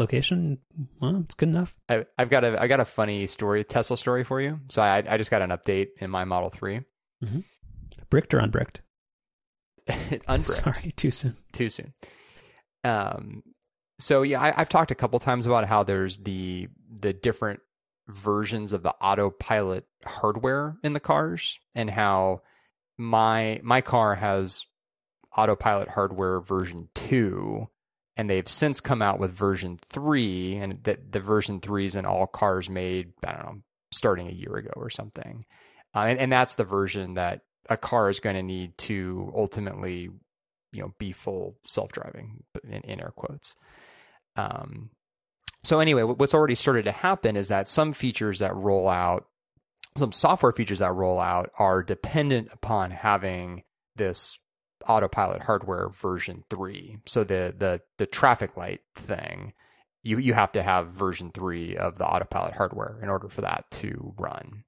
location, 0.00 0.58
well, 1.00 1.20
it's 1.20 1.34
good 1.34 1.48
enough. 1.50 1.76
I, 1.88 2.04
have 2.18 2.30
got 2.30 2.42
a 2.44 2.60
I 2.60 2.66
got 2.66 2.80
a 2.80 2.84
funny 2.84 3.26
story, 3.26 3.62
Tesla 3.62 3.96
story 3.96 4.24
for 4.24 4.40
you. 4.40 4.60
So 4.68 4.82
I 4.82 5.04
I 5.08 5.16
just 5.16 5.30
got 5.30 5.42
an 5.42 5.50
update 5.50 5.88
in 5.98 6.10
my 6.10 6.24
Model 6.24 6.50
3 6.50 6.80
Mm-hmm. 7.24 7.40
Bricked 8.08 8.34
or 8.34 8.38
unbricked? 8.38 8.80
unbricked. 10.28 10.64
Sorry, 10.64 10.92
too 10.96 11.10
soon. 11.10 11.36
Too 11.52 11.68
soon. 11.68 11.92
Um. 12.84 13.42
So 13.98 14.22
yeah, 14.22 14.40
I, 14.40 14.54
I've 14.56 14.68
talked 14.68 14.90
a 14.90 14.94
couple 14.94 15.18
times 15.18 15.46
about 15.46 15.66
how 15.66 15.82
there's 15.82 16.18
the 16.18 16.68
the 16.90 17.12
different 17.12 17.60
versions 18.08 18.72
of 18.72 18.82
the 18.82 18.94
autopilot 18.94 19.84
hardware 20.04 20.78
in 20.82 20.94
the 20.94 21.00
cars, 21.00 21.58
and 21.74 21.90
how 21.90 22.40
my 22.96 23.60
my 23.62 23.80
car 23.82 24.14
has 24.14 24.64
autopilot 25.36 25.90
hardware 25.90 26.40
version 26.40 26.88
two, 26.94 27.68
and 28.16 28.28
they've 28.28 28.48
since 28.48 28.80
come 28.80 29.02
out 29.02 29.18
with 29.18 29.32
version 29.32 29.78
three, 29.84 30.56
and 30.56 30.82
that 30.84 31.12
the 31.12 31.20
version 31.20 31.60
three 31.60 31.84
is 31.84 31.96
in 31.96 32.04
all 32.04 32.26
cars 32.26 32.68
made 32.68 33.12
I 33.24 33.32
don't 33.32 33.44
know 33.44 33.62
starting 33.92 34.28
a 34.28 34.32
year 34.32 34.56
ago 34.56 34.70
or 34.76 34.90
something. 34.90 35.44
Uh, 35.94 36.00
and, 36.00 36.18
and 36.18 36.32
that's 36.32 36.54
the 36.54 36.64
version 36.64 37.14
that 37.14 37.40
a 37.68 37.76
car 37.76 38.08
is 38.08 38.20
going 38.20 38.36
to 38.36 38.42
need 38.42 38.76
to 38.78 39.32
ultimately, 39.34 40.08
you 40.72 40.80
know, 40.80 40.94
be 40.98 41.12
full 41.12 41.56
self-driving 41.66 42.42
in, 42.64 42.82
in 42.82 43.00
air 43.00 43.12
quotes. 43.14 43.56
Um, 44.36 44.90
so 45.62 45.80
anyway, 45.80 46.02
what's 46.02 46.34
already 46.34 46.54
started 46.54 46.84
to 46.84 46.92
happen 46.92 47.36
is 47.36 47.48
that 47.48 47.68
some 47.68 47.92
features 47.92 48.38
that 48.38 48.54
roll 48.54 48.88
out, 48.88 49.26
some 49.96 50.12
software 50.12 50.52
features 50.52 50.78
that 50.78 50.92
roll 50.92 51.20
out 51.20 51.50
are 51.58 51.82
dependent 51.82 52.48
upon 52.52 52.92
having 52.92 53.64
this 53.96 54.38
autopilot 54.88 55.42
hardware 55.42 55.88
version 55.88 56.44
3. 56.50 56.98
So 57.06 57.24
the 57.24 57.54
the 57.56 57.82
the 57.98 58.06
traffic 58.06 58.56
light 58.56 58.80
thing, 58.94 59.52
you 60.02 60.18
you 60.18 60.34
have 60.34 60.52
to 60.52 60.62
have 60.62 60.88
version 60.88 61.30
3 61.32 61.76
of 61.76 61.98
the 61.98 62.06
autopilot 62.06 62.54
hardware 62.54 62.98
in 63.02 63.08
order 63.08 63.28
for 63.28 63.42
that 63.42 63.70
to 63.72 64.14
run. 64.18 64.64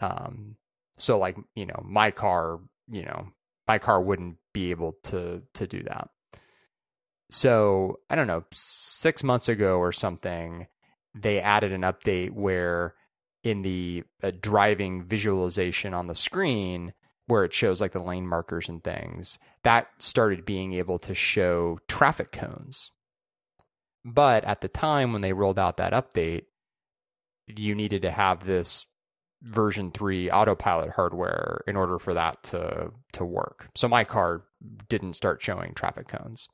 Um, 0.00 0.56
so 0.96 1.18
like, 1.18 1.36
you 1.54 1.66
know, 1.66 1.82
my 1.84 2.10
car, 2.10 2.60
you 2.90 3.04
know, 3.04 3.28
my 3.66 3.78
car 3.78 4.00
wouldn't 4.00 4.36
be 4.52 4.70
able 4.70 4.96
to 5.04 5.42
to 5.54 5.66
do 5.66 5.82
that. 5.84 6.08
So 7.30 8.00
I 8.08 8.14
don't 8.14 8.28
know, 8.28 8.44
six 8.52 9.22
months 9.22 9.48
ago 9.48 9.78
or 9.78 9.92
something, 9.92 10.68
they 11.14 11.40
added 11.40 11.72
an 11.72 11.82
update 11.82 12.30
where 12.30 12.94
in 13.42 13.62
the 13.62 14.04
uh, 14.22 14.32
driving 14.40 15.04
visualization 15.04 15.94
on 15.94 16.06
the 16.06 16.14
screen 16.14 16.92
where 17.26 17.44
it 17.44 17.52
shows 17.52 17.80
like 17.80 17.92
the 17.92 18.00
lane 18.00 18.26
markers 18.26 18.68
and 18.68 18.82
things 18.82 19.38
that 19.62 19.88
started 19.98 20.44
being 20.44 20.72
able 20.72 20.98
to 20.98 21.14
show 21.14 21.78
traffic 21.88 22.32
cones 22.32 22.90
but 24.04 24.44
at 24.44 24.60
the 24.60 24.68
time 24.68 25.12
when 25.12 25.22
they 25.22 25.32
rolled 25.32 25.58
out 25.58 25.76
that 25.76 25.92
update 25.92 26.44
you 27.46 27.74
needed 27.74 28.02
to 28.02 28.10
have 28.10 28.44
this 28.44 28.86
version 29.42 29.90
3 29.90 30.30
autopilot 30.30 30.90
hardware 30.90 31.62
in 31.66 31.76
order 31.76 31.98
for 31.98 32.14
that 32.14 32.42
to 32.42 32.90
to 33.12 33.24
work. 33.24 33.68
So 33.74 33.88
my 33.88 34.04
car 34.04 34.42
didn't 34.88 35.14
start 35.14 35.42
showing 35.42 35.74
traffic 35.74 36.08
cones. 36.08 36.48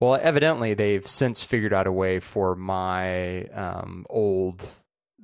Well, 0.00 0.18
evidently 0.20 0.74
they've 0.74 1.06
since 1.06 1.42
figured 1.42 1.72
out 1.72 1.88
a 1.88 1.92
way 1.92 2.20
for 2.20 2.54
my 2.54 3.44
um, 3.46 4.06
old 4.08 4.70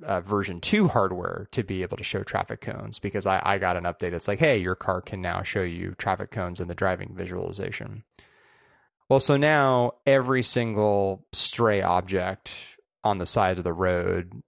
uh, 0.03 0.21
version 0.21 0.59
2 0.59 0.89
hardware 0.89 1.47
to 1.51 1.63
be 1.63 1.81
able 1.81 1.97
to 1.97 2.03
show 2.03 2.23
traffic 2.23 2.61
cones 2.61 2.99
because 2.99 3.25
I, 3.25 3.41
I 3.43 3.57
got 3.57 3.77
an 3.77 3.85
update 3.85 4.11
that's 4.11 4.27
like, 4.27 4.39
hey, 4.39 4.57
your 4.57 4.75
car 4.75 5.01
can 5.01 5.21
now 5.21 5.41
show 5.41 5.61
you 5.61 5.95
traffic 5.97 6.31
cones 6.31 6.59
in 6.59 6.67
the 6.67 6.75
driving 6.75 7.13
visualization. 7.15 8.03
Well, 9.09 9.19
so 9.19 9.37
now 9.37 9.93
every 10.05 10.43
single 10.43 11.25
stray 11.31 11.81
object 11.81 12.51
on 13.03 13.19
the 13.19 13.25
side 13.25 13.57
of 13.57 13.63
the 13.63 13.73
road, 13.73 14.41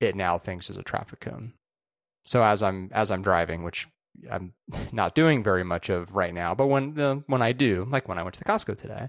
it 0.00 0.16
now 0.16 0.38
thinks 0.38 0.68
is 0.68 0.76
a 0.76 0.82
traffic 0.82 1.20
cone. 1.20 1.54
So 2.24 2.42
as 2.42 2.62
I'm 2.62 2.90
as 2.92 3.10
I'm 3.10 3.22
driving, 3.22 3.62
which 3.62 3.86
I'm 4.30 4.52
not 4.92 5.14
doing 5.14 5.42
very 5.42 5.64
much 5.64 5.88
of 5.88 6.14
right 6.14 6.34
now, 6.34 6.54
but 6.54 6.66
when 6.66 6.98
uh, 6.98 7.20
when 7.26 7.40
I 7.40 7.52
do, 7.52 7.86
like 7.88 8.08
when 8.08 8.18
I 8.18 8.22
went 8.22 8.34
to 8.34 8.40
the 8.40 8.44
Costco 8.44 8.76
today, 8.76 9.08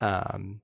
um, 0.00 0.60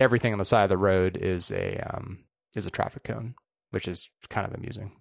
everything 0.00 0.32
on 0.32 0.38
the 0.38 0.44
side 0.44 0.64
of 0.64 0.70
the 0.70 0.78
road 0.78 1.16
is 1.16 1.50
a 1.52 1.78
um, 1.78 2.24
is 2.54 2.66
a 2.66 2.70
traffic 2.70 3.04
cone, 3.04 3.34
which 3.70 3.88
is 3.88 4.10
kind 4.28 4.46
of 4.46 4.54
amusing. 4.54 4.92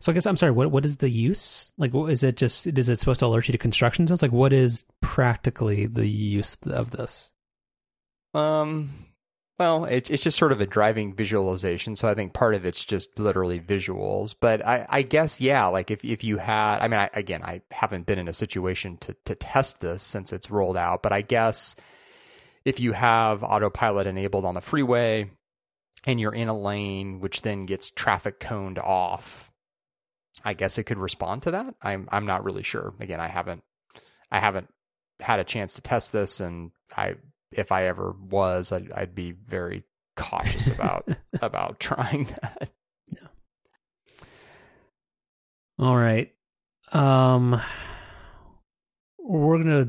So 0.00 0.12
I 0.12 0.14
guess 0.14 0.26
I'm 0.26 0.36
sorry. 0.36 0.52
What 0.52 0.70
what 0.70 0.84
is 0.84 0.98
the 0.98 1.08
use? 1.08 1.72
Like, 1.78 1.94
what, 1.94 2.12
is 2.12 2.22
it 2.22 2.36
just 2.36 2.66
is 2.66 2.88
it 2.88 2.98
supposed 2.98 3.20
to 3.20 3.26
alert 3.26 3.48
you 3.48 3.52
to 3.52 3.58
construction 3.58 4.06
zones? 4.06 4.22
Like, 4.22 4.32
what 4.32 4.52
is 4.52 4.86
practically 5.00 5.86
the 5.86 6.06
use 6.06 6.56
of 6.66 6.90
this? 6.90 7.32
Um, 8.34 8.90
well, 9.58 9.84
it, 9.84 10.10
it's 10.10 10.22
just 10.22 10.38
sort 10.38 10.52
of 10.52 10.60
a 10.60 10.66
driving 10.66 11.14
visualization. 11.14 11.96
So 11.96 12.08
I 12.08 12.14
think 12.14 12.32
part 12.32 12.54
of 12.54 12.64
it's 12.64 12.84
just 12.84 13.18
literally 13.18 13.60
visuals. 13.60 14.34
But 14.38 14.66
I, 14.66 14.86
I 14.88 15.02
guess 15.02 15.40
yeah, 15.40 15.66
like 15.66 15.90
if 15.90 16.04
if 16.04 16.24
you 16.24 16.38
had, 16.38 16.78
I 16.80 16.88
mean, 16.88 17.00
I, 17.00 17.10
again, 17.14 17.42
I 17.42 17.62
haven't 17.70 18.06
been 18.06 18.18
in 18.18 18.28
a 18.28 18.32
situation 18.32 18.96
to 18.98 19.16
to 19.24 19.34
test 19.34 19.80
this 19.80 20.02
since 20.02 20.32
it's 20.32 20.50
rolled 20.50 20.76
out, 20.76 21.02
but 21.02 21.12
I 21.12 21.20
guess 21.22 21.76
if 22.64 22.80
you 22.80 22.92
have 22.92 23.42
autopilot 23.42 24.06
enabled 24.06 24.44
on 24.44 24.54
the 24.54 24.60
freeway 24.60 25.30
and 26.04 26.20
you're 26.20 26.34
in 26.34 26.48
a 26.48 26.58
lane 26.58 27.20
which 27.20 27.42
then 27.42 27.64
gets 27.64 27.90
traffic 27.90 28.40
coned 28.40 28.78
off 28.78 29.52
I 30.44 30.54
guess 30.54 30.78
it 30.78 30.84
could 30.84 30.98
respond 30.98 31.42
to 31.42 31.50
that. 31.52 31.74
I'm 31.82 32.08
I'm 32.10 32.26
not 32.26 32.44
really 32.44 32.62
sure. 32.62 32.94
Again, 33.00 33.20
I 33.20 33.28
haven't 33.28 33.62
I 34.30 34.40
haven't 34.40 34.68
had 35.20 35.40
a 35.40 35.44
chance 35.44 35.74
to 35.74 35.82
test 35.82 36.12
this, 36.12 36.40
and 36.40 36.72
I 36.96 37.16
if 37.52 37.70
I 37.70 37.86
ever 37.86 38.14
was, 38.18 38.72
I'd, 38.72 38.90
I'd 38.92 39.14
be 39.14 39.32
very 39.32 39.84
cautious 40.16 40.68
about 40.68 41.06
about 41.42 41.80
trying 41.80 42.24
that. 42.24 42.70
Yeah. 43.12 43.28
All 45.78 45.96
right. 45.96 46.32
Um, 46.92 47.60
we're 49.18 49.58
gonna 49.58 49.88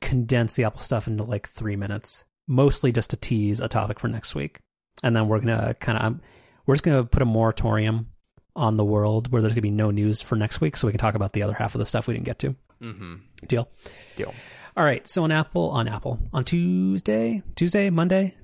condense 0.00 0.54
the 0.54 0.64
Apple 0.64 0.80
stuff 0.80 1.08
into 1.08 1.24
like 1.24 1.48
three 1.48 1.76
minutes, 1.76 2.24
mostly 2.46 2.92
just 2.92 3.10
to 3.10 3.16
tease 3.16 3.60
a 3.60 3.68
topic 3.68 3.98
for 3.98 4.08
next 4.08 4.34
week, 4.34 4.60
and 5.02 5.14
then 5.14 5.28
we're 5.28 5.40
gonna 5.40 5.74
kind 5.74 5.98
of 5.98 6.20
we're 6.66 6.74
just 6.74 6.84
gonna 6.84 7.04
put 7.04 7.22
a 7.22 7.26
moratorium 7.26 8.08
on 8.56 8.76
the 8.76 8.84
world 8.84 9.32
where 9.32 9.42
there's 9.42 9.54
to 9.54 9.60
be 9.60 9.70
no 9.70 9.90
news 9.90 10.22
for 10.22 10.36
next 10.36 10.60
week, 10.60 10.76
so 10.76 10.86
we 10.86 10.92
can 10.92 10.98
talk 10.98 11.14
about 11.14 11.32
the 11.32 11.42
other 11.42 11.54
half 11.54 11.74
of 11.74 11.78
the 11.78 11.86
stuff 11.86 12.06
we 12.06 12.14
didn't 12.14 12.26
get 12.26 12.38
to. 12.40 12.54
Mm-hmm. 12.80 13.14
Deal. 13.46 13.68
Deal. 14.16 14.34
All 14.76 14.84
right. 14.84 15.06
So 15.06 15.24
on 15.24 15.32
Apple, 15.32 15.70
on 15.70 15.88
Apple, 15.88 16.18
on 16.32 16.44
Tuesday, 16.44 17.42
Tuesday, 17.54 17.90
Monday, 17.90 18.34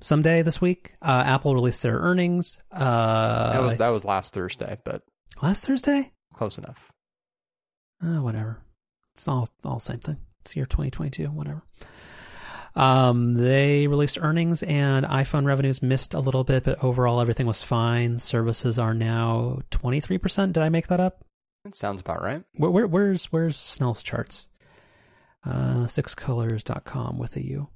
someday 0.00 0.42
this 0.42 0.60
week, 0.60 0.94
uh, 1.02 1.22
Apple 1.26 1.54
released 1.54 1.82
their 1.82 1.98
earnings. 1.98 2.60
Uh, 2.72 3.52
that 3.52 3.62
was 3.62 3.76
that 3.78 3.88
was 3.90 4.04
last 4.04 4.34
Thursday, 4.34 4.78
but 4.84 5.02
last 5.42 5.66
Thursday. 5.66 6.12
Close 6.34 6.58
enough. 6.58 6.90
Uh, 8.02 8.22
whatever. 8.22 8.60
It's 9.14 9.26
all 9.26 9.48
all 9.64 9.80
same 9.80 9.98
thing. 9.98 10.18
It's 10.40 10.56
year 10.56 10.66
2022. 10.66 11.26
Whatever. 11.26 11.62
Um, 12.78 13.34
they 13.34 13.88
released 13.88 14.18
earnings 14.20 14.62
and 14.62 15.04
iPhone 15.04 15.44
revenues 15.44 15.82
missed 15.82 16.14
a 16.14 16.20
little 16.20 16.44
bit, 16.44 16.62
but 16.62 16.82
overall 16.82 17.20
everything 17.20 17.48
was 17.48 17.60
fine. 17.60 18.18
Services 18.18 18.78
are 18.78 18.94
now 18.94 19.58
23%. 19.72 20.52
Did 20.52 20.62
I 20.62 20.68
make 20.68 20.86
that 20.86 21.00
up? 21.00 21.24
That 21.64 21.74
sounds 21.74 22.00
about 22.00 22.22
right. 22.22 22.44
Where, 22.54 22.70
where, 22.70 22.86
where's 22.86 23.32
where's 23.32 23.56
Snell's 23.56 24.04
charts? 24.04 24.48
Uh, 25.44 25.86
sixcolors.com 25.86 27.18
with 27.18 27.34
a 27.34 27.44
U. 27.44 27.68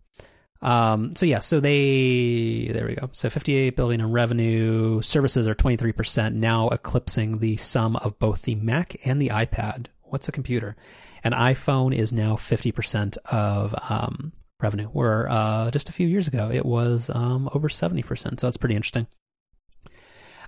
Um, 0.61 1.17
so 1.17 1.27
yeah, 1.27 1.41
so 1.41 1.59
they 1.59 2.71
there 2.73 2.87
we 2.87 2.95
go. 2.95 3.09
So 3.11 3.29
58 3.29 3.75
billion 3.75 4.03
in 4.03 4.13
revenue. 4.13 5.03
Services 5.03 5.49
are 5.49 5.55
23% 5.57 6.35
now 6.35 6.69
eclipsing 6.69 7.39
the 7.39 7.57
sum 7.57 7.97
of 7.97 8.21
both 8.21 8.43
the 8.43 8.55
Mac 8.55 8.95
and 9.05 9.21
the 9.21 9.31
iPad. 9.31 9.87
What's 10.03 10.29
a 10.29 10.33
computer? 10.33 10.77
An 11.25 11.33
iPhone 11.33 11.93
is 11.93 12.13
now 12.13 12.35
50% 12.35 13.17
of 13.27 13.75
um, 13.91 14.33
revenue, 14.63 14.87
where 14.87 15.29
uh, 15.29 15.71
just 15.71 15.89
a 15.89 15.93
few 15.93 16.07
years 16.07 16.29
ago 16.29 16.51
it 16.53 16.65
was 16.65 17.11
um, 17.15 17.49
over 17.55 17.69
70%. 17.69 18.41
So 18.41 18.47
that's 18.47 18.57
pretty 18.57 18.77
interesting. 18.77 19.07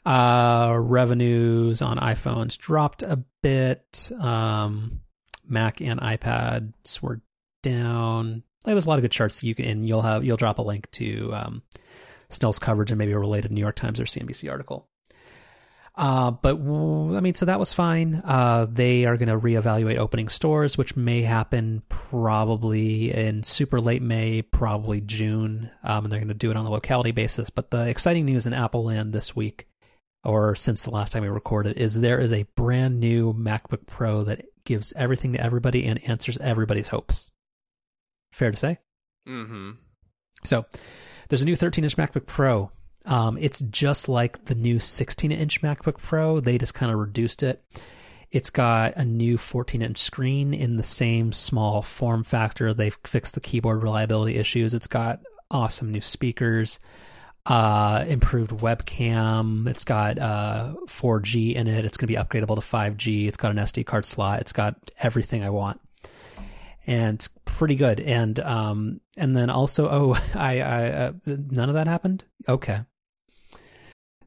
Uh, 0.05 0.77
revenues 0.79 1.81
on 1.81 1.99
iPhones 1.99 2.59
dropped 2.59 3.03
a 3.03 3.25
bit. 3.43 4.11
Um, 4.19 5.01
Mac 5.47 5.81
and 5.81 6.01
iPads 6.01 7.01
were 7.03 7.21
down. 7.63 8.43
Like, 8.65 8.75
there's 8.75 8.87
a 8.87 8.89
lot 8.89 8.99
of 8.99 9.03
good 9.03 9.13
charts 9.13 9.43
you 9.43 9.55
can, 9.55 9.65
and 9.65 9.89
you'll 9.89 10.03
have 10.03 10.25
you'll 10.25 10.37
drop 10.37 10.59
a 10.59 10.63
link 10.63 10.91
to 10.93 11.35
um, 11.35 11.63
Snell's 12.29 12.59
coverage 12.59 12.91
and 12.91 12.99
maybe 12.99 13.13
a 13.13 13.19
related 13.19 13.51
New 13.51 13.61
York 13.61 13.77
Times 13.77 14.01
or 14.01 14.05
CNBC 14.05 14.51
article. 14.51 14.89
Uh, 15.97 16.33
but 16.33 16.57
I 16.57 17.21
mean, 17.21 17.35
so 17.35 17.47
that 17.47 17.61
was 17.61 17.73
fine. 17.73 18.21
Uh, 18.25 18.67
they 18.69 19.05
are 19.05 19.17
going 19.17 19.29
to 19.29 19.39
reevaluate 19.39 19.97
opening 19.97 20.29
stores, 20.29 20.77
which 20.77 20.97
may 20.97 21.23
happen 21.23 21.83
probably 21.89 23.13
in 23.13 23.45
super 23.45 23.81
late 23.81 24.03
May, 24.03 24.43
probably 24.43 25.01
June. 25.01 25.71
Um, 25.85 26.05
and 26.05 26.13
they're 26.13 26.19
going 26.19 26.29
to 26.29 26.35
do 26.35 26.51
it 26.51 26.57
on 26.57 26.67
a 26.67 26.71
locality 26.71 27.13
basis. 27.13 27.49
But 27.49 27.71
the 27.71 27.87
exciting 27.89 28.27
news 28.27 28.47
in 28.47 28.55
Apple 28.55 28.85
Land 28.85 29.13
this 29.13 29.37
week, 29.37 29.69
or 30.25 30.57
since 30.57 30.83
the 30.83 30.91
last 30.91 31.13
time 31.13 31.23
we 31.23 31.29
recorded, 31.29 31.77
is 31.77 32.01
there 32.01 32.19
is 32.19 32.33
a 32.33 32.47
brand 32.57 32.99
new 32.99 33.33
MacBook 33.33 33.87
Pro 33.87 34.25
that 34.25 34.45
gives 34.65 34.93
everything 34.97 35.35
to 35.35 35.41
everybody 35.41 35.85
and 35.87 36.03
answers 36.09 36.39
everybody's 36.39 36.89
hopes. 36.89 37.31
Fair 38.33 38.51
to 38.51 38.57
say? 38.57 38.79
Mm-hmm. 39.29 39.73
So 40.45 40.67
there's 41.29 41.43
a 41.43 41.47
new 41.47 41.55
13 41.57 41.85
inch 41.85 41.97
MacBook 41.97 42.27
Pro 42.27 42.73
um, 43.05 43.37
it's 43.39 43.61
just 43.61 44.09
like 44.09 44.47
the 44.47 44.55
new 44.55 44.79
16 44.79 45.31
inch 45.31 45.63
MacBook 45.63 45.99
Pro. 45.99 46.41
They 46.41 46.59
just 46.59 46.75
kind 46.75 46.91
of 46.91 46.99
reduced 46.99 47.43
it. 47.43 47.63
It's 48.31 48.51
got 48.51 48.97
a 48.97 49.05
new 49.05 49.39
14 49.39 49.83
inch 49.83 49.99
screen 49.99 50.55
in 50.55 50.77
the 50.77 50.83
same 50.83 51.33
small 51.33 51.83
form 51.83 52.25
factor. 52.25 52.73
They've 52.73 52.97
fixed 53.05 53.35
the 53.35 53.41
keyboard 53.41 53.83
reliability 53.83 54.37
issues. 54.37 54.75
It's 54.75 54.89
got 54.89 55.21
awesome 55.51 55.93
new 55.93 56.01
speakers, 56.01 56.81
uh, 57.47 58.05
improved 58.09 58.51
webcam. 58.53 59.69
It's 59.69 59.85
got 59.85 60.19
uh, 60.19 60.75
4G 60.87 61.55
in 61.55 61.69
it. 61.69 61.85
It's 61.85 61.97
going 61.97 62.09
to 62.09 62.13
be 62.13 62.19
upgradable 62.19 62.57
to 62.57 62.63
5G. 62.63 63.29
It's 63.29 63.37
got 63.37 63.53
an 63.53 63.59
SD 63.59 63.87
card 63.87 64.05
slot. 64.05 64.41
It's 64.41 64.53
got 64.53 64.77
everything 64.99 65.45
I 65.45 65.51
want 65.51 65.81
and 66.87 67.15
it's 67.15 67.29
pretty 67.45 67.77
good. 67.77 68.01
And 68.01 68.39
um, 68.41 69.01
and 69.17 69.37
then 69.37 69.51
also, 69.51 69.89
oh, 69.91 70.13
I, 70.35 70.61
I 70.61 70.89
uh, 70.91 71.13
none 71.27 71.69
of 71.69 71.75
that 71.75 71.87
happened. 71.87 72.25
Okay, 72.49 72.81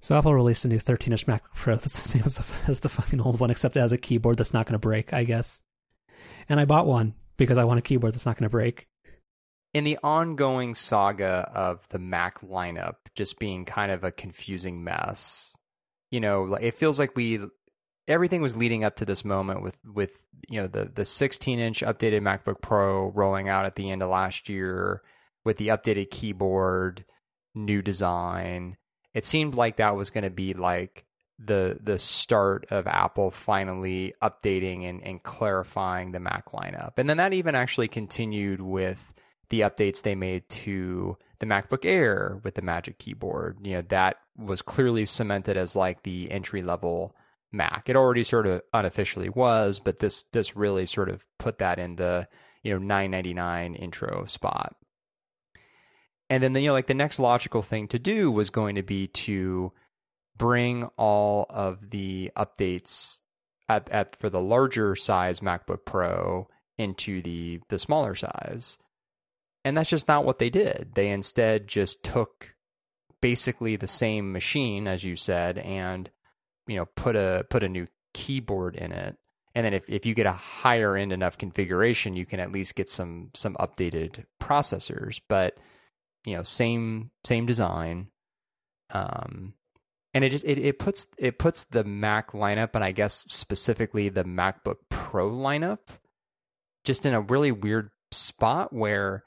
so 0.07 0.17
Apple 0.17 0.33
released 0.33 0.63
a 0.63 0.69
new 0.69 0.77
13-inch 0.77 1.27
MacBook 1.27 1.53
Pro 1.53 1.75
that's 1.75 1.83
the 1.83 1.89
same 1.89 2.23
as 2.23 2.37
the, 2.37 2.61
as 2.71 2.79
the 2.79 2.87
fucking 2.87 3.19
old 3.19 3.41
one, 3.41 3.51
except 3.51 3.75
it 3.75 3.81
has 3.81 3.91
a 3.91 3.97
keyboard 3.97 4.37
that's 4.37 4.53
not 4.53 4.65
going 4.65 4.71
to 4.71 4.79
break, 4.79 5.11
I 5.11 5.25
guess. 5.25 5.61
And 6.47 6.61
I 6.61 6.63
bought 6.63 6.87
one 6.87 7.13
because 7.35 7.57
I 7.57 7.65
want 7.65 7.79
a 7.79 7.81
keyboard 7.81 8.13
that's 8.13 8.25
not 8.25 8.37
going 8.37 8.45
to 8.45 8.49
break. 8.49 8.87
In 9.73 9.83
the 9.83 9.99
ongoing 10.01 10.75
saga 10.75 11.51
of 11.53 11.85
the 11.89 11.99
Mac 11.99 12.39
lineup 12.39 12.95
just 13.15 13.37
being 13.37 13.65
kind 13.65 13.91
of 13.91 14.05
a 14.05 14.13
confusing 14.13 14.81
mess, 14.81 15.53
you 16.09 16.21
know, 16.21 16.43
like 16.43 16.63
it 16.63 16.75
feels 16.75 16.97
like 16.97 17.17
we 17.17 17.41
everything 18.07 18.41
was 18.41 18.55
leading 18.55 18.85
up 18.85 18.95
to 18.95 19.05
this 19.05 19.25
moment 19.25 19.61
with 19.61 19.77
with 19.83 20.21
you 20.47 20.61
know 20.61 20.67
the 20.67 20.85
the 20.85 21.03
16 21.03 21.59
inch 21.59 21.81
updated 21.81 22.21
MacBook 22.21 22.61
Pro 22.61 23.09
rolling 23.09 23.49
out 23.49 23.65
at 23.65 23.75
the 23.75 23.91
end 23.91 24.01
of 24.01 24.07
last 24.07 24.47
year 24.47 25.01
with 25.43 25.57
the 25.57 25.67
updated 25.67 26.11
keyboard, 26.11 27.03
new 27.53 27.81
design, 27.81 28.77
it 29.17 29.25
seemed 29.25 29.55
like 29.55 29.77
that 29.77 29.95
was 29.95 30.11
going 30.11 30.25
to 30.25 30.29
be 30.29 30.53
like 30.53 31.03
the 31.39 31.79
the 31.81 31.97
start 31.97 32.67
of 32.69 32.85
Apple 32.85 33.31
finally 33.31 34.13
updating 34.21 34.87
and, 34.87 35.03
and 35.03 35.23
clarifying 35.23 36.11
the 36.11 36.19
Mac 36.19 36.51
lineup. 36.51 36.93
And 36.97 37.09
then 37.09 37.17
that 37.17 37.33
even 37.33 37.55
actually 37.55 37.87
continued 37.87 38.61
with 38.61 39.11
the 39.49 39.61
updates 39.61 40.03
they 40.03 40.13
made 40.13 40.47
to 40.49 41.17
the 41.39 41.47
MacBook 41.47 41.83
Air 41.83 42.39
with 42.43 42.53
the 42.53 42.61
Magic 42.61 42.99
Keyboard. 42.99 43.57
You 43.63 43.77
know, 43.77 43.81
that 43.89 44.17
was 44.37 44.61
clearly 44.61 45.07
cemented 45.07 45.57
as 45.57 45.75
like 45.75 46.03
the 46.03 46.29
entry 46.29 46.61
level 46.61 47.15
Mac. 47.51 47.89
It 47.89 47.95
already 47.95 48.23
sort 48.23 48.45
of 48.45 48.61
unofficially 48.71 49.29
was, 49.29 49.79
but 49.79 49.97
this 49.97 50.25
this 50.31 50.55
really 50.55 50.85
sort 50.85 51.09
of 51.09 51.25
put 51.39 51.57
that 51.57 51.79
in 51.79 51.95
the, 51.95 52.27
you 52.61 52.71
know, 52.71 52.77
999 52.77 53.73
intro 53.73 54.25
spot. 54.27 54.75
And 56.29 56.43
then, 56.43 56.55
you 56.55 56.67
know, 56.67 56.73
like 56.73 56.87
the 56.87 56.93
next 56.93 57.19
logical 57.19 57.61
thing 57.61 57.87
to 57.89 57.99
do 57.99 58.29
was 58.31 58.49
going 58.49 58.75
to 58.75 58.83
be 58.83 59.07
to 59.07 59.71
bring 60.37 60.85
all 60.97 61.45
of 61.49 61.89
the 61.89 62.31
updates 62.35 63.19
at, 63.69 63.89
at 63.89 64.15
for 64.15 64.29
the 64.29 64.41
larger 64.41 64.95
size 64.95 65.39
MacBook 65.39 65.85
Pro 65.85 66.47
into 66.77 67.21
the 67.21 67.61
the 67.69 67.79
smaller 67.79 68.15
size. 68.15 68.77
And 69.63 69.75
that's 69.75 69.89
just 69.89 70.07
not 70.07 70.25
what 70.25 70.39
they 70.39 70.49
did. 70.49 70.91
They 70.95 71.09
instead 71.09 71.67
just 71.67 72.03
took 72.03 72.55
basically 73.21 73.75
the 73.75 73.87
same 73.87 74.31
machine 74.31 74.87
as 74.87 75.03
you 75.03 75.15
said 75.15 75.57
and 75.57 76.09
you 76.67 76.75
know 76.75 76.85
put 76.95 77.15
a 77.15 77.45
put 77.49 77.63
a 77.63 77.69
new 77.69 77.87
keyboard 78.13 78.75
in 78.75 78.91
it 78.91 79.17
and 79.55 79.65
then 79.65 79.73
if, 79.73 79.83
if 79.89 80.05
you 80.05 80.13
get 80.13 80.27
a 80.27 80.31
higher 80.31 80.95
end 80.95 81.11
enough 81.11 81.37
configuration 81.37 82.15
you 82.15 82.25
can 82.25 82.39
at 82.39 82.51
least 82.51 82.75
get 82.75 82.87
some 82.87 83.29
some 83.33 83.55
updated 83.55 84.25
processors 84.41 85.19
but 85.27 85.57
you 86.27 86.35
know 86.35 86.43
same 86.43 87.09
same 87.23 87.45
design 87.45 88.07
um 88.91 89.53
and 90.13 90.23
it 90.23 90.29
just 90.29 90.45
it, 90.45 90.59
it 90.59 90.77
puts 90.77 91.07
it 91.17 91.39
puts 91.39 91.63
the 91.63 91.83
mac 91.83 92.33
lineup 92.33 92.71
and 92.73 92.83
i 92.83 92.91
guess 92.91 93.23
specifically 93.29 94.09
the 94.09 94.23
macbook 94.23 94.77
pro 94.89 95.29
lineup 95.31 95.79
just 96.83 97.05
in 97.05 97.13
a 97.13 97.21
really 97.21 97.51
weird 97.51 97.89
spot 98.11 98.73
where 98.73 99.23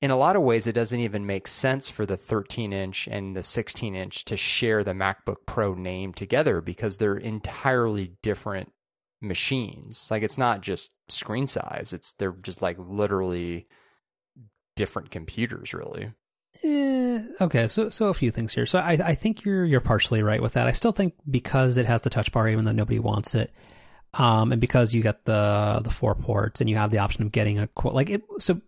in 0.00 0.10
a 0.10 0.16
lot 0.16 0.36
of 0.36 0.42
ways 0.42 0.66
it 0.66 0.74
doesn't 0.74 1.00
even 1.00 1.26
make 1.26 1.46
sense 1.46 1.90
for 1.90 2.06
the 2.06 2.16
13 2.16 2.72
inch 2.72 3.08
and 3.10 3.36
the 3.36 3.42
16 3.42 3.94
inch 3.94 4.24
to 4.24 4.36
share 4.36 4.82
the 4.82 4.92
macbook 4.92 5.46
pro 5.46 5.74
name 5.74 6.12
together 6.12 6.60
because 6.60 6.98
they're 6.98 7.16
entirely 7.16 8.12
different 8.22 8.72
machines. 9.22 10.08
Like 10.10 10.22
it's 10.22 10.38
not 10.38 10.60
just 10.60 10.90
screen 11.08 11.46
size; 11.46 11.92
it's 11.92 12.12
they're 12.14 12.34
just 12.42 12.60
like 12.60 12.76
literally 12.78 13.68
different 14.76 15.10
computers, 15.10 15.74
really. 15.74 16.12
Eh, 16.64 17.22
okay, 17.40 17.66
so 17.66 17.88
so 17.88 18.08
a 18.08 18.14
few 18.14 18.30
things 18.30 18.54
here. 18.54 18.66
So 18.66 18.78
I 18.78 18.92
I 18.92 19.14
think 19.14 19.44
you're 19.44 19.64
you're 19.64 19.80
partially 19.80 20.22
right 20.22 20.42
with 20.42 20.52
that. 20.54 20.66
I 20.66 20.72
still 20.72 20.92
think 20.92 21.14
because 21.28 21.78
it 21.78 21.86
has 21.86 22.02
the 22.02 22.10
touch 22.10 22.30
bar, 22.30 22.48
even 22.48 22.64
though 22.64 22.72
nobody 22.72 22.98
wants 22.98 23.34
it, 23.34 23.52
um, 24.14 24.52
and 24.52 24.60
because 24.60 24.94
you 24.94 25.02
get 25.02 25.24
the 25.24 25.80
the 25.82 25.90
four 25.90 26.14
ports 26.14 26.60
and 26.60 26.68
you 26.68 26.76
have 26.76 26.90
the 26.90 26.98
option 26.98 27.22
of 27.22 27.32
getting 27.32 27.58
a 27.58 27.68
quote 27.68 27.94
like 27.94 28.10
it. 28.10 28.22
So 28.38 28.60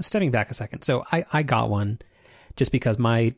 stepping 0.00 0.30
back 0.30 0.50
a 0.50 0.54
second, 0.54 0.82
so 0.82 1.04
I 1.10 1.24
I 1.32 1.42
got 1.42 1.70
one 1.70 1.98
just 2.56 2.70
because 2.70 2.98
my 2.98 3.34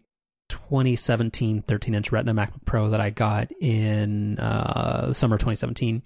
2017 0.50 1.62
13 1.62 1.94
inch 1.94 2.12
Retina 2.12 2.34
MacBook 2.34 2.64
Pro 2.66 2.90
that 2.90 3.00
I 3.00 3.10
got 3.10 3.50
in 3.60 4.38
uh, 4.38 5.12
summer 5.12 5.36
2017 5.36 6.02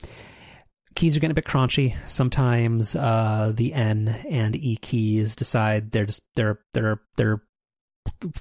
keys 0.95 1.16
are 1.16 1.21
getting 1.21 1.33
a 1.33 1.35
bit 1.35 1.45
crunchy. 1.45 1.97
Sometimes 2.07 2.95
uh, 2.97 3.53
the 3.55 3.73
N 3.73 4.09
and 4.29 4.57
E 4.57 4.77
keys 4.77 5.37
decide 5.37 5.91
they're 5.91 6.07
just 6.07 6.23
they're 6.37 6.61
they're 6.73 7.01
they're 7.16 7.43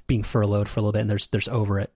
being 0.06 0.22
furloughed 0.22 0.68
for 0.68 0.80
a 0.80 0.82
little 0.82 0.92
bit, 0.92 1.00
and 1.00 1.10
there's 1.10 1.26
there's 1.28 1.48
over 1.48 1.80
it, 1.80 1.92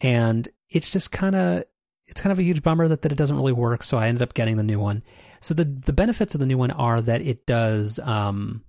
and 0.00 0.48
it's 0.70 0.90
just 0.90 1.12
kind 1.12 1.34
of 1.34 1.64
it's 2.06 2.20
kind 2.20 2.32
of 2.32 2.38
a 2.38 2.42
huge 2.42 2.62
bummer 2.62 2.86
that, 2.88 3.02
that 3.02 3.12
it 3.12 3.18
doesn't 3.18 3.36
really 3.36 3.52
work. 3.52 3.82
So 3.82 3.98
I 3.98 4.08
ended 4.08 4.22
up 4.22 4.34
getting 4.34 4.56
the 4.56 4.62
new 4.62 4.78
one. 4.78 5.02
So 5.40 5.54
the 5.54 5.64
the 5.64 5.92
benefits 5.92 6.34
of 6.34 6.40
the 6.40 6.46
new 6.46 6.58
one 6.58 6.70
are 6.70 7.00
that 7.00 7.20
it 7.20 7.46
does 7.46 7.98
um 8.00 8.64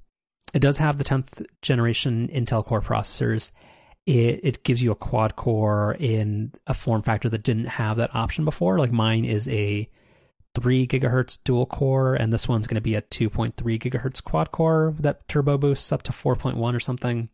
it 0.53 0.59
does 0.61 0.77
have 0.77 0.97
the 0.97 1.03
tenth 1.03 1.41
generation 1.61 2.29
Intel 2.29 2.63
Core 2.63 2.81
processors. 2.81 3.51
It 4.05 4.39
it 4.43 4.63
gives 4.63 4.81
you 4.83 4.91
a 4.91 4.95
quad 4.95 5.35
core 5.35 5.95
in 5.99 6.53
a 6.67 6.73
form 6.73 7.01
factor 7.01 7.29
that 7.29 7.43
didn't 7.43 7.65
have 7.65 7.97
that 7.97 8.15
option 8.15 8.45
before. 8.45 8.79
Like 8.79 8.91
mine 8.91 9.25
is 9.25 9.47
a 9.47 9.89
gigahertz 10.61 11.39
dual 11.43 11.65
core, 11.65 12.15
and 12.15 12.31
this 12.31 12.47
one's 12.47 12.67
going 12.67 12.75
to 12.75 12.81
be 12.81 12.95
a 12.95 13.01
2.3 13.01 13.53
gigahertz 13.55 14.23
quad 14.23 14.51
core 14.51 14.95
that 14.99 15.27
turbo 15.27 15.57
boosts 15.57 15.91
up 15.91 16.03
to 16.03 16.11
4.1 16.11 16.57
or 16.75 16.79
something. 16.79 17.29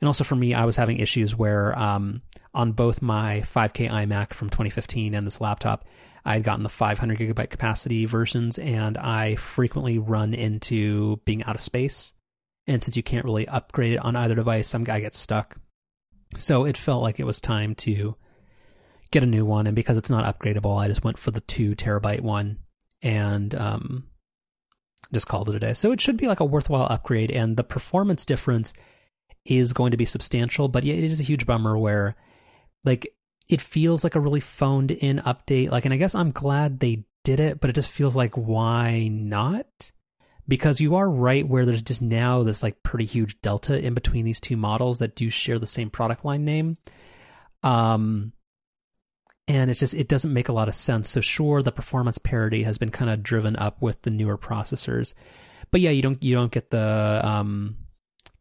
And 0.00 0.06
also 0.06 0.24
for 0.24 0.36
me, 0.36 0.54
I 0.54 0.64
was 0.64 0.76
having 0.76 0.98
issues 0.98 1.36
where 1.36 1.78
um, 1.78 2.22
on 2.54 2.72
both 2.72 3.02
my 3.02 3.40
5K 3.40 3.90
iMac 3.90 4.32
from 4.32 4.48
2015 4.48 5.14
and 5.14 5.26
this 5.26 5.40
laptop, 5.40 5.84
I 6.24 6.34
had 6.34 6.44
gotten 6.44 6.62
the 6.62 6.68
500 6.68 7.18
gigabyte 7.18 7.50
capacity 7.50 8.04
versions, 8.04 8.58
and 8.58 8.98
I 8.98 9.36
frequently 9.36 9.98
run 9.98 10.34
into 10.34 11.16
being 11.24 11.42
out 11.44 11.56
of 11.56 11.62
space. 11.62 12.14
And 12.66 12.82
since 12.82 12.96
you 12.96 13.02
can't 13.02 13.24
really 13.24 13.48
upgrade 13.48 13.94
it 13.94 14.04
on 14.04 14.16
either 14.16 14.34
device, 14.34 14.68
some 14.68 14.84
guy 14.84 15.00
gets 15.00 15.18
stuck. 15.18 15.56
So 16.36 16.64
it 16.64 16.76
felt 16.76 17.02
like 17.02 17.18
it 17.18 17.24
was 17.24 17.40
time 17.40 17.74
to 17.76 18.16
get 19.10 19.22
a 19.22 19.26
new 19.26 19.44
one. 19.44 19.66
And 19.66 19.76
because 19.76 19.96
it's 19.96 20.10
not 20.10 20.24
upgradable, 20.24 20.78
I 20.78 20.88
just 20.88 21.04
went 21.04 21.18
for 21.18 21.30
the 21.30 21.40
two 21.40 21.74
terabyte 21.74 22.20
one 22.20 22.58
and 23.02 23.54
um, 23.54 24.04
just 25.12 25.28
called 25.28 25.48
it 25.48 25.56
a 25.56 25.60
day. 25.60 25.72
So 25.74 25.92
it 25.92 26.00
should 26.00 26.16
be 26.16 26.28
like 26.28 26.40
a 26.40 26.44
worthwhile 26.44 26.86
upgrade, 26.90 27.30
and 27.30 27.56
the 27.56 27.64
performance 27.64 28.24
difference 28.24 28.72
is 29.44 29.72
going 29.72 29.90
to 29.90 29.96
be 29.96 30.04
substantial. 30.04 30.68
But 30.68 30.84
yeah, 30.84 30.94
it 30.94 31.04
is 31.04 31.20
a 31.20 31.24
huge 31.24 31.46
bummer 31.46 31.76
where 31.76 32.16
like 32.84 33.12
it 33.48 33.60
feels 33.60 34.04
like 34.04 34.14
a 34.14 34.20
really 34.20 34.40
phoned 34.40 34.90
in 34.90 35.18
update. 35.18 35.70
Like, 35.70 35.84
and 35.84 35.94
I 35.94 35.96
guess 35.96 36.14
I'm 36.14 36.30
glad 36.30 36.80
they 36.80 37.04
did 37.24 37.40
it, 37.40 37.60
but 37.60 37.70
it 37.70 37.74
just 37.74 37.90
feels 37.90 38.16
like 38.16 38.34
why 38.34 39.08
not? 39.08 39.92
Because 40.46 40.80
you 40.80 40.96
are 40.96 41.08
right 41.08 41.46
where 41.46 41.64
there's 41.64 41.82
just 41.82 42.02
now 42.02 42.42
this 42.42 42.62
like 42.62 42.82
pretty 42.82 43.04
huge 43.04 43.40
delta 43.40 43.78
in 43.78 43.94
between 43.94 44.24
these 44.24 44.40
two 44.40 44.56
models 44.56 44.98
that 44.98 45.14
do 45.14 45.30
share 45.30 45.58
the 45.58 45.66
same 45.66 45.90
product 45.90 46.24
line 46.24 46.44
name. 46.44 46.76
Um, 47.62 48.32
and 49.50 49.68
it's 49.68 49.80
just 49.80 49.94
it 49.94 50.06
doesn't 50.06 50.32
make 50.32 50.48
a 50.48 50.52
lot 50.52 50.68
of 50.68 50.74
sense. 50.74 51.08
So 51.08 51.20
sure, 51.20 51.60
the 51.60 51.72
performance 51.72 52.18
parity 52.18 52.62
has 52.62 52.78
been 52.78 52.90
kind 52.90 53.10
of 53.10 53.22
driven 53.22 53.56
up 53.56 53.82
with 53.82 54.02
the 54.02 54.10
newer 54.10 54.38
processors, 54.38 55.12
but 55.72 55.80
yeah, 55.80 55.90
you 55.90 56.02
don't 56.02 56.22
you 56.22 56.34
don't 56.34 56.52
get 56.52 56.70
the 56.70 57.20
um, 57.24 57.76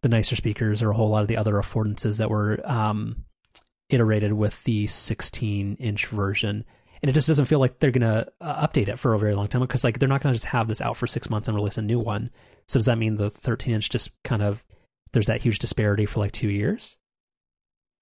the 0.02 0.10
nicer 0.10 0.36
speakers 0.36 0.84
or 0.84 0.91
a 0.91 0.94
whole 0.94 1.10
lot 1.10 1.23
of 1.23 1.27
the 1.27 1.38
other 1.38 1.53
affordances 1.53 2.19
that 2.19 2.30
were 2.30 2.60
um, 2.64 3.26
iterated 3.90 4.34
with 4.34 4.64
the 4.65 4.86
16 4.86 5.77
inch 5.80 6.06
version. 6.07 6.64
And 7.02 7.10
it 7.10 7.14
just 7.14 7.27
doesn't 7.30 7.45
feel 7.45 7.60
like 7.60 7.80
they're 7.80 7.91
gonna 7.91 8.27
uh, 8.40 8.68
update 8.68 8.88
it 8.88 8.99
for 8.99 9.15
a 9.15 9.19
very 9.19 9.34
long 9.34 9.48
time 9.48 9.61
because 9.61 9.84
like 9.84 9.98
they're 9.98 10.10
not 10.10 10.22
gonna 10.22 10.36
just 10.36 10.45
have 10.45 10.68
this 10.68 10.81
out 10.81 10.95
for 10.95 11.07
six 11.07 11.30
months 11.30 11.48
and 11.48 11.56
release 11.56 11.80
a 11.80 11.81
new 11.81 11.99
one. 11.99 12.30
So 12.68 12.77
does 12.77 12.86
that 12.86 12.99
mean 12.99 13.15
the 13.15 13.31
13 13.31 13.73
inch 13.73 13.90
just 13.90 14.11
kind 14.23 14.44
of 14.44 14.64
there's 15.11 15.27
that 15.27 15.41
huge 15.41 15.57
disparity 15.57 16.06
for 16.06 16.19
like 16.19 16.34
two 16.34 16.49
years? 16.49 16.98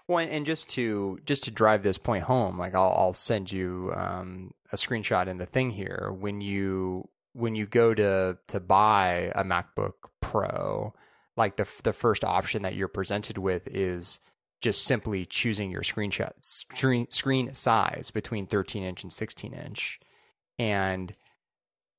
Well, 0.07 0.25
and 0.29 0.45
just 0.45 0.69
to 0.69 1.19
just 1.25 1.43
to 1.45 1.51
drive 1.51 1.83
this 1.83 1.97
point 1.97 2.23
home, 2.23 2.57
like 2.57 2.73
I'll, 2.73 2.93
I'll 2.97 3.13
send 3.13 3.51
you 3.51 3.91
um, 3.95 4.53
a 4.71 4.77
screenshot 4.77 5.27
in 5.27 5.37
the 5.37 5.45
thing 5.45 5.71
here. 5.71 6.15
When 6.17 6.39
you 6.39 7.09
when 7.33 7.55
you 7.55 7.65
go 7.65 7.93
to 7.93 8.37
to 8.47 8.59
buy 8.59 9.31
a 9.35 9.43
MacBook 9.43 9.93
Pro, 10.21 10.93
like 11.35 11.57
the 11.57 11.69
the 11.83 11.91
first 11.91 12.23
option 12.23 12.61
that 12.61 12.75
you're 12.75 12.87
presented 12.87 13.37
with 13.37 13.67
is 13.67 14.19
just 14.61 14.85
simply 14.85 15.25
choosing 15.25 15.69
your 15.71 15.83
screenshot 15.83 16.31
screen 16.41 17.07
screen 17.11 17.53
size 17.53 18.09
between 18.09 18.47
13 18.47 18.83
inch 18.83 19.03
and 19.03 19.11
16 19.11 19.53
inch, 19.53 19.99
and 20.57 21.11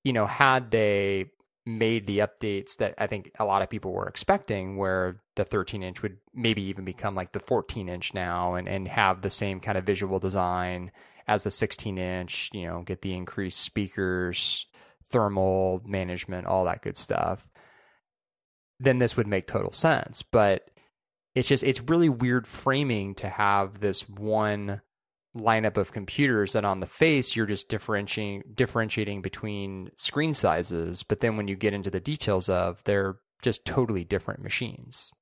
you 0.03 0.15
know 0.15 0.27
had 0.27 0.71
they 0.71 1.27
made 1.69 2.07
the 2.07 2.19
updates 2.19 2.79
that 2.79 2.95
I 2.99 3.07
think 3.07 3.31
a 3.39 3.45
lot 3.45 3.63
of 3.63 3.69
people 3.69 3.93
were 3.93 4.09
expecting, 4.09 4.77
where 4.77 5.21
the 5.37 5.45
13 5.45 5.83
inch 5.83 6.03
would 6.03 6.17
maybe 6.35 6.63
even 6.63 6.85
become 6.85 7.15
like 7.15 7.33
the 7.33 7.41
14 7.41 7.89
inch 7.89 8.15
now 8.15 8.55
and, 8.55 8.69
and 8.69 8.89
have 8.89 9.21
the 9.21 9.31
same 9.31 9.61
kind 9.61 9.77
of 9.77 9.85
visual 9.85 10.19
design 10.19 10.91
as 11.27 11.45
the 11.45 11.51
16 11.51 11.99
inch, 11.99 12.51
you 12.55 12.67
know, 12.67 12.83
get 12.83 13.03
the 13.03 13.13
increased 13.13 13.61
speakers, 13.61 14.67
thermal 15.11 15.83
management, 15.85 16.47
all 16.47 16.65
that 16.65 16.83
good 16.83 16.97
stuff, 16.97 17.49
then 18.81 18.99
this 18.99 19.17
would 19.17 19.27
make 19.27 19.47
total 19.47 19.73
sense. 19.73 20.23
But 20.23 20.71
it's 21.35 21.49
just, 21.49 21.65
it's 21.65 21.83
really 21.83 22.09
weird 22.09 22.47
framing 22.47 23.15
to 23.17 23.29
have 23.29 23.81
this 23.81 24.09
one 24.09 24.81
lineup 25.37 25.77
of 25.77 25.93
computers 25.93 26.53
that 26.53 26.65
on 26.65 26.81
the 26.81 26.87
face 26.87 27.37
you're 27.37 27.47
just 27.47 27.69
differentiating 27.69 28.43
differentiating 28.55 29.23
between 29.23 29.91
screen 29.97 30.33
sizes. 30.33 31.03
But 31.03 31.21
then 31.21 31.37
when 31.37 31.49
you 31.49 31.57
get 31.57 31.75
into 31.75 31.91
the 31.91 32.01
details 32.01 32.49
of 32.49 32.83
they're 32.85 33.17
just 33.43 33.65
totally 33.65 34.05
different 34.05 34.43
machines. 34.43 35.13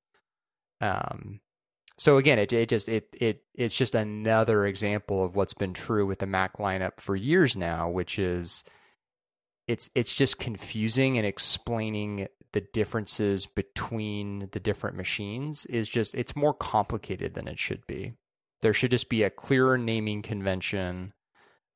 Um 0.80 1.40
so 1.98 2.18
again 2.18 2.38
it 2.38 2.52
it 2.52 2.68
just 2.68 2.88
it 2.88 3.08
it 3.18 3.42
it's 3.54 3.76
just 3.76 3.94
another 3.94 4.64
example 4.64 5.24
of 5.24 5.34
what's 5.34 5.54
been 5.54 5.72
true 5.72 6.06
with 6.06 6.20
the 6.20 6.26
Mac 6.26 6.58
lineup 6.58 7.00
for 7.00 7.16
years 7.16 7.56
now 7.56 7.88
which 7.88 8.18
is 8.18 8.64
it's 9.66 9.90
it's 9.94 10.14
just 10.14 10.38
confusing 10.38 11.18
and 11.18 11.26
explaining 11.26 12.28
the 12.52 12.60
differences 12.72 13.46
between 13.46 14.48
the 14.52 14.60
different 14.60 14.96
machines 14.96 15.66
is 15.66 15.88
just 15.88 16.14
it's 16.14 16.36
more 16.36 16.54
complicated 16.54 17.34
than 17.34 17.48
it 17.48 17.58
should 17.58 17.86
be 17.86 18.14
there 18.66 18.74
should 18.74 18.90
just 18.90 19.08
be 19.08 19.22
a 19.22 19.30
clearer 19.30 19.78
naming 19.78 20.22
convention 20.22 21.12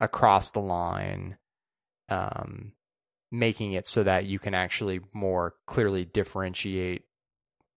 across 0.01 0.51
the 0.51 0.59
line, 0.59 1.37
um, 2.09 2.73
making 3.31 3.71
it 3.71 3.87
so 3.87 4.03
that 4.03 4.25
you 4.25 4.39
can 4.39 4.53
actually 4.53 4.99
more 5.13 5.53
clearly 5.65 6.03
differentiate 6.03 7.03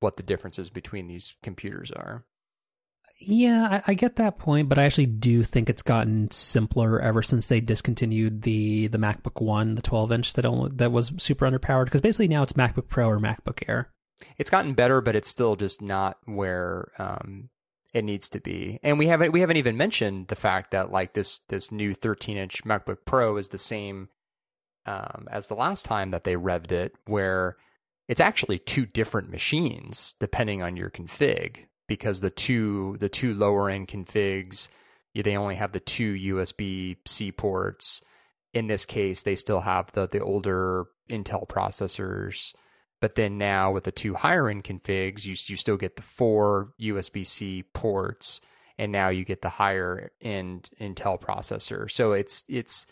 what 0.00 0.16
the 0.16 0.24
differences 0.24 0.68
between 0.68 1.06
these 1.06 1.36
computers 1.44 1.92
are. 1.92 2.24
Yeah, 3.20 3.68
I, 3.86 3.92
I, 3.92 3.94
get 3.94 4.16
that 4.16 4.40
point, 4.40 4.68
but 4.68 4.80
I 4.80 4.82
actually 4.82 5.06
do 5.06 5.44
think 5.44 5.70
it's 5.70 5.82
gotten 5.82 6.28
simpler 6.32 7.00
ever 7.00 7.22
since 7.22 7.46
they 7.46 7.60
discontinued 7.60 8.42
the 8.42 8.88
the 8.88 8.98
MacBook 8.98 9.40
One, 9.40 9.76
the 9.76 9.82
12 9.82 10.10
inch 10.10 10.32
that 10.32 10.44
only, 10.44 10.72
that 10.74 10.90
was 10.90 11.12
super 11.18 11.48
underpowered. 11.48 11.84
Because 11.84 12.00
basically 12.00 12.26
now 12.26 12.42
it's 12.42 12.54
MacBook 12.54 12.88
Pro 12.88 13.08
or 13.08 13.20
MacBook 13.20 13.62
Air. 13.68 13.92
It's 14.38 14.50
gotten 14.50 14.74
better, 14.74 15.00
but 15.00 15.14
it's 15.14 15.28
still 15.28 15.54
just 15.54 15.80
not 15.80 16.16
where 16.24 16.90
um, 16.98 17.50
it 17.94 18.04
needs 18.04 18.28
to 18.30 18.40
be. 18.40 18.80
And 18.82 18.98
we 18.98 19.06
haven't 19.06 19.32
we 19.32 19.40
haven't 19.40 19.56
even 19.56 19.76
mentioned 19.76 20.28
the 20.28 20.36
fact 20.36 20.72
that 20.72 20.90
like 20.90 21.14
this 21.14 21.40
this 21.48 21.72
new 21.72 21.94
13 21.94 22.36
inch 22.36 22.64
MacBook 22.64 22.98
Pro 23.06 23.36
is 23.36 23.48
the 23.48 23.58
same 23.58 24.08
um, 24.84 25.28
as 25.30 25.46
the 25.46 25.54
last 25.54 25.86
time 25.86 26.10
that 26.10 26.24
they 26.24 26.34
revved 26.34 26.72
it, 26.72 26.94
where 27.06 27.56
it's 28.08 28.20
actually 28.20 28.58
two 28.58 28.84
different 28.84 29.30
machines 29.30 30.14
depending 30.20 30.62
on 30.62 30.76
your 30.76 30.90
config 30.90 31.66
because 31.86 32.20
the 32.20 32.30
two 32.30 32.96
the 32.98 33.08
two 33.08 33.32
lower 33.32 33.70
end 33.70 33.88
configs 33.88 34.68
they 35.22 35.36
only 35.36 35.54
have 35.54 35.72
the 35.72 35.80
two 35.80 36.14
USB 36.14 36.96
C 37.06 37.30
ports. 37.30 38.02
In 38.52 38.66
this 38.66 38.84
case, 38.84 39.22
they 39.22 39.36
still 39.36 39.60
have 39.60 39.92
the 39.92 40.08
the 40.08 40.20
older 40.20 40.86
Intel 41.08 41.46
processors, 41.46 42.54
but 43.05 43.16
then 43.16 43.36
now 43.36 43.70
with 43.70 43.85
the 43.85 43.93
two 43.93 44.14
higher 44.14 44.48
end 44.48 44.64
configs, 44.64 45.26
you 45.26 45.32
you 45.32 45.59
still 45.59 45.76
get 45.76 45.97
the 45.97 46.01
four 46.02 46.72
USB 46.81 47.26
C 47.26 47.62
ports, 47.74 48.40
and 48.78 48.90
now 48.90 49.10
you 49.10 49.26
get 49.26 49.43
the 49.43 49.51
higher 49.51 50.10
end 50.22 50.70
Intel 50.81 51.20
processor. 51.20 51.90
So 51.90 52.14
it's 52.14 52.44
it's 52.48 52.86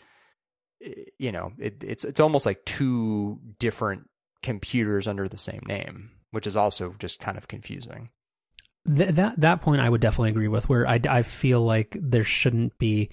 you 1.17 1.31
know 1.31 1.51
it, 1.57 1.83
it's 1.83 2.05
it's 2.05 2.19
almost 2.19 2.45
like 2.45 2.63
two 2.63 3.39
different 3.57 4.07
computers 4.43 5.07
under 5.07 5.27
the 5.27 5.35
same 5.35 5.63
name, 5.65 6.11
which 6.29 6.45
is 6.45 6.55
also 6.55 6.93
just 6.99 7.19
kind 7.19 7.35
of 7.35 7.47
confusing. 7.47 8.11
Th- 8.85 9.15
that 9.15 9.41
that 9.41 9.61
point 9.61 9.81
I 9.81 9.89
would 9.89 10.01
definitely 10.01 10.29
agree 10.29 10.47
with. 10.47 10.69
Where 10.69 10.87
I, 10.87 10.99
I 11.09 11.23
feel 11.23 11.61
like 11.61 11.97
there 11.99 12.23
shouldn't 12.23 12.77
be 12.77 13.09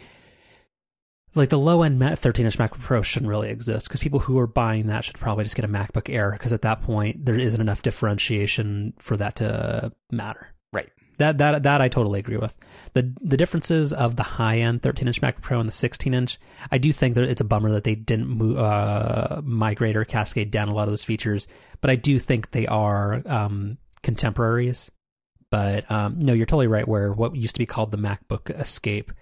like 1.34 1.48
the 1.48 1.58
low 1.58 1.82
end 1.82 2.00
13 2.00 2.44
inch 2.44 2.58
MacBook 2.58 2.80
Pro 2.80 3.02
shouldn't 3.02 3.28
really 3.28 3.50
exist 3.50 3.88
because 3.88 4.00
people 4.00 4.20
who 4.20 4.38
are 4.38 4.46
buying 4.46 4.86
that 4.86 5.04
should 5.04 5.18
probably 5.18 5.44
just 5.44 5.56
get 5.56 5.64
a 5.64 5.68
MacBook 5.68 6.12
Air 6.12 6.32
because 6.32 6.52
at 6.52 6.62
that 6.62 6.82
point 6.82 7.24
there 7.24 7.38
isn't 7.38 7.60
enough 7.60 7.82
differentiation 7.82 8.94
for 8.98 9.16
that 9.16 9.36
to 9.36 9.92
matter. 10.10 10.48
Right. 10.72 10.88
That 11.18 11.38
that 11.38 11.62
that 11.64 11.80
I 11.80 11.88
totally 11.88 12.18
agree 12.18 12.36
with. 12.36 12.56
the 12.94 13.12
The 13.20 13.36
differences 13.36 13.92
of 13.92 14.16
the 14.16 14.22
high 14.22 14.58
end 14.58 14.82
13 14.82 15.06
inch 15.06 15.20
MacBook 15.20 15.42
Pro 15.42 15.60
and 15.60 15.68
the 15.68 15.72
16 15.72 16.14
inch, 16.14 16.38
I 16.70 16.78
do 16.78 16.92
think 16.92 17.14
that 17.14 17.24
it's 17.24 17.40
a 17.40 17.44
bummer 17.44 17.70
that 17.72 17.84
they 17.84 17.94
didn't 17.94 18.28
move, 18.28 18.58
uh, 18.58 19.40
migrate 19.44 19.96
or 19.96 20.04
cascade 20.04 20.50
down 20.50 20.68
a 20.68 20.74
lot 20.74 20.84
of 20.84 20.92
those 20.92 21.04
features. 21.04 21.46
But 21.80 21.90
I 21.90 21.96
do 21.96 22.18
think 22.18 22.50
they 22.50 22.66
are 22.66 23.22
um, 23.26 23.78
contemporaries 24.02 24.90
but 25.50 25.90
um, 25.90 26.20
no, 26.20 26.32
you're 26.32 26.46
totally 26.46 26.68
right. 26.68 26.86
Where 26.86 27.12
what 27.12 27.34
used 27.34 27.56
to 27.56 27.58
be 27.58 27.66
called 27.66 27.90
the 27.90 27.98
MacBook 27.98 28.50
Escape, 28.50 29.12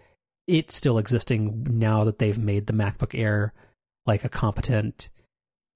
it's 0.48 0.74
still 0.74 0.98
existing 0.98 1.66
now 1.70 2.04
that 2.04 2.18
they've 2.18 2.38
made 2.38 2.66
the 2.66 2.72
MacBook 2.72 3.16
Air 3.16 3.52
like 4.06 4.24
a 4.24 4.28
competent 4.28 5.10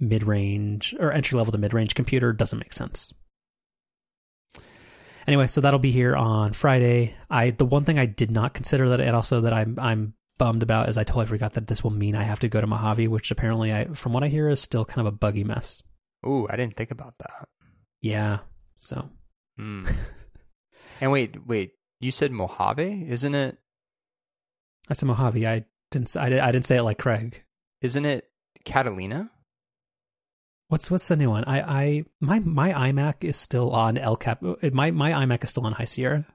mid-range 0.01 0.95
or 0.99 1.13
entry 1.13 1.37
level 1.39 1.53
to 1.53 1.59
mid-range 1.59 1.95
computer. 1.95 2.33
Doesn't 2.33 2.59
make 2.59 2.73
sense. 2.73 3.13
Anyway, 5.27 5.47
so 5.47 5.61
that'll 5.61 5.79
be 5.79 5.93
here 5.93 6.17
on 6.17 6.53
Friday. 6.53 7.15
I 7.31 7.51
the 7.51 7.65
one 7.65 7.85
thing 7.85 7.99
I 7.99 8.07
did 8.07 8.33
not 8.33 8.55
consider 8.55 8.89
that, 8.89 9.01
and 9.01 9.15
also 9.15 9.43
that 9.43 9.53
I'm 9.53 9.79
I'm 9.79 10.15
bummed 10.39 10.65
about 10.65 10.89
is 10.89 10.99
I 10.99 11.05
totally 11.05 11.27
forgot 11.27 11.55
that 11.55 11.69
this 11.69 11.85
will 11.85 11.93
mean 11.93 12.17
I 12.17 12.25
have 12.25 12.41
to 12.41 12.49
go 12.49 12.61
to 12.61 12.67
Mojave, 12.67 13.07
which 13.07 13.31
apparently 13.31 13.73
I, 13.73 13.85
from 13.95 14.13
what 14.13 14.25
I 14.25 14.29
hear, 14.29 14.49
is 14.49 14.61
still 14.61 14.85
kind 14.85 15.07
of 15.07 15.13
a 15.13 15.17
buggy 15.17 15.45
mess. 15.45 15.83
Ooh, 16.27 16.49
I 16.51 16.57
didn't 16.57 16.77
think 16.77 16.91
about 16.91 17.15
that. 17.19 17.49
Yeah, 18.01 18.41
so. 18.79 19.09
Mm. 19.61 19.93
And 21.01 21.11
wait, 21.11 21.49
wait, 21.49 21.73
you 21.99 22.13
said 22.13 22.31
Mojave, 22.31 23.09
isn't 23.09 23.35
it? 23.35 23.59
I 24.89 24.95
said 24.95 25.07
Mojave. 25.07 25.47
I 25.47 25.65
didn't. 25.91 26.17
I, 26.17 26.27
I 26.27 26.53
didn't 26.53 26.65
say 26.65 26.77
it 26.77 26.83
like 26.83 26.99
Craig. 26.99 27.43
Isn't 27.81 28.05
it 28.05 28.29
Catalina? 28.65 29.31
What's 30.69 30.91
what's 30.91 31.09
the 31.09 31.17
new 31.17 31.31
one? 31.31 31.45
I 31.45 31.61
I 31.61 32.05
my 32.21 32.39
my 32.39 32.73
iMac 32.73 33.25
is 33.25 33.37
still 33.37 33.71
on 33.71 33.99
El 33.99 34.17
Cap. 34.17 34.43
My 34.73 34.91
my 34.91 35.11
iMac 35.13 35.45
is 35.45 35.51
still 35.51 35.67
on 35.67 35.73
High 35.73 35.85
Sierra. 35.85 36.27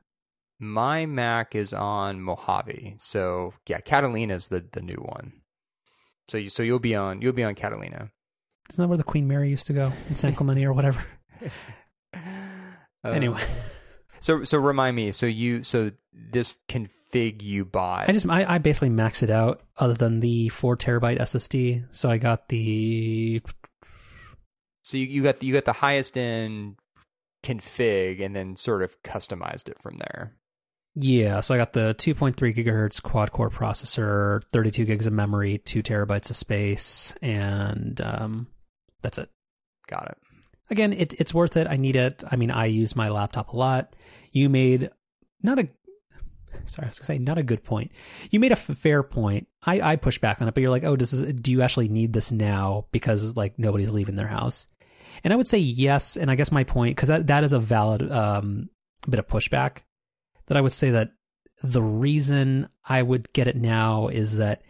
My 0.60 1.06
Mac 1.06 1.56
is 1.56 1.74
on 1.74 2.22
Mojave. 2.22 2.95
So 2.99 3.53
yeah, 3.68 3.80
Catalina 3.80 4.36
is 4.36 4.48
the 4.48 4.64
the 4.72 4.82
new 4.82 4.95
one. 4.95 5.34
So 6.28 6.38
you 6.38 6.49
so 6.49 6.64
you'll 6.64 6.80
be 6.80 6.95
on 6.95 7.22
you'll 7.22 7.34
be 7.34 7.44
on 7.44 7.56
Catalina. 7.56 8.11
Isn't 8.69 8.84
that 8.84 8.88
where 8.88 8.98
the 8.98 9.03
Queen 9.03 9.28
Mary 9.28 9.49
used 9.49 9.68
to 9.68 9.74
go 9.74 9.94
in 10.10 10.15
San 10.15 10.34
Clemente 10.34 10.65
or 10.65 10.74
whatever? 10.74 11.03
uh, 12.14 13.10
anyway. 13.10 13.41
So 14.19 14.44
so 14.44 14.57
remind 14.57 14.95
me. 14.95 15.11
So 15.11 15.26
you 15.26 15.64
so 15.64 15.91
this 16.14 16.56
config 16.68 17.41
you 17.41 17.65
bought. 17.65 18.10
I 18.10 18.14
just 18.14 18.27
I, 18.27 18.56
I 18.56 18.57
basically 18.57 18.89
maxed 18.89 19.23
it 19.23 19.30
out. 19.30 19.61
Other 19.77 19.94
than 19.94 20.19
the 20.19 20.49
four 20.49 20.76
terabyte 20.76 21.19
SSD, 21.19 21.85
so 21.91 22.10
I 22.10 22.18
got 22.18 22.49
the. 22.49 23.41
So 24.84 24.98
you, 24.98 25.06
you 25.06 25.23
got 25.23 25.39
the, 25.39 25.48
you 25.48 25.53
got 25.53 25.65
the 25.65 25.73
highest 25.73 26.18
end 26.18 26.77
config, 27.44 28.23
and 28.23 28.35
then 28.35 28.56
sort 28.56 28.84
of 28.84 29.02
customized 29.03 29.69
it 29.69 29.80
from 29.80 29.98
there. 29.98 30.34
Yeah, 30.99 31.41
so 31.41 31.53
I 31.53 31.57
got 31.60 31.73
the 31.73 31.94
2.3 31.99 32.34
gigahertz 32.56 33.03
quad 33.03 33.31
core 33.31 33.52
processor, 33.52 34.41
32 34.52 34.85
gigs 34.85 35.06
of 35.06 35.14
memory, 35.14 35.60
two 35.60 35.84
terabytes 35.84 36.31
of 36.31 36.35
space, 36.35 37.14
and 37.22 38.02
um, 38.02 38.48
that's 39.03 39.19
it. 39.19 39.30
Got 39.88 40.07
it 40.10 40.18
again, 40.69 40.94
it, 40.94 41.14
it's 41.19 41.34
worth 41.34 41.57
it. 41.57 41.68
I 41.68 41.76
need 41.77 41.95
it. 41.95 42.23
I 42.30 42.35
mean, 42.35 42.52
I 42.52 42.65
use 42.65 42.95
my 42.95 43.10
laptop 43.10 43.53
a 43.53 43.57
lot. 43.57 43.95
You 44.31 44.49
made 44.49 44.89
not 45.41 45.60
a 45.60 45.68
sorry, 46.65 46.85
I 46.85 46.89
was 46.89 46.99
gonna 46.99 47.06
say 47.06 47.18
not 47.18 47.38
a 47.38 47.44
good 47.44 47.64
point. 47.64 47.91
You 48.31 48.39
made 48.39 48.52
a 48.52 48.57
fair 48.57 49.03
point. 49.03 49.48
I 49.65 49.81
I 49.81 49.95
push 49.95 50.19
back 50.19 50.41
on 50.41 50.48
it, 50.48 50.53
but 50.53 50.61
you're 50.61 50.72
like, 50.72 50.84
oh, 50.84 50.95
does 50.95 51.11
this, 51.11 51.34
do 51.34 51.52
you 51.52 51.61
actually 51.61 51.89
need 51.89 52.14
this 52.14 52.31
now 52.31 52.85
because 52.91 53.38
like 53.38 53.57
nobody's 53.57 53.91
leaving 53.91 54.15
their 54.15 54.27
house? 54.27 54.68
And 55.23 55.34
I 55.34 55.35
would 55.35 55.48
say 55.48 55.57
yes. 55.57 56.18
And 56.18 56.30
I 56.30 56.35
guess 56.35 56.52
my 56.52 56.64
point 56.64 56.95
because 56.95 57.10
that 57.10 57.27
that 57.27 57.44
is 57.44 57.53
a 57.53 57.60
valid 57.60 58.11
um, 58.11 58.69
bit 59.10 59.19
of 59.19 59.27
pushback. 59.27 59.80
That 60.48 60.57
I 60.57 60.61
would 60.61 60.72
say 60.72 60.91
that 60.91 61.11
the 61.64 61.81
reason 61.81 62.69
I 62.88 63.02
would 63.02 63.34
get 63.34 63.48
it 63.48 63.56
now 63.56 64.07
is 64.07 64.38
that 64.38 64.61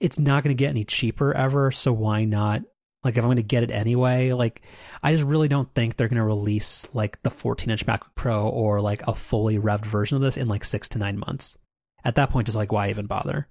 it's 0.00 0.18
not 0.18 0.42
going 0.42 0.56
to 0.56 0.58
get 0.58 0.70
any 0.70 0.84
cheaper 0.84 1.34
ever. 1.34 1.70
So 1.70 1.92
why 1.92 2.24
not 2.24 2.62
like 3.02 3.16
if 3.16 3.24
I'm 3.24 3.28
going 3.28 3.36
to 3.36 3.42
get 3.42 3.62
it 3.62 3.70
anyway, 3.70 4.32
like 4.32 4.62
I 5.02 5.12
just 5.12 5.24
really 5.24 5.48
don't 5.48 5.72
think 5.74 5.96
they're 5.96 6.08
going 6.08 6.16
to 6.18 6.24
release 6.24 6.86
like 6.92 7.22
the 7.22 7.30
14 7.30 7.70
inch 7.70 7.86
MacBook 7.86 8.14
Pro 8.14 8.48
or 8.48 8.80
like 8.80 9.06
a 9.06 9.14
fully 9.14 9.58
revved 9.58 9.86
version 9.86 10.16
of 10.16 10.22
this 10.22 10.36
in 10.36 10.48
like 10.48 10.64
six 10.64 10.88
to 10.90 10.98
nine 10.98 11.18
months. 11.18 11.56
At 12.04 12.16
that 12.16 12.30
point, 12.30 12.48
it's 12.48 12.56
like 12.56 12.72
why 12.72 12.90
even 12.90 13.06
bother? 13.06 13.48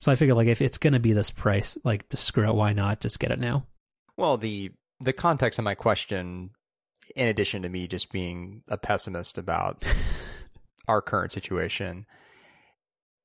So 0.00 0.10
I 0.10 0.16
figure 0.16 0.34
like 0.34 0.48
if 0.48 0.62
it's 0.62 0.78
going 0.78 0.94
to 0.94 1.00
be 1.00 1.12
this 1.12 1.30
price, 1.30 1.78
like 1.84 2.08
just 2.08 2.24
screw 2.24 2.48
it, 2.48 2.54
why 2.54 2.72
not 2.72 3.00
just 3.00 3.20
get 3.20 3.30
it 3.30 3.38
now? 3.38 3.66
Well, 4.16 4.36
the 4.36 4.72
the 5.00 5.12
context 5.12 5.58
of 5.58 5.64
my 5.64 5.74
question, 5.74 6.50
in 7.16 7.28
addition 7.28 7.62
to 7.62 7.68
me 7.68 7.88
just 7.88 8.12
being 8.12 8.62
a 8.68 8.76
pessimist 8.76 9.38
about 9.38 9.84
our 10.88 11.02
current 11.02 11.32
situation, 11.32 12.06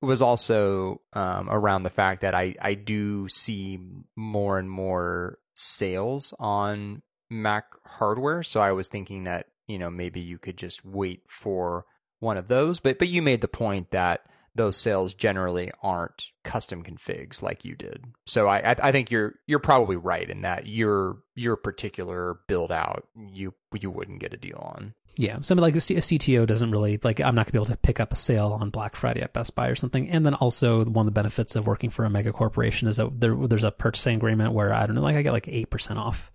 was 0.02 0.22
also 0.22 1.02
um, 1.14 1.50
around 1.50 1.84
the 1.84 1.90
fact 1.90 2.22
that 2.22 2.36
I, 2.36 2.56
I 2.62 2.76
do 2.76 3.28
see 3.28 3.80
more 4.16 4.60
and 4.60 4.70
more 4.70 5.40
sales 5.56 6.34
on 6.40 7.02
Mac 7.30 7.66
hardware. 7.86 8.44
So 8.44 8.60
I 8.62 8.72
was 8.72 8.88
thinking 8.88 9.24
that, 9.24 9.48
you 9.68 9.80
know, 9.80 9.90
maybe 9.90 10.20
you 10.20 10.38
could 10.38 10.58
just 10.58 10.86
wait 10.86 11.22
for 11.28 11.86
one 12.20 12.38
of 12.38 12.48
those. 12.48 12.80
But 12.80 13.00
but 13.00 13.08
you 13.08 13.22
made 13.22 13.42
the 13.42 13.48
point 13.48 13.92
that 13.92 14.26
those 14.58 14.76
sales 14.76 15.14
generally 15.14 15.72
aren't 15.82 16.32
custom 16.44 16.84
configs 16.84 17.42
like 17.42 17.64
you 17.64 17.76
did. 17.76 18.04
So 18.26 18.48
I 18.48 18.76
I 18.82 18.92
think 18.92 19.12
you're 19.12 19.36
you're 19.46 19.60
probably 19.60 19.96
right 19.96 20.30
in 20.30 20.42
that 20.42 20.68
your 20.68 21.20
your 21.36 21.56
particular 21.56 22.40
build 22.48 22.72
out 22.72 23.08
you 23.16 23.54
you 23.74 23.90
wouldn't 23.90 24.20
get 24.20 24.34
a 24.34 24.38
deal 24.38 24.58
on. 24.76 24.94
Yeah, 25.20 25.42
something 25.42 25.64
like 25.64 25.76
a, 25.76 25.80
CTO 25.80 26.46
doesn't 26.46 26.70
really 26.70 27.00
like. 27.04 27.20
I'm 27.20 27.34
not 27.34 27.48
gonna 27.48 27.54
be 27.54 27.58
able 27.58 27.66
to 27.74 27.78
pick 27.78 28.00
up 28.00 28.14
a 28.14 28.16
sale 28.16 28.58
on 28.60 28.70
Black 28.70 28.96
Friday 28.96 29.22
at 29.22 29.34
Best 29.34 29.56
Buy 29.56 29.68
or 29.68 29.76
something. 29.76 30.10
And 30.10 30.26
then 30.26 30.36
also 30.36 30.86
one 30.86 31.08
of 31.08 31.14
the 31.14 31.20
benefits 31.20 31.56
of 31.56 31.66
working 31.66 31.90
for 31.90 32.06
a 32.06 32.10
mega 32.10 32.32
corporation 32.32 32.88
is 32.88 32.98
that 32.98 33.20
there, 33.20 33.36
there's 33.36 33.64
a 33.64 33.72
purchasing 33.72 34.18
agreement 34.18 34.54
where 34.54 34.72
I 34.74 34.86
don't 34.86 34.96
know, 34.96 35.02
like 35.02 35.16
I 35.16 35.24
get 35.24 35.34
like 35.34 35.48
eight 35.48 35.72
percent 35.72 35.98
off. 35.98 36.32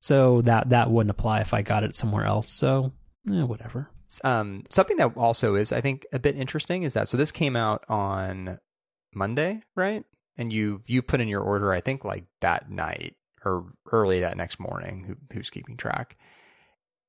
So 0.00 0.42
that 0.42 0.70
that 0.70 0.90
wouldn't 0.90 1.12
apply 1.12 1.40
if 1.40 1.54
I 1.54 1.62
got 1.62 1.84
it 1.84 1.94
somewhere 1.94 2.24
else. 2.24 2.50
So 2.50 2.92
eh, 3.30 3.42
whatever. 3.42 3.88
Um, 4.22 4.64
something 4.70 4.96
that 4.98 5.16
also 5.16 5.54
is 5.54 5.72
I 5.72 5.80
think 5.80 6.06
a 6.12 6.18
bit 6.18 6.36
interesting 6.36 6.82
is 6.82 6.94
that 6.94 7.08
so 7.08 7.16
this 7.16 7.32
came 7.32 7.56
out 7.56 7.84
on 7.88 8.58
Monday, 9.14 9.62
right? 9.74 10.04
And 10.36 10.52
you 10.52 10.82
you 10.86 11.02
put 11.02 11.20
in 11.20 11.28
your 11.28 11.40
order 11.40 11.72
I 11.72 11.80
think 11.80 12.04
like 12.04 12.24
that 12.40 12.70
night 12.70 13.16
or 13.44 13.66
early 13.92 14.20
that 14.20 14.36
next 14.36 14.58
morning. 14.58 15.04
Who, 15.04 15.16
who's 15.32 15.50
keeping 15.50 15.76
track? 15.76 16.16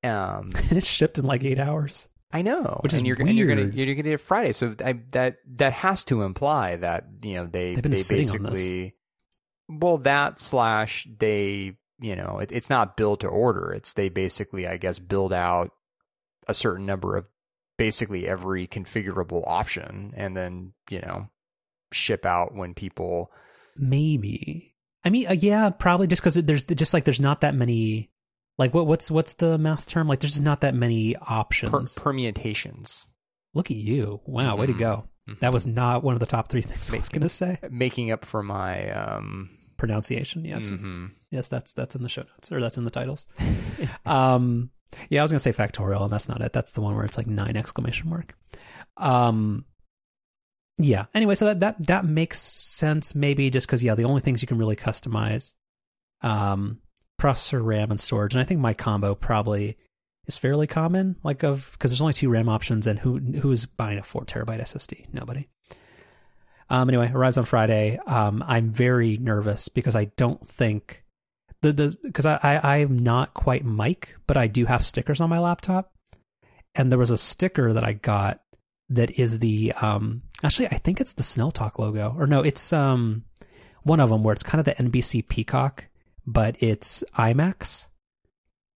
Um, 0.04 0.52
and 0.56 0.74
it's 0.74 0.88
shipped 0.88 1.18
in 1.18 1.26
like 1.26 1.44
eight 1.44 1.60
hours. 1.60 2.08
I 2.32 2.42
know, 2.42 2.80
which 2.82 2.92
is 2.92 3.00
and 3.00 3.08
you're, 3.08 3.16
weird. 3.16 3.30
And 3.30 3.38
you're 3.38 3.48
gonna 3.48 3.62
you're 3.62 3.86
gonna 3.86 3.96
get 3.96 4.06
it 4.08 4.18
Friday, 4.18 4.52
so 4.52 4.76
I, 4.84 5.00
that 5.12 5.38
that 5.56 5.74
has 5.74 6.04
to 6.06 6.24
imply 6.24 6.76
that 6.78 7.06
you 7.22 7.36
know 7.36 7.46
they 7.46 7.76
they 7.76 7.90
basically 7.90 8.96
well 9.70 10.00
that 10.00 10.38
slash 10.40 11.08
they 11.18 11.78
you 12.00 12.16
know 12.16 12.40
it, 12.40 12.52
it's 12.52 12.70
not 12.70 12.98
build 12.98 13.22
to 13.22 13.28
order. 13.28 13.72
It's 13.72 13.94
they 13.94 14.10
basically 14.10 14.68
I 14.68 14.76
guess 14.78 15.00
build 15.00 15.32
out 15.32 15.72
a 16.48 16.54
certain 16.54 16.86
number 16.86 17.16
of 17.18 17.26
basically 17.78 18.28
every 18.28 18.68
configurable 18.68 19.44
option, 19.48 20.14
and 20.16 20.36
then 20.36 20.74
you 20.90 21.02
know 21.02 21.28
ship 21.92 22.26
out 22.26 22.54
when 22.54 22.74
people 22.74 23.32
maybe. 23.78 24.74
I 25.04 25.10
mean, 25.10 25.28
uh, 25.28 25.34
yeah, 25.34 25.70
probably 25.70 26.08
just 26.08 26.22
because 26.22 26.36
there's 26.36 26.66
just 26.66 26.94
like 26.94 27.04
there's 27.04 27.22
not 27.22 27.42
that 27.42 27.54
many 27.56 28.10
like 28.58 28.74
what 28.74 28.88
what's 28.88 29.12
what's 29.12 29.36
the 29.36 29.58
math 29.58 29.88
term? 29.88 30.08
Like 30.08 30.20
there's 30.20 30.34
just 30.34 30.44
not 30.44 30.62
that 30.62 30.74
many 30.76 31.16
options. 31.16 31.94
Per- 31.94 32.02
permutations. 32.02 33.06
Look 33.54 33.72
at 33.72 33.78
you! 33.78 34.22
Wow, 34.26 34.52
mm-hmm. 34.52 34.60
way 34.60 34.66
to 34.68 34.74
go. 34.74 35.08
Mm-hmm. 35.30 35.40
That 35.42 35.54
was 35.54 35.66
not 35.66 36.04
one 36.04 36.14
of 36.14 36.20
the 36.20 36.26
top 36.26 36.50
three 36.50 36.62
things 36.62 36.90
I 36.92 36.98
was 36.98 37.10
going 37.10 37.22
to 37.22 37.30
say. 37.30 37.58
Making 37.70 38.12
up 38.12 38.26
for 38.26 38.44
my 38.44 38.92
um 38.92 39.50
pronunciation. 39.78 40.46
Yes, 40.46 40.70
Mhm. 40.72 41.12
yes, 41.32 41.50
that's 41.50 41.74
that's 41.74 41.96
in 41.96 42.04
the 42.04 42.10
show 42.10 42.22
notes 42.24 42.52
or 42.52 42.62
that's 42.62 42.78
in 42.78 42.84
the 42.86 42.90
titles. 42.90 43.28
um, 44.06 44.70
yeah, 45.10 45.22
I 45.22 45.24
was 45.24 45.32
gonna 45.32 45.40
say 45.40 45.52
factorial, 45.52 46.04
and 46.04 46.12
that's 46.12 46.30
not 46.30 46.42
it. 46.42 46.54
That's 46.54 46.74
the 46.74 46.82
one 46.82 46.96
where 46.96 47.06
it's 47.06 47.18
like 47.18 47.28
nine 47.28 47.56
exclamation 47.56 48.10
mark. 48.10 48.36
Um, 48.98 49.66
yeah. 50.78 51.06
Anyway, 51.14 51.36
so 51.36 51.46
that 51.46 51.60
that 51.62 51.88
that 51.88 52.06
makes 52.06 52.40
sense. 52.40 53.16
Maybe 53.16 53.50
just 53.50 53.68
because 53.68 53.84
yeah, 53.84 53.96
the 53.96 54.06
only 54.06 54.22
things 54.22 54.42
you 54.42 54.48
can 54.48 54.58
really 54.58 54.76
customize, 54.76 55.54
um, 56.22 56.80
processor, 57.20 57.64
RAM, 57.64 57.92
and 57.92 58.00
storage, 58.00 58.34
and 58.34 58.42
I 58.42 58.46
think 58.46 58.60
my 58.60 58.74
combo 58.74 59.16
probably 59.16 59.78
is 60.28 60.38
fairly 60.38 60.68
common. 60.68 61.16
Like 61.24 61.44
of 61.44 61.72
because 61.74 61.92
there's 61.92 62.02
only 62.02 62.14
two 62.14 62.30
RAM 62.30 62.50
options, 62.50 62.88
and 62.88 63.00
who 63.00 63.20
who's 63.20 63.66
buying 63.66 63.98
a 63.98 64.04
four 64.04 64.26
terabyte 64.26 64.62
SSD? 64.62 65.14
Nobody. 65.14 65.48
Um, 66.70 66.90
anyway, 66.90 67.12
arrives 67.14 67.38
on 67.38 67.46
Friday. 67.46 68.00
Um, 68.08 68.44
I'm 68.46 68.72
very 68.72 69.18
nervous 69.18 69.70
because 69.70 69.96
I 69.96 70.06
don't 70.18 70.46
think 70.46 71.05
the 71.66 71.74
the 71.74 71.98
because 72.04 72.26
I, 72.26 72.40
I 72.42 72.78
I'm 72.78 72.98
not 72.98 73.34
quite 73.34 73.66
Mike, 73.66 74.16
but 74.28 74.38
I 74.38 74.48
do 74.48 74.66
have 74.66 74.86
stickers 74.86 75.22
on 75.22 75.30
my 75.30 75.40
laptop, 75.40 75.92
and 76.76 76.92
there 76.92 77.00
was 77.00 77.12
a 77.12 77.18
sticker 77.18 77.74
that 77.74 77.84
I 77.84 77.94
got 77.94 78.42
that 78.90 79.20
is 79.20 79.40
the 79.40 79.74
um 79.82 80.22
actually 80.44 80.68
I 80.68 80.76
think 80.76 81.02
it's 81.02 81.14
the 81.14 81.24
Snell 81.24 81.52
Talk 81.52 81.80
logo. 81.80 82.14
Or 82.18 82.28
no, 82.28 82.42
it's 82.42 82.72
um 82.72 83.26
one 83.84 84.00
of 84.00 84.10
them 84.10 84.24
where 84.24 84.34
it's 84.34 84.44
kind 84.44 84.60
of 84.60 84.66
the 84.66 84.84
NBC 84.84 85.28
Peacock, 85.28 85.88
but 86.26 86.56
it's 86.60 87.04
IMAX, 87.18 87.88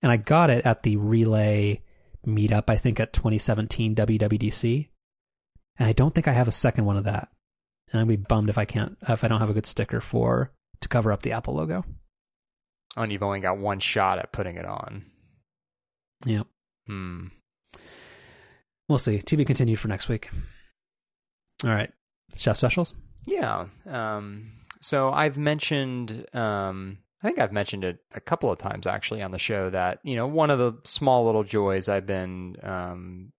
and 0.02 0.12
I 0.12 0.18
got 0.18 0.50
it 0.50 0.66
at 0.66 0.84
the 0.84 0.98
Relay 0.98 1.82
meetup 2.28 2.70
I 2.70 2.76
think 2.76 3.00
at 3.00 3.14
2017 3.14 3.96
WWDC, 3.96 4.90
and 5.78 5.88
I 5.88 5.94
don't 5.94 6.14
think 6.14 6.28
I 6.28 6.34
have 6.34 6.48
a 6.48 6.52
second 6.52 6.86
one 6.86 6.98
of 6.98 7.06
that. 7.06 7.30
And 7.92 8.02
I'd 8.02 8.08
be 8.08 8.18
bummed 8.18 8.50
if 8.50 8.58
I 8.58 8.66
can't 8.66 8.98
if 9.08 9.24
I 9.24 9.28
don't 9.28 9.40
have 9.40 9.50
a 9.50 9.54
good 9.54 9.66
sticker 9.66 10.02
for 10.02 10.52
to 10.82 10.90
cover 10.90 11.12
up 11.12 11.22
the 11.22 11.32
Apple 11.32 11.56
logo. 11.56 11.86
Oh, 12.98 13.04
and 13.04 13.12
you've 13.12 13.24
only 13.24 13.40
got 13.40 13.58
one 13.58 13.80
shot 13.80 14.20
at 14.20 14.32
putting 14.32 14.56
it 14.56 14.66
on. 14.66 15.06
Yep. 16.26 16.48
Hmm. 16.88 17.28
we'll 18.88 18.98
see. 18.98 19.20
To 19.20 19.38
be 19.38 19.46
continued 19.46 19.80
for 19.80 19.88
next 19.88 20.10
week. 20.10 20.30
All 21.64 21.70
right, 21.70 21.92
chef 22.36 22.58
specials. 22.58 22.94
Yeah. 23.26 23.66
Um, 23.88 24.52
so 24.82 25.12
I've 25.12 25.38
mentioned, 25.38 26.26
um, 26.34 26.98
I 27.22 27.28
think 27.28 27.40
I've 27.40 27.52
mentioned 27.52 27.84
it 27.84 28.00
a 28.16 28.22
couple 28.22 28.52
of 28.52 28.58
times 28.58 28.88
actually 28.88 29.22
on 29.22 29.32
the 29.32 29.38
show 29.40 29.70
that, 29.70 30.00
you 30.04 30.16
know, 30.16 30.26
one 30.26 30.50
of 30.50 30.58
the 30.58 30.74
small 30.84 31.26
little 31.26 31.44
joys 31.44 31.90
I've 31.90 32.08
been 32.08 32.56
um, 32.64 33.32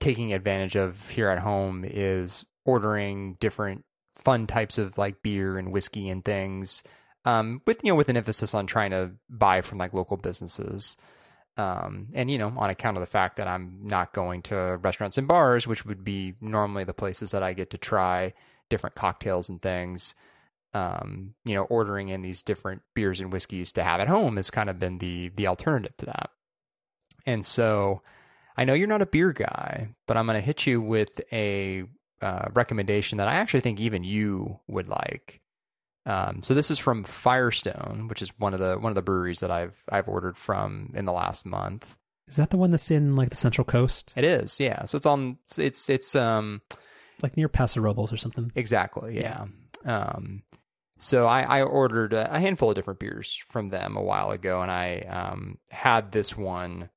taking 0.00 0.32
advantage 0.32 0.76
of 0.76 1.08
here 1.10 1.28
at 1.28 1.38
home 1.38 1.84
is 1.84 2.44
ordering 2.64 3.36
different 3.40 3.84
fun 4.14 4.46
types 4.46 4.78
of 4.78 4.96
like 4.98 5.22
beer 5.22 5.58
and 5.58 5.72
whiskey 5.72 6.08
and 6.08 6.24
things. 6.24 6.82
Um, 7.26 7.60
with 7.66 7.82
you 7.82 7.90
know, 7.90 7.96
with 7.96 8.08
an 8.08 8.16
emphasis 8.16 8.54
on 8.54 8.66
trying 8.66 8.92
to 8.92 9.10
buy 9.28 9.60
from 9.60 9.78
like 9.78 9.92
local 9.92 10.16
businesses. 10.16 10.96
Um, 11.58 12.08
and 12.14 12.30
you 12.30 12.38
know, 12.38 12.52
on 12.56 12.70
account 12.70 12.96
of 12.96 13.00
the 13.00 13.06
fact 13.06 13.36
that 13.36 13.48
I'm 13.48 13.80
not 13.82 14.12
going 14.12 14.42
to 14.42 14.76
restaurants 14.76 15.18
and 15.18 15.26
bars, 15.26 15.66
which 15.66 15.84
would 15.84 16.04
be 16.04 16.34
normally 16.40 16.84
the 16.84 16.94
places 16.94 17.32
that 17.32 17.42
I 17.42 17.52
get 17.52 17.70
to 17.70 17.78
try 17.78 18.32
different 18.68 18.94
cocktails 18.94 19.48
and 19.48 19.60
things. 19.60 20.14
Um, 20.72 21.34
you 21.44 21.54
know, 21.54 21.64
ordering 21.64 22.08
in 22.08 22.22
these 22.22 22.42
different 22.42 22.82
beers 22.94 23.20
and 23.20 23.32
whiskeys 23.32 23.72
to 23.72 23.82
have 23.82 24.00
at 24.00 24.08
home 24.08 24.36
has 24.36 24.50
kind 24.50 24.70
of 24.70 24.78
been 24.78 24.98
the 24.98 25.30
the 25.34 25.46
alternative 25.46 25.96
to 25.98 26.06
that. 26.06 26.30
And 27.24 27.44
so, 27.44 28.02
I 28.56 28.64
know 28.64 28.74
you're 28.74 28.86
not 28.86 29.02
a 29.02 29.06
beer 29.06 29.32
guy, 29.32 29.88
but 30.06 30.16
I'm 30.16 30.26
going 30.26 30.38
to 30.38 30.46
hit 30.46 30.66
you 30.66 30.80
with 30.80 31.20
a 31.32 31.84
uh, 32.22 32.48
recommendation 32.54 33.18
that 33.18 33.28
I 33.28 33.34
actually 33.34 33.60
think 33.60 33.80
even 33.80 34.04
you 34.04 34.60
would 34.68 34.88
like. 34.88 35.40
Um, 36.06 36.42
so 36.42 36.54
this 36.54 36.70
is 36.70 36.78
from 36.78 37.04
Firestone, 37.04 38.06
which 38.08 38.22
is 38.22 38.30
one 38.38 38.54
of 38.54 38.60
the 38.60 38.78
one 38.78 38.90
of 38.90 38.94
the 38.94 39.02
breweries 39.02 39.40
that 39.40 39.50
I've 39.50 39.82
I've 39.90 40.08
ordered 40.08 40.38
from 40.38 40.92
in 40.94 41.04
the 41.04 41.12
last 41.12 41.44
month. 41.44 41.96
Is 42.28 42.36
that 42.36 42.50
the 42.50 42.56
one 42.56 42.70
that's 42.70 42.90
in 42.90 43.16
like 43.16 43.30
the 43.30 43.36
Central 43.36 43.64
Coast, 43.64 44.12
It 44.16 44.24
is, 44.24 44.58
yeah. 44.58 44.84
So 44.84 44.96
it's 44.96 45.06
on 45.06 45.38
it's 45.58 45.90
it's 45.90 46.14
um 46.14 46.62
like 47.22 47.36
near 47.36 47.48
Paso 47.48 47.80
Robles 47.80 48.12
or 48.12 48.16
something? 48.16 48.52
Exactly. 48.54 49.16
Yeah. 49.16 49.46
Um, 49.84 50.42
so 50.98 51.26
I, 51.26 51.42
I 51.42 51.62
ordered 51.62 52.12
a, 52.12 52.34
a 52.34 52.40
handful 52.40 52.70
of 52.70 52.74
different 52.74 53.00
beers 53.00 53.34
from 53.48 53.68
them 53.68 53.96
a 53.96 54.02
while 54.02 54.30
ago, 54.30 54.62
and 54.62 54.70
I 54.70 55.00
um, 55.00 55.58
had 55.70 56.12
this 56.12 56.36
one 56.36 56.88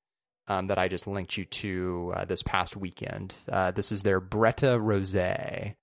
um, 0.47 0.67
that 0.67 0.77
I 0.77 0.87
just 0.87 1.05
linked 1.05 1.37
you 1.37 1.45
to 1.45 2.13
uh, 2.15 2.25
this 2.25 2.41
past 2.41 2.75
weekend. 2.75 3.33
Uh, 3.51 3.71
this 3.71 3.91
is 3.91 4.03
their 4.03 4.21
Bretta 4.21 4.79
Rosé, 4.79 5.75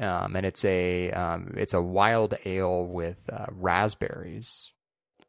um, 0.00 0.34
and 0.34 0.44
it's 0.46 0.64
a 0.64 1.10
um, 1.12 1.54
it's 1.56 1.74
a 1.74 1.80
wild 1.82 2.34
ale 2.44 2.84
with 2.84 3.18
uh, 3.32 3.46
raspberries. 3.50 4.72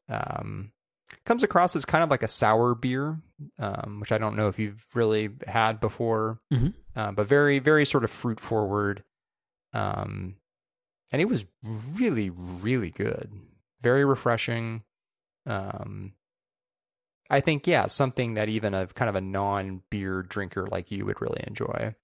Um, 0.10 0.72
comes 1.26 1.43
across 1.43 1.76
as 1.76 1.85
kind 1.85 2.03
of 2.03 2.10
like 2.10 2.23
a 2.23 2.27
sour 2.27 2.73
beer, 2.73 3.19
um, 3.60 3.98
which 3.99 4.11
I 4.11 4.18
don't 4.18 4.35
know 4.35 4.48
if 4.48 4.57
you've 4.57 4.84
really 4.95 5.30
had 5.45 5.80
before, 5.80 6.39
Mhm. 6.52 6.73
uh, 6.95 7.11
but 7.11 7.27
very 7.27 7.60
very 7.60 7.85
sort 7.85 8.03
of 8.03 8.10
fruit 8.11 8.39
forward. 8.39 9.03
Um, 9.73 10.38
and 11.11 11.22
it 11.22 11.26
was 11.30 11.45
really 11.64 12.30
really 12.30 12.89
good, 12.91 13.30
very 13.81 14.06
refreshing. 14.06 14.84
Um, 15.45 16.14
I 17.30 17.39
think 17.39 17.65
yeah, 17.68 17.88
something 17.88 18.34
that 18.35 18.49
even 18.49 18.73
a 18.73 18.88
kind 18.88 19.10
of 19.10 19.15
a 19.15 19.22
non 19.22 19.84
beer 19.89 20.22
drinker 20.23 20.68
like 20.68 20.91
you 20.91 21.06
would 21.06 21.22
really 21.22 21.43
enjoy. 21.48 21.95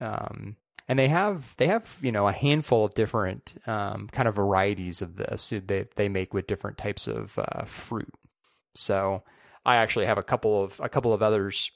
Um, 0.00 0.56
and 0.88 0.98
they 0.98 1.08
have 1.08 1.54
they 1.58 1.66
have 1.66 1.98
you 2.00 2.10
know 2.10 2.26
a 2.26 2.32
handful 2.32 2.84
of 2.84 2.94
different 2.94 3.54
um, 3.66 4.08
kind 4.10 4.26
of 4.26 4.34
varieties 4.34 5.02
of 5.02 5.16
this 5.16 5.52
they 5.66 5.86
they 5.96 6.08
make 6.08 6.32
with 6.32 6.46
different 6.46 6.78
types 6.78 7.06
of 7.06 7.38
uh, 7.38 7.64
fruit. 7.64 8.12
So 8.74 9.22
I 9.64 9.76
actually 9.76 10.06
have 10.06 10.18
a 10.18 10.22
couple 10.22 10.64
of 10.64 10.80
a 10.82 10.88
couple 10.88 11.12
of 11.12 11.22
others 11.22 11.70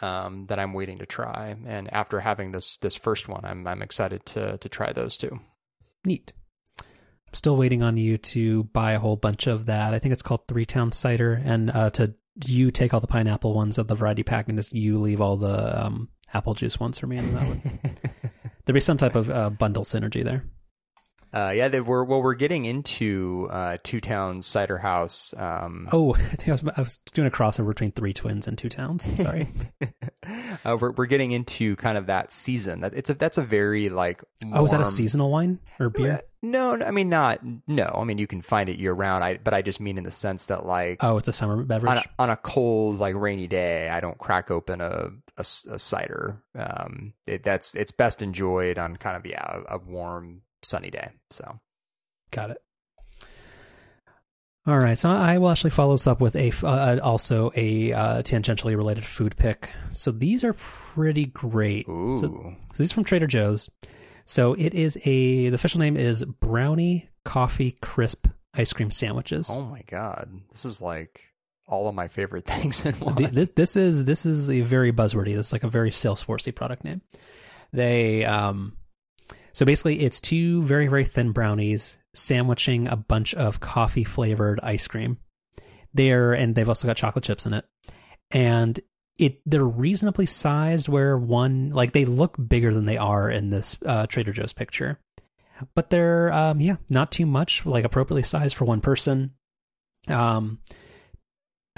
um, 0.00 0.46
that 0.46 0.58
I'm 0.58 0.72
waiting 0.72 0.98
to 0.98 1.06
try. 1.06 1.56
And 1.66 1.92
after 1.92 2.20
having 2.20 2.52
this 2.52 2.76
this 2.76 2.94
first 2.94 3.28
one, 3.28 3.44
I'm 3.44 3.66
I'm 3.66 3.82
excited 3.82 4.24
to 4.26 4.58
to 4.58 4.68
try 4.68 4.92
those 4.92 5.16
too. 5.16 5.40
Neat. 6.04 6.32
I'm 6.80 7.34
Still 7.34 7.56
waiting 7.56 7.82
on 7.82 7.96
you 7.96 8.16
to 8.18 8.64
buy 8.64 8.92
a 8.92 8.98
whole 8.98 9.16
bunch 9.16 9.46
of 9.46 9.66
that. 9.66 9.92
I 9.92 9.98
think 9.98 10.12
it's 10.12 10.22
called 10.22 10.48
Three 10.48 10.64
Town 10.64 10.92
Cider, 10.92 11.34
and 11.44 11.70
uh, 11.70 11.90
to 11.90 12.14
you 12.46 12.70
take 12.70 12.94
all 12.94 13.00
the 13.00 13.06
pineapple 13.06 13.52
ones 13.52 13.78
of 13.78 13.88
the 13.88 13.96
variety 13.96 14.22
pack, 14.22 14.48
and 14.48 14.56
just 14.56 14.72
you 14.72 14.98
leave 14.98 15.20
all 15.20 15.36
the 15.36 15.86
um, 15.86 16.08
apple 16.34 16.54
juice 16.54 16.78
once 16.78 16.98
for 16.98 17.06
me. 17.06 17.16
And 17.16 17.36
that 17.36 17.48
would 17.48 17.62
there'd 18.64 18.74
be 18.74 18.80
some 18.80 18.96
type 18.96 19.16
of 19.16 19.30
uh, 19.30 19.50
bundle 19.50 19.84
synergy 19.84 20.22
there. 20.24 20.44
Uh, 21.32 21.50
yeah, 21.54 21.68
they 21.68 21.80
were. 21.80 22.04
Well, 22.04 22.22
we're 22.22 22.34
getting 22.34 22.64
into 22.64 23.48
uh, 23.50 23.78
Two 23.82 24.00
Towns 24.00 24.46
Cider 24.46 24.78
House. 24.78 25.34
Um, 25.36 25.88
Oh, 25.92 26.14
I 26.16 26.18
think 26.18 26.48
I 26.48 26.52
was, 26.52 26.64
I 26.76 26.80
was 26.80 26.98
doing 27.12 27.28
a 27.28 27.30
crossover 27.30 27.68
between 27.68 27.92
Three 27.92 28.12
Twins 28.12 28.48
and 28.48 28.56
Two 28.56 28.68
Towns. 28.68 29.06
I'm 29.06 29.16
sorry. 29.16 29.46
uh, 30.64 30.76
we're 30.80 30.92
we're 30.92 31.06
getting 31.06 31.32
into 31.32 31.76
kind 31.76 31.98
of 31.98 32.06
that 32.06 32.32
season. 32.32 32.80
That 32.80 32.94
it's 32.94 33.10
a 33.10 33.14
that's 33.14 33.38
a 33.38 33.42
very 33.44 33.88
like. 33.88 34.22
oh, 34.52 34.64
is 34.64 34.70
that 34.70 34.80
a 34.80 34.84
seasonal 34.84 35.30
wine 35.30 35.58
or 35.78 35.90
beer? 35.90 36.22
No, 36.40 36.76
no, 36.76 36.86
I 36.86 36.92
mean 36.92 37.08
not. 37.08 37.40
No, 37.66 37.90
I 37.94 38.04
mean 38.04 38.18
you 38.18 38.26
can 38.26 38.42
find 38.42 38.68
it 38.68 38.78
year 38.78 38.92
round. 38.92 39.24
I 39.24 39.38
but 39.38 39.54
I 39.54 39.62
just 39.62 39.80
mean 39.80 39.98
in 39.98 40.04
the 40.04 40.12
sense 40.12 40.46
that 40.46 40.64
like 40.64 40.98
Oh, 41.02 41.16
it's 41.18 41.28
a 41.28 41.32
summer 41.32 41.62
beverage. 41.62 41.90
on 41.90 41.98
a, 41.98 42.04
on 42.18 42.30
a 42.30 42.36
cold 42.36 42.98
like 42.98 43.16
rainy 43.16 43.48
day, 43.48 43.88
I 43.88 44.00
don't 44.00 44.18
crack 44.18 44.50
open 44.50 44.80
a 44.80 45.10
a 45.36 45.78
cider. 45.78 46.42
Um, 46.56 47.12
it, 47.26 47.42
that's 47.42 47.74
it's 47.74 47.90
best 47.92 48.22
enjoyed 48.22 48.78
on 48.78 48.96
kind 48.96 49.16
of 49.16 49.26
yeah 49.26 49.62
a, 49.68 49.76
a 49.76 49.78
warm 49.78 50.42
sunny 50.62 50.90
day. 50.90 51.10
So 51.30 51.60
Got 52.30 52.50
it. 52.50 52.62
All 54.66 54.78
right, 54.78 54.98
so 54.98 55.08
I 55.08 55.38
will 55.38 55.48
actually 55.48 55.70
follow 55.70 55.94
this 55.94 56.06
up 56.06 56.20
with 56.20 56.36
a 56.36 56.52
uh, 56.62 56.98
also 57.02 57.50
a 57.56 57.92
uh, 57.94 58.22
tangentially 58.22 58.76
related 58.76 59.02
food 59.02 59.34
pick. 59.38 59.70
So 59.88 60.10
these 60.10 60.44
are 60.44 60.52
pretty 60.52 61.24
great. 61.24 61.86
So, 61.86 62.18
so 62.18 62.54
these 62.76 62.92
are 62.92 62.94
from 62.94 63.04
Trader 63.04 63.26
Joe's. 63.26 63.70
So 64.26 64.52
it 64.52 64.74
is 64.74 64.98
a 65.06 65.48
the 65.48 65.54
official 65.54 65.80
name 65.80 65.96
is 65.96 66.22
brownie 66.22 67.08
coffee 67.24 67.78
crisp 67.80 68.26
ice 68.52 68.74
cream 68.74 68.90
sandwiches. 68.90 69.48
oh 69.48 69.62
my 69.62 69.80
god, 69.86 70.28
this 70.52 70.66
is 70.66 70.82
like 70.82 71.22
all 71.66 71.88
of 71.88 71.94
my 71.94 72.08
favorite 72.08 72.44
things 72.46 72.84
in 72.84 72.92
one. 72.96 73.16
Th- 73.16 73.32
th- 73.32 73.54
this 73.54 73.74
is 73.74 74.04
this 74.04 74.26
is 74.26 74.50
a 74.50 74.60
very 74.60 74.92
buzzwordy. 74.92 75.34
This 75.34 75.46
is 75.46 75.52
like 75.54 75.64
a 75.64 75.68
very 75.68 75.90
Salesforcey 75.90 76.54
product 76.54 76.84
name. 76.84 77.00
They 77.72 78.26
um, 78.26 78.76
so 79.52 79.64
basically 79.64 80.00
it's 80.00 80.20
two 80.20 80.62
very 80.62 80.86
very 80.86 81.04
thin 81.04 81.32
brownies 81.32 81.98
sandwiching 82.14 82.88
a 82.88 82.96
bunch 82.96 83.34
of 83.34 83.60
coffee 83.60 84.04
flavored 84.04 84.60
ice 84.62 84.86
cream. 84.86 85.18
They're 85.94 86.32
and 86.34 86.54
they've 86.54 86.68
also 86.68 86.86
got 86.86 86.96
chocolate 86.96 87.24
chips 87.24 87.46
in 87.46 87.54
it, 87.54 87.64
and 88.30 88.78
it 89.16 89.40
they're 89.46 89.64
reasonably 89.64 90.26
sized. 90.26 90.88
Where 90.88 91.16
one 91.16 91.70
like 91.70 91.92
they 91.92 92.04
look 92.04 92.36
bigger 92.48 92.74
than 92.74 92.84
they 92.84 92.98
are 92.98 93.30
in 93.30 93.50
this 93.50 93.76
uh, 93.84 94.06
Trader 94.06 94.32
Joe's 94.32 94.52
picture, 94.52 94.98
but 95.74 95.90
they're 95.90 96.32
um 96.32 96.60
yeah 96.60 96.76
not 96.88 97.10
too 97.10 97.26
much 97.26 97.64
like 97.64 97.84
appropriately 97.84 98.22
sized 98.22 98.56
for 98.56 98.64
one 98.64 98.80
person. 98.80 99.32
Um, 100.08 100.60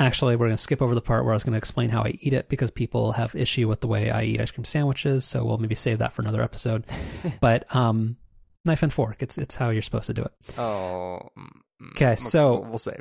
actually 0.01 0.35
we're 0.35 0.47
going 0.47 0.57
to 0.57 0.63
skip 0.63 0.83
over 0.83 0.95
the 0.95 1.01
part 1.01 1.25
where 1.25 1.33
i 1.33 1.37
was 1.37 1.45
going 1.45 1.53
to 1.53 1.59
explain 1.59 1.91
how 1.91 2.03
i 2.03 2.13
eat 2.21 2.33
it 2.33 2.49
because 2.49 2.71
people 2.71 3.13
have 3.13 3.35
issue 3.37 3.69
with 3.69 3.81
the 3.81 3.87
way 3.87 4.11
i 4.11 4.23
eat 4.23 4.41
ice 4.41 4.51
cream 4.51 4.65
sandwiches 4.65 5.25
so 5.25 5.45
we'll 5.45 5.59
maybe 5.59 5.75
save 5.77 5.99
that 5.99 6.13
for 6.13 6.23
another 6.23 6.43
episode 6.43 6.85
but 7.41 7.73
um 7.77 8.17
knife 8.67 8.83
and 8.83 8.93
fork. 8.93 9.23
It's 9.23 9.39
it's 9.39 9.55
how 9.57 9.71
you're 9.71 9.81
supposed 9.81 10.09
to 10.09 10.13
do 10.13 10.23
it. 10.23 10.33
Oh. 10.59 11.21
mm, 11.39 11.91
Okay, 11.93 12.15
so- 12.17 12.61
we'll 12.61 12.77
save 12.77 12.99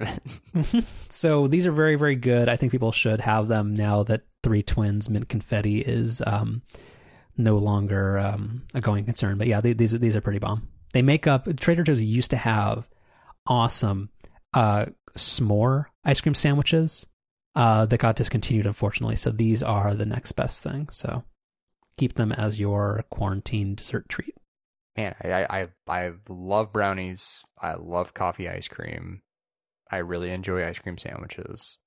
it. 0.54 0.86
so 1.10 1.48
these 1.48 1.68
are 1.68 1.72
very 1.74 1.96
very 1.98 2.16
good. 2.16 2.48
I 2.48 2.56
think 2.56 2.72
people 2.72 2.94
should 2.94 3.20
have 3.20 3.50
them 3.50 3.76
now 3.76 4.04
that 4.04 4.22
Three 4.42 4.64
Twins 4.64 5.10
Mint 5.10 5.28
Confetti 5.28 5.82
is 5.82 6.24
um, 6.26 6.62
no 7.36 7.58
longer 7.58 8.18
um, 8.20 8.62
a 8.74 8.80
going 8.80 9.04
concern. 9.04 9.38
But 9.38 9.48
yeah, 9.48 9.60
they, 9.60 9.74
these 9.74 9.94
are- 9.94 9.98
these 9.98 10.16
are 10.16 10.22
pretty 10.22 10.40
bomb. 10.40 10.70
They 10.94 11.02
make 11.02 11.28
up 11.28 11.54
Trader 11.58 11.84
Joe's 11.84 12.02
used 12.02 12.32
to 12.32 12.38
have 12.38 12.88
awesome 13.46 14.12
uh, 14.54 14.86
s'more 15.18 15.88
ice 16.04 16.22
cream 16.22 16.34
sandwiches 16.34 17.06
uh, 17.56 17.86
that 17.86 18.00
got 18.00 18.16
discontinued 18.16 18.66
unfortunately. 18.66 19.16
So 19.16 19.32
these 19.32 19.64
are 19.64 19.96
the 19.96 20.06
next 20.06 20.34
best 20.34 20.64
thing. 20.64 20.90
So 20.90 21.24
keep 21.98 22.14
them 22.14 22.32
as 22.32 22.60
your 22.60 23.04
quarantine 23.10 23.76
dessert 23.76 24.08
treat. 24.10 24.36
Man, 24.98 25.16
I, 25.24 25.32
I 25.32 25.62
I 25.62 25.68
I 25.88 26.12
love 26.28 26.74
brownies. 26.74 27.44
I 27.62 27.76
love 27.76 28.14
coffee 28.14 28.50
ice 28.50 28.68
cream. 28.68 29.22
I 29.92 29.98
really 29.98 30.32
enjoy 30.32 30.68
ice 30.68 30.80
cream 30.80 30.98
sandwiches. 30.98 31.78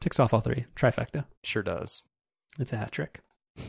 Ticks 0.00 0.18
off 0.18 0.32
all 0.32 0.40
three. 0.40 0.66
Trifecta. 0.74 1.24
Sure 1.44 1.62
does. 1.62 2.02
It's 2.58 2.72
a 2.72 2.76
hat 2.76 2.92
trick. 2.92 3.20